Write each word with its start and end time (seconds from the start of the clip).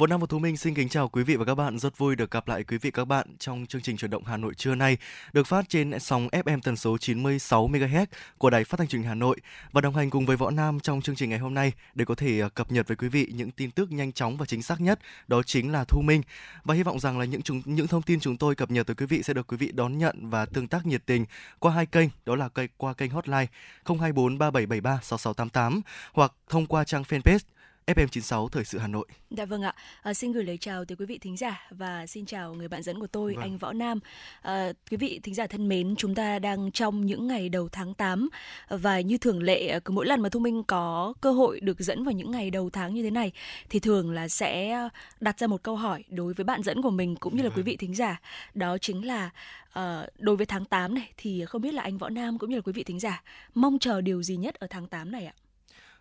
Võ 0.00 0.06
Nam 0.06 0.20
và 0.20 0.26
Thú 0.26 0.38
Minh 0.38 0.56
xin 0.56 0.74
kính 0.74 0.88
chào 0.88 1.08
quý 1.08 1.22
vị 1.22 1.36
và 1.36 1.44
các 1.44 1.54
bạn. 1.54 1.78
Rất 1.78 1.98
vui 1.98 2.16
được 2.16 2.30
gặp 2.30 2.48
lại 2.48 2.64
quý 2.64 2.78
vị 2.78 2.90
các 2.90 3.04
bạn 3.04 3.26
trong 3.38 3.66
chương 3.66 3.82
trình 3.82 3.96
chuyển 3.96 4.10
động 4.10 4.24
Hà 4.24 4.36
Nội 4.36 4.54
trưa 4.54 4.74
nay, 4.74 4.96
được 5.32 5.46
phát 5.46 5.68
trên 5.68 6.00
sóng 6.00 6.28
FM 6.28 6.60
tần 6.62 6.76
số 6.76 6.98
96 6.98 7.68
MHz 7.68 8.06
của 8.38 8.50
Đài 8.50 8.64
Phát 8.64 8.76
thanh 8.78 8.88
truyền 8.88 9.02
hình 9.02 9.08
Hà 9.08 9.14
Nội 9.14 9.36
và 9.72 9.80
đồng 9.80 9.94
hành 9.94 10.10
cùng 10.10 10.26
với 10.26 10.36
Võ 10.36 10.50
Nam 10.50 10.80
trong 10.80 11.02
chương 11.02 11.16
trình 11.16 11.30
ngày 11.30 11.38
hôm 11.38 11.54
nay 11.54 11.72
để 11.94 12.04
có 12.04 12.14
thể 12.14 12.38
ờ, 12.38 12.48
cập 12.48 12.72
nhật 12.72 12.88
với 12.88 12.96
quý 12.96 13.08
vị 13.08 13.28
những 13.34 13.50
tin 13.50 13.70
tức 13.70 13.92
nhanh 13.92 14.12
chóng 14.12 14.36
và 14.36 14.46
chính 14.46 14.62
xác 14.62 14.80
nhất, 14.80 15.00
đó 15.28 15.42
chính 15.42 15.72
là 15.72 15.84
Thu 15.84 16.02
Minh. 16.02 16.22
Và 16.64 16.74
hy 16.74 16.82
vọng 16.82 17.00
rằng 17.00 17.18
là 17.18 17.24
những 17.24 17.42
chúng, 17.42 17.62
những 17.64 17.86
thông 17.86 18.02
tin 18.02 18.20
chúng 18.20 18.36
tôi 18.36 18.54
cập 18.54 18.70
nhật 18.70 18.86
tới 18.86 18.94
quý 18.94 19.06
vị 19.06 19.22
sẽ 19.22 19.34
được 19.34 19.46
quý 19.46 19.56
vị 19.56 19.72
đón 19.72 19.98
nhận 19.98 20.30
và 20.30 20.46
tương 20.46 20.68
tác 20.68 20.86
nhiệt 20.86 21.06
tình 21.06 21.24
qua 21.58 21.72
hai 21.72 21.86
kênh, 21.86 22.08
đó 22.26 22.36
là 22.36 22.48
qua 22.76 22.94
kênh 22.94 23.10
hotline 23.10 23.46
024 23.84 24.38
3773 24.38 24.98
6688 25.02 25.80
hoặc 26.12 26.32
thông 26.48 26.66
qua 26.66 26.84
trang 26.84 27.02
fanpage 27.02 27.38
FM96 27.86 28.48
Thời 28.48 28.64
sự 28.64 28.78
Hà 28.78 28.86
Nội. 28.86 29.06
Dạ 29.30 29.44
vâng 29.44 29.62
ạ. 29.62 29.74
À, 30.02 30.14
xin 30.14 30.32
gửi 30.32 30.44
lời 30.44 30.58
chào 30.58 30.84
tới 30.84 30.96
quý 30.96 31.06
vị 31.06 31.18
thính 31.18 31.36
giả 31.36 31.68
và 31.70 32.06
xin 32.06 32.26
chào 32.26 32.54
người 32.54 32.68
bạn 32.68 32.82
dẫn 32.82 33.00
của 33.00 33.06
tôi 33.06 33.34
vâng. 33.34 33.42
anh 33.42 33.58
Võ 33.58 33.72
Nam. 33.72 33.98
À, 34.42 34.72
quý 34.90 34.96
vị 34.96 35.20
thính 35.22 35.34
giả 35.34 35.46
thân 35.46 35.68
mến, 35.68 35.94
chúng 35.96 36.14
ta 36.14 36.38
đang 36.38 36.70
trong 36.70 37.06
những 37.06 37.26
ngày 37.26 37.48
đầu 37.48 37.68
tháng 37.68 37.94
8 37.94 38.28
và 38.68 39.00
như 39.00 39.18
thường 39.18 39.42
lệ 39.42 39.80
cứ 39.80 39.92
mỗi 39.92 40.06
lần 40.06 40.20
mà 40.20 40.28
Thu 40.28 40.40
Minh 40.40 40.62
có 40.64 41.14
cơ 41.20 41.32
hội 41.32 41.60
được 41.60 41.80
dẫn 41.80 42.04
vào 42.04 42.12
những 42.12 42.30
ngày 42.30 42.50
đầu 42.50 42.70
tháng 42.70 42.94
như 42.94 43.02
thế 43.02 43.10
này 43.10 43.32
thì 43.70 43.80
thường 43.80 44.10
là 44.10 44.28
sẽ 44.28 44.78
đặt 45.20 45.38
ra 45.38 45.46
một 45.46 45.62
câu 45.62 45.76
hỏi 45.76 46.04
đối 46.08 46.34
với 46.34 46.44
bạn 46.44 46.62
dẫn 46.62 46.82
của 46.82 46.90
mình 46.90 47.16
cũng 47.16 47.36
như 47.36 47.42
là 47.42 47.48
quý 47.48 47.56
vâng. 47.56 47.64
vị 47.64 47.76
thính 47.76 47.94
giả. 47.94 48.20
Đó 48.54 48.78
chính 48.78 49.06
là 49.06 49.30
uh, 49.78 50.08
đối 50.18 50.36
với 50.36 50.46
tháng 50.46 50.64
8 50.64 50.94
này 50.94 51.12
thì 51.16 51.44
không 51.44 51.62
biết 51.62 51.74
là 51.74 51.82
anh 51.82 51.98
Võ 51.98 52.08
Nam 52.08 52.38
cũng 52.38 52.50
như 52.50 52.56
là 52.56 52.62
quý 52.62 52.72
vị 52.72 52.84
thính 52.84 53.00
giả 53.00 53.22
mong 53.54 53.78
chờ 53.78 54.00
điều 54.00 54.22
gì 54.22 54.36
nhất 54.36 54.54
ở 54.54 54.66
tháng 54.70 54.86
8 54.86 55.12
này 55.12 55.26
ạ? 55.26 55.34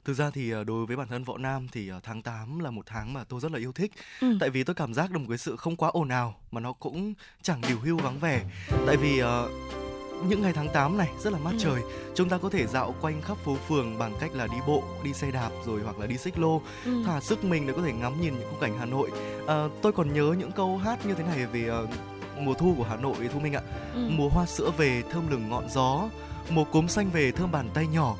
Thực 0.05 0.13
ra 0.13 0.29
thì 0.29 0.51
ờ, 0.51 0.63
đối 0.63 0.85
với 0.85 0.97
bản 0.97 1.07
thân 1.07 1.23
Võ 1.23 1.37
Nam 1.37 1.67
thì 1.71 1.89
ờ, 1.89 1.99
tháng 2.03 2.21
8 2.21 2.59
là 2.59 2.71
một 2.71 2.85
tháng 2.85 3.13
mà 3.13 3.23
tôi 3.23 3.39
rất 3.39 3.51
là 3.51 3.59
yêu 3.59 3.71
thích. 3.71 3.91
Ừ. 4.21 4.37
Tại 4.39 4.49
vì 4.49 4.63
tôi 4.63 4.75
cảm 4.75 4.93
giác 4.93 5.11
được 5.11 5.19
một 5.19 5.25
cái 5.29 5.37
sự 5.37 5.55
không 5.55 5.75
quá 5.75 5.89
ồn 5.89 6.09
ào 6.09 6.35
mà 6.51 6.61
nó 6.61 6.73
cũng 6.73 7.13
chẳng 7.41 7.61
điều 7.67 7.79
hưu 7.79 7.97
vắng 7.97 8.19
vẻ. 8.19 8.45
Tại 8.87 8.97
vì 8.97 9.21
uh, 9.23 9.27
những 10.27 10.41
ngày 10.41 10.53
tháng 10.53 10.69
8 10.73 10.97
này 10.97 11.09
rất 11.19 11.33
là 11.33 11.39
mát 11.39 11.51
ừ. 11.51 11.57
trời 11.59 11.81
chúng 12.15 12.29
ta 12.29 12.37
có 12.37 12.49
thể 12.49 12.67
dạo 12.67 12.95
quanh 13.01 13.21
khắp 13.21 13.37
phố 13.37 13.55
phường 13.67 13.97
bằng 13.97 14.13
cách 14.19 14.31
là 14.33 14.47
đi 14.47 14.57
bộ 14.67 14.83
đi 15.03 15.13
xe 15.13 15.31
đạp 15.31 15.49
rồi 15.65 15.81
hoặc 15.81 15.99
là 15.99 16.07
đi 16.07 16.17
xích 16.17 16.39
lô 16.39 16.61
ừ. 16.85 17.03
thả 17.05 17.21
sức 17.21 17.43
mình 17.43 17.67
để 17.67 17.73
có 17.73 17.81
thể 17.81 17.93
ngắm 17.93 18.21
nhìn 18.21 18.33
những 18.39 18.49
khung 18.49 18.59
cảnh 18.59 18.77
hà 18.79 18.85
nội 18.85 19.11
à, 19.47 19.67
tôi 19.81 19.91
còn 19.91 20.13
nhớ 20.13 20.35
những 20.39 20.51
câu 20.51 20.77
hát 20.77 21.05
như 21.05 21.13
thế 21.13 21.23
này 21.23 21.45
về 21.45 21.69
uh, 21.83 21.89
mùa 22.39 22.53
thu 22.53 22.73
của 22.77 22.83
hà 22.83 22.95
nội 22.95 23.15
thu 23.33 23.39
minh 23.39 23.53
ạ 23.53 23.61
ừ. 23.93 24.09
mùa 24.09 24.29
hoa 24.29 24.45
sữa 24.45 24.71
về 24.77 25.03
thơm 25.11 25.31
lừng 25.31 25.49
ngọn 25.49 25.69
gió 25.69 26.09
mùa 26.49 26.63
cốm 26.63 26.87
xanh 26.87 27.09
về 27.09 27.31
thơm 27.31 27.51
bàn 27.51 27.69
tay 27.73 27.87
nhỏ 27.87 28.15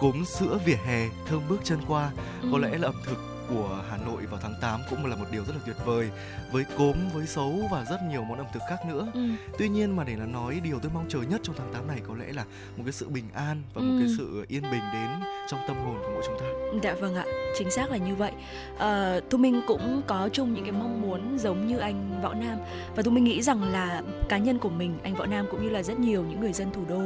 cốm 0.00 0.24
sữa 0.24 0.58
vỉa 0.64 0.76
hè 0.86 1.08
thơm 1.26 1.42
bước 1.48 1.60
chân 1.64 1.80
qua 1.88 2.10
ừ. 2.42 2.48
có 2.52 2.58
lẽ 2.58 2.78
là 2.78 2.88
ẩm 2.88 2.94
thực 3.06 3.18
của 3.48 3.84
Hà 3.90 3.96
Nội 3.96 4.26
vào 4.26 4.40
tháng 4.42 4.54
8 4.60 4.80
cũng 4.90 5.06
là 5.06 5.16
một 5.16 5.26
điều 5.30 5.44
rất 5.44 5.52
là 5.54 5.60
tuyệt 5.66 5.76
vời 5.84 6.10
với 6.52 6.64
cốm 6.78 6.96
với 7.14 7.26
sấu 7.26 7.60
và 7.70 7.84
rất 7.90 8.02
nhiều 8.10 8.24
món 8.24 8.38
ẩm 8.38 8.46
thực 8.52 8.62
khác 8.68 8.76
nữa. 8.88 9.06
Ừ. 9.14 9.20
Tuy 9.58 9.68
nhiên 9.68 9.96
mà 9.96 10.04
để 10.04 10.16
là 10.16 10.26
nói 10.26 10.60
điều 10.64 10.78
tôi 10.82 10.90
mong 10.94 11.04
chờ 11.08 11.18
nhất 11.30 11.40
trong 11.42 11.56
tháng 11.58 11.72
8 11.72 11.86
này 11.86 12.00
có 12.08 12.14
lẽ 12.14 12.32
là 12.32 12.44
một 12.76 12.82
cái 12.84 12.92
sự 12.92 13.08
bình 13.08 13.24
an 13.34 13.62
và 13.74 13.80
ừ. 13.80 13.84
một 13.84 13.94
cái 13.98 14.08
sự 14.18 14.44
yên 14.48 14.62
bình 14.62 14.82
đến 14.92 15.08
trong 15.48 15.60
tâm 15.68 15.76
hồn 15.76 15.96
của 16.02 16.10
mỗi 16.14 16.22
chúng 16.26 16.38
ta. 16.40 16.46
Dạ 16.82 16.94
vâng 17.00 17.14
ạ, 17.14 17.24
chính 17.58 17.70
xác 17.70 17.90
là 17.90 17.96
như 17.96 18.14
vậy. 18.14 18.32
À, 18.78 19.20
Thu 19.30 19.38
Minh 19.38 19.60
cũng 19.66 20.02
có 20.06 20.28
chung 20.32 20.54
những 20.54 20.64
cái 20.64 20.72
mong 20.72 21.02
muốn 21.02 21.38
giống 21.38 21.66
như 21.66 21.78
anh 21.78 22.20
Võ 22.22 22.34
Nam 22.34 22.58
và 22.96 23.02
Thu 23.02 23.10
Minh 23.10 23.24
nghĩ 23.24 23.42
rằng 23.42 23.72
là 23.72 24.02
cá 24.28 24.38
nhân 24.38 24.58
của 24.58 24.68
mình, 24.68 24.98
anh 25.02 25.14
Võ 25.14 25.26
Nam 25.26 25.46
cũng 25.50 25.62
như 25.62 25.70
là 25.70 25.82
rất 25.82 25.98
nhiều 25.98 26.24
những 26.30 26.40
người 26.40 26.52
dân 26.52 26.70
thủ 26.72 26.82
đô 26.88 27.00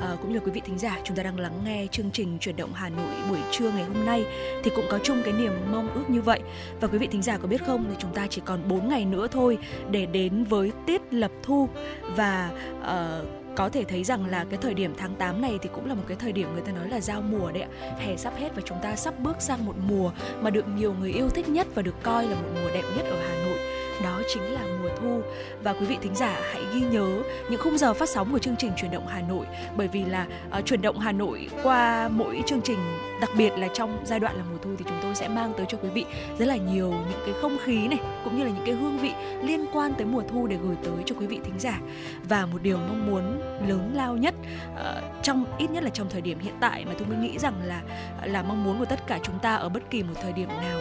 à, 0.00 0.16
cũng 0.22 0.32
như 0.32 0.38
là 0.38 0.44
quý 0.44 0.50
vị 0.50 0.60
thính 0.64 0.78
giả 0.78 0.98
chúng 1.04 1.16
ta 1.16 1.22
đang 1.22 1.40
lắng 1.40 1.60
nghe 1.64 1.86
chương 1.90 2.10
trình 2.10 2.38
chuyển 2.40 2.56
động 2.56 2.70
Hà 2.74 2.88
Nội 2.88 3.14
buổi 3.30 3.38
trưa 3.52 3.70
ngày 3.70 3.84
hôm 3.84 4.06
nay 4.06 4.24
thì 4.64 4.70
cũng 4.76 4.84
có 4.90 4.98
chung 5.02 5.22
cái 5.24 5.32
niềm 5.32 5.52
mong 5.72 5.86
mong 5.86 5.94
ước 5.94 6.10
như 6.10 6.20
vậy. 6.20 6.40
Và 6.80 6.88
quý 6.88 6.98
vị 6.98 7.06
thính 7.06 7.22
giả 7.22 7.38
có 7.38 7.48
biết 7.48 7.64
không 7.66 7.84
thì 7.88 7.96
chúng 7.98 8.14
ta 8.14 8.26
chỉ 8.30 8.42
còn 8.44 8.68
4 8.68 8.85
ngày 8.88 9.04
nữa 9.04 9.26
thôi 9.30 9.58
để 9.90 10.06
đến 10.06 10.44
với 10.44 10.72
tiết 10.86 11.02
lập 11.10 11.30
thu 11.42 11.68
và 12.16 12.50
uh, 12.80 13.28
có 13.56 13.68
thể 13.68 13.84
thấy 13.84 14.04
rằng 14.04 14.26
là 14.26 14.44
cái 14.50 14.58
thời 14.62 14.74
điểm 14.74 14.94
tháng 14.98 15.14
8 15.14 15.42
này 15.42 15.58
thì 15.62 15.68
cũng 15.74 15.88
là 15.88 15.94
một 15.94 16.02
cái 16.08 16.16
thời 16.20 16.32
điểm 16.32 16.52
người 16.52 16.62
ta 16.62 16.72
nói 16.72 16.88
là 16.88 17.00
giao 17.00 17.22
mùa 17.22 17.52
đấy 17.52 17.62
ạ. 17.62 17.68
Hè 17.98 18.16
sắp 18.16 18.32
hết 18.36 18.48
và 18.56 18.62
chúng 18.64 18.78
ta 18.82 18.96
sắp 18.96 19.14
bước 19.18 19.36
sang 19.38 19.66
một 19.66 19.74
mùa 19.88 20.10
mà 20.40 20.50
được 20.50 20.68
nhiều 20.68 20.94
người 21.00 21.12
yêu 21.12 21.28
thích 21.28 21.48
nhất 21.48 21.66
và 21.74 21.82
được 21.82 22.02
coi 22.02 22.24
là 22.24 22.34
một 22.34 22.48
mùa 22.54 22.68
đẹp 22.74 22.84
nhất 22.96 23.06
ở 23.06 23.16
Hà 23.28 23.34
Nội 23.34 23.58
đó 24.04 24.20
chính 24.28 24.42
là 24.42 24.60
mùa 24.82 24.88
thu. 25.00 25.20
Và 25.62 25.72
quý 25.72 25.86
vị 25.86 25.98
thính 26.02 26.14
giả 26.14 26.40
hãy 26.52 26.62
ghi 26.74 26.80
nhớ 26.80 27.22
những 27.50 27.60
khung 27.60 27.78
giờ 27.78 27.94
phát 27.94 28.08
sóng 28.08 28.32
của 28.32 28.38
chương 28.38 28.56
trình 28.58 28.72
chuyển 28.76 28.90
động 28.90 29.06
Hà 29.06 29.20
Nội 29.20 29.46
bởi 29.76 29.88
vì 29.88 30.04
là 30.04 30.26
uh, 30.58 30.66
chuyển 30.66 30.82
động 30.82 30.98
Hà 30.98 31.12
Nội 31.12 31.48
qua 31.62 32.08
mỗi 32.08 32.42
chương 32.46 32.60
trình 32.62 32.78
đặc 33.20 33.30
biệt 33.36 33.52
là 33.58 33.68
trong 33.74 34.02
giai 34.04 34.20
đoạn 34.20 34.36
là 34.36 34.42
mùa 34.50 34.58
thu 34.62 34.70
thì 34.78 34.84
chúng 34.88 34.98
tôi 35.02 35.14
sẽ 35.14 35.28
mang 35.28 35.52
tới 35.56 35.66
cho 35.68 35.78
quý 35.78 35.88
vị 35.88 36.04
rất 36.38 36.46
là 36.46 36.56
nhiều 36.56 36.90
những 36.90 37.20
cái 37.26 37.34
không 37.40 37.56
khí 37.64 37.88
này 37.88 37.98
cũng 38.24 38.38
như 38.38 38.44
là 38.44 38.50
những 38.50 38.66
cái 38.66 38.74
hương 38.74 38.98
vị 38.98 39.12
liên 39.42 39.66
quan 39.72 39.94
tới 39.94 40.06
mùa 40.06 40.22
thu 40.28 40.46
để 40.46 40.56
gửi 40.62 40.76
tới 40.84 41.02
cho 41.06 41.14
quý 41.18 41.26
vị 41.26 41.40
thính 41.44 41.58
giả. 41.58 41.80
Và 42.28 42.46
một 42.46 42.62
điều 42.62 42.76
mong 42.76 43.06
muốn 43.06 43.40
lớn 43.68 43.92
lao 43.94 44.16
nhất 44.16 44.34
uh, 44.72 45.22
trong 45.22 45.44
ít 45.58 45.70
nhất 45.70 45.84
là 45.84 45.90
trong 45.90 46.08
thời 46.10 46.20
điểm 46.20 46.38
hiện 46.38 46.54
tại 46.60 46.84
mà 46.84 46.92
tôi 46.98 47.08
mới 47.08 47.18
nghĩ 47.18 47.38
rằng 47.38 47.54
là 47.64 47.82
là 48.24 48.42
mong 48.42 48.64
muốn 48.64 48.78
của 48.78 48.84
tất 48.84 49.06
cả 49.06 49.18
chúng 49.22 49.38
ta 49.38 49.54
ở 49.54 49.68
bất 49.68 49.90
kỳ 49.90 50.02
một 50.02 50.14
thời 50.22 50.32
điểm 50.32 50.48
nào 50.48 50.78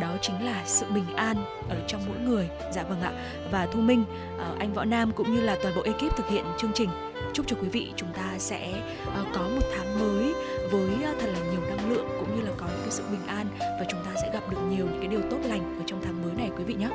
đó 0.00 0.08
chính 0.20 0.44
là 0.44 0.62
sự 0.66 0.86
bình 0.94 1.16
an 1.16 1.36
ở 1.68 1.76
trong 1.86 2.00
mỗi 2.08 2.18
người 2.18 2.48
dạ 2.72 2.82
vâng 2.82 3.00
ạ. 3.00 3.12
Và 3.50 3.66
thu 3.72 3.80
minh 3.80 4.04
ờ, 4.38 4.56
anh 4.58 4.74
võ 4.74 4.84
nam 4.84 5.12
cũng 5.12 5.34
như 5.34 5.40
là 5.40 5.56
toàn 5.62 5.74
bộ 5.76 5.82
ekip 5.82 6.16
thực 6.16 6.28
hiện 6.28 6.44
chương 6.58 6.72
trình. 6.74 6.88
Chúc 7.32 7.46
cho 7.46 7.56
quý 7.62 7.68
vị 7.68 7.92
chúng 7.96 8.08
ta 8.16 8.34
sẽ 8.38 8.72
ờ, 9.14 9.24
có 9.34 9.40
một 9.40 9.66
tháng 9.76 10.00
mới 10.00 10.34
với 10.70 11.04
ờ, 11.04 11.14
thật 11.20 11.26
là 11.26 11.38
nhiều 11.52 11.60
năng 11.60 11.90
lượng 11.90 12.06
cũng 12.20 12.36
như 12.36 12.42
là 12.42 12.52
có 12.56 12.66
những 12.66 12.80
cái 12.80 12.90
sự 12.90 13.02
bình 13.10 13.26
an 13.26 13.46
và 13.58 13.84
chúng 13.88 14.00
ta 14.04 14.10
sẽ 14.22 14.30
gặp 14.32 14.50
được 14.50 14.58
nhiều 14.70 14.86
những 14.86 15.00
cái 15.00 15.08
điều 15.08 15.20
tốt 15.30 15.38
lành 15.44 15.78
ở 15.78 15.84
trong 15.86 16.00
tháng 16.04 16.22
mới 16.22 16.34
này 16.34 16.50
quý 16.58 16.64
vị 16.64 16.74
nhé. 16.74 16.88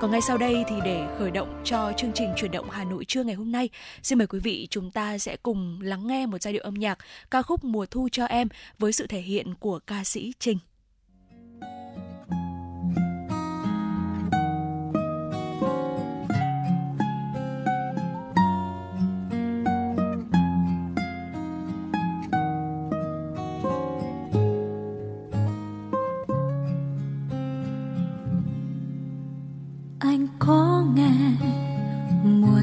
Còn 0.00 0.10
ngay 0.10 0.20
sau 0.20 0.38
đây 0.38 0.64
thì 0.68 0.74
để 0.84 1.06
khởi 1.18 1.30
động 1.30 1.62
cho 1.64 1.92
chương 1.96 2.12
trình 2.14 2.28
chuyển 2.36 2.50
động 2.50 2.70
Hà 2.70 2.84
Nội 2.84 3.04
trưa 3.04 3.24
ngày 3.24 3.34
hôm 3.34 3.52
nay, 3.52 3.68
xin 4.02 4.18
mời 4.18 4.26
quý 4.26 4.38
vị 4.38 4.66
chúng 4.70 4.90
ta 4.90 5.18
sẽ 5.18 5.36
cùng 5.42 5.80
lắng 5.82 6.06
nghe 6.06 6.26
một 6.26 6.42
giai 6.42 6.52
điệu 6.52 6.62
âm 6.62 6.74
nhạc 6.74 6.98
ca 7.30 7.42
khúc 7.42 7.64
Mùa 7.64 7.86
thu 7.86 8.08
cho 8.12 8.24
em 8.24 8.48
với 8.78 8.92
sự 8.92 9.06
thể 9.06 9.20
hiện 9.20 9.54
của 9.54 9.78
ca 9.86 10.04
sĩ 10.04 10.32
trình. 10.38 10.58
Có 30.38 30.84
nghe. 30.94 31.12
Mùa 32.24 32.60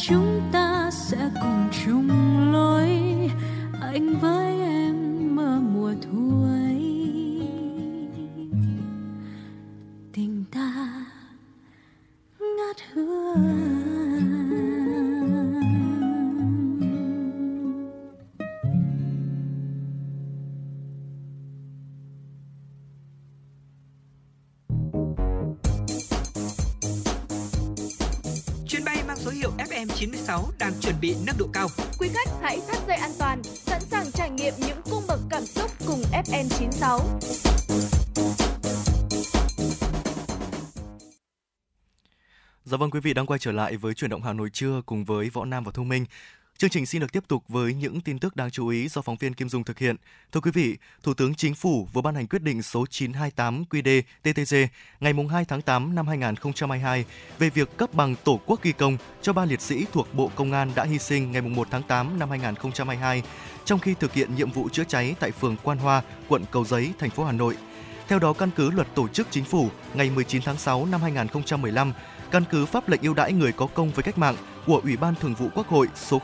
chúng 0.00 0.40
ta 0.52 0.90
sẽ 0.92 1.16
cùng 1.42 1.68
chung 1.84 2.08
lối. 2.52 2.88
Anh 3.80 4.18
với 4.20 4.37
Dạ 42.78 42.80
vâng 42.80 42.90
quý 42.90 43.00
vị 43.00 43.14
đang 43.14 43.26
quay 43.26 43.38
trở 43.38 43.52
lại 43.52 43.76
với 43.76 43.94
chuyển 43.94 44.10
động 44.10 44.22
Hà 44.22 44.32
Nội 44.32 44.50
trưa 44.52 44.82
cùng 44.86 45.04
với 45.04 45.30
Võ 45.30 45.44
Nam 45.44 45.64
và 45.64 45.72
Thu 45.74 45.84
Minh. 45.84 46.04
Chương 46.58 46.70
trình 46.70 46.86
xin 46.86 47.00
được 47.00 47.12
tiếp 47.12 47.24
tục 47.28 47.44
với 47.48 47.74
những 47.74 48.00
tin 48.00 48.18
tức 48.18 48.36
đáng 48.36 48.50
chú 48.50 48.68
ý 48.68 48.88
do 48.88 49.02
phóng 49.02 49.16
viên 49.16 49.34
Kim 49.34 49.48
Dung 49.48 49.64
thực 49.64 49.78
hiện. 49.78 49.96
Thưa 50.32 50.40
quý 50.40 50.50
vị, 50.50 50.76
Thủ 51.02 51.14
tướng 51.14 51.34
Chính 51.34 51.54
phủ 51.54 51.88
vừa 51.92 52.02
ban 52.02 52.14
hành 52.14 52.26
quyết 52.26 52.42
định 52.42 52.62
số 52.62 52.86
928 52.86 53.64
QĐ 53.70 54.02
TTG 54.22 54.54
ngày 55.00 55.14
2 55.30 55.44
tháng 55.44 55.62
8 55.62 55.94
năm 55.94 56.06
2022 56.08 57.04
về 57.38 57.50
việc 57.50 57.76
cấp 57.76 57.94
bằng 57.94 58.14
Tổ 58.24 58.40
quốc 58.46 58.62
ghi 58.62 58.72
công 58.72 58.96
cho 59.22 59.32
ba 59.32 59.44
liệt 59.44 59.60
sĩ 59.60 59.86
thuộc 59.92 60.14
Bộ 60.14 60.30
Công 60.34 60.52
an 60.52 60.72
đã 60.74 60.84
hy 60.84 60.98
sinh 60.98 61.32
ngày 61.32 61.42
1 61.42 61.68
tháng 61.70 61.82
8 61.82 62.18
năm 62.18 62.30
2022 62.30 63.22
trong 63.64 63.78
khi 63.78 63.94
thực 64.00 64.12
hiện 64.12 64.34
nhiệm 64.34 64.50
vụ 64.50 64.68
chữa 64.68 64.84
cháy 64.84 65.14
tại 65.20 65.30
phường 65.30 65.56
Quan 65.62 65.78
Hoa, 65.78 66.02
quận 66.28 66.44
Cầu 66.50 66.64
Giấy, 66.64 66.92
thành 66.98 67.10
phố 67.10 67.24
Hà 67.24 67.32
Nội. 67.32 67.56
Theo 68.08 68.18
đó, 68.18 68.32
căn 68.32 68.50
cứ 68.56 68.70
luật 68.70 68.94
tổ 68.94 69.08
chức 69.08 69.26
chính 69.30 69.44
phủ 69.44 69.68
ngày 69.94 70.10
19 70.10 70.42
tháng 70.44 70.58
6 70.58 70.86
năm 70.86 71.02
2015, 71.02 71.92
căn 72.30 72.44
cứ 72.50 72.66
pháp 72.66 72.88
lệnh 72.88 73.02
ưu 73.02 73.14
đãi 73.14 73.32
người 73.32 73.52
có 73.52 73.66
công 73.66 73.90
với 73.90 74.02
cách 74.02 74.18
mạng 74.18 74.36
của 74.66 74.80
Ủy 74.84 74.96
ban 74.96 75.14
Thường 75.14 75.34
vụ 75.34 75.48
Quốc 75.54 75.68
hội 75.68 75.86
số 75.94 76.20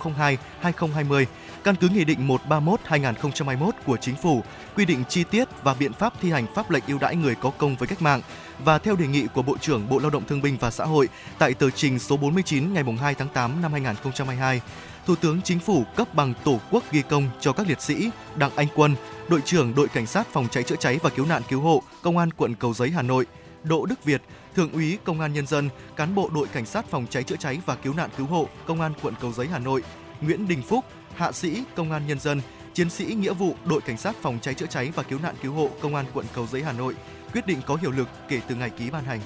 02/2020, 0.62 1.26
căn 1.64 1.74
cứ 1.80 1.88
Nghị 1.88 2.04
định 2.04 2.28
131/2021 2.28 3.70
của 3.86 3.96
Chính 3.96 4.16
phủ 4.16 4.42
quy 4.76 4.84
định 4.84 5.04
chi 5.08 5.24
tiết 5.24 5.48
và 5.62 5.74
biện 5.74 5.92
pháp 5.92 6.12
thi 6.20 6.30
hành 6.30 6.46
pháp 6.54 6.70
lệnh 6.70 6.82
ưu 6.88 6.98
đãi 6.98 7.16
người 7.16 7.34
có 7.34 7.50
công 7.50 7.76
với 7.76 7.88
cách 7.88 8.02
mạng 8.02 8.22
và 8.64 8.78
theo 8.78 8.96
đề 8.96 9.06
nghị 9.06 9.26
của 9.34 9.42
Bộ 9.42 9.56
trưởng 9.60 9.88
Bộ 9.88 9.98
Lao 9.98 10.10
động 10.10 10.22
Thương 10.28 10.42
binh 10.42 10.56
và 10.60 10.70
Xã 10.70 10.84
hội 10.84 11.08
tại 11.38 11.54
tờ 11.54 11.70
trình 11.70 11.98
số 11.98 12.16
49 12.16 12.74
ngày 12.74 12.84
2 13.00 13.14
tháng 13.14 13.28
8 13.28 13.62
năm 13.62 13.72
2022. 13.72 14.60
Thủ 15.06 15.14
tướng 15.16 15.42
Chính 15.42 15.58
phủ 15.58 15.84
cấp 15.96 16.14
bằng 16.14 16.34
Tổ 16.44 16.60
quốc 16.70 16.84
ghi 16.92 17.02
công 17.02 17.28
cho 17.40 17.52
các 17.52 17.68
liệt 17.68 17.80
sĩ 17.80 18.10
Đặng 18.36 18.50
Anh 18.56 18.68
Quân, 18.74 18.94
đội 19.28 19.40
trưởng 19.44 19.74
đội 19.74 19.88
cảnh 19.88 20.06
sát 20.06 20.26
phòng 20.32 20.48
cháy 20.50 20.62
chữa 20.62 20.76
cháy 20.76 20.98
và 21.02 21.10
cứu 21.10 21.26
nạn 21.26 21.42
cứu 21.48 21.60
hộ, 21.60 21.82
công 22.02 22.18
an 22.18 22.30
quận 22.30 22.54
Cầu 22.54 22.74
Giấy 22.74 22.90
Hà 22.90 23.02
Nội, 23.02 23.26
Đỗ 23.64 23.86
Đức 23.86 24.04
Việt, 24.04 24.22
thượng 24.54 24.72
úy 24.72 24.98
công 25.04 25.20
an 25.20 25.32
nhân 25.32 25.46
dân, 25.46 25.68
cán 25.96 26.14
bộ 26.14 26.30
đội 26.34 26.46
cảnh 26.48 26.66
sát 26.66 26.86
phòng 26.90 27.06
cháy 27.10 27.22
chữa 27.22 27.36
cháy 27.36 27.60
và 27.66 27.74
cứu 27.74 27.94
nạn 27.94 28.10
cứu 28.16 28.26
hộ, 28.26 28.48
công 28.66 28.80
an 28.80 28.92
quận 29.02 29.14
Cầu 29.20 29.32
Giấy 29.32 29.46
Hà 29.46 29.58
Nội, 29.58 29.82
Nguyễn 30.20 30.48
Đình 30.48 30.62
Phúc, 30.62 30.84
hạ 31.14 31.32
sĩ 31.32 31.62
công 31.74 31.92
an 31.92 32.06
nhân 32.06 32.18
dân, 32.18 32.40
chiến 32.74 32.90
sĩ 32.90 33.04
nghĩa 33.04 33.32
vụ 33.32 33.54
đội 33.64 33.80
cảnh 33.80 33.96
sát 33.96 34.16
phòng 34.22 34.38
cháy 34.42 34.54
chữa 34.54 34.66
cháy 34.66 34.92
và 34.94 35.02
cứu 35.02 35.18
nạn 35.22 35.34
cứu 35.42 35.52
hộ, 35.52 35.70
công 35.80 35.94
an 35.94 36.06
quận 36.14 36.26
Cầu 36.34 36.46
Giấy 36.46 36.62
Hà 36.62 36.72
Nội. 36.72 36.94
Quyết 37.32 37.46
định 37.46 37.58
có 37.66 37.76
hiệu 37.76 37.90
lực 37.90 38.08
kể 38.28 38.40
từ 38.48 38.54
ngày 38.54 38.70
ký 38.70 38.90
ban 38.90 39.04
hành. 39.04 39.20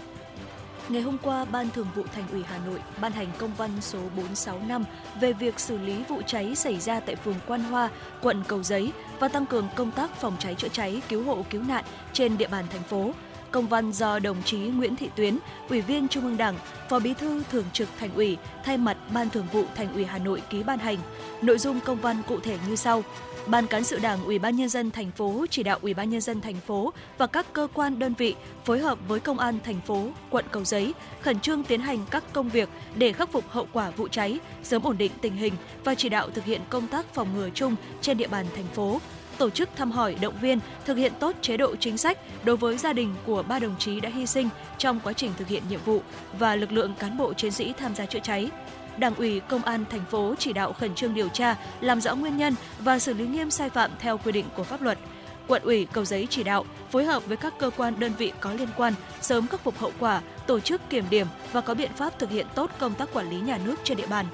Ngày 0.89 1.03
hôm 1.03 1.19
qua, 1.23 1.45
Ban 1.45 1.71
Thường 1.71 1.87
vụ 1.95 2.03
Thành 2.15 2.25
ủy 2.33 2.43
Hà 2.43 2.59
Nội 2.67 2.81
ban 3.01 3.13
hành 3.13 3.27
công 3.39 3.55
văn 3.55 3.71
số 3.81 3.99
465 3.99 4.85
về 5.21 5.33
việc 5.33 5.61
xử 5.61 5.79
lý 5.79 6.05
vụ 6.09 6.23
cháy 6.27 6.55
xảy 6.55 6.81
ra 6.81 7.01
tại 7.01 7.17
phường 7.17 7.35
Quan 7.47 7.63
Hoa, 7.63 7.91
quận 8.23 8.43
Cầu 8.49 8.63
Giấy 8.63 8.93
và 9.21 9.29
tăng 9.29 9.47
cường 9.47 9.69
công 9.77 9.91
tác 9.91 10.21
phòng 10.21 10.37
cháy 10.39 10.55
chữa 10.55 10.69
cháy, 10.69 11.03
cứu 11.09 11.25
hộ 11.25 11.45
cứu 11.51 11.63
nạn 11.63 11.85
trên 12.13 12.39
địa 12.39 12.49
bàn 12.49 12.65
thành 12.71 12.83
phố. 12.83 13.13
Công 13.51 13.69
văn 13.69 13.93
do 13.93 14.19
đồng 14.19 14.43
chí 14.45 14.59
Nguyễn 14.59 14.97
Thị 14.97 15.11
Tuyến, 15.17 15.39
Ủy 15.69 15.81
viên 15.81 16.09
Trung 16.09 16.25
ương 16.25 16.37
Đảng, 16.37 16.55
Phó 16.89 16.99
Bí 16.99 17.15
thư 17.15 17.43
Thường 17.51 17.65
trực 17.73 17.89
Thành 17.99 18.15
ủy, 18.15 18.37
thay 18.65 18.77
mặt 18.77 18.97
Ban 19.15 19.31
Thường 19.31 19.47
vụ 19.53 19.65
Thành 19.75 19.95
ủy 19.95 20.05
Hà 20.05 20.19
Nội 20.19 20.43
ký 20.51 20.63
ban 20.63 20.79
hành. 20.79 20.97
Nội 21.43 21.59
dung 21.59 21.81
công 21.81 22.01
văn 22.01 22.23
cụ 22.27 22.41
thể 22.41 22.59
như 22.69 22.77
sau: 22.77 23.05
Ban 23.47 23.67
cán 23.67 23.85
sự 23.85 23.99
Đảng 23.99 24.25
Ủy 24.25 24.39
ban 24.39 24.57
nhân 24.57 24.69
dân 24.69 24.91
thành 24.91 25.11
phố 25.11 25.47
chỉ 25.51 25.63
đạo 25.63 25.79
Ủy 25.83 25.95
ban 25.95 26.11
nhân 26.11 26.21
dân 26.21 26.41
thành 26.41 26.57
phố 26.67 26.93
và 27.19 27.27
các 27.27 27.53
cơ 27.53 27.69
quan 27.75 27.99
đơn 27.99 28.15
vị 28.19 28.35
phối 28.65 28.79
hợp 28.79 28.99
với 29.09 29.21
công 29.21 29.39
an 29.39 29.59
thành 29.65 29.81
phố, 29.81 30.09
quận 30.31 30.45
Cầu 30.51 30.65
Giấy 30.65 30.95
khẩn 31.21 31.41
trương 31.41 31.65
tiến 31.65 31.81
hành 31.81 31.99
các 32.11 32.25
công 32.33 32.49
việc 32.49 32.69
để 32.95 33.13
khắc 33.13 33.33
phục 33.33 33.45
hậu 33.49 33.69
quả 33.73 33.91
vụ 33.91 34.09
cháy, 34.09 34.39
sớm 34.63 34.83
ổn 34.83 34.99
định 34.99 35.13
tình 35.21 35.37
hình 35.37 35.53
và 35.85 35.95
chỉ 35.95 36.09
đạo 36.09 36.31
thực 36.31 36.45
hiện 36.45 36.61
công 36.69 36.87
tác 36.87 37.15
phòng 37.15 37.29
ngừa 37.37 37.49
chung 37.55 37.77
trên 38.01 38.19
địa 38.19 38.29
bàn 38.29 38.47
thành 38.57 38.67
phố 38.75 39.01
tổ 39.39 39.51
chức 39.51 39.69
thăm 39.77 39.91
hỏi 39.91 40.17
động 40.21 40.35
viên 40.41 40.59
thực 40.85 40.97
hiện 40.97 41.13
tốt 41.21 41.37
chế 41.41 41.57
độ 41.57 41.77
chính 41.77 41.99
sách 41.99 42.19
đối 42.45 42.57
với 42.57 42.79
gia 42.79 42.93
đình 42.93 43.15
của 43.27 43.43
ba 43.43 43.59
đồng 43.59 43.75
chí 43.79 44.01
đã 44.01 44.09
hy 44.09 44.27
sinh 44.27 44.49
trong 44.79 45.01
quá 45.05 45.13
trình 45.13 45.33
thực 45.39 45.49
hiện 45.49 45.63
nhiệm 45.69 45.81
vụ 45.85 46.03
và 46.39 46.57
lực 46.57 46.73
lượng 46.73 46.95
cán 46.99 47.19
bộ 47.19 47.35
chiến 47.35 47.53
sĩ 47.53 47.73
tham 47.73 47.95
gia 47.95 48.07
chữa 48.07 48.19
cháy. 48.23 48.51
Đảng 48.99 49.15
ủy 49.15 49.41
Công 49.41 49.63
an 49.63 49.85
thành 49.91 50.05
phố 50.11 50.35
chỉ 50.39 50.53
đạo 50.53 50.73
khẩn 50.73 50.95
trương 50.95 51.15
điều 51.15 51.29
tra, 51.29 51.57
làm 51.81 52.01
rõ 52.01 52.15
nguyên 52.15 52.37
nhân 52.37 52.55
và 52.79 52.99
xử 52.99 53.15
lý 53.15 53.27
nghiêm 53.27 53.51
sai 53.51 53.71
phạm 53.71 53.91
theo 53.99 54.19
quy 54.19 54.33
định 54.33 54.47
của 54.57 54.63
pháp 54.63 54.83
luật. 54.83 54.99
Quận 55.47 55.63
ủy 55.63 55.87
Cầu 55.93 56.05
Giấy 56.05 56.27
chỉ 56.31 56.43
đạo 56.43 56.65
phối 56.91 57.05
hợp 57.05 57.27
với 57.27 57.37
các 57.37 57.55
cơ 57.59 57.71
quan 57.77 57.95
đơn 57.99 58.13
vị 58.19 58.33
có 58.41 58.53
liên 58.53 58.69
quan 58.77 58.95
sớm 59.21 59.47
khắc 59.47 59.61
phục 59.61 59.79
hậu 59.79 59.93
quả, 59.99 60.23
tổ 60.47 60.61
chức 60.61 60.81
kiểm 60.91 61.05
điểm 61.11 61.27
và 61.53 61.61
có 61.61 61.75
biện 61.75 61.91
pháp 61.97 62.19
thực 62.19 62.31
hiện 62.31 62.47
tốt 62.55 62.71
công 62.79 62.95
tác 62.95 63.09
quản 63.13 63.31
lý 63.31 63.41
nhà 63.41 63.59
nước 63.65 63.75
trên 63.85 63.97
địa 63.97 64.07
bàn. 64.07 64.27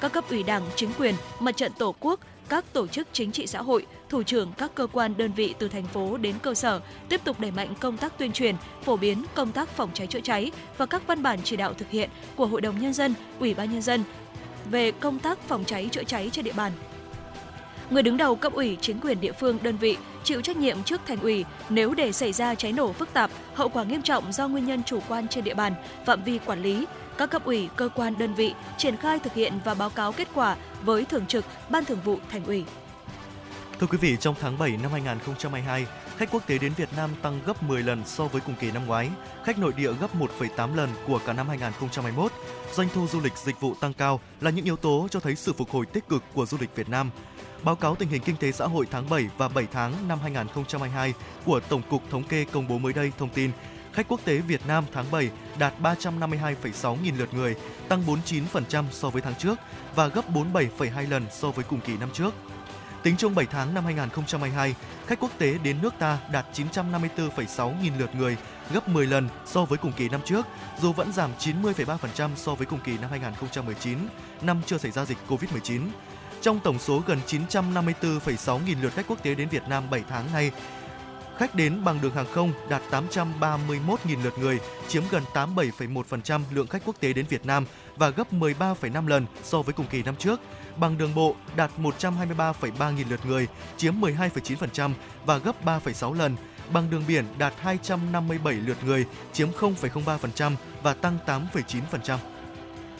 Các 0.00 0.12
cấp 0.12 0.24
ủy 0.30 0.42
Đảng, 0.42 0.62
chính 0.76 0.90
quyền, 0.98 1.14
mặt 1.40 1.56
trận 1.56 1.72
Tổ 1.78 1.94
quốc, 2.00 2.20
các 2.48 2.72
tổ 2.72 2.86
chức 2.86 3.08
chính 3.12 3.32
trị 3.32 3.46
xã 3.46 3.62
hội, 3.62 3.86
thủ 4.08 4.22
trưởng 4.22 4.52
các 4.58 4.74
cơ 4.74 4.86
quan 4.92 5.14
đơn 5.16 5.32
vị 5.32 5.54
từ 5.58 5.68
thành 5.68 5.86
phố 5.86 6.16
đến 6.16 6.34
cơ 6.42 6.54
sở 6.54 6.80
tiếp 7.08 7.20
tục 7.24 7.40
đẩy 7.40 7.50
mạnh 7.50 7.74
công 7.80 7.96
tác 7.96 8.18
tuyên 8.18 8.32
truyền, 8.32 8.54
phổ 8.84 8.96
biến 8.96 9.24
công 9.34 9.52
tác 9.52 9.68
phòng 9.68 9.90
cháy 9.94 10.06
chữa 10.06 10.20
cháy 10.20 10.50
và 10.76 10.86
các 10.86 11.06
văn 11.06 11.22
bản 11.22 11.38
chỉ 11.44 11.56
đạo 11.56 11.74
thực 11.74 11.90
hiện 11.90 12.10
của 12.36 12.46
Hội 12.46 12.60
đồng 12.60 12.78
nhân 12.78 12.92
dân, 12.92 13.14
Ủy 13.40 13.54
ban 13.54 13.72
nhân 13.72 13.82
dân 13.82 14.04
về 14.70 14.92
công 14.92 15.18
tác 15.18 15.38
phòng 15.38 15.64
cháy 15.64 15.88
chữa 15.92 16.04
cháy 16.04 16.30
trên 16.32 16.44
địa 16.44 16.52
bàn. 16.52 16.72
Người 17.90 18.02
đứng 18.02 18.16
đầu 18.16 18.36
cấp 18.36 18.52
ủy 18.52 18.76
chính 18.80 19.00
quyền 19.00 19.20
địa 19.20 19.32
phương 19.32 19.58
đơn 19.62 19.76
vị 19.76 19.96
chịu 20.24 20.40
trách 20.40 20.56
nhiệm 20.56 20.82
trước 20.82 21.00
thành 21.06 21.20
ủy 21.20 21.44
nếu 21.68 21.94
để 21.94 22.12
xảy 22.12 22.32
ra 22.32 22.54
cháy 22.54 22.72
nổ 22.72 22.92
phức 22.92 23.12
tạp, 23.12 23.30
hậu 23.54 23.68
quả 23.68 23.84
nghiêm 23.84 24.02
trọng 24.02 24.32
do 24.32 24.48
nguyên 24.48 24.66
nhân 24.66 24.82
chủ 24.82 25.00
quan 25.08 25.28
trên 25.28 25.44
địa 25.44 25.54
bàn, 25.54 25.74
phạm 26.06 26.22
vi 26.22 26.38
quản 26.38 26.62
lý, 26.62 26.86
các 27.18 27.30
cấp 27.30 27.44
ủy, 27.44 27.68
cơ 27.76 27.88
quan 27.94 28.14
đơn 28.18 28.34
vị 28.34 28.54
triển 28.76 28.96
khai 28.96 29.18
thực 29.18 29.34
hiện 29.34 29.52
và 29.64 29.74
báo 29.74 29.90
cáo 29.90 30.12
kết 30.12 30.28
quả 30.34 30.56
với 30.82 31.04
thường 31.04 31.26
trực 31.26 31.44
Ban 31.70 31.84
Thường 31.84 31.98
vụ 32.04 32.18
Thành 32.30 32.44
ủy. 32.44 32.64
Thưa 33.80 33.86
quý 33.86 33.98
vị, 33.98 34.16
trong 34.20 34.34
tháng 34.40 34.58
7 34.58 34.76
năm 34.82 34.92
2022, 34.92 35.86
khách 36.16 36.30
quốc 36.32 36.46
tế 36.46 36.58
đến 36.58 36.72
Việt 36.76 36.88
Nam 36.96 37.10
tăng 37.22 37.40
gấp 37.46 37.62
10 37.62 37.82
lần 37.82 38.02
so 38.06 38.24
với 38.24 38.40
cùng 38.40 38.54
kỳ 38.60 38.70
năm 38.70 38.86
ngoái, 38.86 39.08
khách 39.44 39.58
nội 39.58 39.72
địa 39.76 39.92
gấp 39.92 40.16
1,8 40.16 40.74
lần 40.74 40.90
của 41.06 41.20
cả 41.26 41.32
năm 41.32 41.48
2021. 41.48 42.32
Doanh 42.72 42.88
thu 42.94 43.06
du 43.06 43.20
lịch 43.20 43.32
dịch 43.36 43.60
vụ 43.60 43.74
tăng 43.74 43.92
cao 43.92 44.20
là 44.40 44.50
những 44.50 44.64
yếu 44.64 44.76
tố 44.76 45.08
cho 45.10 45.20
thấy 45.20 45.36
sự 45.36 45.52
phục 45.52 45.70
hồi 45.70 45.86
tích 45.86 46.08
cực 46.08 46.22
của 46.34 46.46
du 46.46 46.56
lịch 46.60 46.76
Việt 46.76 46.88
Nam. 46.88 47.10
Báo 47.62 47.76
cáo 47.76 47.94
tình 47.94 48.08
hình 48.08 48.22
kinh 48.24 48.36
tế 48.36 48.52
xã 48.52 48.66
hội 48.66 48.86
tháng 48.90 49.10
7 49.10 49.26
và 49.36 49.48
7 49.48 49.66
tháng 49.72 50.08
năm 50.08 50.18
2022 50.22 51.14
của 51.44 51.60
Tổng 51.60 51.82
cục 51.90 52.02
Thống 52.10 52.24
kê 52.24 52.44
công 52.52 52.68
bố 52.68 52.78
mới 52.78 52.92
đây 52.92 53.12
thông 53.18 53.30
tin, 53.30 53.50
khách 53.92 54.08
quốc 54.08 54.20
tế 54.24 54.38
Việt 54.38 54.60
Nam 54.66 54.84
tháng 54.92 55.10
7 55.10 55.30
đạt 55.58 55.74
352,6 55.82 56.96
nghìn 57.02 57.16
lượt 57.16 57.34
người, 57.34 57.56
tăng 57.88 58.02
49% 58.06 58.84
so 58.90 59.10
với 59.10 59.22
tháng 59.22 59.34
trước 59.34 59.58
và 59.94 60.06
gấp 60.06 60.30
47,2 60.30 61.10
lần 61.10 61.26
so 61.30 61.50
với 61.50 61.64
cùng 61.64 61.80
kỳ 61.80 61.96
năm 61.96 62.08
trước. 62.12 62.34
Tính 63.02 63.16
chung 63.18 63.34
7 63.34 63.46
tháng 63.46 63.74
năm 63.74 63.84
2022, 63.84 64.74
khách 65.06 65.20
quốc 65.20 65.30
tế 65.38 65.58
đến 65.62 65.76
nước 65.82 65.94
ta 65.98 66.18
đạt 66.32 66.46
954,6 66.54 67.82
nghìn 67.82 67.98
lượt 67.98 68.10
người, 68.14 68.36
gấp 68.72 68.88
10 68.88 69.06
lần 69.06 69.28
so 69.46 69.64
với 69.64 69.78
cùng 69.78 69.92
kỳ 69.92 70.08
năm 70.08 70.20
trước, 70.24 70.46
dù 70.80 70.92
vẫn 70.92 71.12
giảm 71.12 71.30
90,3% 71.38 72.30
so 72.36 72.54
với 72.54 72.66
cùng 72.66 72.80
kỳ 72.84 72.98
năm 72.98 73.10
2019, 73.10 73.98
năm 74.42 74.60
chưa 74.66 74.78
xảy 74.78 74.90
ra 74.90 75.04
dịch 75.04 75.18
Covid-19. 75.28 75.80
Trong 76.40 76.60
tổng 76.60 76.78
số 76.78 77.02
gần 77.06 77.18
954,6 77.26 78.58
nghìn 78.66 78.80
lượt 78.80 78.92
khách 78.94 79.06
quốc 79.08 79.22
tế 79.22 79.34
đến 79.34 79.48
Việt 79.48 79.62
Nam 79.68 79.90
7 79.90 80.02
tháng 80.08 80.32
nay, 80.32 80.50
Khách 81.38 81.54
đến 81.54 81.84
bằng 81.84 81.98
đường 82.02 82.14
hàng 82.14 82.26
không 82.32 82.52
đạt 82.68 82.82
831.000 82.90 84.22
lượt 84.24 84.38
người, 84.38 84.60
chiếm 84.88 85.02
gần 85.10 85.22
87,1% 85.34 86.40
lượng 86.50 86.66
khách 86.66 86.82
quốc 86.84 86.96
tế 87.00 87.12
đến 87.12 87.26
Việt 87.28 87.46
Nam 87.46 87.64
và 87.96 88.08
gấp 88.08 88.32
13,5 88.32 89.06
lần 89.06 89.26
so 89.42 89.62
với 89.62 89.72
cùng 89.72 89.86
kỳ 89.86 90.02
năm 90.02 90.16
trước. 90.16 90.40
Bằng 90.80 90.98
đường 90.98 91.14
bộ 91.14 91.34
đạt 91.56 91.70
123,3 91.78 92.92
nghìn 92.92 93.08
lượt 93.08 93.20
người, 93.26 93.48
chiếm 93.76 93.94
12,9% 94.00 94.90
và 95.26 95.38
gấp 95.38 95.64
3,6 95.64 96.12
lần. 96.12 96.36
Bằng 96.72 96.90
đường 96.90 97.04
biển 97.08 97.24
đạt 97.38 97.52
257 97.58 98.54
lượt 98.54 98.76
người, 98.84 99.06
chiếm 99.32 99.48
0,03% 99.50 100.52
và 100.82 100.94
tăng 100.94 101.18
8,9%. 101.26 102.18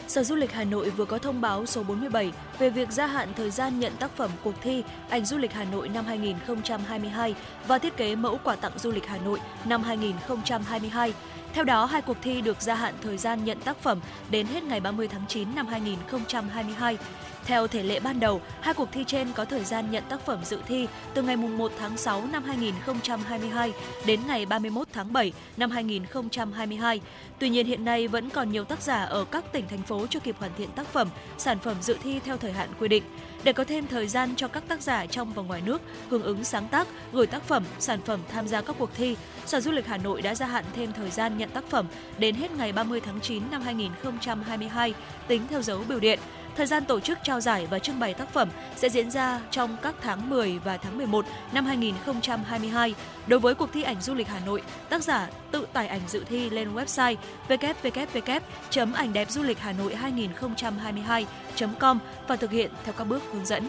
Sở 0.07 0.23
Du 0.23 0.35
lịch 0.35 0.51
Hà 0.51 0.63
Nội 0.63 0.89
vừa 0.89 1.05
có 1.05 1.17
thông 1.17 1.41
báo 1.41 1.65
số 1.65 1.83
47 1.83 2.31
về 2.59 2.69
việc 2.69 2.91
gia 2.91 3.07
hạn 3.07 3.29
thời 3.35 3.51
gian 3.51 3.79
nhận 3.79 3.93
tác 3.99 4.11
phẩm 4.15 4.31
cuộc 4.43 4.53
thi 4.61 4.83
Ảnh 5.09 5.25
du 5.25 5.37
lịch 5.37 5.53
Hà 5.53 5.63
Nội 5.63 5.89
năm 5.89 6.05
2022 6.05 7.35
và 7.67 7.77
thiết 7.77 7.97
kế 7.97 8.15
mẫu 8.15 8.39
quà 8.43 8.55
tặng 8.55 8.79
du 8.79 8.91
lịch 8.91 9.07
Hà 9.07 9.17
Nội 9.17 9.39
năm 9.65 9.83
2022. 9.83 11.13
Theo 11.53 11.63
đó, 11.63 11.85
hai 11.85 12.01
cuộc 12.01 12.17
thi 12.21 12.41
được 12.41 12.61
gia 12.61 12.75
hạn 12.75 12.93
thời 13.01 13.17
gian 13.17 13.45
nhận 13.45 13.59
tác 13.59 13.77
phẩm 13.77 13.99
đến 14.31 14.45
hết 14.45 14.63
ngày 14.63 14.79
30 14.79 15.07
tháng 15.07 15.27
9 15.27 15.55
năm 15.55 15.67
2022. 15.67 16.97
Theo 17.45 17.67
thể 17.67 17.83
lệ 17.83 17.99
ban 17.99 18.19
đầu, 18.19 18.41
hai 18.61 18.73
cuộc 18.73 18.89
thi 18.91 19.03
trên 19.07 19.27
có 19.35 19.45
thời 19.45 19.63
gian 19.63 19.91
nhận 19.91 20.03
tác 20.09 20.25
phẩm 20.25 20.39
dự 20.45 20.61
thi 20.67 20.87
từ 21.13 21.21
ngày 21.21 21.37
1 21.37 21.71
tháng 21.79 21.97
6 21.97 22.25
năm 22.31 22.43
2022 22.43 23.73
đến 24.05 24.19
ngày 24.27 24.45
31 24.45 24.87
tháng 24.93 25.13
7 25.13 25.33
năm 25.57 25.71
2022. 25.71 27.01
Tuy 27.39 27.49
nhiên 27.49 27.67
hiện 27.67 27.85
nay 27.85 28.07
vẫn 28.07 28.29
còn 28.29 28.51
nhiều 28.51 28.63
tác 28.63 28.81
giả 28.81 29.03
ở 29.03 29.25
các 29.25 29.51
tỉnh 29.51 29.67
thành 29.67 29.81
phố 29.81 30.07
chưa 30.09 30.19
kịp 30.19 30.35
hoàn 30.39 30.51
thiện 30.57 30.69
tác 30.71 30.87
phẩm, 30.87 31.09
sản 31.37 31.59
phẩm 31.59 31.75
dự 31.81 31.97
thi 32.03 32.19
theo 32.25 32.37
thời 32.37 32.51
hạn 32.51 32.69
quy 32.79 32.87
định. 32.87 33.03
Để 33.43 33.53
có 33.53 33.63
thêm 33.63 33.87
thời 33.87 34.07
gian 34.07 34.35
cho 34.35 34.47
các 34.47 34.63
tác 34.67 34.81
giả 34.81 35.05
trong 35.05 35.33
và 35.33 35.43
ngoài 35.43 35.61
nước 35.65 35.81
hưởng 36.09 36.23
ứng 36.23 36.43
sáng 36.43 36.67
tác, 36.67 36.87
gửi 37.13 37.27
tác 37.27 37.43
phẩm, 37.43 37.63
sản 37.79 37.99
phẩm 38.05 38.19
tham 38.31 38.47
gia 38.47 38.61
các 38.61 38.75
cuộc 38.79 38.89
thi, 38.95 39.15
Sở 39.45 39.61
Du 39.61 39.71
lịch 39.71 39.87
Hà 39.87 39.97
Nội 39.97 40.21
đã 40.21 40.35
gia 40.35 40.45
hạn 40.45 40.65
thêm 40.75 40.93
thời 40.93 41.09
gian 41.09 41.37
nhận 41.37 41.49
tác 41.49 41.69
phẩm 41.69 41.87
đến 42.17 42.35
hết 42.35 42.51
ngày 42.51 42.71
30 42.71 43.01
tháng 43.01 43.21
9 43.21 43.43
năm 43.51 43.61
2022 43.61 44.93
tính 45.27 45.41
theo 45.49 45.61
dấu 45.61 45.83
biểu 45.89 45.99
điện. 45.99 46.19
Thời 46.59 46.67
gian 46.67 46.85
tổ 46.85 46.99
chức 46.99 47.17
trao 47.23 47.41
giải 47.41 47.67
và 47.69 47.79
trưng 47.79 47.99
bày 47.99 48.13
tác 48.13 48.33
phẩm 48.33 48.49
sẽ 48.75 48.89
diễn 48.89 49.11
ra 49.11 49.41
trong 49.51 49.77
các 49.81 49.95
tháng 50.01 50.29
10 50.29 50.59
và 50.59 50.77
tháng 50.77 50.97
11 50.97 51.25
năm 51.53 51.65
2022. 51.65 52.95
Đối 53.27 53.39
với 53.39 53.55
cuộc 53.55 53.73
thi 53.73 53.83
ảnh 53.83 54.01
du 54.01 54.13
lịch 54.13 54.27
Hà 54.27 54.39
Nội, 54.45 54.61
tác 54.89 55.03
giả 55.03 55.29
tự 55.51 55.67
tải 55.73 55.87
ảnh 55.87 56.01
dự 56.07 56.23
thi 56.29 56.49
lên 56.49 56.75
website 56.75 57.15
www.ảnh 57.47 59.13
đẹp 59.13 59.31
du 59.31 59.43
lịch 59.43 59.59
Hà 59.59 59.71
Nội 59.71 59.97
2022.com 60.01 61.99
và 62.27 62.35
thực 62.35 62.51
hiện 62.51 62.71
theo 62.83 62.93
các 62.97 63.03
bước 63.03 63.23
hướng 63.33 63.45
dẫn. 63.45 63.67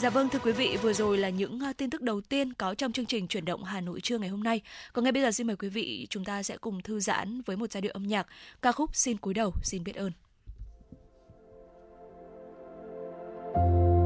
Dạ 0.00 0.10
vâng 0.10 0.28
thưa 0.28 0.38
quý 0.38 0.52
vị, 0.52 0.78
vừa 0.82 0.92
rồi 0.92 1.18
là 1.18 1.28
những 1.28 1.60
à, 1.60 1.72
tin 1.72 1.90
tức 1.90 2.02
đầu 2.02 2.20
tiên 2.20 2.52
có 2.52 2.74
trong 2.74 2.92
chương 2.92 3.06
trình 3.06 3.28
chuyển 3.28 3.44
động 3.44 3.64
Hà 3.64 3.80
Nội 3.80 4.00
trưa 4.00 4.18
ngày 4.18 4.28
hôm 4.28 4.42
nay. 4.42 4.60
Còn 4.92 5.04
ngay 5.04 5.12
bây 5.12 5.22
giờ 5.22 5.32
xin 5.32 5.46
mời 5.46 5.56
quý 5.56 5.68
vị 5.68 6.06
chúng 6.10 6.24
ta 6.24 6.42
sẽ 6.42 6.56
cùng 6.56 6.82
thư 6.82 7.00
giãn 7.00 7.40
với 7.46 7.56
một 7.56 7.72
giai 7.72 7.80
điệu 7.80 7.92
âm 7.92 8.06
nhạc 8.06 8.26
ca 8.62 8.72
khúc 8.72 8.96
Xin 8.96 9.16
cúi 9.16 9.34
đầu, 9.34 9.52
xin 9.62 9.84
biết 9.84 9.94
ơn. 9.94 10.12
Con 13.52 13.99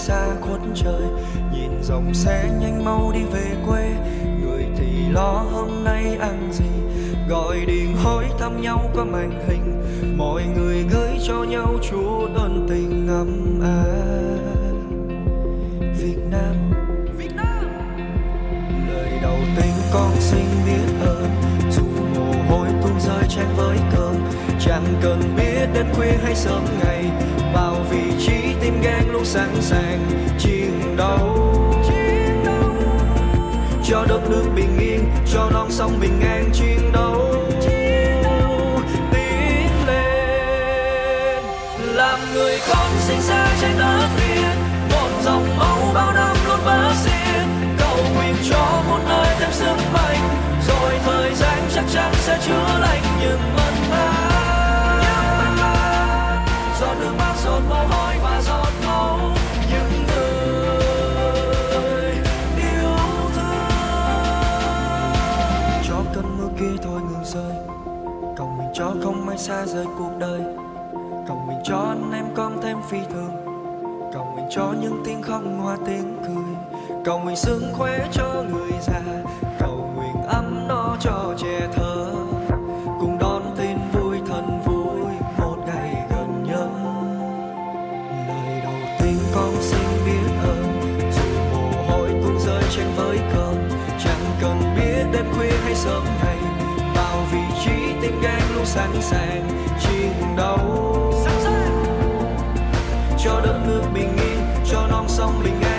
xa 0.00 0.26
khuất 0.40 0.60
trời 0.74 1.02
nhìn 1.52 1.82
dòng 1.82 2.14
xe 2.14 2.50
nhanh 2.60 2.84
mau 2.84 3.12
đi 3.14 3.20
về 3.32 3.56
quê. 3.66 3.90
Người 4.42 4.66
thì 4.76 5.08
lo 5.12 5.44
hôm 5.52 5.84
nay 5.84 6.16
ăn 6.20 6.48
gì 6.52 6.64
gọi 7.28 7.56
điện 7.66 7.96
hỏi 7.96 8.24
thăm 8.38 8.62
nhau 8.62 8.90
qua 8.94 9.04
màn 9.04 9.30
hình. 9.48 9.82
Mọi 10.16 10.42
người 10.56 10.84
gửi 10.92 11.18
cho 11.26 11.44
nhau 11.44 11.78
chút 11.90 12.28
ân 12.34 12.66
tình 12.70 13.06
ngầm 13.06 13.60
ái 13.62 14.38
Việt 15.98 16.18
Nam. 16.30 16.54
Việt 17.18 17.34
Nam. 17.36 17.64
Lời 18.88 19.18
đầu 19.22 19.38
tiên 19.56 19.74
con 19.92 20.10
xin 20.18 20.46
biết 20.66 21.06
ơn 21.06 21.30
dù 21.70 21.82
mồ 22.14 22.32
hôi 22.48 22.68
tuôn 22.82 23.00
rơi 23.00 23.24
trên 23.28 23.46
với 23.56 23.78
cơn 23.96 24.14
chẳng 24.66 24.84
cần 25.02 25.20
biết 25.36 25.66
đến 25.74 25.86
khuya 25.94 26.12
hay 26.24 26.34
sớm 26.34 26.64
ngày, 26.84 27.04
vào 27.54 27.76
vị 27.90 28.02
trí 28.18 28.54
tim 28.60 28.80
gan 28.82 29.12
luôn 29.12 29.24
sẵn 29.24 29.48
sàng 29.60 30.06
chiến 30.38 30.96
đấu. 30.96 31.36
Cho 33.84 34.04
đất 34.08 34.20
nước 34.30 34.44
bình 34.56 34.78
yên, 34.80 35.10
cho 35.32 35.50
non 35.50 35.66
sông 35.70 35.92
bình 36.00 36.20
an 36.20 36.50
chiến 36.52 36.92
đấu. 36.92 37.34
Tiến 39.12 39.86
lên, 39.86 41.44
làm 41.94 42.18
người 42.34 42.58
con 42.68 42.88
sinh 42.98 43.20
ra 43.28 43.48
trên 43.60 43.70
đất 43.78 44.08
việt 44.16 44.54
một 44.92 45.08
dòng 45.24 45.56
máu 45.58 45.78
bao 45.94 46.12
năm 46.12 46.36
luôn 46.48 46.58
vỡ 46.64 46.92
xiên. 47.04 47.46
Cầu 47.78 47.96
nguyện 48.14 48.34
cho 48.50 48.82
một 48.88 48.98
nơi 49.08 49.26
thêm 49.40 49.52
sức 49.52 49.76
mạnh. 49.92 50.28
Rồi 50.68 50.94
thời 51.04 51.34
gian 51.34 51.58
chắc 51.74 51.84
chắn 51.94 52.12
sẽ 52.14 52.38
chữa 52.46 52.78
lành 52.80 53.02
những 53.20 53.40
mất 53.56 53.72
mát. 53.90 54.19
Mắt 57.70 57.70
giọt 57.70 57.86
hôi 57.90 58.14
và 58.22 58.42
giọt 58.42 58.72
máu 58.86 59.18
những 59.70 60.06
người 60.06 62.12
yêu 62.56 62.96
thương. 63.34 63.44
Cho 65.88 65.96
cơn 66.14 66.24
mưa 66.38 66.48
kia 66.58 66.76
thôi 66.82 67.00
ngừng 67.00 67.24
rơi, 67.24 67.54
cầu 68.36 68.52
nguyện 68.56 68.68
cho 68.74 68.94
không 69.02 69.28
ai 69.28 69.38
xa 69.38 69.66
rời 69.66 69.86
cuộc 69.98 70.10
đời. 70.18 70.40
Cầu 71.28 71.42
nguyện 71.46 71.58
cho 71.64 71.76
anh 71.76 72.12
em 72.12 72.24
con 72.34 72.60
thêm 72.62 72.78
phi 72.88 72.98
thường, 73.12 73.32
cầu 74.12 74.24
nguyện 74.34 74.46
cho 74.50 74.74
những 74.80 75.02
tiếng 75.04 75.22
khóc 75.22 75.42
hoa 75.62 75.76
tiếng 75.86 76.16
cười. 76.26 76.44
Cầu 77.04 77.18
nguyện 77.18 77.36
sức 77.36 77.62
khỏe 77.72 78.08
cho 78.12 78.44
người 78.52 78.70
già, 78.80 79.02
cầu 79.58 79.90
nguyện 79.96 80.22
ấm 80.28 80.68
no 80.68 80.96
cho 81.00 81.34
trẻ 81.38 81.49
sẵn 98.74 98.90
sàng 99.00 99.48
chiến 99.80 100.12
đấu. 100.36 100.58
Cho 103.24 103.40
đất 103.44 103.60
nước 103.66 103.82
bình 103.94 104.16
yên 104.16 104.40
cho 104.70 104.86
non 104.86 105.04
sông 105.08 105.40
bình 105.44 105.60
an 105.62 105.69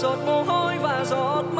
giọt 0.00 0.18
mồ 0.26 0.42
hôi 0.42 0.78
và 0.78 1.04
giọt 1.04 1.44
máu 1.52 1.59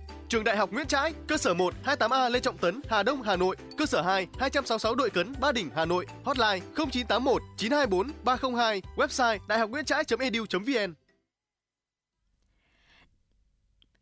Trường 0.31 0.43
Đại 0.43 0.57
học 0.57 0.73
Nguyễn 0.73 0.87
Trãi, 0.87 1.13
cơ 1.27 1.37
sở 1.37 1.53
1 1.53 1.73
28A 1.85 2.29
Lê 2.29 2.39
Trọng 2.39 2.57
Tấn, 2.57 2.81
Hà 2.89 3.03
Đông, 3.03 3.21
Hà 3.21 3.35
Nội, 3.35 3.55
cơ 3.77 3.85
sở 3.85 4.01
2 4.01 4.27
266 4.39 4.95
Đội 4.95 5.09
Cấn, 5.09 5.33
Ba 5.41 5.51
Đình, 5.51 5.69
Hà 5.75 5.85
Nội, 5.85 6.05
hotline 6.23 6.59
0981 6.75 7.41
924 7.57 8.11
302, 8.23 8.81
website 8.95 9.39
đạihocnguyentrai.edu.vn. 9.47 10.93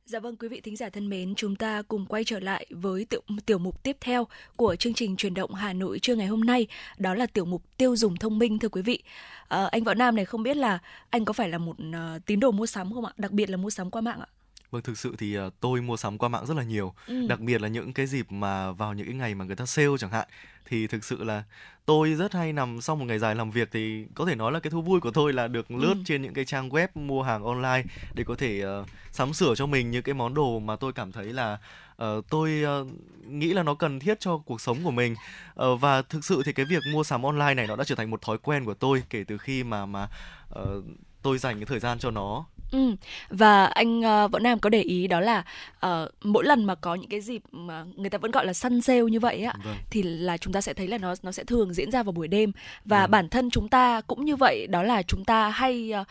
Dạ 0.06 0.20
vâng 0.20 0.36
quý 0.36 0.48
vị 0.48 0.62
thính 0.62 0.76
giả 0.76 0.90
thân 0.90 1.10
mến, 1.10 1.36
chúng 1.36 1.56
ta 1.56 1.82
cùng 1.88 2.06
quay 2.06 2.24
trở 2.24 2.40
lại 2.40 2.66
với 2.70 3.06
tiểu, 3.06 3.22
tiểu 3.46 3.58
mục 3.58 3.84
tiếp 3.84 3.98
theo 4.02 4.28
của 4.56 4.76
chương 4.76 4.94
trình 4.94 5.16
truyền 5.16 5.34
động 5.34 5.54
Hà 5.54 5.74
Nội 5.74 6.00
trưa 6.00 6.16
ngày 6.16 6.28
hôm 6.28 6.42
nay, 6.42 6.68
đó 6.98 7.14
là 7.14 7.26
tiểu 7.26 7.46
mục 7.46 7.64
tiêu 7.78 7.96
dùng 7.96 8.18
thông 8.18 8.40
minh 8.40 8.60
thưa 8.60 8.70
quý 8.70 8.82
vị. 8.82 9.04
À, 9.48 9.66
anh 9.72 9.84
Võ 9.84 9.94
Nam 9.94 10.16
này 10.16 10.26
không 10.26 10.44
biết 10.44 10.58
là 10.58 10.80
anh 11.10 11.26
có 11.26 11.34
phải 11.34 11.50
là 11.50 11.58
một 11.58 11.76
uh, 11.82 12.26
tín 12.26 12.40
đồ 12.40 12.52
mua 12.52 12.66
sắm 12.66 12.94
không 12.94 13.06
ạ? 13.06 13.14
Đặc 13.18 13.32
biệt 13.32 13.50
là 13.50 13.58
mua 13.58 13.70
sắm 13.70 13.92
qua 13.92 14.02
mạng 14.02 14.20
ạ? 14.20 14.28
Vâng, 14.72 14.82
thực 14.82 14.98
sự 14.98 15.16
thì 15.18 15.40
uh, 15.40 15.54
tôi 15.60 15.82
mua 15.82 15.98
sắm 15.98 16.18
qua 16.18 16.30
mạng 16.30 16.46
rất 16.46 16.58
là 16.58 16.64
nhiều, 16.64 16.94
Ừ. 17.08 17.28
đặc 17.28 17.40
biệt 17.40 17.62
là 17.62 17.68
những 17.68 17.94
cái 17.94 18.06
dịp 18.08 18.32
mà 18.32 18.72
vào 18.72 18.94
những 18.94 19.06
cái 19.08 19.16
ngày 19.16 19.36
mà 19.36 19.46
người 19.46 19.56
ta 19.56 19.66
sale 19.66 19.88
chẳng 20.00 20.12
hạn 20.12 20.28
thì 20.66 20.88
thực 20.88 21.04
sự 21.04 21.24
là 21.24 21.44
tôi 21.86 22.14
rất 22.14 22.34
hay 22.34 22.54
nằm 22.54 22.82
sau 22.82 22.96
một 22.96 23.06
ngày 23.06 23.20
dài 23.20 23.36
làm 23.36 23.52
việc 23.52 23.70
thì 23.72 24.06
có 24.16 24.26
thể 24.26 24.36
nói 24.36 24.52
là 24.52 24.60
cái 24.60 24.72
thú 24.72 24.82
vui 24.82 25.00
của 25.00 25.12
tôi 25.12 25.34
là 25.34 25.48
được 25.48 25.72
lướt 25.72 25.94
Ừ. 25.94 26.02
trên 26.06 26.22
những 26.22 26.34
cái 26.34 26.46
trang 26.46 26.70
web 26.70 26.88
mua 26.96 27.24
hàng 27.24 27.44
online 27.44 27.84
để 28.16 28.24
có 28.24 28.36
thể 28.36 28.64
uh, 28.82 28.88
sắm 29.12 29.34
sửa 29.34 29.56
cho 29.56 29.66
mình 29.66 29.92
những 29.92 30.04
cái 30.04 30.16
món 30.16 30.34
đồ 30.34 30.60
mà 30.60 30.76
tôi 30.76 30.94
cảm 30.94 31.12
thấy 31.12 31.26
là 31.34 31.58
ờ, 31.96 32.22
tôi 32.30 32.62
ờ, 32.66 32.86
nghĩ 33.28 33.54
là 33.54 33.64
nó 33.64 33.74
cần 33.76 34.00
thiết 34.00 34.20
cho 34.20 34.38
cuộc 34.38 34.62
sống 34.62 34.84
của 34.84 34.92
mình 34.92 35.16
Ờ, 35.56 35.76
và 35.76 36.02
thực 36.02 36.26
sự 36.26 36.42
thì 36.46 36.54
cái 36.54 36.66
việc 36.66 36.84
mua 36.94 37.04
sắm 37.04 37.24
online 37.24 37.54
này 37.54 37.68
nó 37.68 37.76
đã 37.76 37.84
trở 37.84 37.96
thành 37.96 38.10
một 38.12 38.22
thói 38.22 38.38
quen 38.38 38.66
của 38.66 38.74
tôi 38.74 39.04
kể 39.10 39.24
từ 39.24 39.38
khi 39.38 39.64
mà 39.64 39.86
mà 39.86 40.08
ờ, 40.50 40.82
tôi 41.22 41.38
dành 41.38 41.56
cái 41.56 41.66
thời 41.66 41.80
gian 41.80 42.00
cho 42.00 42.12
nó 42.12 42.46
Ừ. 42.72 42.96
Và 43.30 43.66
anh 43.66 44.00
uh, 44.00 44.32
Võ 44.32 44.40
Nam 44.40 44.60
có 44.60 44.70
để 44.70 44.82
ý 44.82 45.08
đó 45.08 45.20
là 45.20 45.44
ờ, 45.80 46.10
mỗi 46.24 46.46
lần 46.46 46.66
mà 46.66 46.76
có 46.76 46.96
những 46.96 47.10
cái 47.10 47.22
dịp 47.22 47.42
mà 47.52 47.86
người 47.96 48.10
ta 48.10 48.18
vẫn 48.18 48.32
gọi 48.32 48.46
là 48.46 48.54
săn 48.54 48.82
sale 48.82 49.02
như 49.02 49.20
vậy 49.20 49.44
á 49.44 49.54
Vâng. 49.64 49.76
thì 49.90 50.04
là 50.04 50.38
chúng 50.38 50.54
ta 50.54 50.62
sẽ 50.62 50.74
thấy 50.74 50.88
là 50.88 50.98
nó 50.98 51.16
nó 51.24 51.32
sẽ 51.32 51.44
thường 51.44 51.74
diễn 51.74 51.92
ra 51.92 52.04
vào 52.04 52.12
buổi 52.12 52.28
đêm 52.28 52.52
và 52.86 53.02
Vâng. 53.02 53.12
bản 53.12 53.30
thân 53.30 53.50
chúng 53.50 53.68
ta 53.70 54.02
cũng 54.02 54.26
như 54.26 54.36
vậy 54.36 54.68
đó 54.68 54.84
là 54.84 55.04
chúng 55.04 55.26
ta 55.26 55.50
hay 55.50 55.92
ờ, 55.92 56.04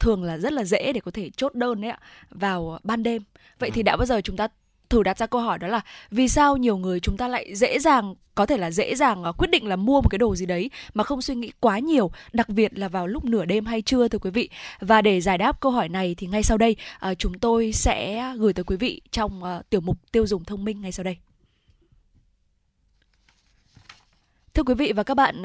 thường 0.00 0.24
là 0.24 0.38
rất 0.38 0.52
là 0.52 0.64
dễ 0.64 0.92
để 0.92 1.00
có 1.00 1.10
thể 1.10 1.30
chốt 1.36 1.54
đơn 1.54 1.80
đấy 1.80 1.90
ạ 1.90 1.98
vào 2.30 2.78
ban 2.82 3.02
đêm. 3.02 3.22
Vậy 3.58 3.70
thì 3.70 3.80
Vâng. 3.82 3.84
đã 3.84 3.96
bao 3.96 4.06
giờ 4.06 4.20
chúng 4.20 4.36
ta 4.36 4.48
thử 4.92 5.02
đặt 5.02 5.18
ra 5.18 5.26
câu 5.26 5.40
hỏi 5.40 5.58
đó 5.58 5.68
là 5.68 5.80
vì 6.10 6.28
sao 6.28 6.56
nhiều 6.56 6.76
người 6.76 7.00
chúng 7.00 7.16
ta 7.16 7.28
lại 7.28 7.54
dễ 7.54 7.78
dàng 7.78 8.14
có 8.34 8.46
thể 8.46 8.56
là 8.56 8.70
dễ 8.70 8.94
dàng 8.94 9.24
à, 9.24 9.32
quyết 9.32 9.50
định 9.50 9.66
là 9.66 9.76
mua 9.76 10.00
một 10.00 10.08
cái 10.10 10.18
đồ 10.18 10.36
gì 10.36 10.46
đấy 10.46 10.70
mà 10.94 11.04
không 11.04 11.22
suy 11.22 11.34
nghĩ 11.34 11.50
quá 11.60 11.78
nhiều, 11.78 12.10
đặc 12.32 12.48
biệt 12.48 12.78
là 12.78 12.88
vào 12.88 13.06
lúc 13.06 13.24
nửa 13.24 13.44
đêm 13.44 13.66
hay 13.66 13.82
trưa 13.82 14.08
thưa 14.08 14.18
quý 14.18 14.30
vị. 14.30 14.50
Và 14.80 15.02
để 15.02 15.20
giải 15.20 15.38
đáp 15.38 15.60
câu 15.60 15.72
hỏi 15.72 15.88
này 15.88 16.14
thì 16.18 16.26
ngay 16.26 16.42
sau 16.42 16.58
đây 16.58 16.76
à, 16.98 17.14
chúng 17.14 17.38
tôi 17.38 17.72
sẽ 17.72 18.24
gửi 18.38 18.52
tới 18.52 18.64
quý 18.64 18.76
vị 18.76 19.00
trong 19.10 19.44
à, 19.44 19.62
tiểu 19.70 19.80
mục 19.80 20.12
tiêu 20.12 20.26
dùng 20.26 20.44
thông 20.44 20.64
minh 20.64 20.80
ngay 20.80 20.92
sau 20.92 21.04
đây. 21.04 21.16
Thưa 24.54 24.62
quý 24.62 24.74
vị 24.74 24.92
và 24.92 25.02
các 25.02 25.14
bạn, 25.14 25.42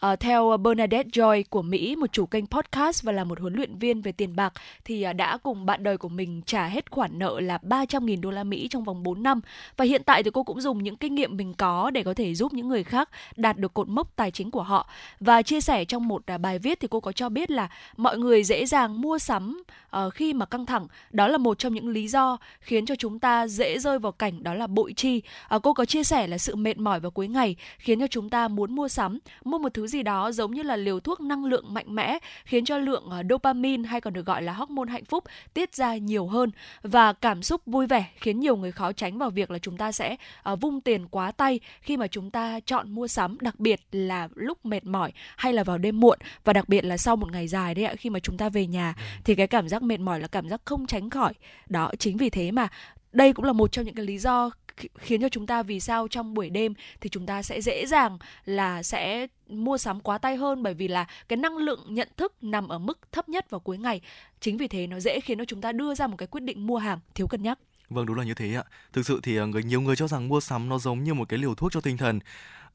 ờ, 0.00 0.16
theo 0.16 0.56
Bernadette 0.56 1.08
Joy 1.12 1.42
của 1.50 1.62
Mỹ, 1.62 1.96
một 1.96 2.12
chủ 2.12 2.26
kênh 2.26 2.46
podcast 2.46 3.02
và 3.02 3.12
là 3.12 3.24
một 3.24 3.40
huấn 3.40 3.54
luyện 3.54 3.78
viên 3.78 4.02
về 4.02 4.12
tiền 4.12 4.36
bạc, 4.36 4.52
thì 4.84 5.02
ờ, 5.02 5.12
đã 5.12 5.36
cùng 5.36 5.66
bạn 5.66 5.82
đời 5.82 5.98
của 5.98 6.08
mình 6.08 6.42
trả 6.46 6.66
hết 6.66 6.90
khoản 6.90 7.18
nợ 7.18 7.40
là 7.40 7.58
300.000 7.62 8.20
đô 8.20 8.30
la 8.30 8.44
Mỹ 8.44 8.68
trong 8.70 8.84
vòng 8.84 9.02
4 9.02 9.22
năm. 9.22 9.40
Và 9.76 9.84
hiện 9.84 10.02
tại 10.04 10.22
thì 10.22 10.30
cô 10.34 10.42
cũng 10.42 10.60
dùng 10.60 10.82
những 10.82 10.96
kinh 10.96 11.14
nghiệm 11.14 11.36
mình 11.36 11.54
có 11.54 11.90
để 11.90 12.02
có 12.02 12.14
thể 12.14 12.34
giúp 12.34 12.52
những 12.52 12.68
người 12.68 12.84
khác 12.84 13.10
đạt 13.36 13.58
được 13.58 13.74
cột 13.74 13.88
mốc 13.88 14.16
tài 14.16 14.30
chính 14.30 14.50
của 14.50 14.62
họ. 14.62 14.90
Và 15.20 15.42
chia 15.42 15.60
sẻ 15.60 15.84
trong 15.84 16.08
một 16.08 16.22
à, 16.26 16.38
bài 16.38 16.58
viết 16.58 16.80
thì 16.80 16.88
cô 16.90 17.00
có 17.00 17.12
cho 17.12 17.28
biết 17.28 17.50
là 17.50 17.68
mọi 17.96 18.18
người 18.18 18.44
dễ 18.44 18.66
dàng 18.66 19.00
mua 19.00 19.18
sắm 19.18 19.62
ờ, 19.90 20.10
khi 20.10 20.34
mà 20.34 20.46
căng 20.46 20.66
thẳng. 20.66 20.86
Đó 21.10 21.28
là 21.28 21.38
một 21.38 21.58
trong 21.58 21.74
những 21.74 21.88
lý 21.88 22.08
do 22.08 22.38
khiến 22.60 22.86
cho 22.86 22.94
chúng 22.94 23.18
ta 23.18 23.46
dễ 23.46 23.78
rơi 23.78 23.98
vào 23.98 24.12
cảnh 24.12 24.42
đó 24.42 24.54
là 24.54 24.66
bội 24.66 24.92
chi. 24.92 25.22
Ờ, 25.48 25.58
cô 25.58 25.72
có 25.72 25.84
chia 25.84 26.04
sẻ 26.04 26.26
là 26.26 26.38
sự 26.38 26.56
mệt 26.56 26.78
mỏi 26.78 27.00
vào 27.00 27.10
cuối 27.10 27.28
ngày 27.28 27.56
khiến 27.78 28.00
cho 28.00 28.06
chúng 28.06 28.30
ta 28.30 28.45
muốn 28.48 28.74
mua 28.74 28.88
sắm, 28.88 29.18
mua 29.44 29.58
một 29.58 29.74
thứ 29.74 29.86
gì 29.86 30.02
đó 30.02 30.32
giống 30.32 30.54
như 30.54 30.62
là 30.62 30.76
liều 30.76 31.00
thuốc 31.00 31.20
năng 31.20 31.44
lượng 31.44 31.74
mạnh 31.74 31.94
mẽ 31.94 32.18
khiến 32.44 32.64
cho 32.64 32.78
lượng 32.78 33.04
ờ, 33.10 33.22
dopamine 33.30 33.88
hay 33.88 34.00
còn 34.00 34.12
được 34.12 34.26
gọi 34.26 34.42
là 34.42 34.52
hormone 34.52 34.92
hạnh 34.92 35.04
phúc 35.04 35.24
tiết 35.54 35.74
ra 35.74 35.96
nhiều 35.96 36.26
hơn. 36.26 36.50
Và 36.82 37.12
cảm 37.12 37.42
xúc 37.42 37.60
vui 37.66 37.86
vẻ 37.86 38.06
khiến 38.16 38.40
nhiều 38.40 38.56
người 38.56 38.72
khó 38.72 38.92
tránh 38.92 39.18
vào 39.18 39.30
việc 39.30 39.50
là 39.50 39.58
chúng 39.58 39.76
ta 39.76 39.92
sẽ 39.92 40.16
ờ, 40.42 40.56
vung 40.56 40.80
tiền 40.80 41.06
quá 41.08 41.32
tay 41.32 41.60
khi 41.80 41.96
mà 41.96 42.06
chúng 42.06 42.30
ta 42.30 42.60
chọn 42.60 42.90
mua 42.90 43.08
sắm 43.08 43.36
đặc 43.40 43.60
biệt 43.60 43.80
là 43.92 44.28
lúc 44.34 44.66
mệt 44.66 44.84
mỏi 44.84 45.12
hay 45.36 45.52
là 45.52 45.64
vào 45.64 45.78
đêm 45.78 46.00
muộn 46.00 46.18
và 46.44 46.52
đặc 46.52 46.68
biệt 46.68 46.84
là 46.84 46.96
sau 46.96 47.16
một 47.16 47.32
ngày 47.32 47.48
dài 47.48 47.74
đấy 47.74 47.84
ạ 47.84 47.94
khi 47.98 48.10
mà 48.10 48.20
chúng 48.20 48.36
ta 48.36 48.48
về 48.48 48.66
nhà 48.66 48.94
thì 49.24 49.34
cái 49.34 49.46
cảm 49.46 49.68
giác 49.68 49.82
mệt 49.82 50.00
mỏi 50.00 50.20
là 50.20 50.28
cảm 50.28 50.48
giác 50.48 50.60
không 50.64 50.86
tránh 50.86 51.10
khỏi. 51.10 51.32
Đó 51.68 51.90
chính 51.98 52.16
vì 52.16 52.30
thế 52.30 52.50
mà 52.50 52.68
đây 53.12 53.32
cũng 53.32 53.44
là 53.44 53.52
một 53.52 53.72
trong 53.72 53.84
những 53.84 53.94
cái 53.94 54.06
lý 54.06 54.18
do 54.18 54.50
khiến 54.98 55.20
cho 55.20 55.28
chúng 55.28 55.46
ta 55.46 55.62
vì 55.62 55.80
sao 55.80 56.08
trong 56.08 56.34
buổi 56.34 56.50
đêm 56.50 56.74
thì 57.00 57.08
chúng 57.08 57.26
ta 57.26 57.42
sẽ 57.42 57.60
dễ 57.60 57.86
dàng 57.86 58.18
là 58.44 58.82
sẽ 58.82 59.26
mua 59.48 59.78
sắm 59.78 60.00
quá 60.00 60.18
tay 60.18 60.36
hơn, 60.36 60.62
bởi 60.62 60.74
vì 60.74 60.88
là 60.88 61.06
cái 61.28 61.36
năng 61.36 61.56
lượng 61.56 61.84
nhận 61.88 62.08
thức 62.16 62.32
nằm 62.42 62.68
ở 62.68 62.78
mức 62.78 62.98
thấp 63.12 63.28
nhất 63.28 63.50
vào 63.50 63.60
cuối 63.60 63.78
ngày 63.78 64.00
chính 64.40 64.56
vì 64.56 64.68
thế 64.68 64.86
nó 64.86 65.00
dễ 65.00 65.20
khiến 65.20 65.38
cho 65.38 65.44
chúng 65.44 65.60
ta 65.60 65.72
đưa 65.72 65.94
ra 65.94 66.06
một 66.06 66.16
cái 66.16 66.26
quyết 66.26 66.42
định 66.42 66.66
mua 66.66 66.78
hàng 66.78 66.98
thiếu 67.14 67.26
cân 67.26 67.42
nhắc 67.42 67.58
Vâng 67.90 68.06
đúng 68.06 68.16
là 68.16 68.24
như 68.24 68.34
thế 68.34 68.54
ạ. 68.54 68.64
Thực 68.92 69.06
sự 69.06 69.20
thì 69.22 69.36
ờ, 69.36 69.46
người, 69.46 69.62
nhiều 69.62 69.80
người 69.80 69.96
cho 69.96 70.08
rằng 70.08 70.28
mua 70.28 70.40
sắm 70.40 70.68
nó 70.68 70.78
giống 70.78 71.04
như 71.04 71.14
một 71.14 71.28
cái 71.28 71.38
liều 71.38 71.54
thuốc 71.54 71.72
cho 71.72 71.80
tinh 71.80 71.96
thần. 71.96 72.20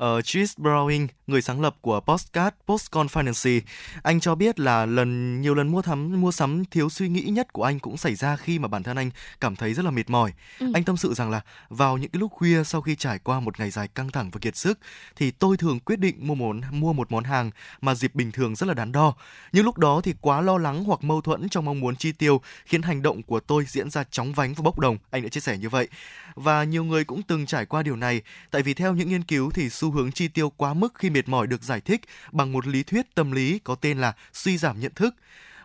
Uh, 0.02 0.26
Chris 0.26 0.58
Browning, 0.58 1.08
người 1.28 1.42
sáng 1.42 1.62
lập 1.62 1.76
của 1.82 2.00
Postcard 2.00 2.56
Postcon 2.68 3.08
Finance, 3.08 3.62
anh 4.04 4.20
cho 4.20 4.36
biết 4.36 4.60
là 4.60 4.86
lần 4.86 5.42
nhiều 5.42 5.56
lần 5.56 5.68
mua 5.68 5.82
thắm 5.82 6.22
mua 6.22 6.32
sắm 6.32 6.66
thiếu 6.66 6.90
suy 6.90 7.10
nghĩ 7.10 7.22
nhất 7.22 7.54
của 7.54 7.64
anh 7.64 7.80
cũng 7.80 7.98
xảy 7.98 8.16
ra 8.16 8.36
khi 8.36 8.60
mà 8.60 8.68
bản 8.68 8.84
thân 8.84 8.98
anh 8.98 9.12
cảm 9.42 9.56
thấy 9.56 9.74
rất 9.74 9.86
là 9.86 9.92
mệt 9.92 10.10
mỏi. 10.10 10.34
Ừ. 10.60 10.72
Anh 10.74 10.84
tâm 10.84 10.98
sự 10.98 11.14
rằng 11.14 11.30
là 11.30 11.42
vào 11.70 11.98
những 11.98 12.10
cái 12.10 12.20
lúc 12.20 12.32
khuya 12.32 12.64
sau 12.64 12.82
khi 12.82 12.96
trải 12.96 13.20
qua 13.20 13.40
một 13.40 13.60
ngày 13.60 13.70
dài 13.70 13.88
căng 13.88 14.12
thẳng 14.12 14.30
và 14.32 14.40
kiệt 14.40 14.56
sức 14.56 14.80
thì 15.16 15.32
tôi 15.32 15.58
thường 15.58 15.80
quyết 15.80 16.00
định 16.00 16.28
mua 16.28 16.36
món 16.36 16.62
mua 16.72 16.94
một 16.94 17.12
món 17.12 17.24
hàng 17.24 17.52
mà 17.82 17.96
dịp 17.96 18.16
bình 18.16 18.32
thường 18.32 18.56
rất 18.56 18.68
là 18.68 18.74
đắn 18.74 18.92
đo. 18.92 19.14
Nhưng 19.52 19.66
lúc 19.66 19.78
đó 19.78 20.02
thì 20.04 20.14
quá 20.22 20.42
lo 20.42 20.58
lắng 20.58 20.84
hoặc 20.84 21.04
mâu 21.04 21.22
thuẫn 21.22 21.50
trong 21.50 21.66
mong 21.66 21.80
muốn 21.80 21.96
chi 21.96 22.12
tiêu 22.12 22.42
khiến 22.66 22.82
hành 22.82 23.02
động 23.02 23.24
của 23.24 23.40
tôi 23.40 23.66
diễn 23.68 23.90
ra 23.90 24.04
chóng 24.12 24.34
vánh 24.34 24.54
và 24.54 24.62
bốc 24.62 24.80
đồng. 24.80 24.98
Anh 25.10 25.24
đã 25.24 25.30
chia 25.30 25.40
sẻ 25.40 25.58
như 25.58 25.70
vậy. 25.70 25.88
Và 26.36 26.64
nhiều 26.64 26.84
người 26.84 27.04
cũng 27.04 27.22
từng 27.24 27.46
trải 27.46 27.66
qua 27.66 27.84
điều 27.84 27.96
này, 27.96 28.22
tại 28.52 28.62
vì 28.62 28.74
theo 28.74 28.94
những 28.94 29.10
nghiên 29.10 29.24
cứu 29.24 29.52
thì 29.52 29.70
xu 29.70 29.91
hướng 29.92 30.12
chi 30.12 30.28
tiêu 30.28 30.50
quá 30.50 30.74
mức 30.74 30.94
khi 30.96 31.10
mệt 31.10 31.30
mỏi 31.30 31.48
được 31.48 31.64
giải 31.64 31.82
thích 31.82 32.02
bằng 32.32 32.52
một 32.52 32.68
lý 32.68 32.84
thuyết 32.84 33.16
tâm 33.16 33.32
lý 33.32 33.60
có 33.60 33.76
tên 33.76 33.98
là 33.98 34.14
suy 34.34 34.58
giảm 34.58 34.80
nhận 34.80 34.94
thức. 34.94 35.16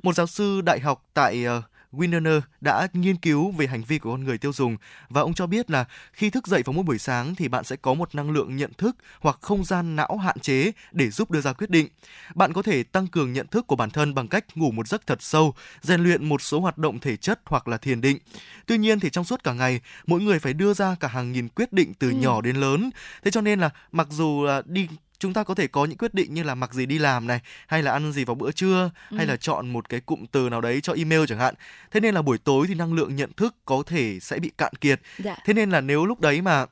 Một 0.02 0.14
giáo 0.14 0.26
sư 0.26 0.60
đại 0.60 0.80
học 0.80 1.04
tại 1.14 1.46
uh, 1.58 1.64
Winner 1.96 2.40
đã 2.60 2.88
nghiên 2.92 3.16
cứu 3.16 3.50
về 3.50 3.66
hành 3.66 3.82
vi 3.82 3.98
của 3.98 4.10
con 4.10 4.24
người 4.24 4.38
tiêu 4.38 4.52
dùng 4.52 4.76
và 5.08 5.20
ông 5.20 5.34
cho 5.34 5.46
biết 5.46 5.70
là 5.70 5.84
khi 6.12 6.30
thức 6.30 6.46
dậy 6.46 6.62
vào 6.64 6.72
mỗi 6.72 6.84
buổi 6.84 6.98
sáng 6.98 7.34
thì 7.34 7.48
bạn 7.48 7.64
sẽ 7.64 7.76
có 7.76 7.94
một 7.94 8.14
năng 8.14 8.30
lượng 8.30 8.56
nhận 8.56 8.72
thức 8.78 8.96
hoặc 9.20 9.38
không 9.40 9.64
gian 9.64 9.96
não 9.96 10.16
hạn 10.16 10.38
chế 10.38 10.72
để 10.92 11.10
giúp 11.10 11.30
đưa 11.30 11.40
ra 11.40 11.52
quyết 11.52 11.70
định. 11.70 11.88
Bạn 12.34 12.52
có 12.52 12.62
thể 12.62 12.82
tăng 12.82 13.06
cường 13.06 13.32
nhận 13.32 13.46
thức 13.46 13.66
của 13.66 13.76
bản 13.76 13.90
thân 13.90 14.14
bằng 14.14 14.28
cách 14.28 14.44
ngủ 14.54 14.70
một 14.70 14.88
giấc 14.88 15.06
thật 15.06 15.22
sâu, 15.22 15.54
rèn 15.80 16.00
luyện 16.00 16.24
một 16.24 16.42
số 16.42 16.60
hoạt 16.60 16.78
động 16.78 17.00
thể 17.00 17.16
chất 17.16 17.40
hoặc 17.44 17.68
là 17.68 17.76
thiền 17.76 18.00
định. 18.00 18.18
Tuy 18.66 18.78
nhiên 18.78 19.00
thì 19.00 19.10
trong 19.10 19.24
suốt 19.24 19.44
cả 19.44 19.52
ngày, 19.52 19.80
mỗi 20.06 20.20
người 20.20 20.38
phải 20.38 20.52
đưa 20.52 20.74
ra 20.74 20.96
cả 21.00 21.08
hàng 21.08 21.32
nghìn 21.32 21.48
quyết 21.48 21.72
định 21.72 21.94
từ 21.94 22.10
ừ. 22.10 22.16
nhỏ 22.16 22.40
đến 22.40 22.56
lớn. 22.56 22.90
Thế 23.24 23.30
cho 23.30 23.40
nên 23.40 23.60
là 23.60 23.70
mặc 23.92 24.06
dù 24.10 24.46
đi 24.64 24.88
chúng 25.18 25.32
ta 25.32 25.44
có 25.44 25.54
thể 25.54 25.66
có 25.66 25.84
những 25.84 25.98
quyết 25.98 26.14
định 26.14 26.34
như 26.34 26.42
là 26.42 26.54
mặc 26.54 26.74
gì 26.74 26.86
đi 26.86 26.98
làm 26.98 27.26
này 27.26 27.40
hay 27.66 27.82
là 27.82 27.92
ăn 27.92 28.12
gì 28.12 28.24
vào 28.24 28.34
bữa 28.34 28.52
trưa 28.52 28.90
ừ. 29.10 29.16
hay 29.16 29.26
là 29.26 29.36
chọn 29.36 29.68
một 29.72 29.88
cái 29.88 30.00
cụm 30.00 30.26
từ 30.32 30.48
nào 30.48 30.60
đấy 30.60 30.80
cho 30.80 30.92
email 30.92 31.24
chẳng 31.28 31.38
hạn 31.38 31.54
thế 31.90 32.00
nên 32.00 32.14
là 32.14 32.22
buổi 32.22 32.38
tối 32.38 32.66
thì 32.68 32.74
năng 32.74 32.92
lượng 32.92 33.16
nhận 33.16 33.32
thức 33.32 33.54
có 33.64 33.82
thể 33.86 34.20
sẽ 34.20 34.38
bị 34.38 34.50
cạn 34.58 34.72
kiệt 34.80 35.00
dạ. 35.18 35.36
thế 35.44 35.52
nên 35.52 35.70
là 35.70 35.80
nếu 35.80 36.06
lúc 36.06 36.20
đấy 36.20 36.42
mà 36.42 36.66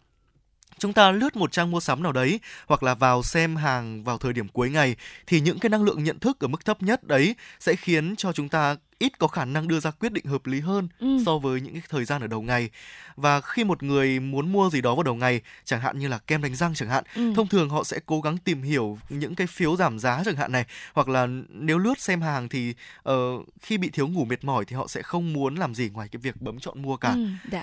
chúng 0.78 0.92
ta 0.92 1.10
lướt 1.10 1.36
một 1.36 1.52
trang 1.52 1.70
mua 1.70 1.80
sắm 1.80 2.02
nào 2.02 2.12
đấy 2.12 2.40
hoặc 2.66 2.82
là 2.82 2.94
vào 2.94 3.22
xem 3.22 3.56
hàng 3.56 4.04
vào 4.04 4.18
thời 4.18 4.32
điểm 4.32 4.48
cuối 4.48 4.70
ngày 4.70 4.96
thì 5.26 5.40
những 5.40 5.58
cái 5.58 5.70
năng 5.70 5.82
lượng 5.82 6.04
nhận 6.04 6.18
thức 6.18 6.40
ở 6.40 6.48
mức 6.48 6.64
thấp 6.64 6.82
nhất 6.82 7.04
đấy 7.04 7.34
sẽ 7.60 7.76
khiến 7.76 8.16
cho 8.16 8.32
chúng 8.32 8.48
ta 8.48 8.76
ít 8.98 9.18
có 9.18 9.28
khả 9.28 9.44
năng 9.44 9.68
đưa 9.68 9.80
ra 9.80 9.90
quyết 9.90 10.12
định 10.12 10.24
hợp 10.24 10.46
lý 10.46 10.60
hơn 10.60 10.88
ừ. 11.00 11.18
so 11.26 11.38
với 11.38 11.60
những 11.60 11.72
cái 11.72 11.82
thời 11.88 12.04
gian 12.04 12.20
ở 12.20 12.26
đầu 12.26 12.42
ngày 12.42 12.70
và 13.16 13.40
khi 13.40 13.64
một 13.64 13.82
người 13.82 14.20
muốn 14.20 14.52
mua 14.52 14.70
gì 14.70 14.80
đó 14.80 14.94
vào 14.94 15.02
đầu 15.02 15.14
ngày 15.14 15.40
chẳng 15.64 15.80
hạn 15.80 15.98
như 15.98 16.08
là 16.08 16.18
kem 16.18 16.42
đánh 16.42 16.54
răng 16.54 16.74
chẳng 16.74 16.88
hạn 16.88 17.04
ừ. 17.14 17.32
thông 17.36 17.48
thường 17.48 17.68
họ 17.68 17.84
sẽ 17.84 18.00
cố 18.06 18.20
gắng 18.20 18.38
tìm 18.38 18.62
hiểu 18.62 18.98
những 19.08 19.34
cái 19.34 19.46
phiếu 19.46 19.76
giảm 19.76 19.98
giá 19.98 20.22
chẳng 20.24 20.36
hạn 20.36 20.52
này 20.52 20.64
hoặc 20.94 21.08
là 21.08 21.26
nếu 21.48 21.78
lướt 21.78 21.98
xem 21.98 22.20
hàng 22.20 22.48
thì 22.48 22.74
uh, 23.08 23.14
khi 23.62 23.78
bị 23.78 23.90
thiếu 23.90 24.08
ngủ 24.08 24.24
mệt 24.24 24.44
mỏi 24.44 24.64
thì 24.64 24.76
họ 24.76 24.86
sẽ 24.86 25.02
không 25.02 25.32
muốn 25.32 25.54
làm 25.54 25.74
gì 25.74 25.88
ngoài 25.88 26.08
cái 26.08 26.20
việc 26.20 26.42
bấm 26.42 26.60
chọn 26.60 26.82
mua 26.82 26.96
cả 26.96 27.10
ừ, 27.10 27.26
dạ. 27.50 27.62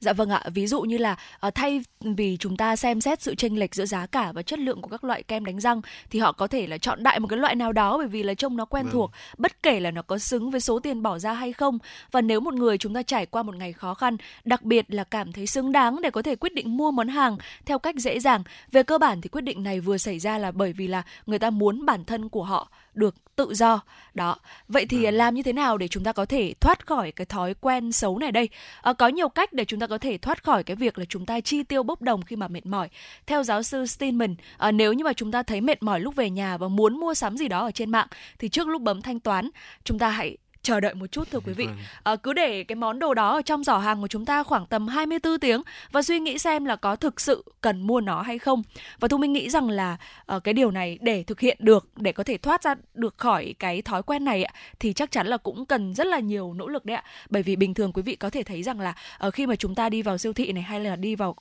Dạ 0.00 0.12
vâng 0.12 0.30
ạ, 0.30 0.42
ví 0.54 0.66
dụ 0.66 0.80
như 0.80 0.98
là 0.98 1.16
uh, 1.46 1.54
thay 1.54 1.82
vì 2.00 2.36
chúng 2.40 2.56
ta 2.56 2.76
xem 2.76 3.00
xét 3.00 3.22
sự 3.22 3.34
chênh 3.34 3.58
lệch 3.58 3.74
giữa 3.74 3.84
giá 3.86 4.06
cả 4.06 4.32
và 4.32 4.42
chất 4.42 4.58
lượng 4.58 4.82
của 4.82 4.88
các 4.88 5.04
loại 5.04 5.22
kem 5.22 5.44
đánh 5.44 5.60
răng 5.60 5.80
thì 6.10 6.18
họ 6.18 6.32
có 6.32 6.46
thể 6.46 6.66
là 6.66 6.78
chọn 6.78 7.02
đại 7.02 7.20
một 7.20 7.26
cái 7.28 7.38
loại 7.38 7.54
nào 7.54 7.72
đó 7.72 7.98
bởi 7.98 8.06
vì 8.06 8.22
là 8.22 8.34
trông 8.34 8.56
nó 8.56 8.64
quen 8.64 8.84
vâng. 8.84 8.92
thuộc, 8.92 9.10
bất 9.38 9.62
kể 9.62 9.80
là 9.80 9.90
nó 9.90 10.02
có 10.02 10.18
xứng 10.18 10.50
với 10.50 10.60
số 10.60 10.78
tiền 10.78 11.02
bỏ 11.02 11.18
ra 11.18 11.32
hay 11.32 11.52
không. 11.52 11.78
Và 12.10 12.20
nếu 12.20 12.40
một 12.40 12.54
người 12.54 12.78
chúng 12.78 12.94
ta 12.94 13.02
trải 13.02 13.26
qua 13.26 13.42
một 13.42 13.56
ngày 13.56 13.72
khó 13.72 13.94
khăn, 13.94 14.16
đặc 14.44 14.62
biệt 14.62 14.84
là 14.88 15.04
cảm 15.04 15.32
thấy 15.32 15.46
xứng 15.46 15.72
đáng 15.72 16.02
để 16.02 16.10
có 16.10 16.22
thể 16.22 16.36
quyết 16.36 16.54
định 16.54 16.76
mua 16.76 16.90
món 16.90 17.08
hàng 17.08 17.36
theo 17.66 17.78
cách 17.78 17.96
dễ 17.96 18.20
dàng, 18.20 18.42
về 18.72 18.82
cơ 18.82 18.98
bản 18.98 19.20
thì 19.20 19.28
quyết 19.28 19.42
định 19.44 19.62
này 19.62 19.80
vừa 19.80 19.98
xảy 19.98 20.18
ra 20.18 20.38
là 20.38 20.50
bởi 20.50 20.72
vì 20.72 20.86
là 20.86 21.02
người 21.26 21.38
ta 21.38 21.50
muốn 21.50 21.86
bản 21.86 22.04
thân 22.04 22.28
của 22.28 22.44
họ 22.44 22.70
được 22.94 23.14
tự 23.36 23.54
do. 23.54 23.80
Đó 24.14 24.36
vậy 24.68 24.86
thì 24.86 25.04
vâng. 25.04 25.14
làm 25.14 25.34
như 25.34 25.42
thế 25.42 25.52
nào 25.52 25.78
để 25.78 25.88
chúng 25.88 26.04
ta 26.04 26.12
có 26.12 26.26
thể 26.26 26.54
thoát 26.60 26.86
khỏi 26.86 27.12
cái 27.12 27.24
thói 27.24 27.54
quen 27.54 27.92
xấu 27.92 28.18
này 28.18 28.32
đây? 28.32 28.48
À, 28.82 28.92
có 28.92 29.08
nhiều 29.08 29.28
cách 29.28 29.52
để 29.52 29.64
chúng 29.64 29.80
ta 29.80 29.86
có 29.86 29.98
thể 29.98 30.18
thoát 30.18 30.44
khỏi 30.44 30.62
cái 30.62 30.76
việc 30.76 30.98
là 30.98 31.04
chúng 31.08 31.26
ta 31.26 31.40
chi 31.40 31.62
tiêu 31.62 31.82
bốc 31.82 32.02
đồng 32.02 32.22
khi 32.22 32.36
mà 32.36 32.48
mệt 32.48 32.66
mỏi. 32.66 32.88
Theo 33.26 33.42
giáo 33.42 33.62
sư 33.62 33.86
Steinman 33.86 34.34
à, 34.58 34.72
nếu 34.72 34.92
như 34.92 35.04
mà 35.04 35.12
chúng 35.12 35.32
ta 35.32 35.42
thấy 35.42 35.60
mệt 35.60 35.82
mỏi 35.82 36.00
lúc 36.00 36.16
về 36.16 36.30
nhà 36.30 36.56
và 36.56 36.68
muốn 36.68 37.00
mua 37.00 37.14
sắm 37.14 37.36
gì 37.36 37.48
đó 37.48 37.60
ở 37.60 37.70
trên 37.70 37.90
mạng 37.90 38.08
thì 38.38 38.48
trước 38.48 38.68
lúc 38.68 38.82
bấm 38.82 39.02
thanh 39.02 39.20
toán 39.20 39.50
chúng 39.84 39.98
ta 39.98 40.10
hãy 40.10 40.36
chờ 40.62 40.80
đợi 40.80 40.94
một 40.94 41.06
chút 41.12 41.30
thưa 41.30 41.40
quý 41.40 41.52
vị. 41.52 41.68
À, 42.02 42.16
cứ 42.16 42.32
để 42.32 42.64
cái 42.64 42.76
món 42.76 42.98
đồ 42.98 43.14
đó 43.14 43.30
ở 43.36 43.42
trong 43.42 43.64
giỏ 43.64 43.78
hàng 43.78 44.00
của 44.00 44.08
chúng 44.08 44.24
ta 44.24 44.42
khoảng 44.42 44.66
tầm 44.66 44.88
24 44.88 45.38
tiếng 45.38 45.62
và 45.92 46.02
suy 46.02 46.20
nghĩ 46.20 46.38
xem 46.38 46.64
là 46.64 46.76
có 46.76 46.96
thực 46.96 47.20
sự 47.20 47.44
cần 47.60 47.82
mua 47.82 48.00
nó 48.00 48.22
hay 48.22 48.38
không. 48.38 48.62
Và 49.00 49.08
Thu 49.08 49.18
Minh 49.18 49.32
nghĩ 49.32 49.50
rằng 49.50 49.70
là 49.70 49.96
uh, 50.36 50.44
cái 50.44 50.54
điều 50.54 50.70
này 50.70 50.98
để 51.00 51.22
thực 51.22 51.40
hiện 51.40 51.56
được, 51.60 51.88
để 51.96 52.12
có 52.12 52.24
thể 52.24 52.38
thoát 52.38 52.62
ra 52.62 52.74
được 52.94 53.18
khỏi 53.18 53.54
cái 53.58 53.82
thói 53.82 54.02
quen 54.02 54.24
này 54.24 54.44
thì 54.78 54.92
chắc 54.92 55.10
chắn 55.10 55.26
là 55.26 55.36
cũng 55.36 55.66
cần 55.66 55.94
rất 55.94 56.06
là 56.06 56.18
nhiều 56.18 56.52
nỗ 56.52 56.68
lực 56.68 56.84
đấy 56.84 56.96
ạ. 56.96 57.04
Bởi 57.30 57.42
vì 57.42 57.56
bình 57.56 57.74
thường 57.74 57.92
quý 57.92 58.02
vị 58.02 58.16
có 58.16 58.30
thể 58.30 58.42
thấy 58.42 58.62
rằng 58.62 58.80
là 58.80 58.94
uh, 59.26 59.34
khi 59.34 59.46
mà 59.46 59.56
chúng 59.56 59.74
ta 59.74 59.88
đi 59.88 60.02
vào 60.02 60.18
siêu 60.18 60.32
thị 60.32 60.52
này 60.52 60.62
hay 60.62 60.80
là 60.80 60.96
đi 60.96 61.14
vào 61.14 61.36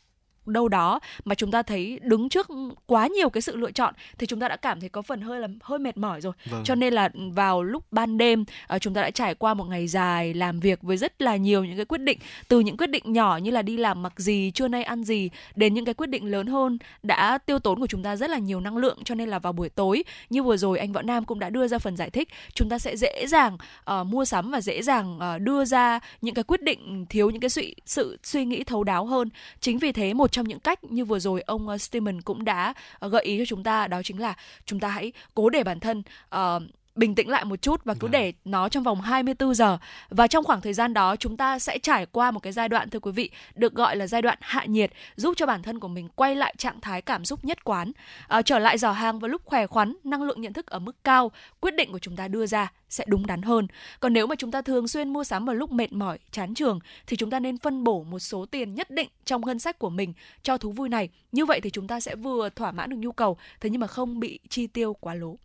đâu 0.50 0.68
đó 0.68 1.00
mà 1.26 1.36
chúng 1.36 1.52
ta 1.52 1.62
thấy 1.62 2.00
đứng 2.02 2.30
trước 2.30 2.48
quá 2.86 3.08
nhiều 3.08 3.30
cái 3.30 3.42
sự 3.42 3.56
lựa 3.56 3.72
chọn 3.72 3.94
thì 4.18 4.28
chúng 4.28 4.40
ta 4.40 4.48
đã 4.48 4.56
cảm 4.56 4.80
thấy 4.80 4.90
có 4.90 5.02
phần 5.02 5.22
hơi 5.22 5.40
là 5.40 5.48
hơi 5.62 5.80
mệt 5.80 5.98
mỏi 5.98 6.22
rồi. 6.22 6.34
Vâng. 6.52 6.64
cho 6.64 6.76
nên 6.76 6.94
là 6.94 7.10
vào 7.34 7.64
lúc 7.64 7.84
ban 7.92 8.18
đêm 8.18 8.46
uh, 8.76 8.82
chúng 8.82 8.94
ta 8.94 9.02
đã 9.02 9.12
trải 9.12 9.36
qua 9.36 9.54
một 9.54 9.64
ngày 9.64 9.88
dài 9.88 10.34
làm 10.34 10.60
việc 10.60 10.82
với 10.82 10.98
rất 10.98 11.22
là 11.22 11.36
nhiều 11.36 11.64
những 11.64 11.76
cái 11.76 11.86
quyết 11.86 12.02
định 12.02 12.20
từ 12.48 12.60
những 12.60 12.78
quyết 12.78 12.90
định 12.90 13.14
nhỏ 13.14 13.38
như 13.38 13.52
là 13.52 13.62
đi 13.62 13.78
làm 13.78 14.04
mặc 14.04 14.14
gì 14.18 14.52
trưa 14.52 14.68
nay 14.68 14.84
ăn 14.84 15.04
gì 15.04 15.30
đến 15.56 15.74
những 15.74 15.86
cái 15.86 15.94
quyết 15.94 16.10
định 16.10 16.26
lớn 16.26 16.48
hơn 16.48 16.78
đã 17.04 17.38
tiêu 17.38 17.60
tốn 17.60 17.80
của 17.80 17.88
chúng 17.88 18.04
ta 18.04 18.16
rất 18.16 18.30
là 18.30 18.38
nhiều 18.38 18.60
năng 18.60 18.78
lượng. 18.78 18.98
Cho 19.04 19.16
nên 19.16 19.30
là 19.30 19.40
vào 19.40 19.54
buổi 19.54 19.70
tối 19.70 20.04
như 20.30 20.44
vừa 20.44 20.58
rồi 20.58 20.80
anh 20.80 20.92
võ 20.92 21.02
nam 21.02 21.26
cũng 21.26 21.40
đã 21.40 21.50
đưa 21.50 21.68
ra 21.68 21.80
phần 21.80 21.98
giải 21.98 22.10
thích 22.10 22.30
chúng 22.54 22.70
ta 22.70 22.80
sẽ 22.80 22.98
dễ 22.98 23.28
dàng 23.28 23.58
uh, 23.92 24.08
mua 24.08 24.26
sắm 24.26 24.52
và 24.52 24.62
dễ 24.62 24.82
dàng 24.82 25.18
uh, 25.18 25.42
đưa 25.42 25.66
ra 25.66 26.00
những 26.22 26.36
cái 26.36 26.44
quyết 26.44 26.62
định 26.62 27.06
thiếu 27.10 27.30
những 27.30 27.42
cái 27.42 27.50
sự 27.50 27.74
sự 27.86 28.18
suy 28.24 28.46
nghĩ 28.46 28.64
thấu 28.64 28.84
đáo 28.84 29.06
hơn. 29.06 29.30
Chính 29.60 29.80
vì 29.80 29.92
thế 29.92 30.14
một 30.14 30.32
trong 30.40 30.48
những 30.48 30.60
cách 30.60 30.84
như 30.84 31.06
vừa 31.06 31.20
rồi 31.20 31.42
ông 31.42 31.68
uh, 31.68 31.82
Steven 31.82 32.22
cũng 32.22 32.46
đã 32.46 32.74
uh, 33.06 33.12
gợi 33.12 33.24
ý 33.24 33.38
cho 33.38 33.46
chúng 33.46 33.64
ta 33.64 33.88
đó 33.88 34.02
chính 34.04 34.20
là 34.20 34.36
chúng 34.66 34.80
ta 34.80 34.88
hãy 34.88 35.12
cố 35.36 35.50
để 35.50 35.64
bản 35.64 35.80
thân 35.80 36.04
uh, 36.36 36.62
bình 37.00 37.16
tĩnh 37.16 37.30
lại 37.30 37.46
một 37.46 37.62
chút 37.62 37.82
và 37.86 37.94
cứ 37.94 38.08
vâng. 38.08 38.12
để 38.12 38.34
nó 38.46 38.70
trong 38.70 38.84
vòng 38.84 39.02
24 39.02 39.54
giờ. 39.54 39.78
Và 40.10 40.28
trong 40.28 40.44
khoảng 40.44 40.62
thời 40.62 40.74
gian 40.74 40.94
đó 40.94 41.16
chúng 41.16 41.38
ta 41.38 41.60
sẽ 41.60 41.78
trải 41.78 42.06
qua 42.06 42.32
một 42.32 42.40
cái 42.40 42.54
giai 42.54 42.70
đoạn 42.70 42.90
thưa 42.90 43.00
quý 43.00 43.12
vị 43.12 43.32
được 43.56 43.74
gọi 43.74 43.96
là 43.96 44.08
giai 44.08 44.22
đoạn 44.22 44.38
hạ 44.42 44.66
nhiệt 44.66 44.92
giúp 45.16 45.34
cho 45.38 45.46
bản 45.46 45.64
thân 45.64 45.80
của 45.80 45.88
mình 45.88 46.10
quay 46.16 46.36
lại 46.36 46.56
trạng 46.58 46.82
thái 46.82 47.02
cảm 47.02 47.26
xúc 47.26 47.46
nhất 47.46 47.64
quán. 47.64 47.92
À, 48.28 48.42
trở 48.42 48.60
lại 48.60 48.78
giỏ 48.78 48.92
hàng 48.92 49.20
vào 49.20 49.30
lúc 49.30 49.42
khỏe 49.46 49.68
khoắn 49.68 49.94
năng 50.04 50.24
lượng 50.24 50.42
nhận 50.42 50.54
thức 50.54 50.68
ở 50.68 50.80
mức 50.80 51.04
cao 51.04 51.32
quyết 51.60 51.76
định 51.76 51.92
của 51.92 52.00
chúng 52.00 52.16
ta 52.16 52.28
đưa 52.28 52.46
ra 52.46 52.72
sẽ 52.90 53.06
đúng 53.08 53.26
đắn 53.26 53.42
hơn. 53.42 53.68
Còn 54.00 54.14
nếu 54.14 54.28
mà 54.28 54.36
chúng 54.36 54.52
ta 54.52 54.62
thường 54.62 54.88
xuyên 54.88 55.14
mua 55.14 55.24
sắm 55.24 55.46
vào 55.46 55.56
lúc 55.56 55.72
mệt 55.72 55.94
mỏi 55.94 56.20
chán 56.32 56.54
trường 56.54 56.80
thì 57.08 57.18
chúng 57.18 57.30
ta 57.30 57.40
nên 57.40 57.58
phân 57.58 57.84
bổ 57.84 58.04
một 58.04 58.20
số 58.20 58.46
tiền 58.46 58.76
nhất 58.76 58.92
định 58.92 59.10
trong 59.26 59.46
ngân 59.46 59.60
sách 59.60 59.80
của 59.80 59.90
mình 59.90 60.14
cho 60.44 60.58
thú 60.58 60.72
vui 60.72 60.90
này. 60.90 61.10
Như 61.32 61.46
vậy 61.46 61.62
thì 61.62 61.70
chúng 61.70 61.88
ta 61.88 62.00
sẽ 62.00 62.16
vừa 62.16 62.50
thỏa 62.50 62.72
mãn 62.72 62.90
được 62.90 62.98
nhu 63.00 63.12
cầu 63.12 63.38
thế 63.62 63.70
nhưng 63.70 63.82
mà 63.82 63.88
không 63.88 64.20
bị 64.20 64.40
chi 64.50 64.68
tiêu 64.68 64.94
quá 64.94 65.14
lố 65.14 65.38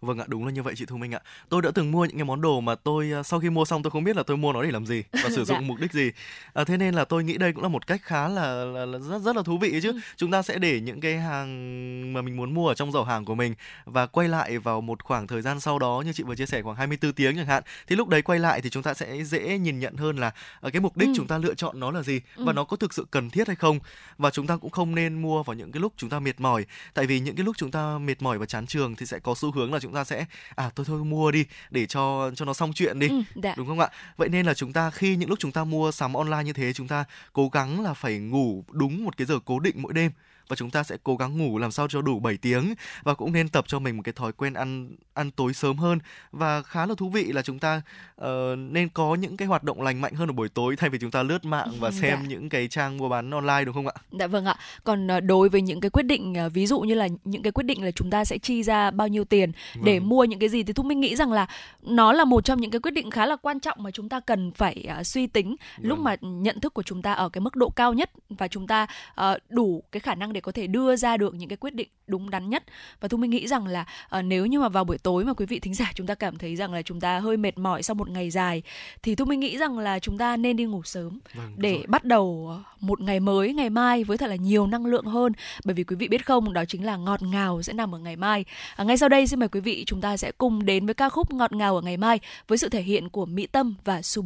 Vâng 0.00 0.18
ạ, 0.18 0.24
đúng 0.28 0.44
là 0.46 0.52
như 0.52 0.62
vậy 0.62 0.74
chị 0.76 0.84
Thu 0.86 0.96
Minh 0.96 1.14
ạ. 1.14 1.20
Tôi 1.48 1.62
đã 1.62 1.70
từng 1.74 1.90
mua 1.90 2.04
những 2.04 2.16
cái 2.16 2.24
món 2.24 2.40
đồ 2.40 2.60
mà 2.60 2.74
tôi 2.74 3.12
à, 3.12 3.22
sau 3.22 3.40
khi 3.40 3.50
mua 3.50 3.64
xong 3.64 3.82
tôi 3.82 3.90
không 3.90 4.04
biết 4.04 4.16
là 4.16 4.22
tôi 4.22 4.36
mua 4.36 4.52
nó 4.52 4.62
để 4.62 4.70
làm 4.70 4.86
gì 4.86 5.02
và 5.12 5.28
sử 5.28 5.44
dụng 5.44 5.46
dạ. 5.46 5.60
mục 5.60 5.76
đích 5.80 5.92
gì. 5.92 6.10
À, 6.52 6.64
thế 6.64 6.76
nên 6.76 6.94
là 6.94 7.04
tôi 7.04 7.24
nghĩ 7.24 7.38
đây 7.38 7.52
cũng 7.52 7.62
là 7.62 7.68
một 7.68 7.86
cách 7.86 8.00
khá 8.02 8.28
là, 8.28 8.64
là, 8.64 8.86
là 8.86 8.98
rất 8.98 9.18
rất 9.18 9.36
là 9.36 9.42
thú 9.42 9.58
vị 9.58 9.80
chứ. 9.82 9.92
Ừ. 9.92 9.98
Chúng 10.16 10.30
ta 10.30 10.42
sẽ 10.42 10.58
để 10.58 10.80
những 10.80 11.00
cái 11.00 11.18
hàng 11.18 12.12
mà 12.12 12.22
mình 12.22 12.36
muốn 12.36 12.54
mua 12.54 12.68
ở 12.68 12.74
trong 12.74 12.92
giỏ 12.92 13.02
hàng 13.02 13.24
của 13.24 13.34
mình 13.34 13.54
và 13.84 14.06
quay 14.06 14.28
lại 14.28 14.58
vào 14.58 14.80
một 14.80 15.02
khoảng 15.02 15.26
thời 15.26 15.42
gian 15.42 15.60
sau 15.60 15.78
đó 15.78 16.02
như 16.06 16.12
chị 16.12 16.22
vừa 16.22 16.34
chia 16.34 16.46
sẻ 16.46 16.62
khoảng 16.62 16.76
24 16.76 17.12
tiếng 17.12 17.36
chẳng 17.36 17.46
hạn. 17.46 17.62
Thì 17.86 17.96
lúc 17.96 18.08
đấy 18.08 18.22
quay 18.22 18.38
lại 18.38 18.60
thì 18.60 18.70
chúng 18.70 18.82
ta 18.82 18.94
sẽ 18.94 19.24
dễ 19.24 19.58
nhìn 19.58 19.80
nhận 19.80 19.96
hơn 19.96 20.16
là 20.16 20.30
à, 20.60 20.70
cái 20.72 20.80
mục 20.80 20.96
đích 20.96 21.08
ừ. 21.08 21.14
chúng 21.16 21.26
ta 21.26 21.38
lựa 21.38 21.54
chọn 21.54 21.80
nó 21.80 21.90
là 21.90 22.02
gì 22.02 22.20
ừ. 22.36 22.44
và 22.44 22.52
nó 22.52 22.64
có 22.64 22.76
thực 22.76 22.94
sự 22.94 23.06
cần 23.10 23.30
thiết 23.30 23.46
hay 23.46 23.56
không. 23.56 23.78
Và 24.18 24.30
chúng 24.30 24.46
ta 24.46 24.56
cũng 24.56 24.70
không 24.70 24.94
nên 24.94 25.22
mua 25.22 25.42
vào 25.42 25.54
những 25.54 25.72
cái 25.72 25.80
lúc 25.80 25.92
chúng 25.96 26.10
ta 26.10 26.20
mệt 26.20 26.40
mỏi. 26.40 26.66
Tại 26.94 27.06
vì 27.06 27.20
những 27.20 27.36
cái 27.36 27.44
lúc 27.44 27.56
chúng 27.56 27.70
ta 27.70 27.98
mệt 27.98 28.22
mỏi 28.22 28.38
và 28.38 28.46
chán 28.46 28.66
trường 28.66 28.96
thì 28.96 29.06
sẽ 29.06 29.18
có 29.18 29.34
xu 29.34 29.52
hướng 29.52 29.72
là 29.72 29.80
chúng 29.80 29.89
chúng 29.90 29.94
ta 29.96 30.04
sẽ 30.04 30.24
à 30.54 30.70
tôi 30.74 30.86
thôi 30.86 31.04
mua 31.04 31.30
đi 31.30 31.44
để 31.70 31.86
cho 31.86 32.30
cho 32.36 32.44
nó 32.44 32.54
xong 32.54 32.72
chuyện 32.72 32.98
đi 32.98 33.08
ừ, 33.08 33.22
dạ. 33.34 33.54
đúng 33.56 33.66
không 33.66 33.80
ạ 33.80 33.88
vậy 34.16 34.28
nên 34.28 34.46
là 34.46 34.54
chúng 34.54 34.72
ta 34.72 34.90
khi 34.90 35.16
những 35.16 35.28
lúc 35.28 35.38
chúng 35.38 35.52
ta 35.52 35.64
mua 35.64 35.92
sắm 35.92 36.14
online 36.14 36.42
như 36.44 36.52
thế 36.52 36.72
chúng 36.72 36.88
ta 36.88 37.04
cố 37.32 37.48
gắng 37.48 37.84
là 37.84 37.94
phải 37.94 38.18
ngủ 38.18 38.64
đúng 38.70 39.04
một 39.04 39.16
cái 39.16 39.26
giờ 39.26 39.38
cố 39.44 39.58
định 39.58 39.82
mỗi 39.82 39.92
đêm 39.92 40.12
và 40.50 40.56
chúng 40.56 40.70
ta 40.70 40.82
sẽ 40.82 40.96
cố 41.04 41.16
gắng 41.16 41.38
ngủ 41.38 41.58
làm 41.58 41.70
sao 41.70 41.88
cho 41.88 42.02
đủ 42.02 42.18
7 42.18 42.36
tiếng 42.36 42.74
và 43.02 43.14
cũng 43.14 43.32
nên 43.32 43.48
tập 43.48 43.64
cho 43.68 43.78
mình 43.78 43.96
một 43.96 44.02
cái 44.02 44.12
thói 44.12 44.32
quen 44.32 44.54
ăn 44.54 44.96
ăn 45.14 45.30
tối 45.30 45.54
sớm 45.54 45.76
hơn 45.76 45.98
và 46.32 46.62
khá 46.62 46.86
là 46.86 46.94
thú 46.94 47.08
vị 47.08 47.24
là 47.24 47.42
chúng 47.42 47.58
ta 47.58 47.82
uh, 48.20 48.26
nên 48.58 48.88
có 48.88 49.14
những 49.14 49.36
cái 49.36 49.48
hoạt 49.48 49.62
động 49.62 49.82
lành 49.82 50.00
mạnh 50.00 50.14
hơn 50.14 50.30
ở 50.30 50.32
buổi 50.32 50.48
tối 50.48 50.76
thay 50.76 50.90
vì 50.90 50.98
chúng 50.98 51.10
ta 51.10 51.22
lướt 51.22 51.44
mạng 51.44 51.68
và 51.78 51.90
xem 52.00 52.18
dạ. 52.22 52.28
những 52.28 52.48
cái 52.48 52.68
trang 52.68 52.96
mua 52.96 53.08
bán 53.08 53.30
online 53.30 53.64
đúng 53.64 53.74
không 53.74 53.86
ạ? 53.86 53.94
Dạ 54.10 54.26
vâng 54.26 54.44
ạ. 54.44 54.56
Còn 54.84 55.06
uh, 55.16 55.24
đối 55.24 55.48
với 55.48 55.62
những 55.62 55.80
cái 55.80 55.90
quyết 55.90 56.02
định 56.02 56.34
uh, 56.46 56.52
ví 56.52 56.66
dụ 56.66 56.80
như 56.80 56.94
là 56.94 57.08
những 57.24 57.42
cái 57.42 57.52
quyết 57.52 57.64
định 57.64 57.84
là 57.84 57.90
chúng 57.90 58.10
ta 58.10 58.24
sẽ 58.24 58.38
chi 58.38 58.62
ra 58.62 58.90
bao 58.90 59.08
nhiêu 59.08 59.24
tiền 59.24 59.52
vâng. 59.74 59.84
để 59.84 60.00
mua 60.00 60.24
những 60.24 60.38
cái 60.38 60.48
gì 60.48 60.62
thì 60.62 60.72
Thu 60.72 60.82
Minh 60.82 61.00
nghĩ 61.00 61.16
rằng 61.16 61.32
là 61.32 61.46
nó 61.82 62.12
là 62.12 62.24
một 62.24 62.44
trong 62.44 62.60
những 62.60 62.70
cái 62.70 62.80
quyết 62.80 62.94
định 62.94 63.10
khá 63.10 63.26
là 63.26 63.36
quan 63.36 63.60
trọng 63.60 63.82
mà 63.82 63.90
chúng 63.90 64.08
ta 64.08 64.20
cần 64.20 64.52
phải 64.52 64.86
uh, 65.00 65.06
suy 65.06 65.26
tính 65.26 65.56
vâng. 65.76 65.88
lúc 65.88 65.98
mà 65.98 66.16
nhận 66.20 66.60
thức 66.60 66.74
của 66.74 66.82
chúng 66.82 67.02
ta 67.02 67.12
ở 67.12 67.28
cái 67.28 67.40
mức 67.40 67.56
độ 67.56 67.70
cao 67.70 67.94
nhất 67.94 68.10
và 68.28 68.48
chúng 68.48 68.66
ta 68.66 68.86
uh, 69.20 69.24
đủ 69.48 69.82
cái 69.92 70.00
khả 70.00 70.14
năng 70.14 70.32
để 70.32 70.39
có 70.40 70.52
thể 70.52 70.66
đưa 70.66 70.96
ra 70.96 71.16
được 71.16 71.34
những 71.34 71.48
cái 71.48 71.56
quyết 71.56 71.74
định 71.74 71.88
đúng 72.06 72.30
đắn 72.30 72.50
nhất. 72.50 72.64
Và 73.00 73.08
thu 73.08 73.16
minh 73.16 73.30
nghĩ 73.30 73.46
rằng 73.46 73.66
là 73.66 73.86
uh, 74.18 74.24
nếu 74.24 74.46
như 74.46 74.60
mà 74.60 74.68
vào 74.68 74.84
buổi 74.84 74.98
tối 74.98 75.24
mà 75.24 75.34
quý 75.34 75.46
vị 75.46 75.60
thính 75.60 75.74
giả 75.74 75.92
chúng 75.94 76.06
ta 76.06 76.14
cảm 76.14 76.38
thấy 76.38 76.56
rằng 76.56 76.72
là 76.72 76.82
chúng 76.82 77.00
ta 77.00 77.18
hơi 77.18 77.36
mệt 77.36 77.58
mỏi 77.58 77.82
sau 77.82 77.94
một 77.94 78.10
ngày 78.10 78.30
dài 78.30 78.62
thì 79.02 79.14
thu 79.14 79.24
minh 79.24 79.40
nghĩ 79.40 79.58
rằng 79.58 79.78
là 79.78 79.98
chúng 79.98 80.18
ta 80.18 80.36
nên 80.36 80.56
đi 80.56 80.64
ngủ 80.64 80.82
sớm 80.82 81.18
vâng, 81.34 81.54
để 81.56 81.72
rồi. 81.72 81.84
bắt 81.88 82.04
đầu 82.04 82.46
ờ, 82.50 82.62
một 82.80 83.00
ngày 83.00 83.20
mới 83.20 83.54
ngày 83.54 83.70
mai 83.70 84.04
với 84.04 84.18
thật 84.18 84.26
là 84.26 84.36
nhiều 84.36 84.66
năng 84.66 84.86
lượng 84.86 85.04
hơn. 85.04 85.32
Bởi 85.64 85.74
vì 85.74 85.84
quý 85.84 85.96
vị 85.96 86.08
biết 86.08 86.26
không 86.26 86.52
đó 86.52 86.64
chính 86.68 86.84
là 86.84 86.96
ngọt 86.96 87.22
ngào 87.22 87.62
sẽ 87.62 87.72
nằm 87.72 87.94
ở 87.94 87.98
ngày 87.98 88.16
mai. 88.16 88.44
À, 88.76 88.84
ngay 88.84 88.96
sau 88.96 89.08
đây 89.08 89.26
xin 89.26 89.40
mời 89.40 89.48
quý 89.48 89.60
vị 89.60 89.84
chúng 89.86 90.00
ta 90.00 90.16
sẽ 90.16 90.32
cùng 90.32 90.64
đến 90.64 90.86
với 90.86 90.94
ca 90.94 91.08
khúc 91.08 91.32
ngọt 91.32 91.52
ngào 91.52 91.76
ở 91.76 91.82
ngày 91.82 91.96
mai 91.96 92.20
với 92.48 92.58
sự 92.58 92.68
thể 92.68 92.82
hiện 92.82 93.08
của 93.08 93.26
mỹ 93.26 93.46
tâm 93.46 93.74
và 93.84 94.02
su 94.02 94.22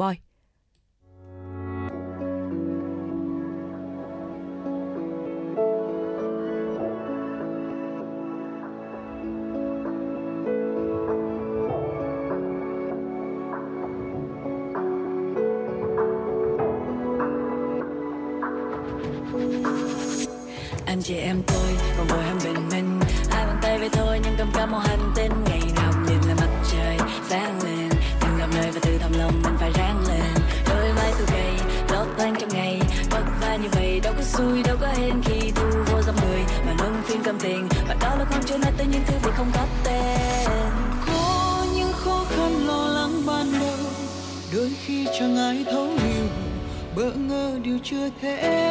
chưa 47.84 48.10
thể 48.20 48.63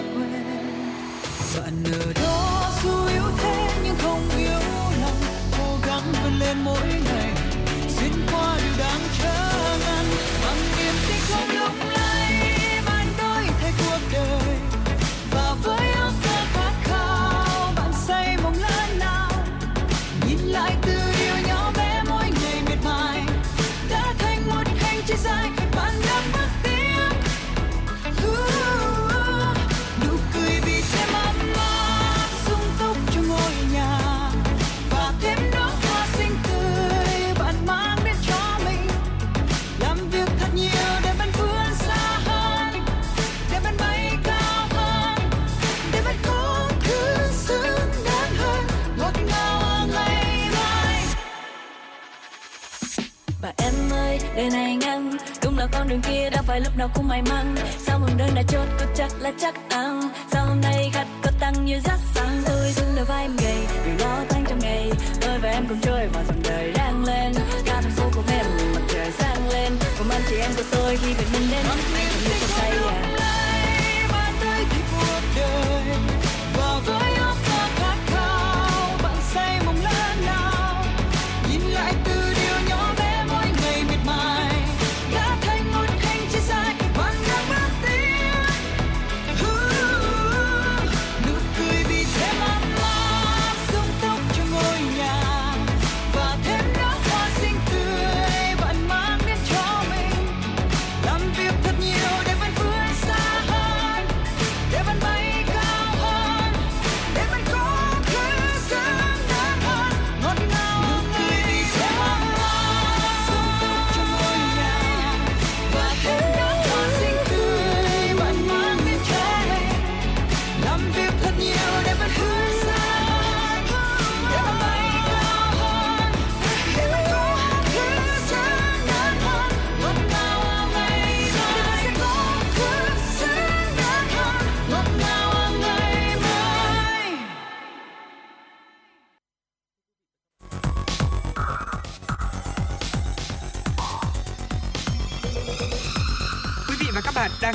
đời 54.36 54.50
này 54.50 54.76
ngăn 54.76 55.18
Đúng 55.44 55.58
là 55.58 55.68
con 55.72 55.88
đường 55.88 56.02
kia 56.02 56.30
đã 56.30 56.42
phải 56.42 56.62
lúc 56.62 56.78
nào 56.78 56.90
cũng 56.94 57.08
may 57.08 57.22
mắn. 57.22 57.56
Sao 57.78 58.00
mừng 58.00 58.18
đơn 58.18 58.30
đã 58.36 58.44
chốt 58.48 58.68
có 58.80 58.86
chắc 58.96 59.12
là 59.20 59.32
chắc 59.42 59.56
ăn 59.70 60.10
Sao 60.32 60.46
hôm 60.46 60.62
nay 60.62 60.90
khách 60.94 61.08
có 61.24 61.32
tăng 61.40 61.66
như 61.66 61.80
rắc 61.86 62.00
sáng? 62.16 62.42
Tôi 62.46 62.72
dưng 62.76 62.96
đôi 62.96 63.06
vai 63.06 63.24
em 63.24 63.36
gầy, 63.36 63.58
Vì 63.86 64.04
lo 64.04 64.18
toan 64.30 64.46
trong 64.50 64.60
ngày. 64.60 64.92
Tôi 65.22 65.40
và 65.40 65.50
em 65.50 65.66
cùng 65.70 65.80
chơi 65.82 66.08
vào 66.08 66.24
dòng 66.28 66.42
đời 66.44 66.72
đang 66.76 67.06
lên. 67.06 67.34
Cả 67.66 67.82
thành 67.82 67.92
phố 67.92 68.04
của 68.16 68.24
em, 68.32 68.46
mặt 68.76 68.82
trời 68.94 69.12
sáng 69.12 69.50
lên. 69.50 69.74
Cùng 69.98 70.10
anh 70.10 70.22
chị 70.30 70.36
em 70.36 70.52
của 70.58 70.64
tôi 70.72 70.98
khi 70.98 71.14
bình 71.14 71.28
minh 71.34 71.48
đến. 71.52 71.66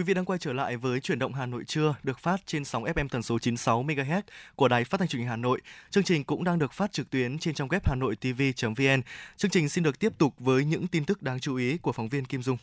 Quý 0.00 0.04
vị 0.04 0.14
đang 0.14 0.24
quay 0.24 0.38
trở 0.38 0.52
lại 0.52 0.76
với 0.76 1.00
chuyển 1.00 1.18
động 1.18 1.34
Hà 1.34 1.46
Nội 1.46 1.64
trưa 1.64 1.94
được 2.02 2.18
phát 2.18 2.40
trên 2.46 2.64
sóng 2.64 2.84
FM 2.84 3.08
tần 3.08 3.22
số 3.22 3.38
96 3.38 3.82
MHz 3.82 4.22
của 4.56 4.68
Đài 4.68 4.84
Phát 4.84 4.98
thanh 4.98 5.08
Truyền 5.08 5.20
hình 5.20 5.28
Hà 5.28 5.36
Nội. 5.36 5.60
Chương 5.90 6.04
trình 6.04 6.24
cũng 6.24 6.44
đang 6.44 6.58
được 6.58 6.72
phát 6.72 6.92
trực 6.92 7.10
tuyến 7.10 7.38
trên 7.38 7.54
trang 7.54 7.68
web 7.68 7.80
hanoitv.vn. 7.84 9.02
Chương 9.36 9.50
trình 9.50 9.68
xin 9.68 9.84
được 9.84 9.98
tiếp 9.98 10.12
tục 10.18 10.34
với 10.38 10.64
những 10.64 10.86
tin 10.86 11.04
tức 11.04 11.22
đáng 11.22 11.40
chú 11.40 11.56
ý 11.56 11.78
của 11.78 11.92
phóng 11.92 12.08
viên 12.08 12.24
Kim 12.24 12.42
Dung. 12.42 12.56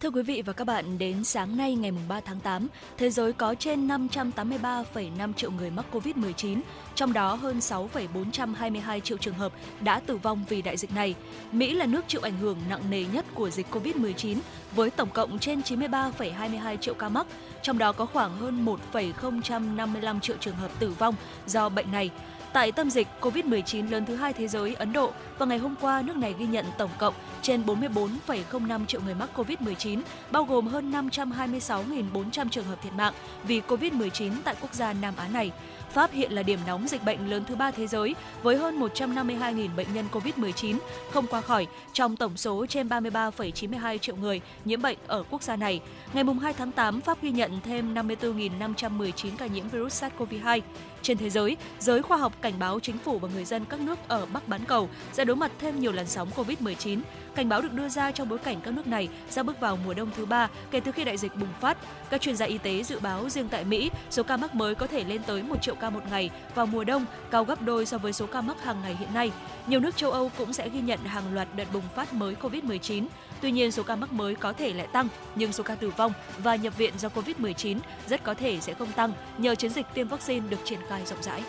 Thưa 0.00 0.10
quý 0.10 0.22
vị 0.22 0.42
và 0.46 0.52
các 0.52 0.64
bạn, 0.64 0.98
đến 0.98 1.24
sáng 1.24 1.56
nay 1.56 1.74
ngày 1.74 1.92
3 2.08 2.20
tháng 2.20 2.40
8, 2.40 2.68
thế 2.98 3.10
giới 3.10 3.32
có 3.32 3.54
trên 3.54 3.88
583,5 3.88 5.32
triệu 5.32 5.50
người 5.50 5.70
mắc 5.70 5.84
COVID-19, 5.92 6.60
trong 6.94 7.12
đó 7.12 7.34
hơn 7.34 7.60
6,422 7.60 9.00
triệu 9.00 9.18
trường 9.18 9.34
hợp 9.34 9.52
đã 9.80 10.00
tử 10.00 10.16
vong 10.16 10.44
vì 10.48 10.62
đại 10.62 10.76
dịch 10.76 10.94
này. 10.94 11.14
Mỹ 11.52 11.74
là 11.74 11.86
nước 11.86 12.04
chịu 12.08 12.20
ảnh 12.20 12.38
hưởng 12.38 12.58
nặng 12.68 12.90
nề 12.90 13.04
nhất 13.12 13.24
của 13.34 13.50
dịch 13.50 13.66
COVID-19 13.70 14.36
với 14.72 14.90
tổng 14.90 15.10
cộng 15.10 15.38
trên 15.38 15.60
93,22 15.60 16.76
triệu 16.76 16.94
ca 16.94 17.08
mắc, 17.08 17.26
trong 17.62 17.78
đó 17.78 17.92
có 17.92 18.06
khoảng 18.06 18.36
hơn 18.36 18.64
1,055 18.64 20.20
triệu 20.20 20.36
trường 20.40 20.56
hợp 20.56 20.70
tử 20.78 20.90
vong 20.98 21.14
do 21.46 21.68
bệnh 21.68 21.92
này. 21.92 22.10
Tại 22.52 22.72
tâm 22.72 22.90
dịch 22.90 23.08
COVID-19 23.20 23.90
lớn 23.90 24.06
thứ 24.06 24.16
hai 24.16 24.32
thế 24.32 24.48
giới, 24.48 24.74
Ấn 24.74 24.92
Độ, 24.92 25.12
vào 25.38 25.46
ngày 25.46 25.58
hôm 25.58 25.74
qua, 25.80 26.02
nước 26.02 26.16
này 26.16 26.34
ghi 26.38 26.46
nhận 26.46 26.66
tổng 26.78 26.90
cộng 26.98 27.14
trên 27.42 27.62
44,05 27.62 28.86
triệu 28.86 29.00
người 29.00 29.14
mắc 29.14 29.28
COVID-19, 29.34 30.00
bao 30.30 30.44
gồm 30.44 30.66
hơn 30.66 30.92
526.400 30.92 32.48
trường 32.48 32.64
hợp 32.64 32.82
thiệt 32.82 32.92
mạng 32.92 33.12
vì 33.44 33.60
COVID-19 33.68 34.32
tại 34.44 34.54
quốc 34.60 34.74
gia 34.74 34.92
Nam 34.92 35.14
Á 35.16 35.28
này. 35.28 35.50
Pháp 35.92 36.12
hiện 36.12 36.32
là 36.32 36.42
điểm 36.42 36.58
nóng 36.66 36.88
dịch 36.88 37.04
bệnh 37.04 37.30
lớn 37.30 37.44
thứ 37.48 37.56
ba 37.56 37.70
thế 37.70 37.86
giới 37.86 38.14
với 38.42 38.56
hơn 38.56 38.80
152.000 38.80 39.76
bệnh 39.76 39.94
nhân 39.94 40.04
COVID-19 40.12 40.76
không 41.10 41.26
qua 41.26 41.40
khỏi 41.40 41.66
trong 41.92 42.16
tổng 42.16 42.36
số 42.36 42.66
trên 42.66 42.88
33,92 42.88 43.98
triệu 43.98 44.16
người 44.16 44.40
nhiễm 44.64 44.82
bệnh 44.82 44.98
ở 45.06 45.24
quốc 45.30 45.42
gia 45.42 45.56
này. 45.56 45.80
Ngày 46.12 46.24
2 46.42 46.52
tháng 46.52 46.72
8, 46.72 47.00
Pháp 47.00 47.22
ghi 47.22 47.30
nhận 47.30 47.60
thêm 47.64 47.94
54.519 47.94 49.30
ca 49.38 49.46
nhiễm 49.46 49.68
virus 49.68 50.04
SARS-CoV-2. 50.04 50.60
Trên 51.02 51.18
thế 51.18 51.30
giới, 51.30 51.56
giới 51.78 52.02
khoa 52.02 52.16
học 52.16 52.32
cảnh 52.42 52.54
báo 52.58 52.80
chính 52.80 52.98
phủ 52.98 53.18
và 53.18 53.28
người 53.34 53.44
dân 53.44 53.64
các 53.64 53.80
nước 53.80 53.98
ở 54.08 54.26
Bắc 54.26 54.48
bán 54.48 54.64
cầu 54.64 54.88
sẽ 55.12 55.24
đối 55.24 55.36
mặt 55.36 55.52
thêm 55.58 55.80
nhiều 55.80 55.92
làn 55.92 56.06
sóng 56.06 56.28
COVID-19. 56.36 57.00
Cảnh 57.34 57.48
báo 57.48 57.62
được 57.62 57.72
đưa 57.72 57.88
ra 57.88 58.10
trong 58.10 58.28
bối 58.28 58.38
cảnh 58.38 58.60
các 58.60 58.74
nước 58.74 58.86
này 58.86 59.08
sẽ 59.30 59.42
bước 59.42 59.60
vào 59.60 59.78
mùa 59.84 59.94
đông 59.94 60.10
thứ 60.16 60.26
ba 60.26 60.48
kể 60.70 60.80
từ 60.80 60.92
khi 60.92 61.04
đại 61.04 61.16
dịch 61.16 61.36
bùng 61.36 61.52
phát. 61.60 61.78
Các 62.10 62.20
chuyên 62.20 62.36
gia 62.36 62.46
y 62.46 62.58
tế 62.58 62.82
dự 62.82 63.00
báo 63.00 63.28
riêng 63.28 63.48
tại 63.48 63.64
Mỹ, 63.64 63.90
số 64.10 64.22
ca 64.22 64.36
mắc 64.36 64.54
mới 64.54 64.74
có 64.74 64.86
thể 64.86 65.04
lên 65.04 65.22
tới 65.26 65.42
1 65.42 65.62
triệu 65.62 65.74
ca 65.74 65.90
một 65.90 66.02
ngày 66.10 66.30
vào 66.54 66.66
mùa 66.66 66.84
đông, 66.84 67.06
cao 67.30 67.44
gấp 67.44 67.62
đôi 67.62 67.86
so 67.86 67.98
với 67.98 68.12
số 68.12 68.26
ca 68.26 68.40
mắc 68.40 68.64
hàng 68.64 68.82
ngày 68.82 68.96
hiện 68.96 69.14
nay. 69.14 69.32
Nhiều 69.66 69.80
nước 69.80 69.96
châu 69.96 70.10
Âu 70.10 70.30
cũng 70.38 70.52
sẽ 70.52 70.68
ghi 70.68 70.80
nhận 70.80 70.98
hàng 71.04 71.34
loạt 71.34 71.48
đợt 71.56 71.72
bùng 71.72 71.88
phát 71.94 72.14
mới 72.14 72.36
COVID-19. 72.42 73.06
Tuy 73.42 73.50
nhiên, 73.50 73.72
số 73.72 73.82
ca 73.82 73.96
mắc 73.96 74.12
mới 74.12 74.34
có 74.34 74.52
thể 74.52 74.72
lại 74.72 74.86
tăng, 74.92 75.08
nhưng 75.34 75.52
số 75.52 75.62
ca 75.62 75.74
tử 75.74 75.90
vong 75.96 76.12
và 76.42 76.56
nhập 76.56 76.76
viện 76.76 76.94
do 76.98 77.08
COVID-19 77.08 77.78
rất 78.08 78.24
có 78.24 78.34
thể 78.34 78.60
sẽ 78.60 78.74
không 78.74 78.92
tăng 78.92 79.12
nhờ 79.38 79.54
chiến 79.54 79.70
dịch 79.70 79.86
tiêm 79.94 80.08
vaccine 80.08 80.48
được 80.48 80.58
triển 80.64 80.80
khai 80.88 81.02
rộng 81.06 81.22
rãi. 81.22 81.42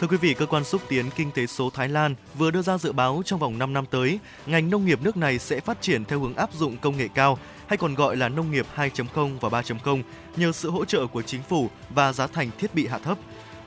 Thưa 0.00 0.06
quý 0.06 0.16
vị, 0.16 0.34
cơ 0.34 0.46
quan 0.46 0.64
xúc 0.64 0.82
tiến 0.88 1.10
kinh 1.16 1.30
tế 1.30 1.46
số 1.46 1.70
Thái 1.70 1.88
Lan 1.88 2.14
vừa 2.34 2.50
đưa 2.50 2.62
ra 2.62 2.78
dự 2.78 2.92
báo 2.92 3.22
trong 3.24 3.38
vòng 3.38 3.58
5 3.58 3.72
năm 3.72 3.86
tới, 3.86 4.18
ngành 4.46 4.70
nông 4.70 4.86
nghiệp 4.86 5.02
nước 5.02 5.16
này 5.16 5.38
sẽ 5.38 5.60
phát 5.60 5.82
triển 5.82 6.04
theo 6.04 6.20
hướng 6.20 6.34
áp 6.34 6.52
dụng 6.52 6.76
công 6.76 6.96
nghệ 6.96 7.08
cao, 7.14 7.38
hay 7.66 7.76
còn 7.76 7.94
gọi 7.94 8.16
là 8.16 8.28
nông 8.28 8.50
nghiệp 8.50 8.66
2.0 8.76 9.38
và 9.40 9.48
3.0 9.48 10.02
nhờ 10.36 10.52
sự 10.52 10.70
hỗ 10.70 10.84
trợ 10.84 11.06
của 11.06 11.22
chính 11.22 11.42
phủ 11.42 11.68
và 11.90 12.12
giá 12.12 12.26
thành 12.26 12.50
thiết 12.58 12.74
bị 12.74 12.86
hạ 12.86 12.98
thấp. 12.98 13.18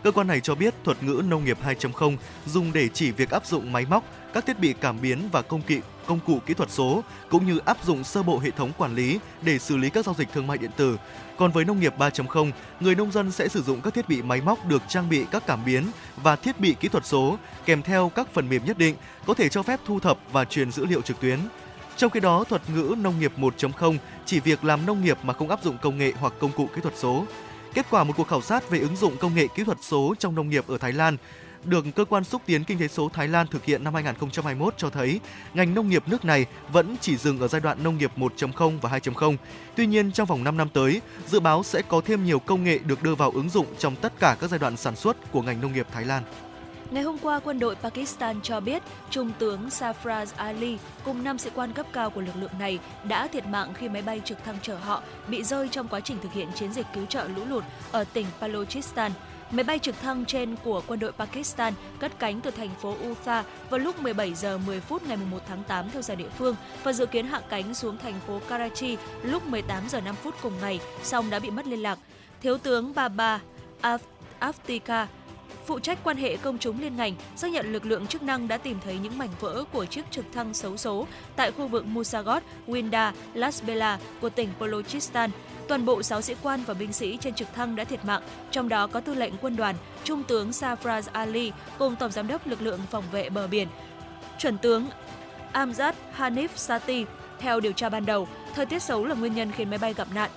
Cơ 0.03 0.11
quan 0.11 0.27
này 0.27 0.39
cho 0.39 0.55
biết 0.55 0.73
thuật 0.83 1.03
ngữ 1.03 1.21
nông 1.27 1.45
nghiệp 1.45 1.57
2.0 1.65 2.17
dùng 2.45 2.73
để 2.73 2.89
chỉ 2.93 3.11
việc 3.11 3.29
áp 3.29 3.45
dụng 3.45 3.71
máy 3.71 3.85
móc, 3.89 4.03
các 4.33 4.45
thiết 4.45 4.59
bị 4.59 4.73
cảm 4.81 5.01
biến 5.01 5.29
và 5.31 5.41
công 5.41 5.61
cụ 5.61 5.75
công 6.09 6.19
cụ 6.25 6.39
kỹ 6.45 6.53
thuật 6.53 6.71
số 6.71 7.03
cũng 7.29 7.45
như 7.45 7.59
áp 7.65 7.77
dụng 7.83 8.03
sơ 8.03 8.23
bộ 8.23 8.39
hệ 8.39 8.51
thống 8.51 8.71
quản 8.77 8.95
lý 8.95 9.19
để 9.41 9.59
xử 9.59 9.77
lý 9.77 9.89
các 9.89 10.05
giao 10.05 10.15
dịch 10.17 10.27
thương 10.33 10.47
mại 10.47 10.57
điện 10.57 10.71
tử. 10.77 10.97
Còn 11.37 11.51
với 11.51 11.65
nông 11.65 11.79
nghiệp 11.79 11.93
3.0, 11.97 12.51
người 12.79 12.95
nông 12.95 13.11
dân 13.11 13.31
sẽ 13.31 13.47
sử 13.47 13.61
dụng 13.61 13.81
các 13.81 13.93
thiết 13.93 14.09
bị 14.09 14.21
máy 14.21 14.41
móc 14.41 14.65
được 14.65 14.81
trang 14.87 15.09
bị 15.09 15.25
các 15.31 15.43
cảm 15.47 15.65
biến 15.65 15.83
và 16.23 16.35
thiết 16.35 16.59
bị 16.59 16.75
kỹ 16.79 16.87
thuật 16.87 17.05
số 17.05 17.37
kèm 17.65 17.81
theo 17.81 18.11
các 18.15 18.33
phần 18.33 18.49
mềm 18.49 18.65
nhất 18.65 18.77
định 18.77 18.95
có 19.25 19.33
thể 19.33 19.49
cho 19.49 19.63
phép 19.63 19.79
thu 19.85 19.99
thập 19.99 20.17
và 20.31 20.45
truyền 20.45 20.71
dữ 20.71 20.85
liệu 20.85 21.01
trực 21.01 21.19
tuyến. 21.19 21.39
Trong 21.97 22.11
khi 22.11 22.19
đó, 22.19 22.43
thuật 22.43 22.61
ngữ 22.69 22.95
nông 22.97 23.19
nghiệp 23.19 23.33
1.0 23.37 23.97
chỉ 24.25 24.39
việc 24.39 24.63
làm 24.63 24.85
nông 24.85 25.03
nghiệp 25.03 25.17
mà 25.23 25.33
không 25.33 25.49
áp 25.49 25.63
dụng 25.63 25.77
công 25.81 25.97
nghệ 25.97 26.13
hoặc 26.19 26.33
công 26.39 26.51
cụ 26.51 26.69
kỹ 26.75 26.81
thuật 26.81 26.97
số. 26.97 27.25
Kết 27.73 27.85
quả 27.89 28.03
một 28.03 28.13
cuộc 28.17 28.27
khảo 28.27 28.41
sát 28.41 28.69
về 28.69 28.79
ứng 28.79 28.95
dụng 28.95 29.17
công 29.17 29.35
nghệ 29.35 29.47
kỹ 29.55 29.63
thuật 29.63 29.77
số 29.81 30.15
trong 30.19 30.35
nông 30.35 30.49
nghiệp 30.49 30.67
ở 30.67 30.77
Thái 30.77 30.93
Lan 30.93 31.17
được 31.65 31.85
cơ 31.95 32.05
quan 32.05 32.23
xúc 32.23 32.41
tiến 32.45 32.63
kinh 32.63 32.79
tế 32.79 32.87
số 32.87 33.09
Thái 33.09 33.27
Lan 33.27 33.47
thực 33.47 33.65
hiện 33.65 33.83
năm 33.83 33.93
2021 33.93 34.73
cho 34.77 34.89
thấy 34.89 35.19
ngành 35.53 35.73
nông 35.73 35.89
nghiệp 35.89 36.03
nước 36.07 36.25
này 36.25 36.45
vẫn 36.71 36.95
chỉ 37.01 37.17
dừng 37.17 37.39
ở 37.39 37.47
giai 37.47 37.61
đoạn 37.61 37.83
nông 37.83 37.97
nghiệp 37.97 38.11
1.0 38.17 38.79
và 38.81 38.89
2.0. 38.89 39.35
Tuy 39.75 39.85
nhiên 39.85 40.11
trong 40.11 40.27
vòng 40.27 40.43
5 40.43 40.57
năm 40.57 40.69
tới, 40.69 41.01
dự 41.27 41.39
báo 41.39 41.63
sẽ 41.63 41.81
có 41.81 42.01
thêm 42.05 42.25
nhiều 42.25 42.39
công 42.39 42.63
nghệ 42.63 42.77
được 42.77 43.03
đưa 43.03 43.15
vào 43.15 43.31
ứng 43.31 43.49
dụng 43.49 43.65
trong 43.77 43.95
tất 43.95 44.13
cả 44.19 44.37
các 44.41 44.49
giai 44.49 44.59
đoạn 44.59 44.77
sản 44.77 44.95
xuất 44.95 45.31
của 45.31 45.41
ngành 45.41 45.61
nông 45.61 45.73
nghiệp 45.73 45.87
Thái 45.91 46.05
Lan. 46.05 46.23
Ngày 46.91 47.03
hôm 47.03 47.17
qua, 47.17 47.39
quân 47.39 47.59
đội 47.59 47.75
Pakistan 47.75 48.41
cho 48.41 48.59
biết 48.59 48.83
Trung 49.09 49.31
tướng 49.39 49.69
Safraz 49.69 50.25
Ali 50.35 50.77
cùng 51.05 51.23
5 51.23 51.37
sĩ 51.37 51.49
quan 51.55 51.73
cấp 51.73 51.85
cao 51.93 52.09
của 52.09 52.21
lực 52.21 52.35
lượng 52.35 52.59
này 52.59 52.79
đã 53.03 53.27
thiệt 53.27 53.45
mạng 53.45 53.73
khi 53.73 53.89
máy 53.89 54.01
bay 54.01 54.21
trực 54.25 54.43
thăng 54.43 54.57
chở 54.61 54.75
họ 54.75 55.01
bị 55.27 55.43
rơi 55.43 55.67
trong 55.69 55.87
quá 55.87 55.99
trình 55.99 56.17
thực 56.23 56.33
hiện 56.33 56.47
chiến 56.55 56.73
dịch 56.73 56.85
cứu 56.93 57.05
trợ 57.05 57.27
lũ 57.27 57.41
lụt 57.49 57.63
ở 57.91 58.03
tỉnh 58.03 58.25
Balochistan. 58.39 59.11
Máy 59.51 59.63
bay 59.63 59.79
trực 59.79 59.99
thăng 60.01 60.25
trên 60.25 60.55
của 60.63 60.81
quân 60.87 60.99
đội 60.99 61.11
Pakistan 61.11 61.73
cất 61.99 62.19
cánh 62.19 62.41
từ 62.41 62.51
thành 62.51 62.69
phố 62.81 62.95
Ufa 62.95 63.43
vào 63.69 63.79
lúc 63.79 64.01
17 64.01 64.33
giờ 64.33 64.57
10 64.57 64.79
phút 64.79 65.03
ngày 65.07 65.17
1 65.17 65.39
tháng 65.47 65.63
8 65.63 65.89
theo 65.89 66.01
giờ 66.01 66.15
địa 66.15 66.29
phương 66.37 66.55
và 66.83 66.93
dự 66.93 67.05
kiến 67.05 67.27
hạ 67.27 67.41
cánh 67.49 67.73
xuống 67.73 67.97
thành 67.97 68.19
phố 68.27 68.39
Karachi 68.49 68.97
lúc 69.23 69.47
18 69.47 69.89
giờ 69.89 70.01
5 70.01 70.15
phút 70.15 70.35
cùng 70.41 70.53
ngày, 70.61 70.79
song 71.03 71.29
đã 71.29 71.39
bị 71.39 71.51
mất 71.51 71.67
liên 71.67 71.81
lạc. 71.81 71.99
Thiếu 72.41 72.57
tướng 72.57 72.93
Baba 72.95 73.39
Aftika 74.39 75.05
phụ 75.65 75.79
trách 75.79 75.99
quan 76.03 76.17
hệ 76.17 76.37
công 76.37 76.57
chúng 76.57 76.81
liên 76.81 76.95
ngành, 76.95 77.13
xác 77.35 77.51
nhận 77.51 77.73
lực 77.73 77.85
lượng 77.85 78.07
chức 78.07 78.23
năng 78.23 78.47
đã 78.47 78.57
tìm 78.57 78.77
thấy 78.83 78.97
những 79.03 79.17
mảnh 79.17 79.29
vỡ 79.39 79.63
của 79.71 79.85
chiếc 79.85 80.11
trực 80.11 80.25
thăng 80.33 80.53
xấu 80.53 80.77
số 80.77 81.07
tại 81.35 81.51
khu 81.51 81.67
vực 81.67 81.85
Musagot, 81.85 82.43
Winda, 82.67 83.11
Las 83.33 83.63
Bela 83.63 83.99
của 84.21 84.29
tỉnh 84.29 84.49
Balochistan. 84.59 85.29
Toàn 85.67 85.85
bộ 85.85 86.03
6 86.03 86.21
sĩ 86.21 86.35
quan 86.43 86.59
và 86.65 86.73
binh 86.73 86.93
sĩ 86.93 87.17
trên 87.17 87.33
trực 87.33 87.53
thăng 87.53 87.75
đã 87.75 87.83
thiệt 87.83 88.05
mạng, 88.05 88.21
trong 88.51 88.69
đó 88.69 88.87
có 88.87 88.99
tư 88.99 89.13
lệnh 89.13 89.33
quân 89.41 89.55
đoàn, 89.55 89.75
Trung 90.03 90.23
tướng 90.23 90.49
Safraz 90.49 91.01
Ali 91.11 91.51
cùng 91.77 91.95
Tổng 91.95 92.11
giám 92.11 92.27
đốc 92.27 92.47
lực 92.47 92.61
lượng 92.61 92.79
phòng 92.91 93.03
vệ 93.11 93.29
bờ 93.29 93.47
biển, 93.47 93.67
chuẩn 94.37 94.57
tướng 94.57 94.87
Amjad 95.53 95.93
Hanif 96.17 96.47
Sati. 96.55 97.05
Theo 97.39 97.59
điều 97.59 97.71
tra 97.71 97.89
ban 97.89 98.05
đầu, 98.05 98.27
thời 98.55 98.65
tiết 98.65 98.81
xấu 98.81 99.05
là 99.05 99.15
nguyên 99.15 99.35
nhân 99.35 99.51
khiến 99.51 99.69
máy 99.69 99.79
bay 99.79 99.93
gặp 99.93 100.07
nạn. 100.15 100.31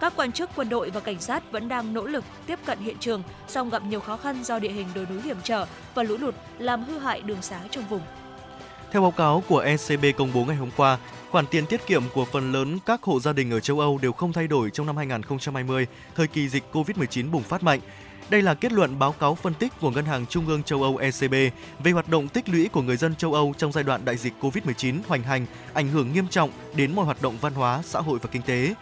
Các 0.00 0.12
quan 0.16 0.32
chức 0.32 0.50
quân 0.56 0.68
đội 0.68 0.90
và 0.90 1.00
cảnh 1.00 1.20
sát 1.20 1.52
vẫn 1.52 1.68
đang 1.68 1.94
nỗ 1.94 2.06
lực 2.06 2.24
tiếp 2.46 2.58
cận 2.66 2.78
hiện 2.78 2.96
trường, 3.00 3.22
song 3.48 3.70
gặp 3.70 3.82
nhiều 3.84 4.00
khó 4.00 4.16
khăn 4.16 4.44
do 4.44 4.58
địa 4.58 4.72
hình 4.72 4.86
đồi 4.94 5.06
núi 5.10 5.22
hiểm 5.22 5.36
trở 5.42 5.66
và 5.94 6.02
lũ 6.02 6.16
lụt 6.16 6.34
làm 6.58 6.84
hư 6.84 6.98
hại 6.98 7.20
đường 7.20 7.42
xá 7.42 7.60
trong 7.70 7.84
vùng. 7.84 8.00
Theo 8.92 9.02
báo 9.02 9.10
cáo 9.10 9.42
của 9.48 9.58
ECB 9.58 10.04
công 10.16 10.30
bố 10.34 10.44
ngày 10.44 10.56
hôm 10.56 10.70
qua, 10.76 10.98
khoản 11.30 11.46
tiền 11.46 11.66
tiết 11.66 11.86
kiệm 11.86 12.02
của 12.14 12.24
phần 12.24 12.52
lớn 12.52 12.78
các 12.86 13.02
hộ 13.02 13.20
gia 13.20 13.32
đình 13.32 13.50
ở 13.50 13.60
châu 13.60 13.80
Âu 13.80 13.98
đều 14.02 14.12
không 14.12 14.32
thay 14.32 14.46
đổi 14.46 14.70
trong 14.70 14.86
năm 14.86 14.96
2020, 14.96 15.86
thời 16.16 16.26
kỳ 16.26 16.48
dịch 16.48 16.64
COVID-19 16.72 17.30
bùng 17.30 17.42
phát 17.42 17.62
mạnh. 17.62 17.80
Đây 18.30 18.42
là 18.42 18.54
kết 18.54 18.72
luận 18.72 18.98
báo 18.98 19.12
cáo 19.12 19.34
phân 19.34 19.54
tích 19.54 19.72
của 19.80 19.90
Ngân 19.90 20.04
hàng 20.04 20.26
Trung 20.26 20.46
ương 20.46 20.62
châu 20.62 20.82
Âu 20.82 20.96
ECB 20.96 21.34
về 21.84 21.92
hoạt 21.92 22.08
động 22.08 22.28
tích 22.28 22.48
lũy 22.48 22.68
của 22.68 22.82
người 22.82 22.96
dân 22.96 23.16
châu 23.16 23.34
Âu 23.34 23.54
trong 23.58 23.72
giai 23.72 23.84
đoạn 23.84 24.04
đại 24.04 24.16
dịch 24.16 24.32
COVID-19 24.40 24.98
hoành 25.08 25.22
hành, 25.22 25.46
ảnh 25.74 25.88
hưởng 25.88 26.12
nghiêm 26.12 26.28
trọng 26.28 26.50
đến 26.76 26.94
mọi 26.94 27.04
hoạt 27.04 27.22
động 27.22 27.36
văn 27.40 27.54
hóa, 27.54 27.82
xã 27.84 28.00
hội 28.00 28.18
và 28.22 28.28
kinh 28.32 28.42
tế. 28.42 28.74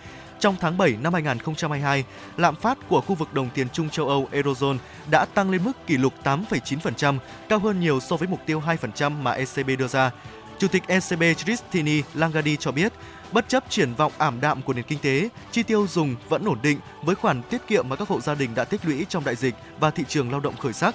Trong 0.43 0.57
tháng 0.61 0.79
7 0.79 0.97
năm 1.03 1.13
2022, 1.13 2.05
lạm 2.37 2.57
phát 2.57 2.79
của 2.89 3.01
khu 3.01 3.15
vực 3.15 3.35
đồng 3.35 3.51
tiền 3.55 3.67
chung 3.73 3.91
châu 3.91 4.09
Âu 4.09 4.29
Eurozone 4.33 4.77
đã 5.11 5.25
tăng 5.25 5.51
lên 5.51 5.65
mức 5.65 5.73
kỷ 5.87 5.97
lục 5.97 6.15
8,9%, 6.25 7.19
cao 7.49 7.59
hơn 7.59 7.81
nhiều 7.81 8.01
so 8.01 8.17
với 8.17 8.29
mục 8.29 8.41
tiêu 8.47 8.63
2% 8.67 9.11
mà 9.11 9.33
ECB 9.33 9.71
đưa 9.79 9.89
ra. 9.89 10.11
Chủ 10.59 10.69
tịch 10.69 10.83
ECB 10.87 11.23
Christine 11.39 12.03
Lagarde 12.15 12.57
cho 12.57 12.73
biết, 12.73 12.93
bất 13.33 13.49
chấp 13.49 13.65
triển 13.71 13.95
vọng 13.95 14.13
ảm 14.19 14.41
đạm 14.41 14.63
của 14.63 14.73
nền 14.73 14.85
kinh 14.85 14.99
tế, 14.99 15.29
chi 15.51 15.63
tiêu 15.63 15.87
dùng 15.91 16.17
vẫn 16.29 16.45
ổn 16.45 16.59
định 16.63 16.79
với 17.03 17.15
khoản 17.15 17.43
tiết 17.43 17.67
kiệm 17.67 17.89
mà 17.89 17.97
các 17.97 18.09
hộ 18.09 18.21
gia 18.21 18.35
đình 18.35 18.55
đã 18.55 18.65
tích 18.65 18.81
lũy 18.85 19.07
trong 19.09 19.25
đại 19.25 19.37
dịch 19.37 19.55
và 19.81 19.91
thị 19.91 20.05
trường 20.09 20.31
lao 20.31 20.41
động 20.41 20.57
khởi 20.57 20.73
sắc. 20.73 20.95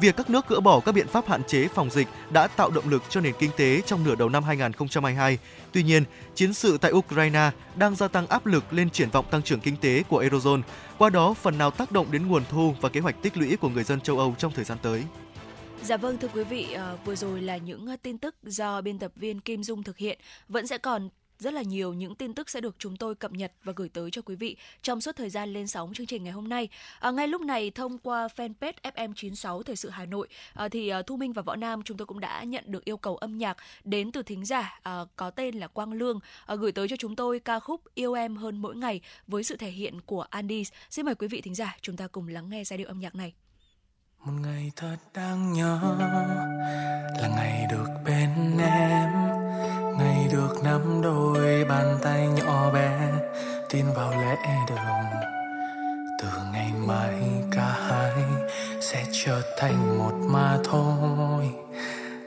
Việc 0.00 0.16
các 0.16 0.30
nước 0.30 0.48
gỡ 0.48 0.60
bỏ 0.60 0.80
các 0.80 0.92
biện 0.92 1.08
pháp 1.08 1.28
hạn 1.28 1.42
chế 1.44 1.68
phòng 1.68 1.90
dịch 1.90 2.08
đã 2.30 2.46
tạo 2.46 2.70
động 2.70 2.88
lực 2.88 3.02
cho 3.08 3.20
nền 3.20 3.34
kinh 3.38 3.50
tế 3.56 3.80
trong 3.86 4.04
nửa 4.04 4.14
đầu 4.14 4.28
năm 4.28 4.44
2022. 4.44 5.38
Tuy 5.72 5.82
nhiên, 5.82 6.04
chiến 6.34 6.54
sự 6.54 6.78
tại 6.78 6.92
Ukraine 6.92 7.50
đang 7.76 7.94
gia 7.94 8.08
tăng 8.08 8.26
áp 8.26 8.46
lực 8.46 8.72
lên 8.72 8.90
triển 8.90 9.10
vọng 9.10 9.24
tăng 9.30 9.42
trưởng 9.42 9.60
kinh 9.60 9.76
tế 9.76 10.02
của 10.08 10.22
Eurozone, 10.22 10.62
qua 10.98 11.10
đó 11.10 11.34
phần 11.34 11.58
nào 11.58 11.70
tác 11.70 11.92
động 11.92 12.06
đến 12.10 12.28
nguồn 12.28 12.42
thu 12.50 12.74
và 12.80 12.88
kế 12.88 13.00
hoạch 13.00 13.22
tích 13.22 13.36
lũy 13.36 13.56
của 13.56 13.68
người 13.68 13.84
dân 13.84 14.00
châu 14.00 14.18
Âu 14.18 14.34
trong 14.38 14.52
thời 14.52 14.64
gian 14.64 14.78
tới. 14.82 15.02
Dạ 15.82 15.96
vâng 15.96 16.18
thưa 16.18 16.28
quý 16.28 16.44
vị, 16.44 16.72
ờ, 16.72 16.96
vừa 17.04 17.14
rồi 17.14 17.42
là 17.42 17.56
những 17.56 17.86
ờ, 17.86 17.96
tin 18.02 18.18
tức 18.18 18.34
do 18.42 18.80
biên 18.80 18.98
tập 18.98 19.12
viên 19.16 19.40
Kim 19.40 19.62
Dung 19.62 19.82
thực 19.82 19.98
hiện. 19.98 20.18
Vẫn 20.48 20.66
sẽ 20.66 20.78
còn 20.78 21.08
rất 21.42 21.54
là 21.54 21.62
nhiều 21.62 21.92
những 21.92 22.14
tin 22.14 22.34
tức 22.34 22.50
sẽ 22.50 22.60
được 22.60 22.76
chúng 22.78 22.96
tôi 22.96 23.14
cập 23.14 23.32
nhật 23.32 23.52
và 23.64 23.72
gửi 23.76 23.88
tới 23.88 24.10
cho 24.10 24.22
quý 24.22 24.34
vị 24.34 24.56
trong 24.82 25.00
suốt 25.00 25.16
thời 25.16 25.30
gian 25.30 25.52
lên 25.52 25.66
sóng 25.66 25.94
chương 25.94 26.06
trình 26.06 26.24
ngày 26.24 26.32
hôm 26.32 26.48
nay. 26.48 26.68
À, 27.00 27.10
ngay 27.10 27.28
lúc 27.28 27.40
này 27.40 27.70
thông 27.70 27.98
qua 27.98 28.28
fanpage 28.36 28.72
FM96 28.82 29.62
Thời 29.62 29.76
sự 29.76 29.90
Hà 29.90 30.04
Nội 30.04 30.28
à, 30.54 30.68
thì 30.68 30.88
à, 30.88 31.02
Thu 31.02 31.16
Minh 31.16 31.32
và 31.32 31.42
Võ 31.42 31.56
Nam 31.56 31.82
chúng 31.82 31.96
tôi 31.96 32.06
cũng 32.06 32.20
đã 32.20 32.42
nhận 32.42 32.64
được 32.66 32.84
yêu 32.84 32.96
cầu 32.96 33.16
âm 33.16 33.38
nhạc 33.38 33.56
đến 33.84 34.12
từ 34.12 34.22
thính 34.22 34.44
giả 34.44 34.78
à, 34.82 35.00
có 35.16 35.30
tên 35.30 35.54
là 35.54 35.66
Quang 35.66 35.92
Lương 35.92 36.20
à, 36.46 36.54
gửi 36.54 36.72
tới 36.72 36.88
cho 36.88 36.96
chúng 36.96 37.16
tôi 37.16 37.40
ca 37.40 37.60
khúc 37.60 37.80
Yêu 37.94 38.14
em 38.14 38.36
hơn 38.36 38.58
mỗi 38.58 38.76
ngày 38.76 39.00
với 39.26 39.44
sự 39.44 39.56
thể 39.56 39.70
hiện 39.70 40.00
của 40.00 40.22
Andy. 40.30 40.64
Xin 40.90 41.06
mời 41.06 41.14
quý 41.14 41.28
vị 41.28 41.40
thính 41.40 41.54
giả 41.54 41.76
chúng 41.80 41.96
ta 41.96 42.06
cùng 42.06 42.28
lắng 42.28 42.50
nghe 42.50 42.64
giai 42.64 42.78
điệu 42.78 42.88
âm 42.88 43.00
nhạc 43.00 43.14
này. 43.14 43.32
Một 44.18 44.32
ngày 44.42 44.72
thật 44.76 44.96
đáng 45.14 45.52
nhớ 45.52 45.96
là 47.20 47.28
ngày 47.36 47.66
được 47.70 47.88
bên 48.04 48.58
em 48.58 49.21
được 50.32 50.64
nắm 50.64 51.02
đôi 51.02 51.64
bàn 51.64 51.98
tay 52.02 52.28
nhỏ 52.28 52.70
bé, 52.70 53.12
tin 53.68 53.86
vào 53.94 54.10
lẽ 54.10 54.36
đường. 54.68 55.20
Từ 56.22 56.28
ngày 56.52 56.72
mai 56.86 57.14
cả 57.50 57.76
hai 57.88 58.12
sẽ 58.80 59.04
trở 59.12 59.42
thành 59.58 59.98
một 59.98 60.12
mà 60.28 60.58
thôi. 60.64 61.50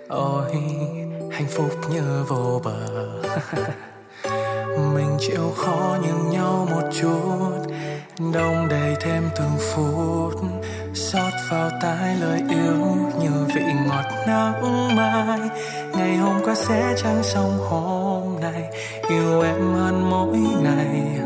Ôi, 0.07 0.51
hạnh 1.31 1.47
phúc 1.49 1.71
như 1.89 2.23
vô 2.27 2.61
bờ. 2.63 3.07
Mình 4.93 5.17
chịu 5.19 5.53
khó 5.57 5.97
nhường 6.03 6.29
nhau 6.29 6.67
một 6.71 6.89
chút 7.01 7.75
đông 8.20 8.68
đầy 8.70 8.95
thêm 9.01 9.30
từng 9.36 9.57
phút, 9.59 10.34
xót 10.93 11.34
vào 11.49 11.70
tai 11.82 12.16
lời 12.16 12.41
yêu 12.49 12.97
như 13.20 13.45
vị 13.55 13.61
ngọt 13.88 14.05
nắng 14.28 14.95
mai. 14.95 15.39
Ngày 15.97 16.18
hôm 16.18 16.36
qua 16.45 16.55
sẽ 16.55 16.95
chẳng 17.03 17.24
xong 17.24 17.57
hôm 17.70 18.39
nay, 18.41 18.63
yêu 19.09 19.41
em 19.41 19.74
hơn 19.74 20.09
mỗi 20.09 20.38
ngày. 20.38 21.20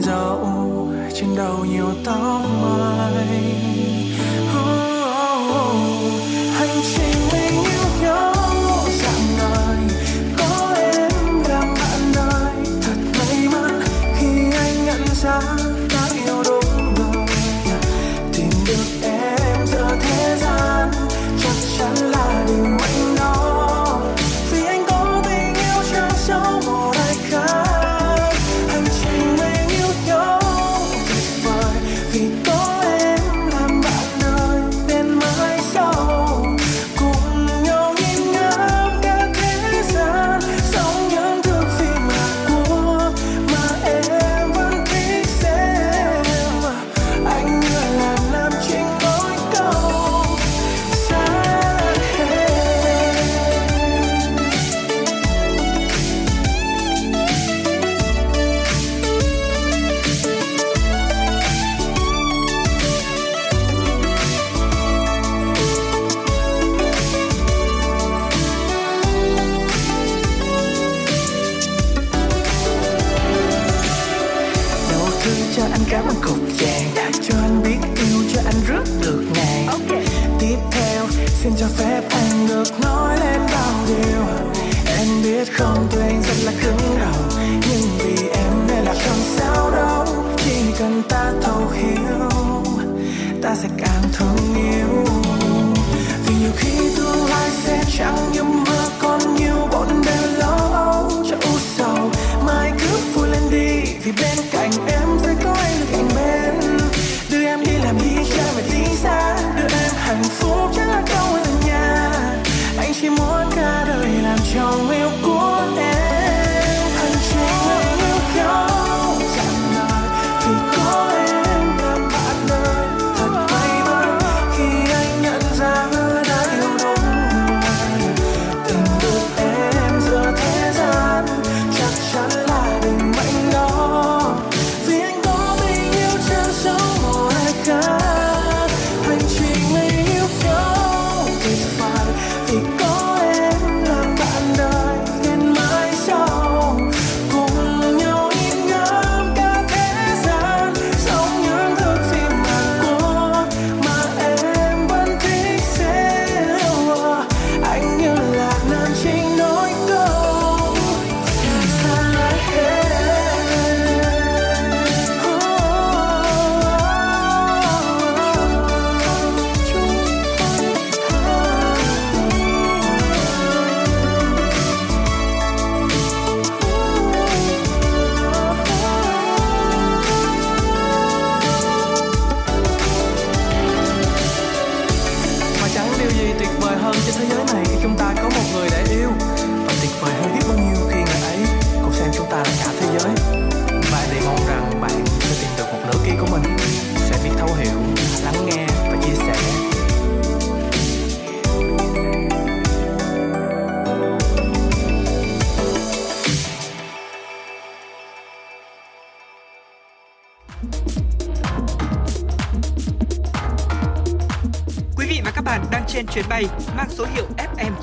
Dẫu 0.00 0.88
trên 1.14 1.36
đầu 1.36 1.64
nhiều 1.64 1.88
tóc 2.04 2.40
mai. 2.62 3.54
Oh, 4.56 5.74
hành 6.54 6.82
trình 6.96 7.28
mình 7.32 7.64
yêu 7.64 8.02
nhau 8.02 8.34
dạng 9.02 9.36
đời 9.38 9.76
có 10.38 10.74
em 10.76 11.42
làm 11.48 11.74
bạn 11.74 12.12
đời 12.14 12.54
thật 12.82 12.96
may 13.18 13.48
mắn 13.52 13.80
khi 14.18 14.52
anh 14.58 14.84
nhận 14.86 15.06
ra 15.22 15.53
được 82.64 82.80
nói 82.80 83.16
lên 83.20 83.40
bao 83.52 83.74
điều. 83.88 84.24
Em 84.98 85.22
biết 85.22 85.48
không 85.52 85.86
tôi 85.90 86.02
anh 86.02 86.22
rất 86.22 86.44
là 86.44 86.52
cứng 86.62 86.98
đầu, 86.98 87.40
nhưng 87.70 87.98
vì 87.98 88.28
em 88.28 88.52
nên 88.68 88.84
là 88.84 88.94
không 88.94 89.22
sao 89.36 89.70
đâu. 89.70 90.06
Chỉ 90.36 90.72
cần 90.78 91.02
ta 91.08 91.32
thấu 91.42 91.68
hiểu, 91.68 92.30
ta 93.42 93.54
sẽ 93.54 93.68
càng 93.78 94.02
thương 94.12 94.54
yêu. 94.54 95.23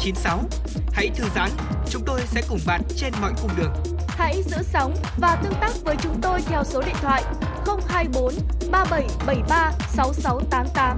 FM96. 0.02 0.40
Hãy 0.94 1.10
thư 1.16 1.24
giãn, 1.36 1.50
chúng 1.90 2.04
tôi 2.06 2.22
sẽ 2.26 2.42
cùng 2.50 2.60
bạn 2.68 2.82
trên 2.96 3.14
mọi 3.22 3.34
cung 3.42 3.52
đường. 3.58 3.74
Hãy 4.08 4.44
giữ 4.44 4.58
sóng 4.64 4.96
và 5.18 5.36
tương 5.44 5.54
tác 5.62 5.72
với 5.84 5.96
chúng 6.02 6.22
tôi 6.22 6.42
theo 6.42 6.64
số 6.64 6.82
điện 6.82 6.96
thoại 7.02 7.24
024 7.88 8.34
3773 8.72 9.72
6688. 9.96 10.98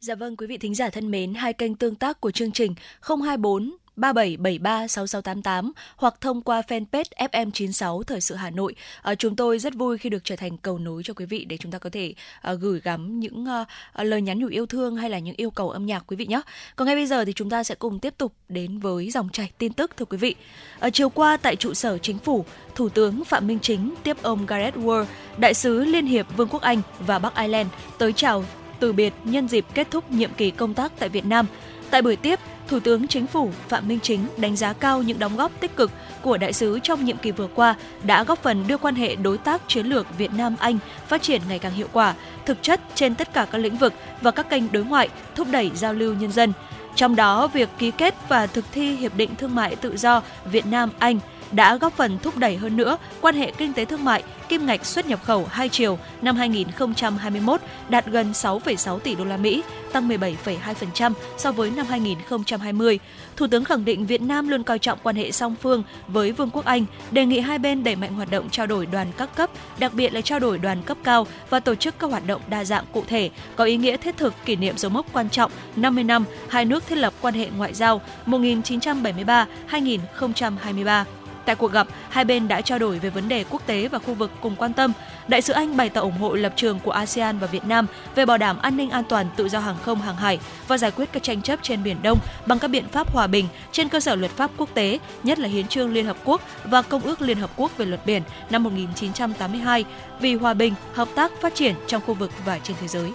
Dạ 0.00 0.14
vâng 0.14 0.36
quý 0.36 0.46
vị 0.46 0.58
thính 0.58 0.74
giả 0.74 0.90
thân 0.90 1.10
mến, 1.10 1.34
hai 1.34 1.52
kênh 1.52 1.74
tương 1.74 1.94
tác 1.94 2.20
của 2.20 2.30
chương 2.30 2.52
trình 2.52 2.74
024 3.00 3.76
3773 3.96 4.88
6688 4.88 5.72
hoặc 5.96 6.14
thông 6.20 6.42
qua 6.42 6.62
fanpage 6.68 7.30
FM96 7.30 8.02
Thời 8.02 8.20
sự 8.20 8.34
Hà 8.34 8.50
Nội. 8.50 8.74
À, 9.02 9.14
chúng 9.14 9.36
tôi 9.36 9.58
rất 9.58 9.74
vui 9.74 9.98
khi 9.98 10.10
được 10.10 10.24
trở 10.24 10.36
thành 10.36 10.56
cầu 10.58 10.78
nối 10.78 11.02
cho 11.02 11.14
quý 11.14 11.24
vị 11.24 11.44
để 11.44 11.56
chúng 11.56 11.72
ta 11.72 11.78
có 11.78 11.90
thể 11.90 12.14
à, 12.40 12.52
gửi 12.52 12.80
gắm 12.80 13.20
những 13.20 13.46
à, 13.92 14.04
lời 14.04 14.22
nhắn 14.22 14.38
nhủ 14.38 14.46
yêu 14.46 14.66
thương 14.66 14.96
hay 14.96 15.10
là 15.10 15.18
những 15.18 15.34
yêu 15.36 15.50
cầu 15.50 15.70
âm 15.70 15.86
nhạc 15.86 16.04
quý 16.06 16.16
vị 16.16 16.26
nhé. 16.26 16.40
Còn 16.76 16.86
ngay 16.86 16.94
bây 16.94 17.06
giờ 17.06 17.24
thì 17.24 17.32
chúng 17.32 17.50
ta 17.50 17.64
sẽ 17.64 17.74
cùng 17.74 17.98
tiếp 17.98 18.14
tục 18.18 18.32
đến 18.48 18.78
với 18.78 19.10
dòng 19.10 19.28
chảy 19.32 19.50
tin 19.58 19.72
tức 19.72 19.96
thưa 19.96 20.04
quý 20.04 20.18
vị. 20.18 20.34
À, 20.80 20.90
chiều 20.90 21.08
qua 21.08 21.36
tại 21.36 21.56
trụ 21.56 21.74
sở 21.74 21.98
chính 21.98 22.18
phủ, 22.18 22.44
Thủ 22.74 22.88
tướng 22.88 23.24
Phạm 23.24 23.46
Minh 23.46 23.58
Chính 23.62 23.94
tiếp 24.02 24.16
ông 24.22 24.46
Gareth 24.46 24.76
Ward, 24.76 25.04
đại 25.36 25.54
sứ 25.54 25.84
Liên 25.84 26.06
hiệp 26.06 26.36
Vương 26.36 26.48
quốc 26.48 26.62
Anh 26.62 26.82
và 26.98 27.18
Bắc 27.18 27.36
Ireland 27.36 27.68
tới 27.98 28.12
chào 28.12 28.44
từ 28.80 28.92
biệt 28.92 29.14
nhân 29.24 29.48
dịp 29.48 29.64
kết 29.74 29.90
thúc 29.90 30.10
nhiệm 30.10 30.30
kỳ 30.36 30.50
công 30.50 30.74
tác 30.74 30.92
tại 30.98 31.08
Việt 31.08 31.24
Nam. 31.24 31.46
Tại 31.90 32.02
buổi 32.02 32.16
tiếp, 32.16 32.40
Thủ 32.68 32.80
tướng 32.80 33.08
Chính 33.08 33.26
phủ 33.26 33.50
Phạm 33.68 33.88
Minh 33.88 33.98
Chính 34.02 34.26
đánh 34.36 34.56
giá 34.56 34.72
cao 34.72 35.02
những 35.02 35.18
đóng 35.18 35.36
góp 35.36 35.60
tích 35.60 35.76
cực 35.76 35.90
của 36.22 36.36
đại 36.36 36.52
sứ 36.52 36.78
trong 36.82 37.04
nhiệm 37.04 37.16
kỳ 37.16 37.30
vừa 37.30 37.46
qua 37.54 37.74
đã 38.02 38.24
góp 38.24 38.42
phần 38.42 38.64
đưa 38.66 38.76
quan 38.76 38.94
hệ 38.94 39.16
đối 39.16 39.38
tác 39.38 39.62
chiến 39.68 39.86
lược 39.86 40.18
Việt 40.18 40.32
Nam 40.32 40.56
Anh 40.58 40.78
phát 41.08 41.22
triển 41.22 41.42
ngày 41.48 41.58
càng 41.58 41.72
hiệu 41.72 41.88
quả, 41.92 42.14
thực 42.46 42.62
chất 42.62 42.80
trên 42.94 43.14
tất 43.14 43.32
cả 43.32 43.46
các 43.52 43.58
lĩnh 43.58 43.76
vực 43.76 43.92
và 44.20 44.30
các 44.30 44.50
kênh 44.50 44.72
đối 44.72 44.84
ngoại, 44.84 45.08
thúc 45.34 45.48
đẩy 45.50 45.70
giao 45.74 45.92
lưu 45.92 46.14
nhân 46.14 46.32
dân. 46.32 46.52
Trong 46.94 47.16
đó, 47.16 47.46
việc 47.46 47.68
ký 47.78 47.90
kết 47.90 48.14
và 48.28 48.46
thực 48.46 48.64
thi 48.72 48.96
hiệp 48.96 49.16
định 49.16 49.36
thương 49.36 49.54
mại 49.54 49.76
tự 49.76 49.96
do 49.96 50.22
Việt 50.44 50.66
Nam 50.66 50.90
Anh 50.98 51.18
đã 51.52 51.76
góp 51.76 51.96
phần 51.96 52.18
thúc 52.22 52.36
đẩy 52.36 52.56
hơn 52.56 52.76
nữa 52.76 52.98
quan 53.20 53.34
hệ 53.34 53.52
kinh 53.58 53.72
tế 53.72 53.84
thương 53.84 54.04
mại, 54.04 54.22
kim 54.48 54.66
ngạch 54.66 54.86
xuất 54.86 55.06
nhập 55.06 55.20
khẩu 55.24 55.46
hai 55.50 55.68
chiều 55.68 55.98
năm 56.22 56.36
2021 56.36 57.60
đạt 57.88 58.06
gần 58.06 58.32
6,6 58.32 58.98
tỷ 58.98 59.14
đô 59.14 59.24
la 59.24 59.36
Mỹ, 59.36 59.62
tăng 59.92 60.08
17,2% 60.08 61.12
so 61.38 61.52
với 61.52 61.70
năm 61.70 61.86
2020. 61.86 62.98
Thủ 63.36 63.46
tướng 63.46 63.64
khẳng 63.64 63.84
định 63.84 64.06
Việt 64.06 64.22
Nam 64.22 64.48
luôn 64.48 64.62
coi 64.62 64.78
trọng 64.78 64.98
quan 65.02 65.16
hệ 65.16 65.32
song 65.32 65.54
phương 65.62 65.82
với 66.08 66.32
Vương 66.32 66.50
quốc 66.50 66.64
Anh, 66.64 66.84
đề 67.10 67.26
nghị 67.26 67.40
hai 67.40 67.58
bên 67.58 67.84
đẩy 67.84 67.96
mạnh 67.96 68.14
hoạt 68.14 68.30
động 68.30 68.50
trao 68.50 68.66
đổi 68.66 68.86
đoàn 68.86 69.06
các 69.16 69.36
cấp, 69.36 69.50
đặc 69.78 69.94
biệt 69.94 70.12
là 70.12 70.20
trao 70.20 70.38
đổi 70.38 70.58
đoàn 70.58 70.82
cấp 70.82 70.98
cao 71.04 71.26
và 71.50 71.60
tổ 71.60 71.74
chức 71.74 71.98
các 71.98 72.10
hoạt 72.10 72.26
động 72.26 72.42
đa 72.48 72.64
dạng 72.64 72.84
cụ 72.92 73.04
thể, 73.06 73.30
có 73.56 73.64
ý 73.64 73.76
nghĩa 73.76 73.96
thiết 73.96 74.16
thực 74.16 74.34
kỷ 74.44 74.56
niệm 74.56 74.78
dấu 74.78 74.90
mốc 74.90 75.06
quan 75.12 75.30
trọng 75.30 75.50
50 75.76 76.04
năm 76.04 76.24
hai 76.48 76.64
nước 76.64 76.86
thiết 76.86 76.98
lập 76.98 77.12
quan 77.20 77.34
hệ 77.34 77.48
ngoại 77.56 77.74
giao 77.74 78.00
1973-2023. 78.26 81.04
Tại 81.46 81.56
cuộc 81.56 81.72
gặp, 81.72 81.86
hai 82.08 82.24
bên 82.24 82.48
đã 82.48 82.60
trao 82.60 82.78
đổi 82.78 82.98
về 82.98 83.10
vấn 83.10 83.28
đề 83.28 83.44
quốc 83.50 83.66
tế 83.66 83.88
và 83.88 83.98
khu 83.98 84.14
vực 84.14 84.30
cùng 84.40 84.56
quan 84.56 84.72
tâm. 84.72 84.92
Đại 85.28 85.42
sứ 85.42 85.52
Anh 85.52 85.76
bày 85.76 85.88
tỏ 85.88 86.00
ủng 86.00 86.18
hộ 86.18 86.34
lập 86.34 86.52
trường 86.56 86.78
của 86.80 86.90
ASEAN 86.90 87.38
và 87.38 87.46
Việt 87.46 87.64
Nam 87.66 87.86
về 88.14 88.26
bảo 88.26 88.38
đảm 88.38 88.58
an 88.58 88.76
ninh 88.76 88.90
an 88.90 89.04
toàn 89.08 89.26
tự 89.36 89.48
do 89.48 89.58
hàng 89.58 89.76
không 89.82 90.00
hàng 90.00 90.16
hải 90.16 90.38
và 90.68 90.78
giải 90.78 90.90
quyết 90.90 91.08
các 91.12 91.22
tranh 91.22 91.42
chấp 91.42 91.58
trên 91.62 91.82
Biển 91.82 91.96
Đông 92.02 92.18
bằng 92.46 92.58
các 92.58 92.68
biện 92.68 92.88
pháp 92.92 93.12
hòa 93.12 93.26
bình 93.26 93.48
trên 93.72 93.88
cơ 93.88 94.00
sở 94.00 94.14
luật 94.14 94.30
pháp 94.30 94.50
quốc 94.56 94.68
tế, 94.74 94.98
nhất 95.22 95.38
là 95.38 95.48
Hiến 95.48 95.68
trương 95.68 95.92
Liên 95.92 96.06
Hợp 96.06 96.16
Quốc 96.24 96.42
và 96.64 96.82
Công 96.82 97.02
ước 97.02 97.22
Liên 97.22 97.38
Hợp 97.38 97.50
Quốc 97.56 97.76
về 97.76 97.86
luật 97.86 98.06
biển 98.06 98.22
năm 98.50 98.62
1982 98.62 99.84
vì 100.20 100.34
hòa 100.34 100.54
bình, 100.54 100.74
hợp 100.94 101.08
tác, 101.14 101.32
phát 101.40 101.54
triển 101.54 101.74
trong 101.86 102.02
khu 102.06 102.14
vực 102.14 102.30
và 102.44 102.58
trên 102.58 102.76
thế 102.80 102.88
giới. 102.88 103.12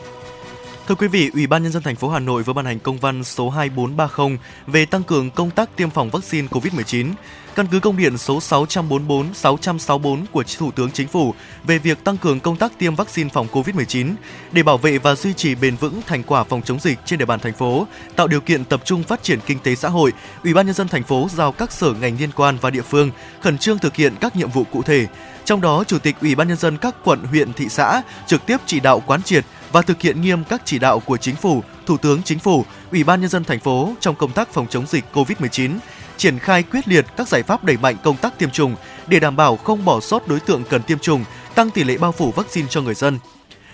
Thưa 0.91 0.95
quý 0.95 1.07
vị, 1.07 1.29
Ủy 1.33 1.47
ban 1.47 1.63
nhân 1.63 1.71
dân 1.71 1.83
thành 1.83 1.95
phố 1.95 2.09
Hà 2.09 2.19
Nội 2.19 2.43
vừa 2.43 2.53
ban 2.53 2.65
hành 2.65 2.79
công 2.79 2.97
văn 2.97 3.23
số 3.23 3.49
2430 3.49 4.37
về 4.67 4.85
tăng 4.85 5.03
cường 5.03 5.31
công 5.31 5.51
tác 5.51 5.75
tiêm 5.75 5.89
phòng 5.89 6.09
vaccine 6.09 6.47
COVID-19. 6.47 7.13
Căn 7.55 7.67
cứ 7.71 7.79
công 7.79 7.97
điện 7.97 8.17
số 8.17 8.39
644-664 8.39 10.25
của 10.31 10.43
Thủ 10.57 10.71
tướng 10.71 10.91
Chính 10.91 11.07
phủ 11.07 11.33
về 11.63 11.77
việc 11.77 12.03
tăng 12.03 12.17
cường 12.17 12.39
công 12.39 12.55
tác 12.55 12.71
tiêm 12.77 12.95
vaccine 12.95 13.29
phòng 13.33 13.47
COVID-19 13.51 14.13
để 14.51 14.63
bảo 14.63 14.77
vệ 14.77 14.97
và 14.97 15.15
duy 15.15 15.33
trì 15.33 15.55
bền 15.55 15.75
vững 15.75 16.01
thành 16.07 16.23
quả 16.23 16.43
phòng 16.43 16.61
chống 16.61 16.79
dịch 16.79 16.99
trên 17.05 17.19
địa 17.19 17.25
bàn 17.25 17.39
thành 17.39 17.53
phố, 17.53 17.87
tạo 18.15 18.27
điều 18.27 18.41
kiện 18.41 18.65
tập 18.65 18.81
trung 18.85 19.03
phát 19.03 19.23
triển 19.23 19.39
kinh 19.45 19.59
tế 19.59 19.75
xã 19.75 19.89
hội, 19.89 20.13
Ủy 20.43 20.53
ban 20.53 20.65
nhân 20.65 20.75
dân 20.75 20.87
thành 20.87 21.03
phố 21.03 21.27
giao 21.35 21.51
các 21.51 21.71
sở 21.71 21.93
ngành 22.01 22.17
liên 22.19 22.31
quan 22.35 22.57
và 22.61 22.69
địa 22.69 22.81
phương 22.81 23.11
khẩn 23.41 23.57
trương 23.57 23.79
thực 23.79 23.95
hiện 23.95 24.13
các 24.21 24.35
nhiệm 24.35 24.49
vụ 24.49 24.63
cụ 24.63 24.81
thể. 24.81 25.07
Trong 25.45 25.61
đó, 25.61 25.83
Chủ 25.87 25.99
tịch 25.99 26.15
Ủy 26.21 26.35
ban 26.35 26.47
nhân 26.47 26.57
dân 26.57 26.77
các 26.77 26.95
quận, 27.03 27.23
huyện, 27.23 27.53
thị 27.53 27.69
xã 27.69 28.01
trực 28.27 28.45
tiếp 28.45 28.57
chỉ 28.65 28.79
đạo 28.79 29.03
quán 29.05 29.23
triệt 29.23 29.45
và 29.71 29.81
thực 29.81 30.01
hiện 30.01 30.21
nghiêm 30.21 30.43
các 30.43 30.61
chỉ 30.65 30.79
đạo 30.79 30.99
của 30.99 31.17
Chính 31.17 31.35
phủ, 31.35 31.63
Thủ 31.85 31.97
tướng 31.97 32.23
Chính 32.23 32.39
phủ 32.39 32.65
Ủy 32.91 33.03
ban 33.03 33.21
nhân 33.21 33.29
dân 33.29 33.43
thành 33.43 33.59
phố 33.59 33.93
trong 33.99 34.15
công 34.15 34.31
tác 34.31 34.53
phòng 34.53 34.67
chống 34.69 34.85
dịch 34.87 35.03
COVID-19 35.13 35.71
triển 36.17 36.39
khai 36.39 36.63
quyết 36.63 36.87
liệt 36.87 37.05
các 37.17 37.27
giải 37.27 37.43
pháp 37.43 37.63
đẩy 37.63 37.77
mạnh 37.77 37.95
công 38.03 38.17
tác 38.17 38.37
tiêm 38.37 38.49
chủng 38.49 38.75
để 39.07 39.19
đảm 39.19 39.35
bảo 39.35 39.57
không 39.57 39.85
bỏ 39.85 39.99
sót 39.99 40.27
đối 40.27 40.39
tượng 40.39 40.63
cần 40.69 40.83
tiêm 40.83 40.99
chủng, 40.99 41.23
tăng 41.55 41.71
tỷ 41.71 41.83
lệ 41.83 41.97
bao 41.97 42.11
phủ 42.11 42.31
vaccine 42.31 42.67
cho 42.69 42.81
người 42.81 42.93
dân. 42.93 43.19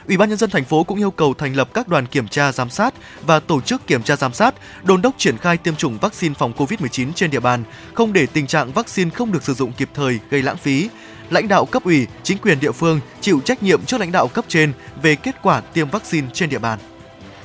Ủy 0.08 0.18
ban 0.18 0.30
nhân 0.30 0.38
dân 0.38 0.50
thành 0.50 0.64
phố 0.64 0.84
cũng 0.84 0.98
yêu 0.98 1.12
cầu 1.12 1.34
thành 1.34 1.56
lập 1.56 1.70
các 1.74 1.88
đoàn 1.88 2.06
kiểm 2.08 2.28
tra 2.28 2.52
giám 2.52 2.70
sát 2.70 2.94
và 3.26 3.40
tổ 3.40 3.62
chức 3.62 3.88
kiểm 3.88 4.04
tra 4.04 4.16
giám 4.16 4.34
sát, 4.34 4.56
đôn 4.84 5.02
đốc 5.02 5.16
triển 5.18 5.38
khai 5.38 5.58
tiêm 5.58 5.76
chủng 5.76 5.98
vaccine 5.98 6.36
phòng 6.40 6.54
COVID-19 6.58 7.14
trên 7.14 7.32
địa 7.32 7.40
bàn, 7.40 7.64
không 7.94 8.14
để 8.14 8.26
tình 8.26 8.48
trạng 8.48 8.72
vaccine 8.72 9.10
không 9.10 9.32
được 9.32 9.44
sử 9.44 9.54
dụng 9.54 9.72
kịp 9.72 9.90
thời 9.94 10.20
gây 10.30 10.42
lãng 10.42 10.58
phí. 10.58 10.90
Lãnh 11.30 11.48
đạo 11.48 11.66
cấp 11.66 11.84
ủy, 11.84 12.08
chính 12.24 12.38
quyền 12.38 12.60
địa 12.60 12.72
phương 12.72 13.00
chịu 13.22 13.42
trách 13.46 13.64
nhiệm 13.64 13.86
trước 13.86 14.00
lãnh 14.00 14.12
đạo 14.12 14.28
cấp 14.28 14.46
trên 14.48 14.74
về 15.02 15.16
kết 15.16 15.36
quả 15.42 15.62
tiêm 15.62 15.90
vaccine 15.90 16.28
trên 16.34 16.50
địa 16.50 16.60
bàn. 16.60 16.80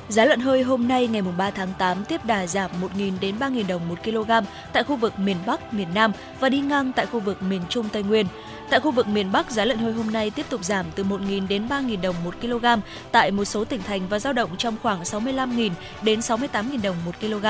Giá 0.09 0.25
lợn 0.25 0.41
hơi 0.41 0.63
hôm 0.63 0.89
nay 0.89 1.07
ngày 1.07 1.23
3 1.23 1.51
tháng 1.51 1.73
8 1.79 2.05
tiếp 2.05 2.25
đà 2.25 2.47
giảm 2.47 2.71
1.000 2.97 3.13
đến 3.21 3.35
3.000 3.41 3.67
đồng 3.67 3.89
một 3.89 3.99
kg 4.05 4.31
tại 4.73 4.83
khu 4.83 4.97
vực 4.97 5.19
miền 5.19 5.37
Bắc, 5.47 5.75
miền 5.75 5.89
Nam 5.95 6.13
và 6.41 6.49
đi 6.49 6.61
ngang 6.61 6.93
tại 6.97 7.07
khu 7.07 7.21
vực 7.21 7.43
miền 7.43 7.61
Trung 7.69 7.89
Tây 7.93 8.03
Nguyên. 8.03 8.27
Tại 8.73 8.81
khu 8.81 8.91
vực 8.91 9.09
miền 9.09 9.33
Bắc, 9.33 9.51
giá 9.51 9.65
lợn 9.65 9.79
hơi 9.79 9.93
hôm 9.93 10.13
nay 10.13 10.31
tiếp 10.31 10.47
tục 10.51 10.65
giảm 10.65 10.87
từ 10.95 11.05
1.000 11.05 11.49
đến 11.49 11.69
3.000 11.69 12.01
đồng 12.01 12.17
1 12.25 12.35
kg 12.41 12.67
tại 13.13 13.31
một 13.31 13.45
số 13.45 13.65
tỉnh 13.65 13.83
thành 13.83 14.09
và 14.09 14.19
dao 14.19 14.33
động 14.33 14.51
trong 14.59 14.77
khoảng 14.83 15.03
65.000 15.03 15.71
đến 16.03 16.21
68.000 16.21 16.83
đồng 16.83 16.97
1 17.05 17.13
kg. 17.21 17.47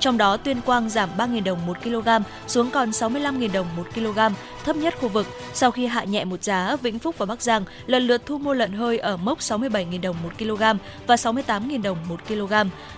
Trong 0.00 0.18
đó, 0.18 0.36
Tuyên 0.36 0.60
Quang 0.60 0.90
giảm 0.90 1.08
3.000 1.18 1.44
đồng 1.44 1.66
1 1.66 1.76
kg 1.84 2.08
xuống 2.46 2.70
còn 2.70 2.90
65.000 2.90 3.52
đồng 3.52 3.66
1 3.76 3.86
kg, 3.94 4.18
thấp 4.64 4.76
nhất 4.76 4.94
khu 5.00 5.08
vực. 5.08 5.26
Sau 5.54 5.70
khi 5.70 5.86
hạ 5.86 6.04
nhẹ 6.04 6.24
một 6.24 6.42
giá, 6.42 6.76
Vĩnh 6.82 6.98
Phúc 6.98 7.18
và 7.18 7.26
Bắc 7.26 7.42
Giang 7.42 7.64
lần 7.86 8.06
lượt 8.06 8.26
thu 8.26 8.38
mua 8.38 8.54
lợn 8.54 8.72
hơi 8.72 8.98
ở 8.98 9.16
mốc 9.16 9.38
67.000 9.38 10.00
đồng 10.00 10.16
1 10.22 10.30
kg 10.38 10.62
và 11.06 11.14
68.000 11.14 11.82
đồng 11.82 11.98
1 12.08 12.20
kg. 12.28 12.52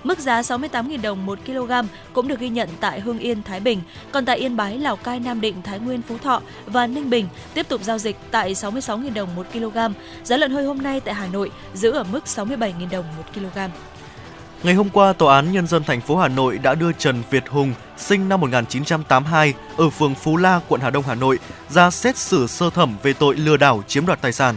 Mức 0.05 0.19
giá 0.19 0.41
68.000 0.41 1.03
đồng 1.03 1.27
1 1.27 1.39
kg 1.47 1.73
cũng 2.13 2.29
được 2.29 2.39
ghi 2.41 2.49
nhận 2.49 2.69
tại 2.81 3.01
Hưng 3.01 3.19
Yên, 3.19 3.43
Thái 3.43 3.61
Bình. 3.61 3.81
Còn 4.13 4.25
tại 4.25 4.39
Yên 4.39 4.57
Bái, 4.57 4.79
Lào 4.79 4.97
Cai, 4.97 5.21
Nam 5.21 5.41
Định, 5.41 5.63
Thái 5.63 5.79
Nguyên, 5.79 6.03
Phú 6.03 6.19
Thọ 6.19 6.43
và 6.67 6.87
Ninh 6.87 7.11
Bình 7.11 7.29
tiếp 7.55 7.68
tục 7.69 7.81
giao 7.85 7.99
dịch 7.99 8.17
tại 8.31 8.55
66.000 8.55 9.15
đồng 9.15 9.37
một 9.37 9.47
kg. 9.53 9.79
Giá 10.25 10.37
lợn 10.37 10.51
hơi 10.51 10.65
hôm 10.65 10.79
nay 10.79 11.01
tại 11.01 11.15
Hà 11.15 11.27
Nội 11.27 11.51
giữ 11.75 11.91
ở 11.91 12.05
mức 12.05 12.21
67.000 12.27 12.91
đồng 12.91 13.05
một 13.17 13.25
kg. 13.35 13.59
Ngày 14.63 14.75
hôm 14.75 14.89
qua, 14.91 15.13
Tòa 15.13 15.35
án 15.35 15.53
Nhân 15.53 15.67
dân 15.67 15.85
thành 15.85 16.01
phố 16.01 16.17
Hà 16.17 16.29
Nội 16.29 16.59
đã 16.59 16.75
đưa 16.75 16.93
Trần 16.93 17.23
Việt 17.31 17.49
Hùng, 17.49 17.75
sinh 17.97 18.29
năm 18.29 18.41
1982, 18.41 19.55
ở 19.77 19.91
phường 19.91 20.15
Phú 20.15 20.37
La, 20.37 20.61
quận 20.69 20.81
Hà 20.81 20.91
Đông, 20.91 21.05
Hà 21.07 21.15
Nội, 21.15 21.39
ra 21.69 21.91
xét 21.91 22.17
xử 22.17 22.47
sơ 22.47 22.71
thẩm 22.71 22.97
về 23.03 23.13
tội 23.13 23.37
lừa 23.37 23.57
đảo 23.57 23.83
chiếm 23.87 24.07
đoạt 24.07 24.23
tài 24.23 24.33
sản. 24.33 24.55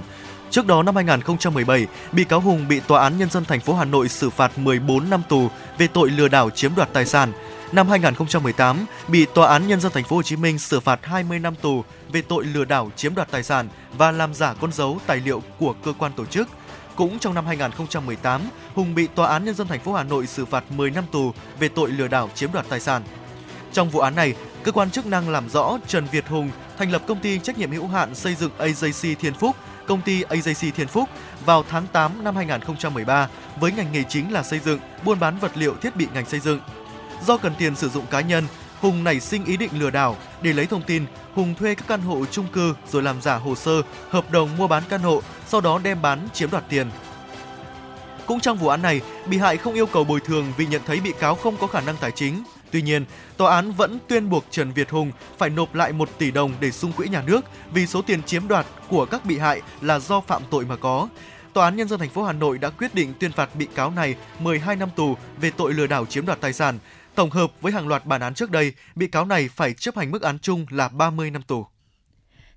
Trước 0.50 0.68
đó 0.68 0.84
năm 0.84 0.96
2017, 0.96 1.88
bị 2.12 2.24
cáo 2.24 2.40
Hùng 2.40 2.68
bị 2.68 2.80
Tòa 2.80 3.02
án 3.02 3.18
Nhân 3.18 3.30
dân 3.30 3.46
thành 3.46 3.60
phố 3.60 3.74
Hà 3.74 3.86
Nội 3.86 4.10
xử 4.10 4.30
phạt 4.30 4.58
14 4.58 5.10
năm 5.10 5.22
tù 5.30 5.48
về 5.78 5.88
tội 5.88 6.10
lừa 6.10 6.28
đảo 6.28 6.50
chiếm 6.50 6.76
đoạt 6.76 6.94
tài 6.94 7.06
sản. 7.06 7.32
Năm 7.72 7.90
2018, 7.90 8.86
bị 9.08 9.26
Tòa 9.34 9.48
án 9.48 9.68
Nhân 9.68 9.82
dân 9.82 9.92
thành 9.92 10.04
phố 10.04 10.16
Hồ 10.16 10.24
Chí 10.24 10.36
Minh 10.36 10.60
xử 10.60 10.80
phạt 10.80 11.00
20 11.04 11.40
năm 11.40 11.56
tù 11.56 11.84
về 12.12 12.22
tội 12.22 12.46
lừa 12.46 12.66
đảo 12.66 12.92
chiếm 12.96 13.16
đoạt 13.16 13.32
tài 13.32 13.44
sản 13.44 13.70
và 13.98 14.12
làm 14.12 14.34
giả 14.34 14.54
con 14.54 14.72
dấu 14.72 15.00
tài 15.08 15.18
liệu 15.18 15.44
của 15.60 15.74
cơ 15.84 15.94
quan 15.98 16.12
tổ 16.16 16.26
chức. 16.26 16.50
Cũng 16.96 17.20
trong 17.20 17.34
năm 17.34 17.46
2018, 17.46 18.42
Hùng 18.76 18.96
bị 18.96 19.08
Tòa 19.08 19.28
án 19.28 19.46
Nhân 19.46 19.56
dân 19.56 19.68
thành 19.68 19.80
phố 19.80 19.94
Hà 19.94 20.04
Nội 20.04 20.28
xử 20.28 20.46
phạt 20.46 20.72
10 20.72 20.92
năm 20.92 21.04
tù 21.12 21.34
về 21.60 21.70
tội 21.70 21.90
lừa 21.90 22.08
đảo 22.08 22.30
chiếm 22.36 22.52
đoạt 22.52 22.66
tài 22.70 22.80
sản. 22.80 23.02
Trong 23.74 23.90
vụ 23.90 24.00
án 24.00 24.16
này, 24.16 24.36
cơ 24.64 24.72
quan 24.72 24.92
chức 24.92 25.06
năng 25.06 25.30
làm 25.30 25.50
rõ 25.50 25.78
Trần 25.88 26.08
Việt 26.12 26.28
Hùng 26.28 26.52
thành 26.78 26.92
lập 26.92 27.02
công 27.08 27.20
ty 27.20 27.40
trách 27.40 27.58
nhiệm 27.58 27.72
hữu 27.72 27.88
hạn 27.88 28.16
xây 28.16 28.36
dựng 28.36 28.52
AJC 28.60 29.16
Thiên 29.16 29.34
Phúc, 29.34 29.56
công 29.88 30.02
ty 30.02 30.24
AJC 30.24 30.72
Thiên 30.72 30.88
Phúc 30.88 31.10
vào 31.46 31.64
tháng 31.70 31.88
8 31.88 32.24
năm 32.24 32.36
2013 32.36 33.30
với 33.60 33.72
ngành 33.72 33.92
nghề 33.92 34.04
chính 34.04 34.34
là 34.34 34.44
xây 34.44 34.60
dựng, 34.60 34.80
buôn 35.06 35.20
bán 35.20 35.38
vật 35.38 35.52
liệu 35.56 35.76
thiết 35.76 35.96
bị 35.96 36.08
ngành 36.14 36.26
xây 36.26 36.40
dựng. 36.40 36.60
Do 37.26 37.38
cần 37.38 37.54
tiền 37.58 37.76
sử 37.76 37.90
dụng 37.90 38.06
cá 38.06 38.22
nhân, 38.22 38.48
Hùng 38.82 39.04
nảy 39.04 39.20
sinh 39.20 39.46
ý 39.46 39.58
định 39.58 39.70
lừa 39.80 39.90
đảo. 39.90 40.18
Để 40.42 40.54
lấy 40.54 40.66
thông 40.66 40.82
tin, 40.82 41.06
Hùng 41.34 41.56
thuê 41.56 41.76
các 41.76 41.88
căn 41.88 42.02
hộ 42.02 42.26
chung 42.26 42.48
cư 42.54 42.74
rồi 42.88 43.04
làm 43.04 43.22
giả 43.22 43.36
hồ 43.36 43.56
sơ, 43.56 43.82
hợp 44.10 44.32
đồng 44.32 44.58
mua 44.58 44.68
bán 44.68 44.84
căn 44.90 45.02
hộ, 45.02 45.22
sau 45.48 45.62
đó 45.62 45.80
đem 45.84 46.02
bán 46.02 46.28
chiếm 46.34 46.52
đoạt 46.52 46.64
tiền. 46.70 46.88
Cũng 48.26 48.40
trong 48.40 48.58
vụ 48.58 48.68
án 48.68 48.82
này, 48.82 49.02
bị 49.26 49.38
hại 49.38 49.58
không 49.58 49.74
yêu 49.74 49.86
cầu 49.86 50.04
bồi 50.04 50.20
thường 50.20 50.54
vì 50.58 50.66
nhận 50.66 50.82
thấy 50.86 51.00
bị 51.00 51.14
cáo 51.20 51.36
không 51.36 51.58
có 51.58 51.68
khả 51.68 51.82
năng 51.82 51.98
tài 51.98 52.12
chính. 52.12 52.44
Tuy 52.72 52.82
nhiên, 52.82 53.06
tòa 53.38 53.56
án 53.56 53.72
vẫn 53.72 54.00
tuyên 54.08 54.30
buộc 54.30 54.46
Trần 54.52 54.72
Việt 54.72 54.90
Hùng 54.90 55.12
phải 55.38 55.50
nộp 55.50 55.76
lại 55.76 55.94
1 55.94 56.10
tỷ 56.18 56.32
đồng 56.32 56.54
để 56.60 56.72
sung 56.72 56.92
quỹ 56.92 57.08
nhà 57.08 57.22
nước 57.22 57.42
vì 57.74 57.88
số 57.88 58.02
tiền 58.02 58.24
chiếm 58.24 58.48
đoạt 58.48 58.66
của 58.88 59.06
các 59.06 59.26
bị 59.26 59.38
hại 59.38 59.62
là 59.82 60.00
do 60.00 60.22
phạm 60.22 60.42
tội 60.50 60.66
mà 60.66 60.76
có. 60.76 61.08
Tòa 61.54 61.66
án 61.66 61.76
nhân 61.76 61.88
dân 61.88 62.00
thành 62.00 62.10
phố 62.10 62.24
Hà 62.24 62.34
Nội 62.34 62.58
đã 62.58 62.70
quyết 62.70 62.96
định 62.96 63.14
tuyên 63.20 63.32
phạt 63.32 63.56
bị 63.56 63.68
cáo 63.76 63.92
này 63.92 64.16
12 64.40 64.76
năm 64.76 64.90
tù 64.96 65.16
về 65.42 65.52
tội 65.52 65.74
lừa 65.74 65.88
đảo 65.88 66.06
chiếm 66.06 66.26
đoạt 66.26 66.42
tài 66.42 66.54
sản. 66.54 66.80
Tổng 67.16 67.30
hợp 67.30 67.62
với 67.62 67.72
hàng 67.72 67.88
loạt 67.88 68.06
bản 68.06 68.22
án 68.22 68.34
trước 68.34 68.52
đây, 68.52 68.74
bị 68.96 69.08
cáo 69.08 69.26
này 69.26 69.50
phải 69.56 69.74
chấp 69.74 69.98
hành 69.98 70.12
mức 70.12 70.22
án 70.22 70.40
chung 70.40 70.66
là 70.70 70.90
30 70.90 71.32
năm 71.32 71.42
tù. 71.42 71.66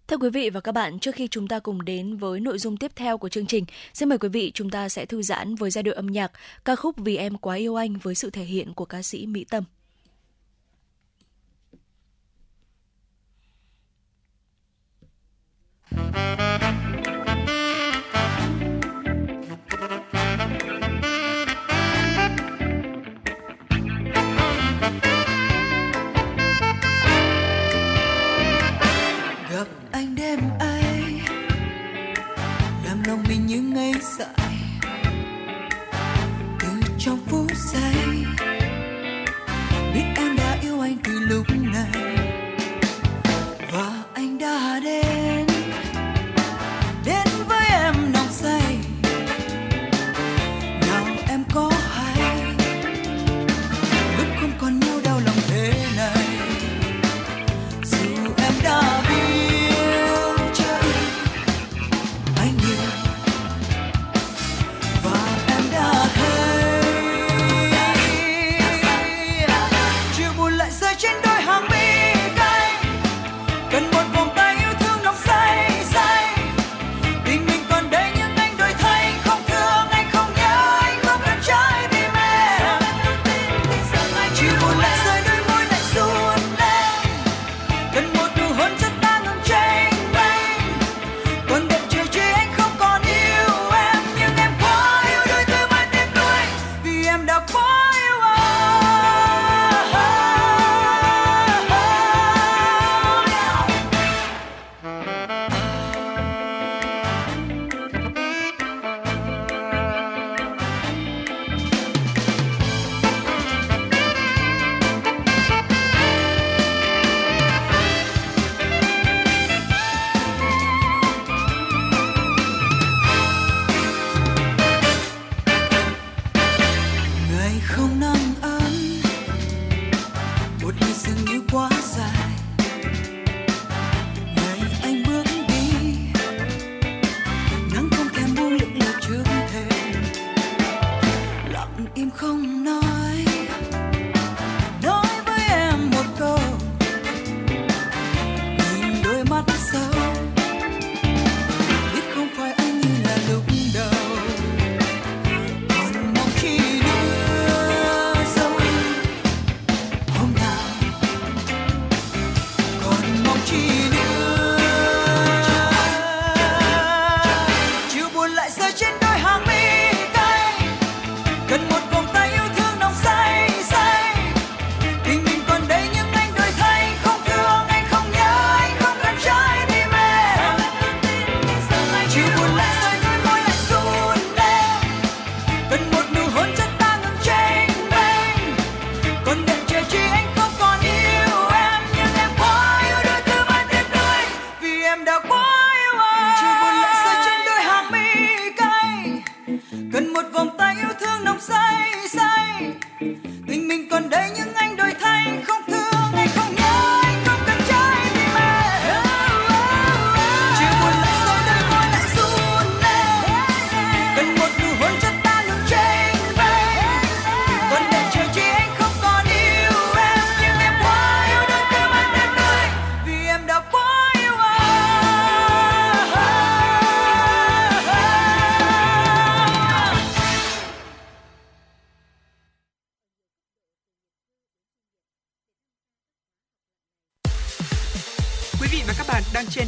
Thưa 0.09 0.17
quý 0.17 0.31
vị 0.31 0.51
và 0.51 0.61
các 0.61 0.73
bạn, 0.73 0.99
trước 0.99 1.15
khi 1.15 1.29
chúng 1.29 1.49
ta 1.49 1.59
cùng 1.59 1.85
đến 1.85 2.17
với 2.17 2.41
nội 2.41 2.59
dung 2.59 2.77
tiếp 2.77 2.93
theo 2.97 3.19
của 3.19 3.29
chương 3.29 3.47
trình, 3.47 3.65
xin 3.95 4.09
mời 4.09 4.19
quý 4.19 4.29
vị 4.29 4.53
chúng 4.55 4.71
ta 4.71 4.89
sẽ 4.89 5.07
thư 5.07 5.23
giãn 5.23 5.55
với 5.55 5.71
giai 5.71 5.83
điệu 5.83 5.95
âm 5.95 6.07
nhạc 6.07 6.33
ca 6.65 6.77
khúc 6.77 6.97
Vì 6.97 7.17
em 7.17 7.39
quá 7.39 7.57
yêu 7.57 7.77
anh 7.77 7.97
với 8.03 8.15
sự 8.15 8.31
thể 8.31 8.45
hiện 8.45 8.75
của 8.75 8.85
ca 8.85 9.03
sĩ 9.03 9.27
Mỹ 9.27 9.45
Tâm. 9.51 9.65
gặp 15.97 17.11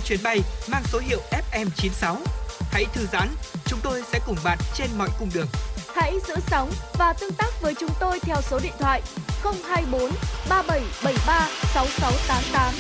chuyến 0.07 0.19
bay 0.23 0.41
mang 0.69 0.83
số 0.93 0.99
hiệu 0.99 1.21
FM96. 1.53 2.17
Hãy 2.71 2.85
thư 2.95 3.07
giãn, 3.13 3.29
chúng 3.67 3.81
tôi 3.83 4.03
sẽ 4.13 4.21
cùng 4.27 4.37
bạn 4.45 4.59
trên 4.75 4.89
mọi 4.99 5.09
cung 5.19 5.29
đường. 5.35 5.47
Hãy 5.95 6.13
giữ 6.29 6.35
sóng 6.47 6.71
và 6.99 7.13
tương 7.13 7.33
tác 7.33 7.63
với 7.63 7.75
chúng 7.75 7.91
tôi 8.01 8.21
theo 8.21 8.37
số 8.43 8.59
điện 8.63 8.73
thoại 8.79 9.03
024 9.43 10.11
3773 10.49 11.49
6688. 11.75 12.75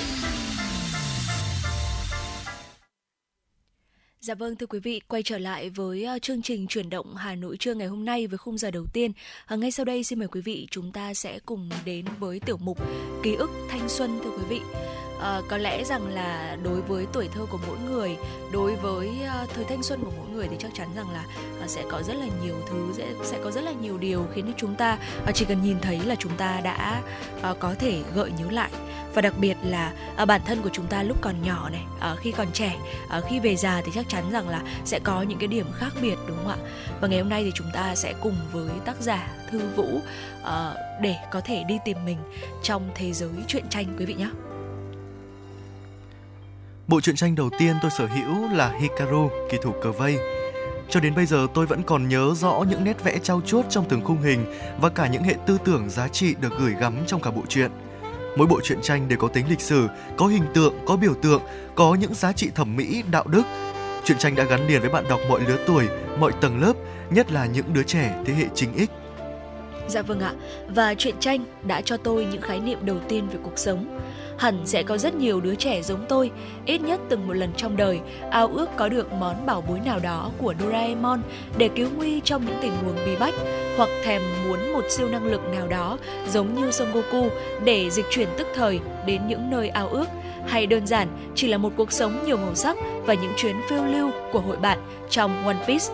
Dạ 4.20 4.34
vâng 4.34 4.56
thưa 4.56 4.66
quý 4.66 4.78
vị, 4.78 5.00
quay 5.08 5.22
trở 5.22 5.38
lại 5.38 5.70
với 5.70 6.06
uh, 6.16 6.22
chương 6.22 6.42
trình 6.42 6.66
chuyển 6.66 6.90
động 6.90 7.14
Hà 7.16 7.34
Nội 7.34 7.56
trưa 7.56 7.74
ngày 7.74 7.88
hôm 7.88 8.04
nay 8.04 8.26
với 8.26 8.38
khung 8.38 8.58
giờ 8.58 8.70
đầu 8.70 8.86
tiên. 8.92 9.12
Uh, 9.54 9.58
ngay 9.58 9.70
sau 9.70 9.84
đây 9.84 10.04
xin 10.04 10.18
mời 10.18 10.28
quý 10.28 10.40
vị 10.40 10.68
chúng 10.70 10.92
ta 10.92 11.14
sẽ 11.14 11.38
cùng 11.46 11.70
đến 11.84 12.04
với 12.18 12.40
tiểu 12.40 12.56
mục 12.60 12.78
ký 13.22 13.34
ức 13.34 13.50
thanh 13.68 13.88
xuân 13.88 14.20
thưa 14.24 14.30
quý 14.30 14.44
vị. 14.48 14.60
À, 15.20 15.40
có 15.48 15.56
lẽ 15.56 15.84
rằng 15.84 16.06
là 16.08 16.56
đối 16.62 16.80
với 16.80 17.06
tuổi 17.12 17.28
thơ 17.34 17.46
của 17.50 17.58
mỗi 17.66 17.78
người 17.78 18.16
đối 18.52 18.76
với 18.76 19.08
uh, 19.08 19.50
thời 19.54 19.64
thanh 19.64 19.82
xuân 19.82 20.04
của 20.04 20.10
mỗi 20.16 20.28
người 20.28 20.48
thì 20.50 20.56
chắc 20.58 20.70
chắn 20.74 20.88
rằng 20.96 21.10
là 21.10 21.24
uh, 21.64 21.70
sẽ 21.70 21.84
có 21.90 22.02
rất 22.02 22.14
là 22.14 22.26
nhiều 22.42 22.56
thứ 22.70 22.92
sẽ 22.92 23.06
sẽ 23.22 23.38
có 23.44 23.50
rất 23.50 23.64
là 23.64 23.72
nhiều 23.72 23.98
điều 23.98 24.26
khiến 24.34 24.46
cho 24.46 24.52
chúng 24.56 24.74
ta 24.74 24.98
uh, 25.28 25.34
chỉ 25.34 25.44
cần 25.44 25.62
nhìn 25.62 25.80
thấy 25.80 26.00
là 26.00 26.14
chúng 26.14 26.36
ta 26.36 26.60
đã 26.60 27.02
uh, 27.50 27.58
có 27.58 27.74
thể 27.78 28.02
gợi 28.14 28.30
nhớ 28.38 28.50
lại. 28.50 28.70
Và 29.14 29.22
đặc 29.22 29.34
biệt 29.38 29.56
là 29.62 29.92
à, 30.16 30.24
bản 30.24 30.40
thân 30.46 30.62
của 30.62 30.68
chúng 30.72 30.86
ta 30.86 31.02
lúc 31.02 31.16
còn 31.20 31.42
nhỏ 31.42 31.68
này 31.70 31.84
à, 32.00 32.14
khi 32.18 32.32
còn 32.32 32.46
trẻ 32.52 32.76
à, 33.08 33.20
khi 33.28 33.40
về 33.40 33.56
già 33.56 33.82
thì 33.84 33.92
chắc 33.94 34.08
chắn 34.08 34.24
rằng 34.30 34.48
là 34.48 34.62
sẽ 34.84 34.98
có 35.04 35.22
những 35.22 35.38
cái 35.38 35.48
điểm 35.48 35.66
khác 35.74 35.92
biệt 36.02 36.14
đúng 36.28 36.36
không 36.36 36.48
ạ? 36.48 36.56
Và 37.00 37.08
ngày 37.08 37.20
hôm 37.20 37.28
nay 37.28 37.42
thì 37.44 37.50
chúng 37.54 37.66
ta 37.72 37.94
sẽ 37.94 38.14
cùng 38.20 38.36
với 38.52 38.70
tác 38.84 38.96
giả 39.00 39.28
thư 39.50 39.60
vũ 39.76 40.00
à, 40.44 40.74
để 41.02 41.16
có 41.32 41.40
thể 41.40 41.64
đi 41.68 41.78
tìm 41.84 42.04
mình 42.04 42.18
trong 42.62 42.90
thế 42.94 43.12
giới 43.12 43.30
truyện 43.48 43.64
tranh 43.70 43.86
quý 43.98 44.04
vị 44.04 44.14
nhé 44.14 44.28
Bộ 46.88 47.00
truyện 47.00 47.16
tranh 47.16 47.34
đầu 47.34 47.50
tiên 47.58 47.76
tôi 47.82 47.90
sở 47.90 48.06
hữu 48.06 48.48
là 48.52 48.72
Hikaru, 48.80 49.30
kỳ 49.50 49.58
thủ 49.62 49.72
cờ 49.82 49.92
vây. 49.92 50.18
Cho 50.88 51.00
đến 51.00 51.14
bây 51.14 51.26
giờ 51.26 51.46
tôi 51.54 51.66
vẫn 51.66 51.82
còn 51.82 52.08
nhớ 52.08 52.34
rõ 52.34 52.64
những 52.70 52.84
nét 52.84 53.04
vẽ 53.04 53.18
trau 53.18 53.40
chuốt 53.46 53.64
trong 53.70 53.84
từng 53.88 54.04
khung 54.04 54.22
hình 54.22 54.44
và 54.80 54.88
cả 54.88 55.08
những 55.08 55.22
hệ 55.22 55.34
tư 55.46 55.58
tưởng 55.64 55.90
giá 55.90 56.08
trị 56.08 56.34
được 56.40 56.52
gửi 56.58 56.74
gắm 56.80 56.94
trong 57.06 57.20
cả 57.20 57.30
bộ 57.30 57.42
truyện. 57.48 57.70
Mỗi 58.36 58.46
bộ 58.46 58.60
truyện 58.64 58.78
tranh 58.82 59.08
đều 59.08 59.18
có 59.18 59.28
tính 59.28 59.48
lịch 59.48 59.60
sử, 59.60 59.88
có 60.16 60.26
hình 60.26 60.44
tượng, 60.54 60.74
có 60.86 60.96
biểu 60.96 61.14
tượng, 61.14 61.42
có 61.74 61.94
những 61.94 62.14
giá 62.14 62.32
trị 62.32 62.50
thẩm 62.54 62.76
mỹ, 62.76 63.02
đạo 63.10 63.24
đức. 63.26 63.42
Truyện 64.04 64.18
tranh 64.18 64.34
đã 64.34 64.44
gắn 64.44 64.66
liền 64.66 64.80
với 64.80 64.90
bạn 64.90 65.04
đọc 65.08 65.20
mọi 65.28 65.40
lứa 65.40 65.58
tuổi, 65.66 65.88
mọi 66.18 66.32
tầng 66.40 66.62
lớp, 66.62 66.72
nhất 67.10 67.32
là 67.32 67.46
những 67.46 67.72
đứa 67.72 67.82
trẻ 67.82 68.22
thế 68.26 68.34
hệ 68.34 68.44
chính 68.54 68.86
x. 68.86 68.90
Dạ 69.88 70.02
vâng 70.02 70.20
ạ, 70.20 70.32
và 70.68 70.94
truyện 70.94 71.14
tranh 71.20 71.44
đã 71.62 71.80
cho 71.80 71.96
tôi 71.96 72.24
những 72.24 72.42
khái 72.42 72.60
niệm 72.60 72.78
đầu 72.86 72.96
tiên 73.08 73.28
về 73.28 73.38
cuộc 73.42 73.58
sống. 73.58 74.00
Hẳn 74.38 74.60
sẽ 74.64 74.82
có 74.82 74.98
rất 74.98 75.14
nhiều 75.14 75.40
đứa 75.40 75.54
trẻ 75.54 75.82
giống 75.82 76.04
tôi, 76.08 76.30
ít 76.66 76.80
nhất 76.80 77.00
từng 77.08 77.26
một 77.26 77.32
lần 77.32 77.52
trong 77.56 77.76
đời, 77.76 78.00
ao 78.30 78.46
ước 78.46 78.68
có 78.76 78.88
được 78.88 79.12
món 79.12 79.46
bảo 79.46 79.64
bối 79.68 79.80
nào 79.84 79.98
đó 79.98 80.30
của 80.38 80.54
Doraemon 80.60 81.22
để 81.58 81.68
cứu 81.68 81.88
nguy 81.96 82.20
trong 82.24 82.46
những 82.46 82.56
tình 82.62 82.72
huống 82.84 82.96
bí 83.06 83.16
bách, 83.20 83.34
hoặc 83.76 83.88
thèm 84.04 84.22
muốn 84.44 84.72
một 84.72 84.84
siêu 84.88 85.08
năng 85.08 85.24
lực 85.24 85.40
nào 85.54 85.68
đó 85.68 85.98
giống 86.28 86.54
như 86.54 86.70
Son 86.70 86.88
Goku 86.92 87.28
để 87.64 87.90
dịch 87.90 88.06
chuyển 88.10 88.28
tức 88.38 88.46
thời 88.54 88.80
đến 89.06 89.28
những 89.28 89.50
nơi 89.50 89.68
ao 89.68 89.88
ước, 89.88 90.06
hay 90.46 90.66
đơn 90.66 90.86
giản 90.86 91.08
chỉ 91.34 91.48
là 91.48 91.58
một 91.58 91.72
cuộc 91.76 91.92
sống 91.92 92.24
nhiều 92.26 92.36
màu 92.36 92.54
sắc 92.54 92.76
và 93.06 93.14
những 93.14 93.32
chuyến 93.36 93.56
phiêu 93.68 93.84
lưu 93.84 94.10
của 94.32 94.40
hội 94.40 94.56
bạn 94.56 94.78
trong 95.10 95.46
One 95.46 95.64
Piece 95.66 95.86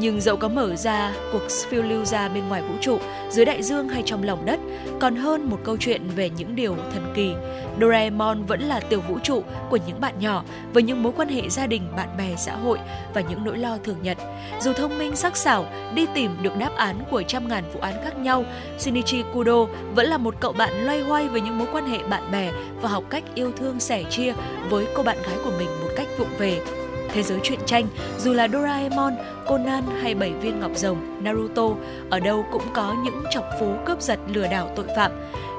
nhưng 0.00 0.20
dẫu 0.20 0.36
có 0.36 0.48
mở 0.48 0.76
ra 0.76 1.12
cuộc 1.32 1.42
phiêu 1.68 1.82
lưu 1.82 2.04
ra 2.04 2.28
bên 2.28 2.48
ngoài 2.48 2.62
vũ 2.62 2.74
trụ, 2.80 2.98
dưới 3.30 3.44
đại 3.44 3.62
dương 3.62 3.88
hay 3.88 4.02
trong 4.06 4.22
lòng 4.22 4.46
đất, 4.46 4.60
còn 5.00 5.16
hơn 5.16 5.50
một 5.50 5.58
câu 5.64 5.76
chuyện 5.80 6.02
về 6.16 6.30
những 6.30 6.56
điều 6.56 6.76
thần 6.92 7.12
kỳ. 7.14 7.32
Doraemon 7.80 8.42
vẫn 8.42 8.60
là 8.60 8.80
tiểu 8.80 9.00
vũ 9.08 9.18
trụ 9.22 9.42
của 9.70 9.78
những 9.86 10.00
bạn 10.00 10.14
nhỏ 10.20 10.44
với 10.72 10.82
những 10.82 11.02
mối 11.02 11.12
quan 11.16 11.28
hệ 11.28 11.48
gia 11.48 11.66
đình, 11.66 11.82
bạn 11.96 12.08
bè, 12.18 12.36
xã 12.36 12.56
hội 12.56 12.78
và 13.14 13.20
những 13.20 13.44
nỗi 13.44 13.58
lo 13.58 13.78
thường 13.84 13.96
nhật. 14.02 14.18
Dù 14.60 14.72
thông 14.72 14.98
minh 14.98 15.16
sắc 15.16 15.36
sảo, 15.36 15.66
đi 15.94 16.06
tìm 16.14 16.36
được 16.42 16.56
đáp 16.58 16.70
án 16.76 16.96
của 17.10 17.22
trăm 17.22 17.48
ngàn 17.48 17.64
vụ 17.74 17.80
án 17.80 17.94
khác 18.04 18.18
nhau, 18.18 18.44
Shinichi 18.78 19.22
Kudo 19.34 19.66
vẫn 19.94 20.06
là 20.06 20.18
một 20.18 20.34
cậu 20.40 20.52
bạn 20.52 20.86
loay 20.86 21.00
hoay 21.00 21.28
với 21.28 21.40
những 21.40 21.58
mối 21.58 21.68
quan 21.72 21.86
hệ 21.86 21.98
bạn 21.98 22.30
bè 22.32 22.52
và 22.80 22.88
học 22.88 23.04
cách 23.10 23.24
yêu 23.34 23.52
thương 23.56 23.80
sẻ 23.80 24.04
chia 24.10 24.32
với 24.70 24.86
cô 24.94 25.02
bạn 25.02 25.16
gái 25.22 25.36
của 25.44 25.52
mình 25.58 25.68
một 25.82 25.88
cách 25.96 26.08
vụng 26.18 26.28
về 26.38 26.60
thế 27.08 27.22
giới 27.22 27.38
truyện 27.42 27.58
tranh, 27.66 27.86
dù 28.18 28.32
là 28.32 28.48
Doraemon, 28.48 29.16
Conan 29.46 29.82
hay 30.02 30.14
Bảy 30.14 30.32
viên 30.32 30.60
ngọc 30.60 30.70
rồng, 30.74 31.24
Naruto, 31.24 31.68
ở 32.10 32.20
đâu 32.20 32.44
cũng 32.52 32.62
có 32.74 32.94
những 33.04 33.22
chọc 33.30 33.44
phú 33.60 33.74
cướp 33.86 34.02
giật 34.02 34.18
lừa 34.26 34.46
đảo 34.46 34.70
tội 34.76 34.86
phạm. 34.96 35.12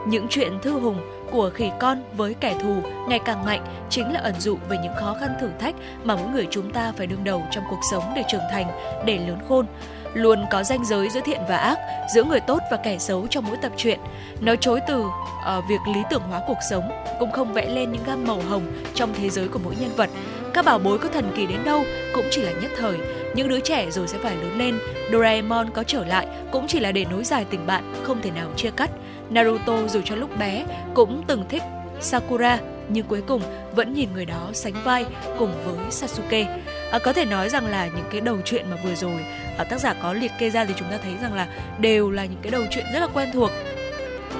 Những 0.08 0.28
chuyện 0.30 0.60
thư 0.62 0.72
hùng 0.72 0.98
của 1.32 1.52
khỉ 1.54 1.72
con 1.80 2.04
với 2.18 2.34
kẻ 2.34 2.56
thù 2.62 2.76
ngày 3.08 3.20
càng 3.26 3.46
mạnh 3.46 3.66
chính 3.90 4.14
là 4.14 4.20
ẩn 4.20 4.34
dụ 4.40 4.58
về 4.70 4.78
những 4.84 4.94
khó 5.00 5.16
khăn 5.20 5.30
thử 5.42 5.50
thách 5.60 5.76
mà 6.04 6.16
mỗi 6.16 6.28
người 6.28 6.48
chúng 6.52 6.72
ta 6.72 6.94
phải 6.98 7.08
đương 7.08 7.24
đầu 7.24 7.44
trong 7.52 7.64
cuộc 7.70 7.80
sống 7.92 8.04
để 8.16 8.24
trưởng 8.28 8.42
thành, 8.52 8.68
để 9.06 9.18
lớn 9.18 9.40
khôn 9.50 9.66
luôn 10.14 10.46
có 10.52 10.64
ranh 10.64 10.86
giới 10.86 11.10
giữa 11.10 11.22
thiện 11.26 11.42
và 11.50 11.58
ác, 11.58 11.80
giữa 12.16 12.24
người 12.24 12.40
tốt 12.40 12.60
và 12.72 12.78
kẻ 12.78 12.98
xấu 12.98 13.28
trong 13.28 13.46
mỗi 13.48 13.58
tập 13.58 13.72
truyện. 13.78 14.00
Nói 14.42 14.58
chối 14.58 14.80
từ 14.88 15.02
uh, 15.02 15.64
việc 15.70 15.80
lý 15.94 16.02
tưởng 16.10 16.22
hóa 16.30 16.42
cuộc 16.48 16.58
sống 16.70 16.92
cũng 17.20 17.32
không 17.32 17.54
vẽ 17.54 17.70
lên 17.70 17.92
những 17.92 18.04
gam 18.06 18.28
màu 18.28 18.42
hồng 18.50 18.64
trong 18.94 19.10
thế 19.14 19.30
giới 19.30 19.48
của 19.48 19.60
mỗi 19.64 19.76
nhân 19.80 19.92
vật. 19.96 20.10
Các 20.54 20.66
bảo 20.66 20.80
bối 20.80 20.98
có 20.98 21.10
thần 21.10 21.32
kỳ 21.36 21.46
đến 21.46 21.60
đâu 21.66 21.86
cũng 22.14 22.26
chỉ 22.32 22.42
là 22.42 22.52
nhất 22.52 22.72
thời. 22.78 22.98
Những 23.36 23.50
đứa 23.50 23.60
trẻ 23.60 23.92
rồi 23.92 24.08
sẽ 24.08 24.18
phải 24.18 24.36
lớn 24.36 24.58
lên. 24.58 24.80
Doraemon 25.12 25.70
có 25.70 25.84
trở 25.84 26.06
lại 26.06 26.28
cũng 26.52 26.68
chỉ 26.68 26.80
là 26.80 26.92
để 26.92 27.06
nối 27.12 27.24
dài 27.24 27.46
tình 27.50 27.68
bạn 27.68 27.94
không 28.04 28.22
thể 28.22 28.32
nào 28.32 28.52
chia 28.56 28.72
cắt. 28.72 28.90
Naruto 29.30 29.88
dù 29.88 30.02
cho 30.06 30.16
lúc 30.16 30.38
bé 30.40 30.66
cũng 30.94 31.24
từng 31.28 31.46
thích 31.50 31.64
Sakura 32.02 32.60
nhưng 32.90 33.06
cuối 33.06 33.22
cùng 33.28 33.42
vẫn 33.76 33.94
nhìn 33.94 34.10
người 34.14 34.26
đó 34.26 34.50
sánh 34.54 34.74
vai 34.84 35.06
cùng 35.40 35.52
với 35.66 35.92
Sasuke. 35.92 36.62
À, 36.92 37.00
có 37.00 37.14
thể 37.14 37.26
nói 37.26 37.50
rằng 37.50 37.68
là 37.68 37.86
những 37.86 38.06
cái 38.12 38.22
đầu 38.22 38.38
truyện 38.46 38.66
mà 38.70 38.78
vừa 38.84 38.96
rồi 38.96 39.26
à, 39.58 39.64
tác 39.64 39.80
giả 39.80 39.94
có 39.94 40.14
liệt 40.14 40.32
kê 40.40 40.50
ra 40.50 40.66
thì 40.66 40.74
chúng 40.78 40.88
ta 40.92 40.98
thấy 41.04 41.14
rằng 41.22 41.34
là 41.34 41.48
đều 41.80 42.12
là 42.12 42.26
những 42.26 42.40
cái 42.42 42.52
đầu 42.52 42.64
truyện 42.72 42.86
rất 42.94 43.00
là 43.00 43.08
quen 43.08 43.30
thuộc 43.34 43.52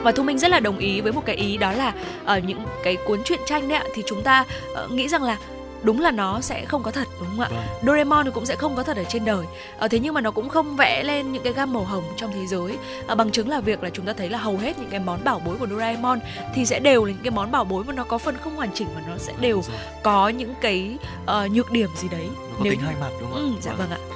và 0.04 0.12
thu 0.12 0.24
minh 0.24 0.38
rất 0.38 0.52
là 0.52 0.60
đồng 0.60 0.78
ý 0.80 1.02
với 1.02 1.12
một 1.12 1.26
cái 1.26 1.36
ý 1.36 1.58
đó 1.58 1.72
là 1.72 1.94
ở 2.26 2.38
uh, 2.38 2.44
những 2.44 2.66
cái 2.84 2.98
cuốn 3.08 3.24
truyện 3.24 3.40
tranh 3.46 3.68
đấy 3.68 3.78
ạ 3.78 3.84
thì 3.94 4.04
chúng 4.06 4.22
ta 4.22 4.46
uh, 4.86 4.92
nghĩ 4.92 5.08
rằng 5.08 5.24
là 5.24 5.38
đúng 5.84 6.02
là 6.02 6.12
nó 6.12 6.42
sẽ 6.42 6.66
không 6.66 6.84
có 6.84 6.92
thật 6.92 7.08
đúng 7.20 7.30
không 7.30 7.40
ạ? 7.40 7.50
Vâng. 7.52 7.66
Doraemon 7.82 8.26
thì 8.26 8.32
cũng 8.34 8.46
sẽ 8.46 8.56
không 8.56 8.76
có 8.76 8.84
thật 8.84 8.98
ở 8.98 9.04
trên 9.04 9.26
đời. 9.26 9.46
À, 9.80 9.88
thế 9.88 10.00
nhưng 10.00 10.14
mà 10.14 10.22
nó 10.22 10.32
cũng 10.32 10.50
không 10.50 10.76
vẽ 10.76 11.04
lên 11.04 11.32
những 11.32 11.44
cái 11.44 11.54
gam 11.54 11.74
màu 11.74 11.84
hồng 11.84 12.04
trong 12.18 12.32
thế 12.34 12.48
giới. 12.48 12.78
À, 13.08 13.16
bằng 13.16 13.32
chứng 13.32 13.50
là 13.50 13.60
việc 13.60 13.84
là 13.84 13.90
chúng 13.90 14.06
ta 14.06 14.14
thấy 14.14 14.30
là 14.30 14.38
hầu 14.38 14.58
hết 14.58 14.80
những 14.80 14.90
cái 14.90 15.00
món 15.00 15.24
bảo 15.24 15.42
bối 15.46 15.58
của 15.60 15.68
Doraemon 15.68 16.20
thì 16.56 16.66
sẽ 16.66 16.80
đều 16.80 17.06
là 17.06 17.12
những 17.12 17.24
cái 17.24 17.32
món 17.32 17.52
bảo 17.52 17.64
bối 17.64 17.84
mà 17.84 17.94
nó 17.94 18.04
có 18.04 18.18
phần 18.18 18.38
không 18.38 18.56
hoàn 18.56 18.70
chỉnh 18.74 18.88
và 18.96 19.02
nó 19.08 19.18
sẽ 19.18 19.34
đều 19.40 19.64
có 20.04 20.30
những 20.30 20.54
cái 20.62 20.98
uh, 21.24 21.52
nhược 21.52 21.72
điểm 21.72 21.90
gì 21.96 22.08
đấy. 22.10 22.30
Nó 22.34 22.56
có 22.58 22.64
Nếu... 22.64 22.74
tính 22.74 22.82
hai 22.82 22.96
mặt 23.02 23.10
đúng 23.22 23.32
không 23.32 23.40
ừ, 23.40 23.62
dạ 23.62 23.74
vâng. 23.74 23.90
vâng 23.90 24.00
ạ. 24.00 24.16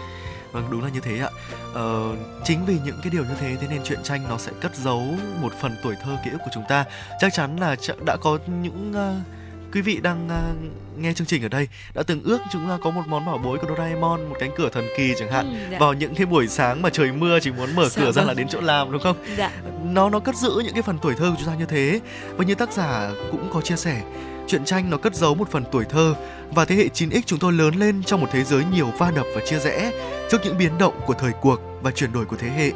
Vâng 0.51 0.67
đúng 0.71 0.83
là 0.83 0.89
như 0.89 0.99
thế 0.99 1.19
ạ. 1.19 1.29
Ờ, 1.73 2.15
chính 2.43 2.65
vì 2.65 2.77
những 2.85 2.99
cái 3.03 3.11
điều 3.11 3.23
như 3.23 3.35
thế 3.39 3.55
thế 3.61 3.67
nên 3.69 3.83
truyện 3.83 3.99
tranh 4.03 4.25
nó 4.29 4.37
sẽ 4.37 4.51
cất 4.61 4.75
giấu 4.75 5.03
một 5.41 5.53
phần 5.61 5.75
tuổi 5.83 5.95
thơ 6.03 6.17
ký 6.25 6.31
ức 6.31 6.37
của 6.37 6.51
chúng 6.53 6.63
ta. 6.69 6.85
Chắc 7.19 7.33
chắn 7.33 7.57
là 7.57 7.75
đã 8.05 8.17
có 8.21 8.37
những 8.47 8.93
uh, 8.95 9.42
quý 9.73 9.81
vị 9.81 9.99
đang 10.01 10.27
uh, 10.27 10.99
nghe 10.99 11.13
chương 11.13 11.27
trình 11.27 11.43
ở 11.43 11.47
đây 11.47 11.67
đã 11.93 12.03
từng 12.03 12.23
ước 12.23 12.39
chúng 12.51 12.67
ta 12.67 12.77
có 12.83 12.91
một 12.91 13.01
món 13.07 13.25
bảo 13.25 13.37
bối 13.37 13.57
của 13.57 13.67
Doraemon 13.67 14.29
một 14.29 14.35
cánh 14.39 14.51
cửa 14.55 14.69
thần 14.69 14.87
kỳ 14.97 15.13
chẳng 15.19 15.31
hạn 15.31 15.45
ừ, 15.49 15.71
dạ. 15.71 15.77
vào 15.79 15.93
những 15.93 16.15
cái 16.15 16.25
buổi 16.25 16.47
sáng 16.47 16.81
mà 16.81 16.89
trời 16.89 17.11
mưa 17.11 17.39
chỉ 17.39 17.51
muốn 17.51 17.75
mở 17.75 17.89
dạ, 17.89 18.01
cửa 18.01 18.11
ra 18.11 18.21
vâng. 18.21 18.27
là 18.27 18.33
đến 18.33 18.47
chỗ 18.47 18.61
làm 18.61 18.91
đúng 18.91 19.01
không 19.01 19.17
dạ. 19.37 19.51
nó 19.83 20.09
nó 20.09 20.19
cất 20.19 20.35
giữ 20.35 20.61
những 20.65 20.73
cái 20.73 20.81
phần 20.81 20.97
tuổi 21.01 21.13
thơ 21.17 21.29
của 21.29 21.35
chúng 21.39 21.47
ta 21.47 21.55
như 21.55 21.65
thế 21.65 21.99
và 22.37 22.45
như 22.45 22.55
tác 22.55 22.73
giả 22.73 23.11
cũng 23.31 23.49
có 23.53 23.61
chia 23.61 23.75
sẻ 23.75 24.01
truyện 24.47 24.65
tranh 24.65 24.89
nó 24.89 24.97
cất 24.97 25.15
giấu 25.15 25.35
một 25.35 25.51
phần 25.51 25.63
tuổi 25.71 25.85
thơ 25.85 26.15
và 26.51 26.65
thế 26.65 26.75
hệ 26.75 26.87
9X 26.93 27.21
chúng 27.25 27.39
tôi 27.39 27.53
lớn 27.53 27.75
lên 27.75 28.03
trong 28.03 28.21
một 28.21 28.27
thế 28.31 28.43
giới 28.43 28.63
nhiều 28.73 28.87
va 28.97 29.11
đập 29.15 29.25
và 29.35 29.41
chia 29.45 29.59
rẽ 29.59 29.91
trước 30.31 30.37
những 30.43 30.57
biến 30.57 30.77
động 30.77 30.99
của 31.05 31.13
thời 31.13 31.31
cuộc 31.41 31.59
và 31.81 31.91
chuyển 31.91 32.13
đổi 32.13 32.25
của 32.25 32.37
thế 32.37 32.49
hệ 32.49 32.71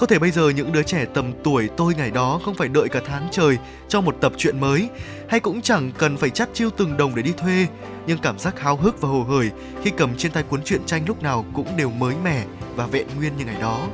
có 0.00 0.06
thể 0.06 0.18
bây 0.18 0.30
giờ 0.30 0.48
những 0.50 0.72
đứa 0.72 0.82
trẻ 0.82 1.04
tầm 1.14 1.32
tuổi 1.44 1.68
tôi 1.76 1.94
ngày 1.94 2.10
đó 2.10 2.40
không 2.44 2.54
phải 2.54 2.68
đợi 2.68 2.88
cả 2.88 3.00
tháng 3.06 3.28
trời 3.30 3.58
cho 3.88 4.00
một 4.00 4.16
tập 4.20 4.32
truyện 4.36 4.60
mới, 4.60 4.88
hay 5.28 5.40
cũng 5.40 5.62
chẳng 5.62 5.92
cần 5.98 6.16
phải 6.16 6.30
chắt 6.30 6.48
chiêu 6.52 6.70
từng 6.76 6.96
đồng 6.96 7.14
để 7.14 7.22
đi 7.22 7.32
thuê, 7.32 7.66
nhưng 8.06 8.18
cảm 8.18 8.38
giác 8.38 8.60
háo 8.60 8.76
hức 8.76 9.00
và 9.00 9.08
hồ 9.08 9.22
hởi 9.22 9.50
khi 9.82 9.90
cầm 9.96 10.16
trên 10.16 10.32
tay 10.32 10.42
cuốn 10.42 10.62
truyện 10.62 10.80
tranh 10.86 11.02
lúc 11.06 11.22
nào 11.22 11.44
cũng 11.52 11.76
đều 11.76 11.90
mới 11.90 12.14
mẻ 12.24 12.44
và 12.76 12.86
vẹn 12.86 13.06
nguyên 13.16 13.36
như 13.36 13.44
ngày 13.44 13.56
đó. 13.60 13.86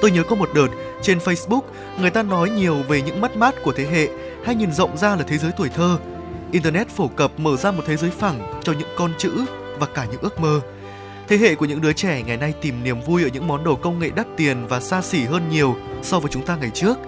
Tôi 0.00 0.10
nhớ 0.10 0.22
có 0.22 0.36
một 0.36 0.48
đợt 0.54 0.68
trên 1.02 1.18
Facebook 1.18 1.62
người 2.00 2.10
ta 2.10 2.22
nói 2.22 2.50
nhiều 2.50 2.76
về 2.88 3.02
những 3.02 3.20
mất 3.20 3.36
mát 3.36 3.54
của 3.62 3.72
thế 3.72 3.86
hệ 3.86 4.08
hay 4.44 4.54
nhìn 4.54 4.72
rộng 4.72 4.96
ra 4.96 5.16
là 5.16 5.22
thế 5.22 5.38
giới 5.38 5.50
tuổi 5.56 5.68
thơ. 5.68 5.98
Internet 6.52 6.88
phổ 6.88 7.08
cập 7.08 7.40
mở 7.40 7.56
ra 7.56 7.70
một 7.70 7.82
thế 7.86 7.96
giới 7.96 8.10
phẳng 8.10 8.60
cho 8.62 8.72
những 8.72 8.88
con 8.96 9.12
chữ 9.18 9.32
và 9.78 9.86
cả 9.86 10.06
những 10.10 10.20
ước 10.20 10.40
mơ. 10.40 10.60
Thế 11.32 11.38
hệ 11.38 11.54
của 11.54 11.64
những 11.64 11.80
đứa 11.80 11.92
trẻ 11.92 12.22
ngày 12.22 12.36
nay 12.36 12.54
tìm 12.60 12.84
niềm 12.84 13.00
vui 13.00 13.22
ở 13.22 13.28
những 13.32 13.46
món 13.46 13.64
đồ 13.64 13.74
công 13.74 13.98
nghệ 13.98 14.10
đắt 14.16 14.26
tiền 14.36 14.66
và 14.66 14.80
xa 14.80 15.02
xỉ 15.02 15.24
hơn 15.24 15.48
nhiều 15.50 15.76
so 16.02 16.20
với 16.20 16.30
chúng 16.30 16.46
ta 16.46 16.56
ngày 16.56 16.70
trước. 16.74 16.98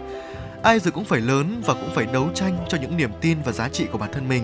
Ai 0.62 0.78
rồi 0.78 0.92
cũng 0.92 1.04
phải 1.04 1.20
lớn 1.20 1.62
và 1.66 1.74
cũng 1.74 1.90
phải 1.94 2.06
đấu 2.12 2.28
tranh 2.34 2.56
cho 2.68 2.78
những 2.78 2.96
niềm 2.96 3.10
tin 3.20 3.38
và 3.44 3.52
giá 3.52 3.68
trị 3.68 3.86
của 3.92 3.98
bản 3.98 4.12
thân 4.12 4.28
mình. 4.28 4.42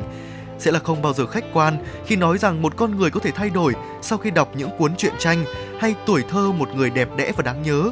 Sẽ 0.58 0.70
là 0.70 0.78
không 0.78 1.02
bao 1.02 1.12
giờ 1.12 1.26
khách 1.26 1.44
quan 1.52 1.84
khi 2.06 2.16
nói 2.16 2.38
rằng 2.38 2.62
một 2.62 2.76
con 2.76 2.96
người 2.96 3.10
có 3.10 3.20
thể 3.20 3.30
thay 3.30 3.50
đổi 3.50 3.74
sau 4.02 4.18
khi 4.18 4.30
đọc 4.30 4.52
những 4.56 4.70
cuốn 4.78 4.96
truyện 4.96 5.14
tranh 5.18 5.44
hay 5.80 5.94
tuổi 6.06 6.22
thơ 6.30 6.52
một 6.52 6.68
người 6.74 6.90
đẹp 6.90 7.08
đẽ 7.16 7.32
và 7.36 7.42
đáng 7.42 7.62
nhớ 7.62 7.90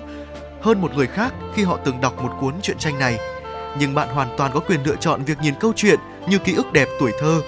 hơn 0.61 0.81
một 0.81 0.95
người 0.97 1.07
khác 1.07 1.35
khi 1.55 1.63
họ 1.63 1.79
từng 1.85 2.01
đọc 2.01 2.23
một 2.23 2.31
cuốn 2.41 2.55
truyện 2.63 2.79
tranh 2.79 2.99
này. 2.99 3.19
Nhưng 3.79 3.95
bạn 3.95 4.09
hoàn 4.09 4.35
toàn 4.39 4.51
có 4.55 4.61
quyền 4.61 4.81
lựa 4.85 4.97
chọn 4.97 5.25
việc 5.25 5.39
nhìn 5.43 5.55
câu 5.61 5.73
chuyện 5.77 5.99
như 6.29 6.39
ký 6.39 6.55
ức 6.55 6.73
đẹp 6.73 6.89
tuổi 7.01 7.13
thơ, 7.21 7.41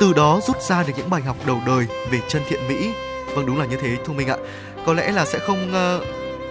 từ 0.00 0.12
đó 0.12 0.40
rút 0.46 0.62
ra 0.62 0.82
được 0.82 0.92
những 0.96 1.10
bài 1.10 1.22
học 1.22 1.36
đầu 1.46 1.60
đời 1.66 1.86
về 2.10 2.20
chân 2.28 2.42
thiện 2.48 2.60
mỹ. 2.68 2.90
Vâng 3.34 3.46
đúng 3.46 3.58
là 3.58 3.64
như 3.64 3.76
thế 3.76 3.96
Thu 4.04 4.14
Minh 4.14 4.28
ạ. 4.28 4.36
Có 4.86 4.94
lẽ 4.94 5.12
là 5.12 5.24
sẽ 5.24 5.38
không 5.38 5.58
uh, 5.68 6.04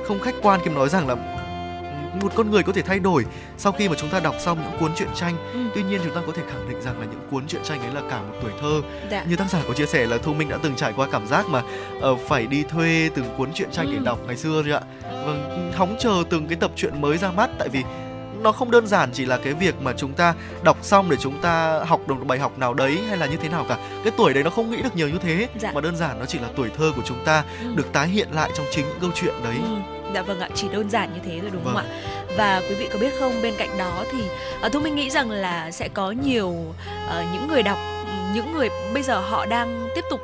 không 0.08 0.20
khách 0.20 0.36
quan 0.42 0.60
khi 0.64 0.72
nói 0.72 0.90
rằng 0.90 1.08
là 1.08 1.16
một 2.22 2.32
con 2.36 2.52
người 2.52 2.64
có 2.64 2.74
thể 2.74 2.82
thay 2.82 3.00
đổi 3.00 3.26
sau 3.58 3.72
khi 3.72 3.90
mà 3.90 3.96
chúng 3.96 4.10
ta 4.10 4.20
đọc 4.20 4.36
xong 4.40 4.58
những 4.64 4.80
cuốn 4.80 4.96
truyện 4.96 5.10
tranh. 5.16 5.36
Ừ. 5.54 5.60
Tuy 5.76 5.84
nhiên 5.84 6.02
chúng 6.04 6.16
ta 6.16 6.22
có 6.28 6.34
thể 6.36 6.44
khẳng 6.52 6.70
định 6.70 6.82
rằng 6.82 7.00
là 7.00 7.06
những 7.06 7.28
cuốn 7.32 7.48
truyện 7.48 7.62
tranh 7.64 7.82
ấy 7.82 7.94
là 7.94 8.02
cả 8.10 8.22
một 8.22 8.34
tuổi 8.42 8.52
thơ. 8.62 8.82
Dạ. 9.12 9.26
Như 9.30 9.36
tác 9.36 9.50
giả 9.50 9.60
có 9.68 9.74
chia 9.74 9.86
sẻ 9.86 10.06
là 10.06 10.18
Thu 10.18 10.34
Minh 10.34 10.50
đã 10.50 10.58
từng 10.64 10.76
trải 10.76 10.94
qua 10.96 11.08
cảm 11.12 11.28
giác 11.28 11.46
mà 11.50 11.62
uh, 12.12 12.20
phải 12.28 12.48
đi 12.48 12.64
thuê 12.64 13.10
từng 13.16 13.26
cuốn 13.38 13.54
truyện 13.54 13.70
tranh 13.72 13.86
ừ. 13.86 13.92
để 13.94 14.00
đọc 14.04 14.20
ngày 14.28 14.38
xưa 14.38 14.64
rồi 14.64 14.74
ạ. 14.74 14.82
Vâng, 15.26 15.72
hóng 15.76 15.96
chờ 16.00 16.24
từng 16.30 16.48
cái 16.48 16.58
tập 16.62 16.72
truyện 16.76 17.02
mới 17.02 17.18
ra 17.18 17.32
mắt 17.32 17.50
tại 17.60 17.70
vì 17.70 17.84
nó 18.44 18.52
không 18.52 18.72
đơn 18.72 18.88
giản 18.88 19.10
chỉ 19.14 19.26
là 19.26 19.38
cái 19.38 19.54
việc 19.54 19.76
mà 19.82 19.94
chúng 19.98 20.14
ta 20.14 20.34
đọc 20.64 20.78
xong 20.82 21.10
để 21.10 21.18
chúng 21.20 21.42
ta 21.42 21.80
học 21.80 22.08
được 22.08 22.16
bài 22.26 22.40
học 22.40 22.60
nào 22.60 22.74
đấy 22.74 23.00
hay 23.08 23.18
là 23.18 23.26
như 23.26 23.38
thế 23.38 23.50
nào 23.50 23.66
cả 23.70 23.78
cái 24.04 24.14
tuổi 24.18 24.34
đấy 24.34 24.44
nó 24.44 24.50
không 24.50 24.72
nghĩ 24.72 24.82
được 24.82 24.96
nhiều 24.96 25.10
như 25.10 25.18
thế 25.24 25.48
dạ. 25.60 25.72
mà 25.76 25.82
đơn 25.82 25.96
giản 25.96 26.20
nó 26.20 26.26
chỉ 26.26 26.40
là 26.40 26.48
tuổi 26.56 26.70
thơ 26.78 26.92
của 26.96 27.02
chúng 27.06 27.26
ta 27.26 27.44
ừ. 27.64 27.74
được 27.76 27.94
tái 27.94 28.08
hiện 28.08 28.28
lại 28.32 28.50
trong 28.58 28.66
chính 28.72 28.86
những 28.86 29.00
câu 29.02 29.10
chuyện 29.16 29.34
đấy 29.44 29.56
ừ. 29.64 29.76
Dạ 30.14 30.22
vâng 30.22 30.40
ạ, 30.40 30.50
chỉ 30.56 30.68
đơn 30.70 30.90
giản 30.90 31.14
như 31.14 31.20
thế 31.26 31.40
thôi 31.42 31.50
đúng 31.54 31.64
vâng. 31.64 31.74
không 31.74 31.84
ạ? 31.84 31.94
Và 32.38 32.62
quý 32.70 32.76
vị 32.76 32.90
có 32.94 33.00
biết 33.00 33.14
không, 33.20 33.42
bên 33.42 33.54
cạnh 33.58 33.78
đó 33.78 34.04
thì 34.12 34.24
uh, 34.66 34.72
Thu 34.72 34.80
Minh 34.80 34.96
nghĩ 34.96 35.10
rằng 35.10 35.32
là 35.32 35.72
sẽ 35.72 35.90
có 35.94 36.12
nhiều 36.12 36.50
uh, 36.50 37.26
những 37.34 37.48
người 37.48 37.64
đọc, 37.64 37.78
những 38.34 38.54
người 38.54 38.70
bây 38.94 39.04
giờ 39.04 39.20
họ 39.20 39.46
đang 39.46 39.90
tiếp 39.96 40.04
tục 40.10 40.22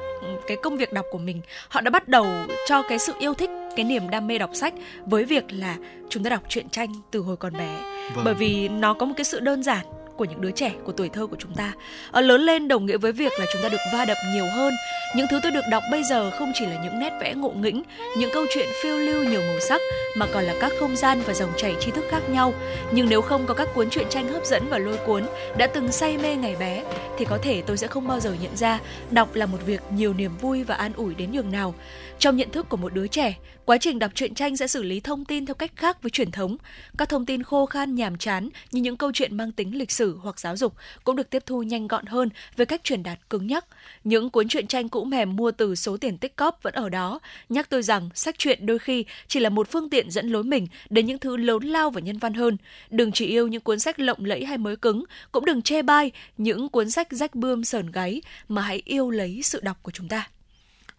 cái 0.47 0.57
công 0.57 0.78
việc 0.78 0.93
đọc 0.93 1.05
của 1.11 1.17
mình 1.17 1.41
họ 1.67 1.82
đã 1.82 1.89
bắt 1.89 2.07
đầu 2.07 2.28
cho 2.67 2.82
cái 2.82 2.99
sự 2.99 3.13
yêu 3.20 3.34
thích 3.34 3.49
cái 3.80 3.84
niềm 3.84 4.09
đam 4.09 4.27
mê 4.27 4.38
đọc 4.38 4.49
sách 4.53 4.73
với 5.05 5.25
việc 5.25 5.43
là 5.49 5.75
chúng 6.09 6.23
ta 6.23 6.30
đọc 6.30 6.43
truyện 6.49 6.69
tranh 6.69 6.93
từ 7.11 7.19
hồi 7.19 7.38
còn 7.38 7.53
bé. 7.53 7.75
Vâng. 8.15 8.25
bởi 8.25 8.34
vì 8.34 8.69
nó 8.69 8.93
có 8.93 9.05
một 9.05 9.13
cái 9.17 9.23
sự 9.23 9.39
đơn 9.39 9.63
giản 9.63 9.86
của 10.17 10.25
những 10.25 10.41
đứa 10.41 10.51
trẻ 10.51 10.71
của 10.84 10.91
tuổi 10.91 11.09
thơ 11.09 11.27
của 11.27 11.36
chúng 11.39 11.53
ta. 11.55 11.73
Ở 12.11 12.21
lớn 12.21 12.41
lên 12.41 12.67
đồng 12.67 12.86
nghĩa 12.86 12.97
với 12.97 13.11
việc 13.11 13.32
là 13.39 13.45
chúng 13.53 13.61
ta 13.61 13.69
được 13.69 13.77
va 13.93 14.05
đập 14.05 14.17
nhiều 14.34 14.45
hơn. 14.45 14.73
Những 15.15 15.27
thứ 15.30 15.39
tôi 15.43 15.51
được 15.51 15.61
đọc 15.71 15.84
bây 15.91 16.03
giờ 16.03 16.32
không 16.32 16.51
chỉ 16.55 16.65
là 16.65 16.84
những 16.84 16.99
nét 16.99 17.11
vẽ 17.21 17.34
ngộ 17.34 17.49
nghĩnh 17.49 17.84
những 18.17 18.30
câu 18.34 18.45
chuyện 18.53 18.69
phiêu 18.84 18.97
lưu 18.97 19.23
nhiều 19.23 19.41
màu 19.41 19.59
sắc 19.59 19.82
mà 20.17 20.25
còn 20.34 20.43
là 20.43 20.53
các 20.61 20.71
không 20.80 20.95
gian 20.95 21.21
và 21.25 21.34
dòng 21.34 21.51
chảy 21.57 21.75
tri 21.80 21.91
thức 21.91 22.05
khác 22.09 22.30
nhau. 22.30 22.53
Nhưng 22.91 23.09
nếu 23.09 23.21
không 23.21 23.45
có 23.45 23.53
các 23.53 23.67
cuốn 23.75 23.89
truyện 23.89 24.05
tranh 24.09 24.27
hấp 24.27 24.45
dẫn 24.45 24.63
và 24.69 24.77
lôi 24.77 24.97
cuốn 25.05 25.23
đã 25.57 25.67
từng 25.67 25.91
say 25.91 26.17
mê 26.17 26.36
ngày 26.36 26.55
bé 26.59 26.84
thì 27.17 27.25
có 27.25 27.38
thể 27.41 27.61
tôi 27.61 27.77
sẽ 27.77 27.88
không 27.88 28.07
bao 28.07 28.19
giờ 28.19 28.36
nhận 28.41 28.55
ra 28.55 28.80
đọc 29.11 29.36
là 29.36 29.45
một 29.45 29.57
việc 29.65 29.82
nhiều 29.91 30.13
niềm 30.13 30.32
vui 30.41 30.63
và 30.63 30.75
an 30.75 30.93
ủi 30.93 31.15
đến 31.15 31.32
nhường 31.32 31.51
nào 31.51 31.73
trong 32.20 32.36
nhận 32.36 32.51
thức 32.51 32.70
của 32.70 32.78
một 32.78 32.93
đứa 32.93 33.07
trẻ, 33.07 33.38
quá 33.65 33.78
trình 33.78 33.99
đọc 33.99 34.11
truyện 34.15 34.34
tranh 34.34 34.57
sẽ 34.57 34.67
xử 34.67 34.84
lý 34.84 34.99
thông 34.99 35.26
tin 35.26 35.45
theo 35.45 35.53
cách 35.53 35.72
khác 35.76 36.03
với 36.03 36.09
truyền 36.09 36.32
thống. 36.32 36.57
Các 36.97 37.09
thông 37.09 37.26
tin 37.26 37.43
khô 37.43 37.65
khan 37.65 37.95
nhàm 37.95 38.17
chán 38.17 38.49
như 38.72 38.82
những 38.82 38.97
câu 38.97 39.11
chuyện 39.13 39.38
mang 39.38 39.51
tính 39.51 39.78
lịch 39.78 39.91
sử 39.91 40.17
hoặc 40.22 40.39
giáo 40.39 40.57
dục 40.57 40.74
cũng 41.03 41.15
được 41.15 41.30
tiếp 41.30 41.43
thu 41.45 41.63
nhanh 41.63 41.88
gọn 41.88 42.05
hơn 42.05 42.30
với 42.55 42.65
cách 42.65 42.84
truyền 42.84 43.03
đạt 43.03 43.20
cứng 43.30 43.47
nhắc. 43.47 43.65
Những 44.03 44.30
cuốn 44.30 44.47
truyện 44.47 44.67
tranh 44.67 44.89
cũ 44.89 45.03
mềm 45.03 45.36
mua 45.36 45.51
từ 45.51 45.76
số 45.76 45.97
tiền 45.97 46.17
tích 46.17 46.36
cóp 46.36 46.63
vẫn 46.63 46.74
ở 46.74 46.89
đó, 46.89 47.20
nhắc 47.49 47.70
tôi 47.70 47.84
rằng 47.84 48.09
sách 48.15 48.36
truyện 48.38 48.65
đôi 48.65 48.80
khi 48.80 49.05
chỉ 49.28 49.39
là 49.39 49.49
một 49.49 49.70
phương 49.72 49.89
tiện 49.89 50.11
dẫn 50.11 50.28
lối 50.30 50.43
mình 50.43 50.67
đến 50.89 51.05
những 51.05 51.20
thứ 51.20 51.38
lớn 51.38 51.63
lao 51.63 51.89
và 51.89 52.01
nhân 52.01 52.17
văn 52.17 52.34
hơn. 52.34 52.57
Đừng 52.89 53.11
chỉ 53.11 53.26
yêu 53.26 53.47
những 53.47 53.61
cuốn 53.61 53.80
sách 53.80 53.99
lộng 53.99 54.26
lẫy 54.26 54.45
hay 54.45 54.57
mới 54.57 54.76
cứng, 54.76 55.03
cũng 55.32 55.45
đừng 55.45 55.61
chê 55.61 55.82
bai 55.82 56.11
những 56.38 56.70
cuốn 56.70 56.91
sách 56.91 57.07
rách 57.11 57.36
bươm 57.36 57.63
sờn 57.63 57.91
gáy 57.91 58.22
mà 58.47 58.61
hãy 58.61 58.82
yêu 58.86 59.09
lấy 59.09 59.41
sự 59.43 59.59
đọc 59.63 59.78
của 59.84 59.91
chúng 59.91 60.07
ta. 60.07 60.30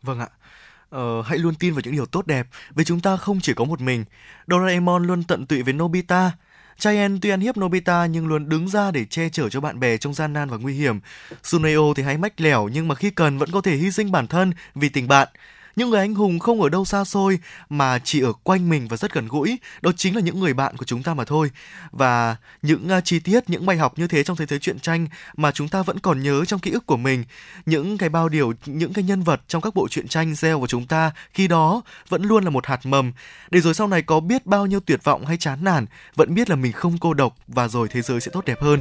Vâng 0.03 0.19
ạ, 0.19 0.29
uh, 0.97 1.27
hãy 1.27 1.39
luôn 1.39 1.55
tin 1.55 1.75
vào 1.75 1.81
những 1.85 1.95
điều 1.95 2.07
tốt 2.07 2.27
đẹp 2.27 2.47
vì 2.75 2.85
chúng 2.85 3.01
ta 3.01 3.17
không 3.17 3.41
chỉ 3.41 3.55
có 3.55 3.65
một 3.65 3.81
mình. 3.81 4.05
Doraemon 4.47 5.07
luôn 5.07 5.23
tận 5.23 5.47
tụy 5.47 5.63
với 5.63 5.73
Nobita. 5.73 6.33
Giant 6.79 7.23
tuy 7.23 7.31
ăn 7.31 7.41
hiếp 7.41 7.59
Nobita 7.59 8.07
nhưng 8.07 8.27
luôn 8.27 8.49
đứng 8.49 8.69
ra 8.69 8.91
để 8.91 9.05
che 9.05 9.29
chở 9.29 9.49
cho 9.49 9.61
bạn 9.61 9.81
bè 9.81 9.97
trong 9.97 10.15
gian 10.15 10.33
nan 10.33 10.49
và 10.49 10.57
nguy 10.57 10.75
hiểm. 10.75 11.01
Suneo 11.43 11.93
thì 11.97 12.03
hay 12.03 12.19
mách 12.19 12.41
lẻo 12.41 12.69
nhưng 12.69 12.89
mà 12.89 12.95
khi 12.95 13.11
cần 13.11 13.39
vẫn 13.39 13.51
có 13.53 13.61
thể 13.61 13.77
hy 13.77 13.91
sinh 13.91 14.13
bản 14.13 14.27
thân 14.27 14.53
vì 14.75 14.89
tình 14.89 15.09
bạn. 15.09 15.29
Những 15.81 15.91
người 15.91 16.01
anh 16.01 16.15
hùng 16.15 16.39
không 16.39 16.63
ở 16.63 16.69
đâu 16.69 16.85
xa 16.85 17.05
xôi 17.05 17.39
mà 17.69 17.99
chỉ 17.99 18.21
ở 18.21 18.33
quanh 18.33 18.69
mình 18.69 18.89
và 18.89 18.97
rất 18.97 19.15
gần 19.15 19.29
gũi, 19.29 19.59
đó 19.83 19.93
chính 19.97 20.15
là 20.15 20.21
những 20.21 20.41
người 20.41 20.55
bạn 20.55 20.77
của 20.77 20.85
chúng 20.85 21.03
ta 21.03 21.15
mà 21.15 21.25
thôi. 21.25 21.51
Và 21.91 22.37
những 22.63 22.89
chi 23.05 23.21
tiết, 23.21 23.51
những 23.51 23.67
bài 23.67 23.77
học 23.77 23.99
như 23.99 24.07
thế 24.07 24.23
trong 24.23 24.37
thế 24.37 24.47
giới 24.47 24.59
truyện 24.59 24.79
tranh 24.79 25.07
mà 25.37 25.53
chúng 25.53 25.69
ta 25.69 25.83
vẫn 25.83 25.99
còn 25.99 26.23
nhớ 26.23 26.45
trong 26.45 26.61
ký 26.61 26.71
ức 26.71 26.87
của 26.87 26.97
mình, 26.97 27.25
những 27.67 27.99
cái 27.99 28.09
bao 28.09 28.29
điều, 28.29 28.53
những 28.67 28.93
cái 28.93 29.05
nhân 29.05 29.23
vật 29.23 29.41
trong 29.49 29.63
các 29.63 29.75
bộ 29.75 29.89
truyện 29.89 30.09
tranh 30.09 30.35
gieo 30.35 30.61
của 30.61 30.67
chúng 30.67 30.87
ta 30.87 31.11
khi 31.33 31.49
đó 31.49 31.83
vẫn 32.09 32.23
luôn 32.23 32.45
là 32.45 32.51
một 32.51 32.67
hạt 32.67 32.87
mầm. 32.87 33.13
Để 33.51 33.61
rồi 33.61 33.75
sau 33.75 33.87
này 33.87 34.03
có 34.03 34.21
biết 34.21 34.47
bao 34.47 34.67
nhiêu 34.67 34.81
tuyệt 34.81 35.05
vọng 35.05 35.27
hay 35.27 35.37
chán 35.37 35.65
nản, 35.65 35.87
vẫn 36.17 36.35
biết 36.35 36.51
là 36.51 36.57
mình 36.57 36.73
không 36.73 36.99
cô 36.99 37.15
độc 37.15 37.37
và 37.49 37.69
rồi 37.69 37.89
thế 37.89 38.03
giới 38.03 38.21
sẽ 38.21 38.31
tốt 38.35 38.45
đẹp 38.45 38.63
hơn. 38.63 38.81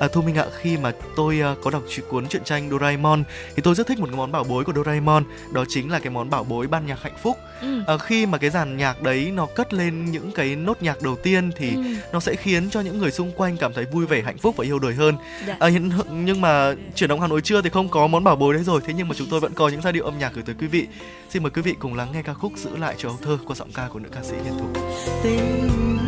À, 0.00 0.08
Thu 0.08 0.22
Minh 0.22 0.34
ạ, 0.34 0.44
khi 0.60 0.76
mà 0.76 0.92
tôi 1.16 1.40
uh, 1.52 1.58
có 1.62 1.70
đọc 1.70 1.82
cuốn 2.08 2.28
truyện 2.28 2.44
tranh 2.44 2.70
Doraemon 2.70 3.24
thì 3.56 3.62
tôi 3.62 3.74
rất 3.74 3.86
thích 3.86 3.98
một 3.98 4.06
cái 4.06 4.16
món 4.16 4.32
bảo 4.32 4.44
bối 4.44 4.64
của 4.64 4.72
Doraemon, 4.72 5.24
đó 5.52 5.64
chính 5.68 5.90
là 5.90 5.98
cái 5.98 6.10
món 6.10 6.30
bảo 6.30 6.44
bối 6.44 6.66
ban 6.66 6.86
nhạc 6.86 7.02
hạnh 7.02 7.16
phúc. 7.22 7.36
Ừ. 7.60 7.82
À, 7.86 7.98
khi 7.98 8.26
mà 8.26 8.38
cái 8.38 8.50
dàn 8.50 8.76
nhạc 8.76 9.02
đấy 9.02 9.30
nó 9.34 9.46
cất 9.46 9.74
lên 9.74 10.04
những 10.04 10.32
cái 10.32 10.56
nốt 10.56 10.82
nhạc 10.82 11.02
đầu 11.02 11.16
tiên 11.16 11.50
thì 11.56 11.74
ừ. 11.74 11.82
nó 12.12 12.20
sẽ 12.20 12.34
khiến 12.36 12.70
cho 12.70 12.80
những 12.80 12.98
người 12.98 13.10
xung 13.10 13.32
quanh 13.32 13.56
cảm 13.56 13.72
thấy 13.74 13.84
vui 13.84 14.06
vẻ, 14.06 14.22
hạnh 14.22 14.38
phúc 14.38 14.56
và 14.56 14.64
yêu 14.64 14.78
đời 14.78 14.94
hơn. 14.94 15.16
Dạ. 15.46 15.56
À, 15.60 15.68
nhưng, 15.68 15.90
nhưng 16.10 16.40
mà 16.40 16.74
chuyển 16.94 17.10
động 17.10 17.20
Hà 17.20 17.26
Nội 17.26 17.40
chưa 17.40 17.62
thì 17.62 17.70
không 17.70 17.88
có 17.88 18.06
món 18.06 18.24
bảo 18.24 18.36
bối 18.36 18.54
đấy 18.54 18.64
rồi, 18.64 18.80
thế 18.86 18.92
nhưng 18.96 19.08
mà 19.08 19.14
chúng 19.18 19.28
tôi 19.30 19.40
vẫn 19.40 19.52
có 19.54 19.68
những 19.68 19.82
giai 19.82 19.92
điệu 19.92 20.04
âm 20.04 20.18
nhạc 20.18 20.34
gửi 20.34 20.44
tới 20.46 20.54
quý 20.58 20.66
vị. 20.66 20.86
Xin 21.30 21.42
mời 21.42 21.50
quý 21.50 21.62
vị 21.62 21.74
cùng 21.78 21.94
lắng 21.94 22.08
nghe 22.12 22.22
ca 22.22 22.34
khúc 22.34 22.52
giữ 22.56 22.76
lại 22.76 22.94
cho 22.98 23.08
âu 23.08 23.18
thơ 23.22 23.38
qua 23.46 23.56
giọng 23.56 23.72
ca 23.74 23.88
của 23.92 23.98
nữ 23.98 24.08
ca 24.14 24.22
sĩ 24.22 24.34
Hiền 24.44 24.58
Thục. 24.58 24.82
Tình 25.22 26.05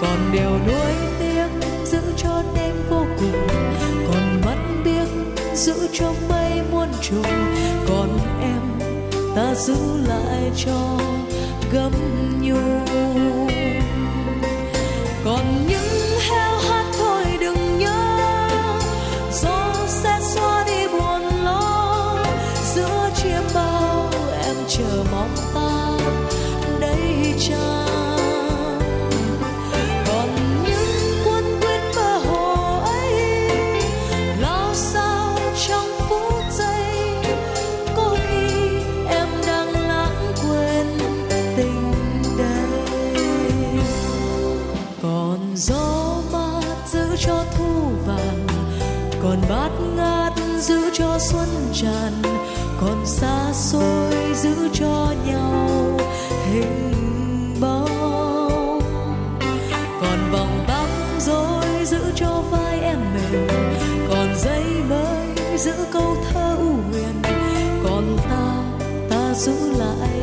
còn 0.00 0.32
đều 0.32 0.50
nuối 0.50 0.94
tiếc 1.18 1.46
giữ 1.84 2.00
cho 2.16 2.42
đêm 2.54 2.74
vô 2.90 3.06
cùng, 3.18 3.46
còn 4.08 4.40
mắt 4.44 4.58
biếc 4.84 5.08
giữ 5.54 5.88
cho 5.92 6.12
mây 6.28 6.62
muôn 6.72 6.88
trùng, 7.02 7.54
còn 7.88 8.18
em 8.42 8.60
ta 9.36 9.54
giữ 9.54 9.76
lại 10.06 10.50
cho 10.56 10.98
gấm 11.72 11.92
nhung 12.42 13.49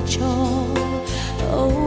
cho. 0.07 0.65
Âu 1.51 1.86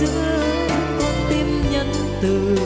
về 0.00 0.06
giữa 0.06 0.68
con 0.98 1.14
tim 1.28 1.62
nhân 1.72 1.92
từ 2.22 2.56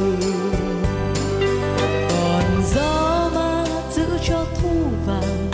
còn 2.09 2.63
gió 2.75 3.31
ma 3.35 3.65
giữ 3.93 4.07
cho 4.29 4.47
thu 4.63 4.85
vàng 5.07 5.51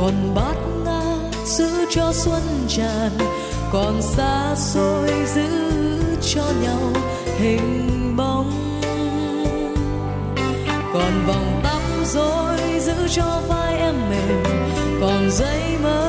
còn 0.00 0.34
bát 0.34 0.56
ngát 0.84 1.46
giữ 1.46 1.70
cho 1.90 2.12
xuân 2.12 2.42
tràn 2.68 3.10
còn 3.72 4.02
xa 4.02 4.54
xôi 4.56 5.10
giữ 5.26 5.48
cho 6.34 6.44
nhau 6.62 6.92
hình 7.38 8.16
bóng 8.16 8.80
còn 10.92 11.26
vòng 11.26 11.60
tóc 11.64 11.82
rối 12.04 12.80
giữ 12.80 13.08
cho 13.08 13.42
vai 13.48 13.76
em 13.78 13.94
mềm, 14.10 14.44
còn 15.00 15.30
giấy 15.30 15.78
mới 15.82 16.05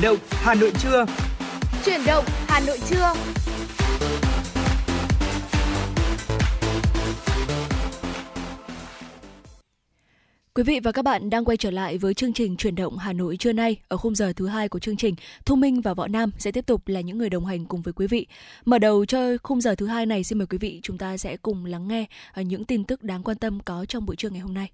Chuyển 0.00 0.12
động 0.12 0.18
Hà 0.30 0.54
Nội 0.54 0.72
trưa. 0.82 1.06
Chuyển 1.84 2.00
động 2.06 2.24
Hà 2.28 2.60
Nội 2.66 2.78
trưa. 2.88 3.12
Quý 10.54 10.62
vị 10.62 10.80
và 10.80 10.92
các 10.92 11.02
bạn 11.02 11.30
đang 11.30 11.44
quay 11.44 11.56
trở 11.56 11.70
lại 11.70 11.98
với 11.98 12.14
chương 12.14 12.32
trình 12.32 12.56
Chuyển 12.56 12.74
động 12.74 12.98
Hà 12.98 13.12
Nội 13.12 13.36
trưa 13.36 13.52
nay. 13.52 13.76
Ở 13.88 13.96
khung 13.96 14.14
giờ 14.14 14.32
thứ 14.36 14.46
hai 14.46 14.68
của 14.68 14.78
chương 14.78 14.96
trình, 14.96 15.14
Thu 15.44 15.56
Minh 15.56 15.80
và 15.80 15.94
Võ 15.94 16.06
Nam 16.06 16.30
sẽ 16.38 16.52
tiếp 16.52 16.66
tục 16.66 16.88
là 16.88 17.00
những 17.00 17.18
người 17.18 17.30
đồng 17.30 17.46
hành 17.46 17.64
cùng 17.64 17.82
với 17.82 17.92
quý 17.92 18.06
vị. 18.06 18.26
Mở 18.64 18.78
đầu 18.78 19.04
cho 19.04 19.20
khung 19.42 19.60
giờ 19.60 19.74
thứ 19.74 19.86
hai 19.86 20.06
này, 20.06 20.24
xin 20.24 20.38
mời 20.38 20.46
quý 20.46 20.58
vị 20.58 20.80
chúng 20.82 20.98
ta 20.98 21.16
sẽ 21.16 21.36
cùng 21.36 21.64
lắng 21.64 21.88
nghe 21.88 22.06
ờ, 22.32 22.42
những 22.42 22.64
tin 22.64 22.84
tức 22.84 23.02
đáng 23.02 23.22
quan 23.22 23.36
tâm 23.36 23.60
có 23.64 23.84
trong 23.84 24.06
buổi 24.06 24.16
trưa 24.16 24.30
ngày 24.30 24.40
hôm 24.40 24.54
nay. 24.54 24.70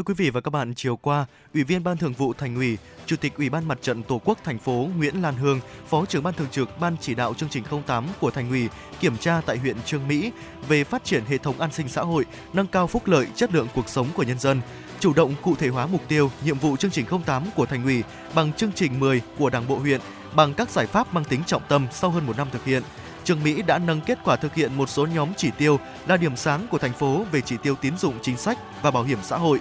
Thưa 0.00 0.04
quý 0.04 0.14
vị 0.14 0.30
và 0.30 0.40
các 0.40 0.50
bạn, 0.50 0.74
chiều 0.74 0.96
qua, 0.96 1.26
Ủy 1.54 1.64
viên 1.64 1.84
Ban 1.84 1.96
Thường 1.96 2.12
vụ 2.12 2.32
Thành 2.32 2.56
ủy, 2.56 2.78
Chủ 3.06 3.16
tịch 3.16 3.32
Ủy 3.36 3.48
ban 3.50 3.68
Mặt 3.68 3.78
trận 3.82 4.02
Tổ 4.02 4.20
quốc 4.24 4.38
thành 4.44 4.58
phố 4.58 4.88
Nguyễn 4.96 5.22
Lan 5.22 5.34
Hương, 5.34 5.60
Phó 5.88 6.04
trưởng 6.04 6.22
Ban 6.22 6.34
Thường 6.34 6.48
trực 6.50 6.80
Ban 6.80 6.96
chỉ 7.00 7.14
đạo 7.14 7.34
chương 7.34 7.48
trình 7.48 7.64
08 7.86 8.04
của 8.20 8.30
Thành 8.30 8.50
ủy 8.50 8.68
kiểm 9.00 9.16
tra 9.16 9.40
tại 9.46 9.58
huyện 9.58 9.76
Trương 9.86 10.08
Mỹ 10.08 10.32
về 10.68 10.84
phát 10.84 11.04
triển 11.04 11.24
hệ 11.24 11.38
thống 11.38 11.60
an 11.60 11.72
sinh 11.72 11.88
xã 11.88 12.02
hội, 12.02 12.24
nâng 12.52 12.66
cao 12.66 12.86
phúc 12.86 13.02
lợi, 13.06 13.26
chất 13.34 13.54
lượng 13.54 13.66
cuộc 13.74 13.88
sống 13.88 14.06
của 14.14 14.22
nhân 14.22 14.38
dân, 14.38 14.60
chủ 15.00 15.12
động 15.12 15.34
cụ 15.42 15.54
thể 15.54 15.68
hóa 15.68 15.86
mục 15.86 16.02
tiêu, 16.08 16.30
nhiệm 16.44 16.58
vụ 16.58 16.76
chương 16.76 16.90
trình 16.90 17.06
08 17.26 17.42
của 17.56 17.66
Thành 17.66 17.84
ủy 17.84 18.02
bằng 18.34 18.52
chương 18.52 18.72
trình 18.72 19.00
10 19.00 19.22
của 19.38 19.50
Đảng 19.50 19.68
bộ 19.68 19.78
huyện 19.78 20.00
bằng 20.36 20.54
các 20.54 20.70
giải 20.70 20.86
pháp 20.86 21.14
mang 21.14 21.24
tính 21.24 21.40
trọng 21.46 21.62
tâm 21.68 21.86
sau 21.92 22.10
hơn 22.10 22.26
một 22.26 22.36
năm 22.36 22.48
thực 22.52 22.64
hiện. 22.64 22.82
Trương 23.24 23.42
Mỹ 23.42 23.62
đã 23.62 23.78
nâng 23.78 24.00
kết 24.00 24.18
quả 24.24 24.36
thực 24.36 24.54
hiện 24.54 24.76
một 24.76 24.88
số 24.88 25.06
nhóm 25.06 25.28
chỉ 25.36 25.50
tiêu 25.58 25.78
là 26.06 26.16
điểm 26.16 26.36
sáng 26.36 26.66
của 26.70 26.78
thành 26.78 26.92
phố 26.92 27.24
về 27.32 27.40
chỉ 27.40 27.56
tiêu 27.62 27.74
tín 27.74 27.98
dụng 27.98 28.14
chính 28.22 28.36
sách 28.36 28.58
và 28.82 28.90
bảo 28.90 29.02
hiểm 29.02 29.18
xã 29.22 29.36
hội. 29.36 29.60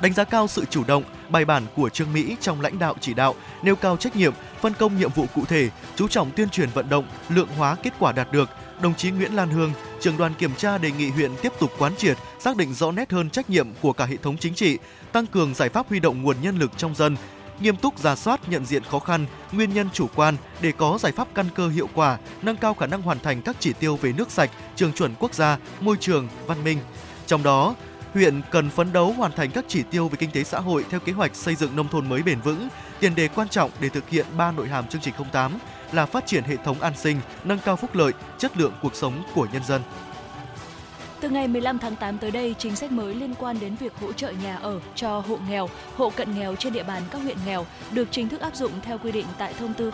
Đánh 0.00 0.12
giá 0.12 0.24
cao 0.24 0.48
sự 0.48 0.64
chủ 0.70 0.84
động, 0.84 1.02
bài 1.28 1.44
bản 1.44 1.66
của 1.76 1.88
Trương 1.88 2.12
Mỹ 2.12 2.36
trong 2.40 2.60
lãnh 2.60 2.78
đạo 2.78 2.94
chỉ 3.00 3.14
đạo, 3.14 3.34
nêu 3.62 3.76
cao 3.76 3.96
trách 3.96 4.16
nhiệm, 4.16 4.32
phân 4.60 4.72
công 4.78 4.98
nhiệm 4.98 5.10
vụ 5.10 5.26
cụ 5.34 5.44
thể, 5.44 5.68
chú 5.96 6.08
trọng 6.08 6.30
tuyên 6.30 6.48
truyền 6.48 6.68
vận 6.74 6.88
động, 6.88 7.04
lượng 7.28 7.48
hóa 7.56 7.76
kết 7.82 7.92
quả 7.98 8.12
đạt 8.12 8.32
được. 8.32 8.48
Đồng 8.82 8.94
chí 8.94 9.10
Nguyễn 9.10 9.32
Lan 9.32 9.50
Hương, 9.50 9.72
trưởng 10.00 10.16
đoàn 10.16 10.34
kiểm 10.34 10.54
tra 10.54 10.78
đề 10.78 10.90
nghị 10.90 11.10
huyện 11.10 11.30
tiếp 11.42 11.52
tục 11.60 11.72
quán 11.78 11.96
triệt, 11.96 12.16
xác 12.38 12.56
định 12.56 12.74
rõ 12.74 12.92
nét 12.92 13.12
hơn 13.12 13.30
trách 13.30 13.50
nhiệm 13.50 13.68
của 13.80 13.92
cả 13.92 14.04
hệ 14.04 14.16
thống 14.16 14.36
chính 14.38 14.54
trị, 14.54 14.78
tăng 15.12 15.26
cường 15.26 15.54
giải 15.54 15.68
pháp 15.68 15.88
huy 15.88 16.00
động 16.00 16.22
nguồn 16.22 16.36
nhân 16.42 16.58
lực 16.58 16.70
trong 16.76 16.94
dân, 16.94 17.16
nghiêm 17.60 17.76
túc 17.76 17.98
giả 17.98 18.16
soát 18.16 18.48
nhận 18.48 18.66
diện 18.66 18.82
khó 18.82 18.98
khăn, 18.98 19.26
nguyên 19.52 19.74
nhân 19.74 19.88
chủ 19.92 20.06
quan 20.14 20.36
để 20.60 20.72
có 20.72 20.98
giải 21.00 21.12
pháp 21.12 21.28
căn 21.34 21.46
cơ 21.54 21.68
hiệu 21.68 21.88
quả, 21.94 22.18
nâng 22.42 22.56
cao 22.56 22.74
khả 22.74 22.86
năng 22.86 23.02
hoàn 23.02 23.18
thành 23.20 23.42
các 23.42 23.56
chỉ 23.58 23.72
tiêu 23.72 23.96
về 23.96 24.12
nước 24.12 24.30
sạch, 24.30 24.50
trường 24.76 24.92
chuẩn 24.92 25.14
quốc 25.18 25.34
gia, 25.34 25.58
môi 25.80 25.96
trường, 26.00 26.28
văn 26.46 26.64
minh. 26.64 26.78
Trong 27.26 27.42
đó, 27.42 27.74
huyện 28.14 28.40
cần 28.50 28.70
phấn 28.70 28.92
đấu 28.92 29.12
hoàn 29.12 29.32
thành 29.32 29.50
các 29.50 29.64
chỉ 29.68 29.82
tiêu 29.82 30.08
về 30.08 30.16
kinh 30.16 30.30
tế 30.30 30.44
xã 30.44 30.60
hội 30.60 30.84
theo 30.90 31.00
kế 31.00 31.12
hoạch 31.12 31.36
xây 31.36 31.54
dựng 31.54 31.76
nông 31.76 31.88
thôn 31.88 32.08
mới 32.08 32.22
bền 32.22 32.40
vững. 32.40 32.68
Tiền 33.00 33.14
đề 33.14 33.28
quan 33.28 33.48
trọng 33.48 33.70
để 33.80 33.88
thực 33.88 34.08
hiện 34.08 34.26
ba 34.36 34.52
nội 34.52 34.68
hàm 34.68 34.88
chương 34.88 35.00
trình 35.00 35.14
08 35.32 35.58
là 35.92 36.06
phát 36.06 36.26
triển 36.26 36.44
hệ 36.44 36.56
thống 36.56 36.80
an 36.80 36.92
sinh, 36.96 37.20
nâng 37.44 37.58
cao 37.64 37.76
phúc 37.76 37.94
lợi, 37.94 38.12
chất 38.38 38.56
lượng 38.56 38.72
cuộc 38.82 38.94
sống 38.94 39.22
của 39.34 39.46
nhân 39.52 39.64
dân. 39.64 39.82
Từ 41.20 41.28
ngày 41.28 41.48
15 41.48 41.78
tháng 41.78 41.96
8 41.96 42.18
tới 42.18 42.30
đây, 42.30 42.54
chính 42.58 42.76
sách 42.76 42.92
mới 42.92 43.14
liên 43.14 43.34
quan 43.34 43.60
đến 43.60 43.74
việc 43.80 43.92
hỗ 44.00 44.12
trợ 44.12 44.32
nhà 44.42 44.56
ở 44.56 44.80
cho 44.94 45.18
hộ 45.18 45.38
nghèo, 45.48 45.68
hộ 45.96 46.10
cận 46.10 46.34
nghèo 46.34 46.56
trên 46.56 46.72
địa 46.72 46.82
bàn 46.82 47.02
các 47.10 47.22
huyện 47.22 47.36
nghèo 47.46 47.66
được 47.92 48.08
chính 48.10 48.28
thức 48.28 48.40
áp 48.40 48.56
dụng 48.56 48.72
theo 48.82 48.98
quy 48.98 49.12
định 49.12 49.26
tại 49.38 49.54
thông 49.58 49.74
tư 49.74 49.92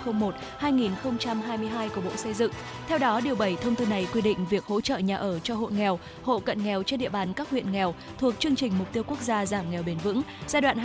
01/2022 0.60 1.88
của 1.88 2.00
Bộ 2.00 2.10
Xây 2.16 2.34
dựng. 2.34 2.52
Theo 2.88 2.98
đó, 2.98 3.20
điều 3.20 3.36
7 3.36 3.56
thông 3.56 3.74
tư 3.74 3.86
này 3.86 4.06
quy 4.14 4.20
định 4.20 4.46
việc 4.50 4.64
hỗ 4.64 4.80
trợ 4.80 4.98
nhà 4.98 5.16
ở 5.16 5.38
cho 5.38 5.54
hộ 5.54 5.66
nghèo, 5.66 5.98
hộ 6.22 6.38
cận 6.38 6.64
nghèo 6.64 6.82
trên 6.82 7.00
địa 7.00 7.08
bàn 7.08 7.32
các 7.32 7.50
huyện 7.50 7.72
nghèo 7.72 7.94
thuộc 8.18 8.34
chương 8.38 8.56
trình 8.56 8.72
mục 8.78 8.92
tiêu 8.92 9.02
quốc 9.06 9.20
gia 9.22 9.46
giảm 9.46 9.70
nghèo 9.70 9.82
bền 9.82 9.98
vững 9.98 10.22
giai 10.48 10.62
đoạn 10.62 10.78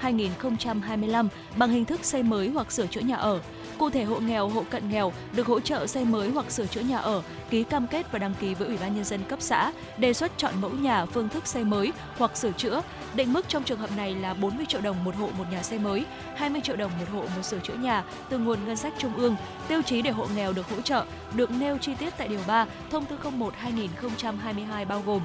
2021-2025 0.00 1.28
bằng 1.56 1.70
hình 1.70 1.84
thức 1.84 2.04
xây 2.04 2.22
mới 2.22 2.48
hoặc 2.48 2.72
sửa 2.72 2.86
chữa 2.86 3.00
nhà 3.00 3.16
ở. 3.16 3.40
Cụ 3.78 3.90
thể 3.90 4.04
hộ 4.04 4.20
nghèo, 4.20 4.48
hộ 4.48 4.64
cận 4.70 4.88
nghèo 4.88 5.12
được 5.32 5.46
hỗ 5.46 5.60
trợ 5.60 5.86
xây 5.86 6.04
mới 6.04 6.30
hoặc 6.30 6.50
sửa 6.50 6.66
chữa 6.66 6.80
nhà 6.80 6.98
ở, 6.98 7.22
ký 7.50 7.64
cam 7.64 7.86
kết 7.86 8.12
và 8.12 8.18
đăng 8.18 8.34
ký 8.40 8.54
với 8.54 8.68
Ủy 8.68 8.76
ban 8.76 8.94
nhân 8.94 9.04
dân 9.04 9.24
cấp 9.28 9.38
xã, 9.42 9.72
đề 9.98 10.12
xuất 10.12 10.32
chọn 10.36 10.54
mẫu 10.60 10.70
nhà, 10.70 11.06
phương 11.06 11.28
thức 11.28 11.46
xây 11.46 11.64
mới 11.64 11.92
hoặc 12.18 12.36
sửa 12.36 12.52
chữa. 12.52 12.82
Định 13.14 13.32
mức 13.32 13.48
trong 13.48 13.62
trường 13.62 13.78
hợp 13.78 13.90
này 13.96 14.14
là 14.14 14.34
40 14.34 14.66
triệu 14.66 14.80
đồng 14.80 15.04
một 15.04 15.16
hộ 15.16 15.28
một 15.38 15.44
nhà 15.50 15.62
xây 15.62 15.78
mới, 15.78 16.04
20 16.36 16.60
triệu 16.60 16.76
đồng 16.76 16.90
một 17.00 17.06
hộ 17.12 17.20
một 17.36 17.42
sửa 17.42 17.58
chữa 17.58 17.74
nhà 17.74 18.04
từ 18.28 18.38
nguồn 18.38 18.58
ngân 18.66 18.76
sách 18.76 18.94
trung 18.98 19.14
ương. 19.14 19.36
Tiêu 19.68 19.82
chí 19.82 20.02
để 20.02 20.10
hộ 20.10 20.26
nghèo 20.36 20.52
được 20.52 20.70
hỗ 20.70 20.80
trợ 20.80 21.04
được 21.34 21.50
nêu 21.50 21.78
chi 21.78 21.94
tiết 21.94 22.14
tại 22.18 22.28
điều 22.28 22.40
3 22.46 22.66
Thông 22.90 23.04
tư 23.04 23.18
01/2022 23.22 24.86
bao 24.86 25.02
gồm 25.06 25.22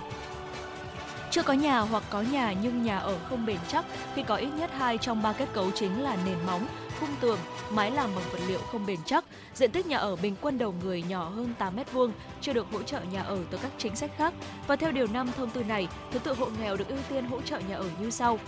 chưa 1.31 1.43
có 1.43 1.53
nhà 1.53 1.79
hoặc 1.79 2.03
có 2.09 2.21
nhà 2.21 2.53
nhưng 2.61 2.83
nhà 2.83 2.97
ở 2.97 3.17
không 3.29 3.45
bền 3.45 3.57
chắc 3.67 3.85
khi 4.15 4.23
có 4.23 4.35
ít 4.35 4.49
nhất 4.57 4.71
hai 4.77 4.97
trong 4.97 5.21
ba 5.21 5.33
kết 5.33 5.49
cấu 5.53 5.71
chính 5.71 6.03
là 6.03 6.17
nền 6.25 6.37
móng, 6.45 6.67
khung 7.01 7.15
tường, 7.21 7.39
mái 7.69 7.91
làm 7.91 8.09
bằng 8.15 8.23
vật 8.31 8.39
liệu 8.47 8.59
không 8.71 8.85
bền 8.85 8.99
chắc, 9.05 9.25
diện 9.53 9.71
tích 9.71 9.87
nhà 9.87 9.97
ở 9.97 10.15
bình 10.15 10.35
quân 10.41 10.57
đầu 10.57 10.73
người 10.83 11.03
nhỏ 11.09 11.29
hơn 11.29 11.53
8 11.59 11.75
m2, 11.75 12.11
chưa 12.41 12.53
được 12.53 12.67
hỗ 12.71 12.83
trợ 12.83 13.01
nhà 13.01 13.21
ở 13.21 13.39
từ 13.51 13.57
các 13.61 13.71
chính 13.77 13.95
sách 13.95 14.11
khác. 14.17 14.33
Và 14.67 14.75
theo 14.75 14.91
điều 14.91 15.07
5 15.07 15.31
thông 15.37 15.49
tư 15.49 15.63
này, 15.63 15.87
thứ 16.11 16.19
tự 16.19 16.33
hộ 16.33 16.47
nghèo 16.61 16.77
được 16.77 16.87
ưu 16.87 16.99
tiên 17.09 17.25
hỗ 17.25 17.41
trợ 17.41 17.59
nhà 17.59 17.75
ở 17.75 17.89
như 17.99 18.09
sau. 18.09 18.39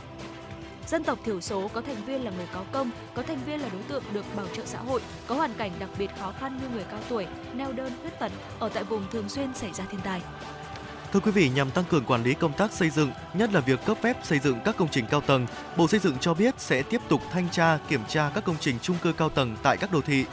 Dân 0.88 1.04
tộc 1.04 1.20
thiểu 1.24 1.42
số 1.42 1.68
có 1.74 1.82
thành 1.82 2.06
viên 2.06 2.26
là 2.26 2.32
người 2.32 2.48
có 2.54 2.64
công, 2.72 2.92
có 3.14 3.22
thành 3.22 3.40
viên 3.46 3.62
là 3.62 3.70
đối 3.74 3.82
tượng 3.82 4.04
được 4.14 4.26
bảo 4.36 4.46
trợ 4.54 4.64
xã 4.66 4.80
hội, 4.80 5.02
có 5.28 5.36
hoàn 5.36 5.54
cảnh 5.54 5.72
đặc 5.80 5.90
biệt 5.98 6.10
khó 6.20 6.34
khăn 6.40 6.60
như 6.62 6.76
người 6.76 6.86
cao 6.92 7.00
tuổi, 7.10 7.28
neo 7.54 7.72
đơn, 7.72 7.92
khuyết 8.02 8.20
tật, 8.20 8.32
ở 8.60 8.70
tại 8.70 8.84
vùng 8.84 9.04
thường 9.12 9.30
xuyên 9.30 9.54
xảy 9.54 9.74
ra 9.74 9.86
thiên 9.92 10.02
tai. 10.02 10.22
Thưa 11.14 11.20
quý 11.20 11.32
vị, 11.32 11.50
nhằm 11.50 11.72
tăng 11.72 11.86
cường 11.90 12.06
quản 12.06 12.24
lý 12.24 12.34
công 12.34 12.54
tác 12.54 12.72
xây 12.72 12.90
dựng, 12.90 13.12
nhất 13.34 13.54
là 13.54 13.60
việc 13.60 13.86
cấp 13.86 13.98
phép 14.02 14.18
xây 14.24 14.40
dựng 14.40 14.60
các 14.66 14.78
công 14.78 14.88
trình 14.92 15.06
cao 15.10 15.22
tầng, 15.22 15.48
Bộ 15.78 15.88
Xây 15.88 16.00
dựng 16.00 16.18
cho 16.20 16.34
biết 16.34 16.56
sẽ 16.58 16.84
tiếp 16.84 17.02
tục 17.10 17.22
thanh 17.32 17.50
tra, 17.50 17.78
kiểm 17.90 18.02
tra 18.08 18.32
các 18.36 18.46
công 18.46 18.56
trình 18.60 18.76
chung 18.82 18.98
cư 19.04 19.14
cao 19.14 19.30
tầng 19.30 19.56
tại 19.64 19.78
các 19.78 19.92
đô 19.92 20.02
thị. 20.02 20.26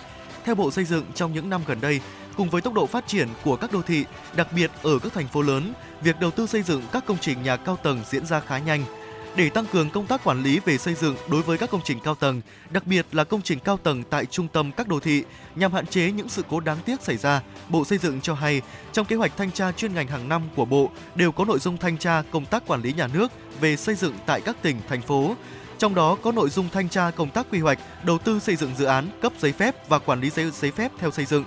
Theo 0.45 0.55
Bộ 0.55 0.71
Xây 0.71 0.85
dựng, 0.85 1.05
trong 1.15 1.33
những 1.33 1.51
năm 1.51 1.61
gần 1.67 1.81
đây, 1.81 2.01
cùng 2.37 2.51
với 2.51 2.63
tốc 2.63 2.75
độ 2.75 2.87
phát 2.87 3.07
triển 3.07 3.29
của 3.45 3.57
các 3.57 3.73
đô 3.73 3.83
thị, 3.83 4.05
đặc 4.37 4.49
biệt 4.53 4.71
ở 4.83 4.99
các 4.99 5.13
thành 5.13 5.29
phố 5.29 5.43
lớn, 5.43 5.73
việc 6.03 6.21
đầu 6.21 6.31
tư 6.31 6.47
xây 6.47 6.63
dựng 6.63 6.83
các 6.93 7.07
công 7.07 7.19
trình 7.21 7.43
nhà 7.43 7.57
cao 7.57 7.77
tầng 7.83 8.01
diễn 8.11 8.27
ra 8.27 8.41
khá 8.41 8.59
nhanh– 8.59 8.85
để 9.37 9.51
tăng 9.51 9.67
cường 9.73 9.91
công 9.91 10.07
tác 10.07 10.25
quản 10.25 10.43
lý 10.43 10.61
về 10.65 10.79
xây 10.79 10.95
dựng 10.95 11.17
đối 11.31 11.43
với 11.43 11.59
các 11.59 11.71
công 11.71 11.81
trình 11.85 12.01
cao 12.01 12.15
tầng, 12.15 12.41
đặc 12.71 12.87
biệt 12.87 13.07
là 13.13 13.25
công 13.25 13.43
trình 13.43 13.59
cao 13.59 13.77
tầng 13.77 14.03
tại 14.11 14.27
trung 14.27 14.49
tâm 14.49 14.73
các 14.73 14.89
đô 14.89 15.01
thị 15.01 15.25
nhằm 15.55 15.73
hạn 15.73 15.87
chế 15.87 16.13
những 16.13 16.29
sự 16.29 16.43
cố 16.49 16.61
đáng 16.61 16.79
tiếc 16.85 17.03
xảy 17.03 17.17
ra. 17.17 17.43
Bộ 17.69 17.85
Xây 17.85 17.99
dựng 17.99 18.21
cho 18.21 18.35
hay, 18.35 18.63
trong 18.93 19.07
kế 19.07 19.17
hoạch 19.17 19.37
thanh 19.37 19.53
tra 19.53 19.73
chuyên 19.73 19.95
ngành 19.95 20.07
hàng 20.07 20.29
năm 20.29 20.43
của 20.57 20.65
Bộ 20.65 20.91
đều 21.15 21.33
có 21.33 21.45
nội 21.45 21.59
dung 21.59 21.77
thanh 21.77 21.99
tra 21.99 22.23
công 22.31 22.47
tác 22.47 22.67
quản 22.67 22.83
lý 22.83 22.93
nhà 22.93 23.07
nước 23.07 23.33
về 23.61 23.77
xây 23.77 23.95
dựng 23.95 24.15
tại 24.27 24.41
các 24.41 24.63
tỉnh, 24.63 24.77
thành 24.89 25.03
phố. 25.03 25.35
Trong 25.79 25.95
đó 25.95 26.17
có 26.23 26.33
nội 26.33 26.51
dung 26.51 26.69
thanh 26.73 26.89
tra 26.89 27.11
công 27.11 27.31
tác 27.31 27.47
quy 27.51 27.59
hoạch, 27.59 27.79
đầu 28.05 28.19
tư 28.19 28.41
xây 28.41 28.57
dựng 28.57 28.75
dự 28.79 28.85
án, 28.85 29.09
cấp 29.23 29.33
giấy 29.41 29.53
phép 29.53 29.89
và 29.89 29.99
quản 29.99 30.21
lý 30.21 30.31
giấy, 30.31 30.51
giấy 30.51 30.71
phép 30.71 30.93
theo 30.99 31.11
xây 31.11 31.25
dựng. 31.25 31.45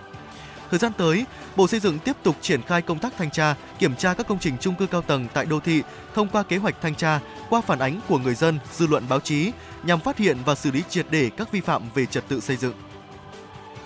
Thời 0.74 0.80
gian 0.80 0.92
tới, 0.98 1.26
Bộ 1.56 1.68
Xây 1.68 1.80
dựng 1.80 2.00
tiếp 2.00 2.16
tục 2.24 2.36
triển 2.42 2.62
khai 2.62 2.82
công 2.82 3.00
tác 3.00 3.14
thanh 3.18 3.32
tra, 3.32 3.56
kiểm 3.80 3.96
tra 3.96 4.14
các 4.14 4.28
công 4.28 4.40
trình 4.40 4.58
chung 4.60 4.76
cư 4.76 4.88
cao 4.88 5.02
tầng 5.02 5.28
tại 5.34 5.46
đô 5.46 5.60
thị 5.60 5.82
thông 6.16 6.28
qua 6.28 6.44
kế 6.44 6.58
hoạch 6.58 6.82
thanh 6.82 6.96
tra, 6.96 7.20
qua 7.50 7.62
phản 7.62 7.80
ánh 7.80 8.00
của 8.08 8.18
người 8.18 8.36
dân, 8.36 8.60
dư 8.72 8.88
luận 8.88 9.04
báo 9.10 9.20
chí 9.20 9.52
nhằm 9.84 10.00
phát 10.00 10.18
hiện 10.18 10.38
và 10.46 10.56
xử 10.56 10.72
lý 10.72 10.84
triệt 10.90 11.06
để 11.10 11.30
các 11.38 11.52
vi 11.52 11.62
phạm 11.62 11.84
về 11.96 12.06
trật 12.06 12.28
tự 12.28 12.40
xây 12.40 12.58
dựng. 12.58 12.74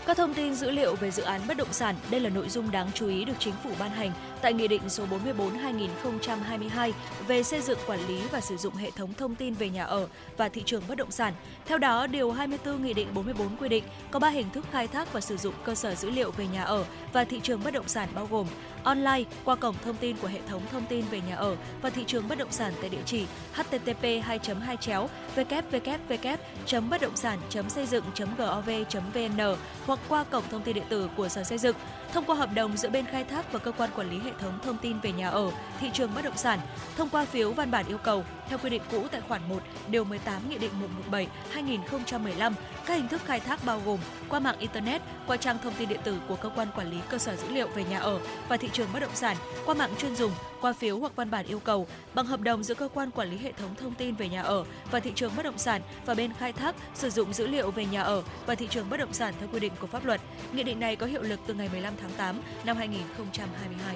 Các 0.05 0.17
thông 0.17 0.33
tin 0.33 0.55
dữ 0.55 0.71
liệu 0.71 0.95
về 0.95 1.11
dự 1.11 1.23
án 1.23 1.41
bất 1.47 1.57
động 1.57 1.67
sản, 1.73 1.95
đây 2.09 2.21
là 2.21 2.29
nội 2.29 2.49
dung 2.49 2.71
đáng 2.71 2.87
chú 2.93 3.07
ý 3.07 3.25
được 3.25 3.35
chính 3.39 3.53
phủ 3.63 3.69
ban 3.79 3.89
hành 3.89 4.11
tại 4.41 4.53
Nghị 4.53 4.67
định 4.67 4.81
số 4.89 5.05
44/2022 5.05 6.91
về 7.27 7.43
xây 7.43 7.61
dựng 7.61 7.79
quản 7.87 8.07
lý 8.07 8.21
và 8.31 8.41
sử 8.41 8.57
dụng 8.57 8.75
hệ 8.75 8.91
thống 8.91 9.13
thông 9.13 9.35
tin 9.35 9.53
về 9.53 9.69
nhà 9.69 9.83
ở 9.83 10.07
và 10.37 10.49
thị 10.49 10.63
trường 10.65 10.83
bất 10.87 10.97
động 10.97 11.11
sản. 11.11 11.33
Theo 11.65 11.77
đó, 11.77 12.07
điều 12.07 12.31
24 12.31 12.83
Nghị 12.83 12.93
định 12.93 13.07
44 13.13 13.55
quy 13.59 13.69
định 13.69 13.83
có 14.11 14.19
3 14.19 14.29
hình 14.29 14.49
thức 14.49 14.65
khai 14.71 14.87
thác 14.87 15.13
và 15.13 15.21
sử 15.21 15.37
dụng 15.37 15.53
cơ 15.63 15.75
sở 15.75 15.95
dữ 15.95 16.09
liệu 16.09 16.31
về 16.31 16.47
nhà 16.47 16.63
ở 16.63 16.85
và 17.13 17.23
thị 17.23 17.39
trường 17.43 17.63
bất 17.63 17.73
động 17.73 17.87
sản 17.87 18.09
bao 18.15 18.27
gồm 18.31 18.47
online 18.83 19.23
qua 19.45 19.55
cổng 19.55 19.75
thông 19.83 19.95
tin 19.95 20.17
của 20.17 20.27
hệ 20.27 20.39
thống 20.49 20.61
thông 20.71 20.85
tin 20.89 21.05
về 21.11 21.21
nhà 21.29 21.35
ở 21.35 21.55
và 21.81 21.89
thị 21.89 22.03
trường 22.07 22.27
bất 22.27 22.37
động 22.37 22.51
sản 22.51 22.73
tại 22.81 22.89
địa 22.89 23.01
chỉ 23.05 23.25
http 23.53 24.01
2 24.01 24.39
2 24.65 24.77
chéo 24.77 25.09
www 25.35 26.89
bất 26.89 27.01
động 27.01 27.15
sản 27.15 27.39
xây 27.69 27.85
dựng 27.85 28.03
gov 28.37 28.69
vn 29.13 29.55
hoặc 29.85 29.99
qua 30.09 30.23
cổng 30.23 30.43
thông 30.51 30.61
tin 30.61 30.75
điện 30.75 30.85
tử 30.89 31.09
của 31.17 31.29
sở 31.29 31.43
xây 31.43 31.57
dựng 31.57 31.75
thông 32.13 32.25
qua 32.25 32.35
hợp 32.35 32.49
đồng 32.53 32.77
giữa 32.77 32.89
bên 32.89 33.05
khai 33.05 33.23
thác 33.23 33.51
và 33.51 33.59
cơ 33.59 33.71
quan 33.71 33.89
quản 33.95 34.09
lý 34.09 34.19
hệ 34.19 34.31
thống 34.39 34.59
thông 34.63 34.77
tin 34.77 34.99
về 34.99 35.11
nhà 35.11 35.29
ở, 35.29 35.51
thị 35.79 35.89
trường 35.93 36.11
bất 36.15 36.21
động 36.25 36.37
sản, 36.37 36.59
thông 36.97 37.09
qua 37.09 37.25
phiếu 37.25 37.51
văn 37.51 37.71
bản 37.71 37.85
yêu 37.87 37.97
cầu 37.97 38.23
theo 38.49 38.57
quy 38.57 38.69
định 38.69 38.81
cũ 38.91 39.07
tại 39.11 39.21
khoản 39.21 39.41
1, 39.49 39.63
điều 39.87 40.03
18 40.03 40.49
Nghị 40.49 40.57
định 40.57 40.71
117/2015, 41.11 42.53
các 42.85 42.93
hình 42.93 43.07
thức 43.07 43.21
khai 43.25 43.39
thác 43.39 43.65
bao 43.65 43.81
gồm 43.85 43.99
qua 44.29 44.39
mạng 44.39 44.59
internet, 44.59 45.01
qua 45.27 45.37
trang 45.37 45.57
thông 45.63 45.73
tin 45.73 45.89
điện 45.89 45.99
tử 46.03 46.19
của 46.27 46.35
cơ 46.35 46.49
quan 46.55 46.67
quản 46.75 46.91
lý 46.91 46.97
cơ 47.09 47.17
sở 47.17 47.35
dữ 47.35 47.49
liệu 47.49 47.67
về 47.67 47.83
nhà 47.83 47.99
ở 47.99 48.19
và 48.49 48.57
thị 48.57 48.69
trường 48.73 48.89
bất 48.93 48.99
động 48.99 49.15
sản, 49.15 49.37
qua 49.65 49.75
mạng 49.75 49.93
chuyên 49.97 50.15
dùng, 50.15 50.31
qua 50.61 50.73
phiếu 50.73 50.99
hoặc 50.99 51.15
văn 51.15 51.31
bản 51.31 51.45
yêu 51.45 51.59
cầu 51.59 51.87
bằng 52.13 52.25
hợp 52.25 52.41
đồng 52.41 52.63
giữa 52.63 52.75
cơ 52.75 52.89
quan 52.93 53.11
quản 53.11 53.31
lý 53.31 53.37
hệ 53.37 53.51
thống 53.51 53.75
thông 53.75 53.95
tin 53.95 54.15
về 54.15 54.29
nhà 54.29 54.41
ở 54.41 54.65
và 54.91 54.99
thị 54.99 55.11
trường 55.15 55.31
bất 55.35 55.43
động 55.43 55.57
sản 55.57 55.81
và 56.05 56.13
bên 56.13 56.33
khai 56.39 56.53
thác 56.53 56.75
sử 56.95 57.09
dụng 57.09 57.33
dữ 57.33 57.47
liệu 57.47 57.71
về 57.71 57.85
nhà 57.85 58.01
ở 58.01 58.23
và 58.45 58.55
thị 58.55 58.67
trường 58.69 58.89
bất 58.89 58.97
động 58.97 59.13
sản 59.13 59.33
theo 59.39 59.49
quy 59.53 59.59
định 59.59 59.73
của 59.79 59.87
pháp 59.87 60.05
luật. 60.05 60.21
Nghị 60.53 60.63
định 60.63 60.79
này 60.79 60.95
có 60.95 61.05
hiệu 61.05 61.21
lực 61.21 61.39
từ 61.47 61.53
ngày 61.53 61.69
15 61.71 61.93
tháng 62.01 62.11
8 62.17 62.41
năm 62.65 62.77
2022. 62.77 63.95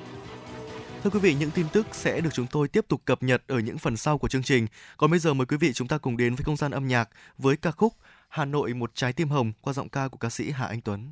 Thưa 1.04 1.10
quý 1.10 1.20
vị, 1.20 1.36
những 1.40 1.52
tin 1.52 1.66
tức 1.74 1.88
sẽ 1.92 2.22
được 2.22 2.30
chúng 2.34 2.48
tôi 2.48 2.68
tiếp 2.68 2.86
tục 2.88 3.02
cập 3.06 3.24
nhật 3.24 3.44
ở 3.48 3.60
những 3.60 3.78
phần 3.78 3.98
sau 3.98 4.18
của 4.18 4.28
chương 4.28 4.44
trình. 4.44 4.68
Còn 4.98 5.12
bây 5.12 5.20
giờ 5.20 5.34
mời 5.34 5.46
quý 5.46 5.58
vị 5.58 5.74
chúng 5.74 5.88
ta 5.88 5.98
cùng 5.98 6.18
đến 6.18 6.36
với 6.36 6.44
không 6.44 6.58
gian 6.58 6.72
âm 6.72 6.88
nhạc 6.88 7.10
với 7.38 7.58
ca 7.58 7.72
khúc 7.72 7.94
Hà 8.32 8.46
Nội 8.46 8.74
một 8.74 8.92
trái 8.96 9.14
tim 9.14 9.30
hồng 9.30 9.52
qua 9.62 9.74
giọng 9.74 9.90
ca 9.90 10.08
của 10.08 10.18
ca 10.18 10.30
sĩ 10.30 10.52
Hà 10.52 10.66
Anh 10.66 10.82
Tuấn. 10.82 11.12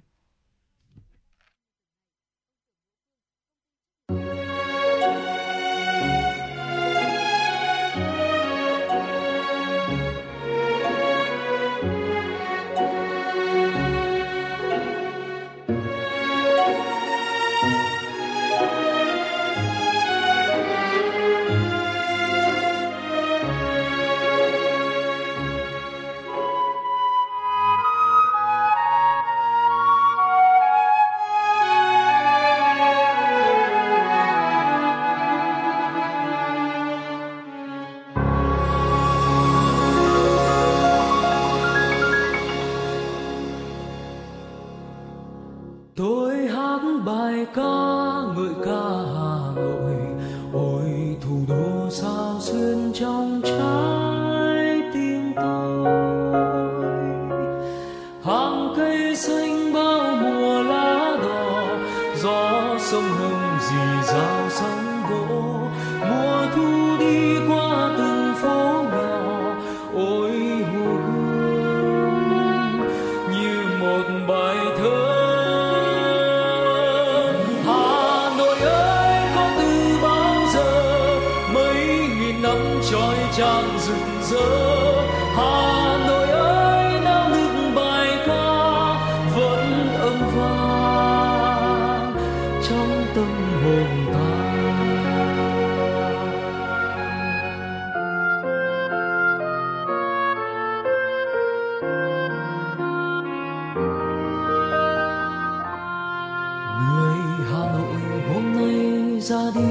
Ra 109.29 109.51
đi 109.55 109.61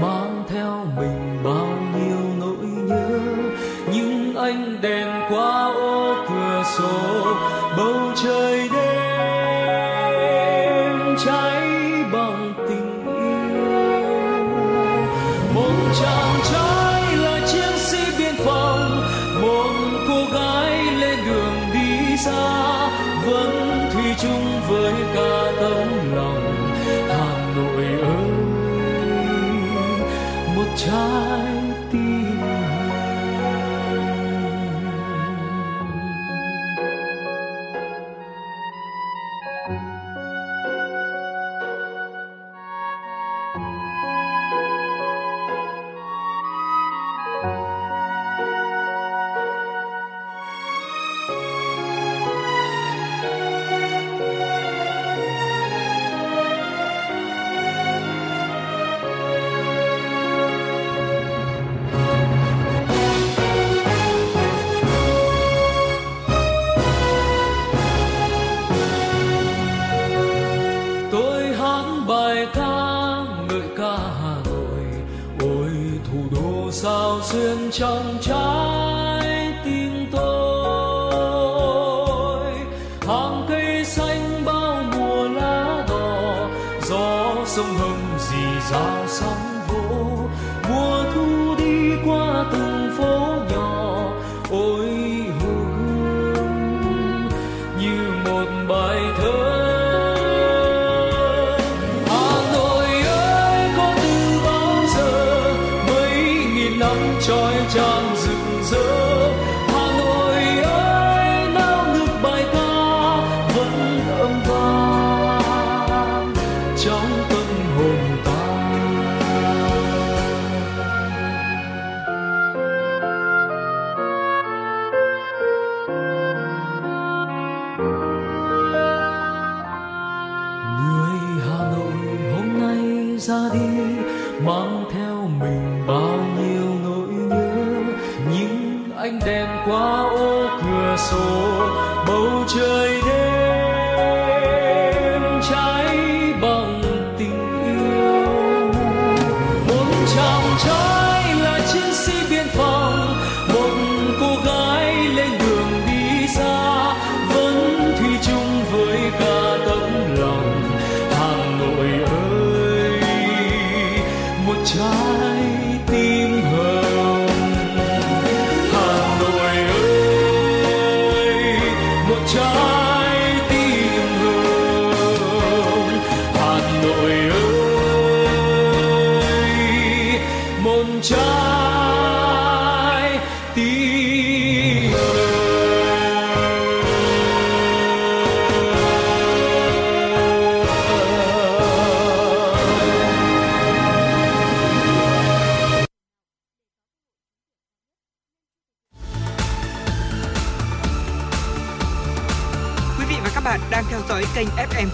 mang 0.00 0.25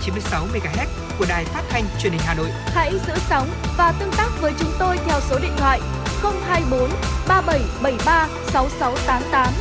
96 0.05 0.47
MHz 0.47 0.87
của 1.19 1.25
đài 1.29 1.45
phát 1.45 1.63
thanh 1.69 1.85
truyền 1.99 2.13
hình 2.13 2.23
Hà 2.25 2.35
Nội. 2.35 2.49
Hãy 2.67 2.93
giữ 3.07 3.15
sóng 3.29 3.49
và 3.77 3.93
tương 4.01 4.13
tác 4.17 4.29
với 4.41 4.53
chúng 4.59 4.73
tôi 4.79 4.99
theo 5.07 5.21
số 5.21 5.39
điện 5.39 5.53
thoại 5.57 5.81
024 6.23 6.91
3773 7.29 8.29
6688. 8.53 9.53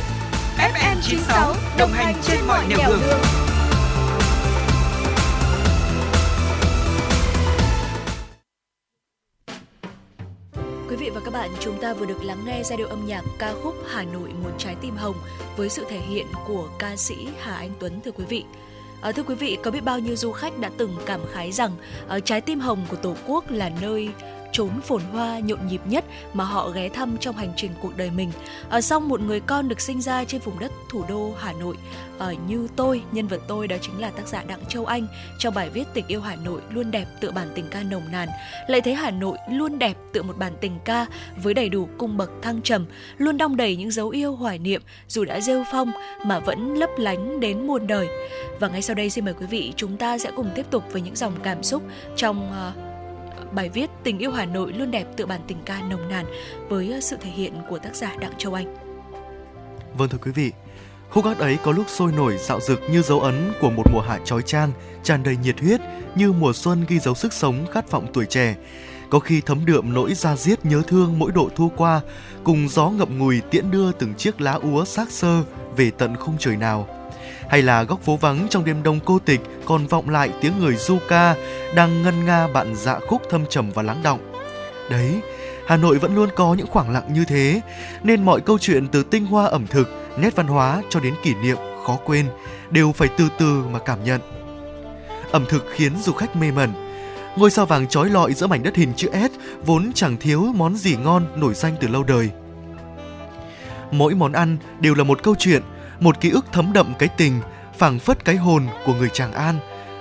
FM 0.58 0.96
96 1.02 1.54
đồng 1.78 1.90
hành 1.92 2.14
trên 2.22 2.38
mọi 2.46 2.66
nẻo 2.68 2.78
đường. 2.88 3.00
Quý 10.88 10.96
vị 10.96 11.10
và 11.14 11.20
các 11.24 11.30
bạn, 11.30 11.50
chúng 11.60 11.78
ta 11.80 11.94
vừa 11.94 12.06
được 12.06 12.24
lắng 12.24 12.44
nghe 12.46 12.62
giai 12.64 12.78
điệu 12.78 12.88
âm 12.88 13.06
nhạc 13.06 13.22
ca 13.38 13.54
khúc 13.62 13.74
Hà 13.88 14.02
Nội 14.02 14.28
một 14.42 14.50
trái 14.58 14.76
tim 14.80 14.96
hồng 14.96 15.16
với 15.56 15.68
sự 15.68 15.84
thể 15.90 15.98
hiện 15.98 16.26
của 16.46 16.68
ca 16.78 16.96
sĩ 16.96 17.28
Hà 17.40 17.54
Anh 17.54 17.70
Tuấn 17.80 18.00
thưa 18.04 18.10
quý 18.10 18.24
vị. 18.28 18.44
À, 19.02 19.12
thưa 19.12 19.22
quý 19.22 19.34
vị, 19.34 19.58
có 19.62 19.70
biết 19.70 19.84
bao 19.84 19.98
nhiêu 19.98 20.16
du 20.16 20.32
khách 20.32 20.58
đã 20.58 20.70
từng 20.78 20.96
cảm 21.06 21.20
khái 21.32 21.52
rằng 21.52 21.70
à, 22.08 22.20
trái 22.20 22.40
tim 22.40 22.60
hồng 22.60 22.86
của 22.88 22.96
Tổ 22.96 23.14
quốc 23.26 23.50
là 23.50 23.70
nơi 23.80 24.08
chốn 24.52 24.80
phồn 24.82 25.02
hoa 25.12 25.38
nhộn 25.38 25.66
nhịp 25.66 25.80
nhất 25.84 26.04
mà 26.32 26.44
họ 26.44 26.68
ghé 26.68 26.88
thăm 26.88 27.16
trong 27.20 27.36
hành 27.36 27.52
trình 27.56 27.70
cuộc 27.82 27.96
đời 27.96 28.10
mình. 28.10 28.30
Ở 28.68 28.80
xong 28.80 29.08
một 29.08 29.20
người 29.20 29.40
con 29.40 29.68
được 29.68 29.80
sinh 29.80 30.00
ra 30.00 30.24
trên 30.24 30.40
vùng 30.40 30.58
đất 30.58 30.72
thủ 30.90 31.04
đô 31.08 31.32
Hà 31.38 31.52
Nội. 31.52 31.76
Ở 32.18 32.34
như 32.48 32.68
tôi, 32.76 33.02
nhân 33.12 33.26
vật 33.26 33.40
tôi 33.48 33.68
đó 33.68 33.76
chính 33.80 34.00
là 34.00 34.10
tác 34.10 34.28
giả 34.28 34.44
Đặng 34.48 34.64
Châu 34.68 34.84
Anh 34.84 35.06
trong 35.38 35.54
bài 35.54 35.70
viết 35.70 35.84
Tình 35.94 36.06
yêu 36.06 36.20
Hà 36.20 36.36
Nội 36.36 36.60
luôn 36.70 36.90
đẹp 36.90 37.06
tựa 37.20 37.30
bản 37.30 37.48
tình 37.54 37.64
ca 37.70 37.82
nồng 37.82 38.12
nàn. 38.12 38.28
Lại 38.68 38.80
thấy 38.80 38.94
Hà 38.94 39.10
Nội 39.10 39.38
luôn 39.50 39.78
đẹp 39.78 39.96
tựa 40.12 40.22
một 40.22 40.38
bản 40.38 40.52
tình 40.60 40.78
ca 40.84 41.06
với 41.42 41.54
đầy 41.54 41.68
đủ 41.68 41.88
cung 41.98 42.16
bậc 42.16 42.30
thăng 42.42 42.62
trầm, 42.62 42.86
luôn 43.18 43.36
đong 43.36 43.56
đầy 43.56 43.76
những 43.76 43.90
dấu 43.90 44.08
yêu 44.08 44.34
hoài 44.34 44.58
niệm 44.58 44.82
dù 45.08 45.24
đã 45.24 45.40
rêu 45.40 45.64
phong 45.72 45.92
mà 46.24 46.38
vẫn 46.38 46.74
lấp 46.74 46.90
lánh 46.98 47.40
đến 47.40 47.66
muôn 47.66 47.86
đời. 47.86 48.08
Và 48.60 48.68
ngay 48.68 48.82
sau 48.82 48.94
đây 48.94 49.10
xin 49.10 49.24
mời 49.24 49.34
quý 49.34 49.46
vị 49.46 49.72
chúng 49.76 49.96
ta 49.96 50.18
sẽ 50.18 50.30
cùng 50.36 50.50
tiếp 50.54 50.66
tục 50.70 50.84
với 50.92 51.02
những 51.02 51.16
dòng 51.16 51.32
cảm 51.42 51.62
xúc 51.62 51.82
trong 52.16 52.50
uh, 52.50 52.91
bài 53.54 53.68
viết 53.68 53.90
Tình 54.04 54.18
yêu 54.18 54.30
Hà 54.30 54.44
Nội 54.44 54.72
luôn 54.72 54.90
đẹp 54.90 55.04
tựa 55.16 55.26
bản 55.26 55.40
tình 55.46 55.58
ca 55.64 55.82
nồng 55.82 56.08
nàn 56.08 56.26
với 56.68 56.92
ờ, 56.92 57.00
sự 57.00 57.16
thể 57.20 57.30
hiện 57.30 57.54
của 57.68 57.78
tác 57.78 57.96
giả 57.96 58.16
Đặng 58.20 58.32
Châu 58.38 58.54
Anh. 58.54 58.76
Vâng 59.98 60.08
thưa 60.08 60.18
quý 60.18 60.30
vị, 60.30 60.52
khúc 61.10 61.24
hát 61.24 61.38
ấy 61.38 61.58
có 61.64 61.72
lúc 61.72 61.86
sôi 61.88 62.12
nổi 62.12 62.36
dạo 62.38 62.60
dực 62.60 62.80
như 62.90 63.02
dấu 63.02 63.20
ấn 63.20 63.52
của 63.60 63.70
một 63.70 63.82
mùa 63.92 64.00
hạ 64.00 64.18
trói 64.24 64.42
trang, 64.42 64.72
tràn 65.02 65.22
đầy 65.22 65.36
nhiệt 65.36 65.60
huyết 65.60 65.80
như 66.14 66.32
mùa 66.32 66.52
xuân 66.52 66.84
ghi 66.88 66.98
dấu 66.98 67.14
sức 67.14 67.32
sống 67.32 67.66
khát 67.72 67.90
vọng 67.90 68.06
tuổi 68.12 68.26
trẻ. 68.26 68.56
Có 69.10 69.18
khi 69.18 69.40
thấm 69.40 69.64
đượm 69.66 69.94
nỗi 69.94 70.14
da 70.14 70.36
diết 70.36 70.64
nhớ 70.64 70.82
thương 70.86 71.18
mỗi 71.18 71.32
độ 71.32 71.50
thu 71.56 71.72
qua, 71.76 72.00
cùng 72.44 72.68
gió 72.68 72.90
ngậm 72.90 73.18
ngùi 73.18 73.40
tiễn 73.40 73.70
đưa 73.70 73.92
từng 73.92 74.14
chiếc 74.14 74.40
lá 74.40 74.52
úa 74.52 74.84
xác 74.84 75.10
sơ 75.10 75.42
về 75.76 75.90
tận 75.90 76.16
khung 76.16 76.36
trời 76.38 76.56
nào 76.56 77.01
hay 77.52 77.62
là 77.62 77.82
góc 77.82 78.02
phố 78.02 78.16
vắng 78.16 78.46
trong 78.50 78.64
đêm 78.64 78.82
đông 78.82 79.00
cô 79.04 79.18
tịch 79.18 79.40
còn 79.64 79.86
vọng 79.86 80.10
lại 80.10 80.30
tiếng 80.40 80.52
người 80.60 80.76
du 80.76 80.98
ca 81.08 81.34
đang 81.74 82.02
ngân 82.02 82.24
nga 82.24 82.48
bạn 82.48 82.74
dạ 82.76 82.98
khúc 83.08 83.22
thâm 83.30 83.44
trầm 83.46 83.70
và 83.70 83.82
lắng 83.82 84.00
động. 84.02 84.32
Đấy, 84.90 85.20
Hà 85.66 85.76
Nội 85.76 85.98
vẫn 85.98 86.14
luôn 86.14 86.28
có 86.36 86.54
những 86.54 86.66
khoảng 86.66 86.90
lặng 86.90 87.14
như 87.14 87.24
thế, 87.24 87.60
nên 88.02 88.24
mọi 88.24 88.40
câu 88.40 88.58
chuyện 88.58 88.88
từ 88.88 89.02
tinh 89.02 89.26
hoa 89.26 89.46
ẩm 89.46 89.66
thực, 89.66 89.88
nét 90.16 90.36
văn 90.36 90.46
hóa 90.46 90.82
cho 90.90 91.00
đến 91.00 91.14
kỷ 91.22 91.34
niệm 91.34 91.56
khó 91.86 91.98
quên 92.04 92.26
đều 92.70 92.92
phải 92.92 93.08
từ 93.16 93.28
từ 93.38 93.64
mà 93.72 93.78
cảm 93.78 94.04
nhận. 94.04 94.20
Ẩm 95.30 95.44
thực 95.48 95.66
khiến 95.74 95.92
du 96.02 96.12
khách 96.12 96.36
mê 96.36 96.50
mẩn. 96.50 96.72
Ngôi 97.36 97.50
sao 97.50 97.66
vàng 97.66 97.88
trói 97.88 98.10
lọi 98.10 98.34
giữa 98.34 98.46
mảnh 98.46 98.62
đất 98.62 98.76
hình 98.76 98.92
chữ 98.96 99.08
S 99.12 99.64
vốn 99.66 99.92
chẳng 99.94 100.16
thiếu 100.16 100.52
món 100.54 100.76
gì 100.76 100.96
ngon 100.96 101.26
nổi 101.36 101.54
danh 101.54 101.74
từ 101.80 101.88
lâu 101.88 102.02
đời. 102.02 102.30
Mỗi 103.90 104.14
món 104.14 104.32
ăn 104.32 104.56
đều 104.80 104.94
là 104.94 105.04
một 105.04 105.22
câu 105.22 105.34
chuyện, 105.38 105.62
một 106.02 106.20
ký 106.20 106.30
ức 106.30 106.44
thấm 106.52 106.72
đậm 106.72 106.94
cái 106.98 107.08
tình, 107.16 107.40
phảng 107.78 107.98
phất 107.98 108.24
cái 108.24 108.36
hồn 108.36 108.66
của 108.86 108.94
người 108.94 109.08
Tràng 109.08 109.32
An, 109.32 109.54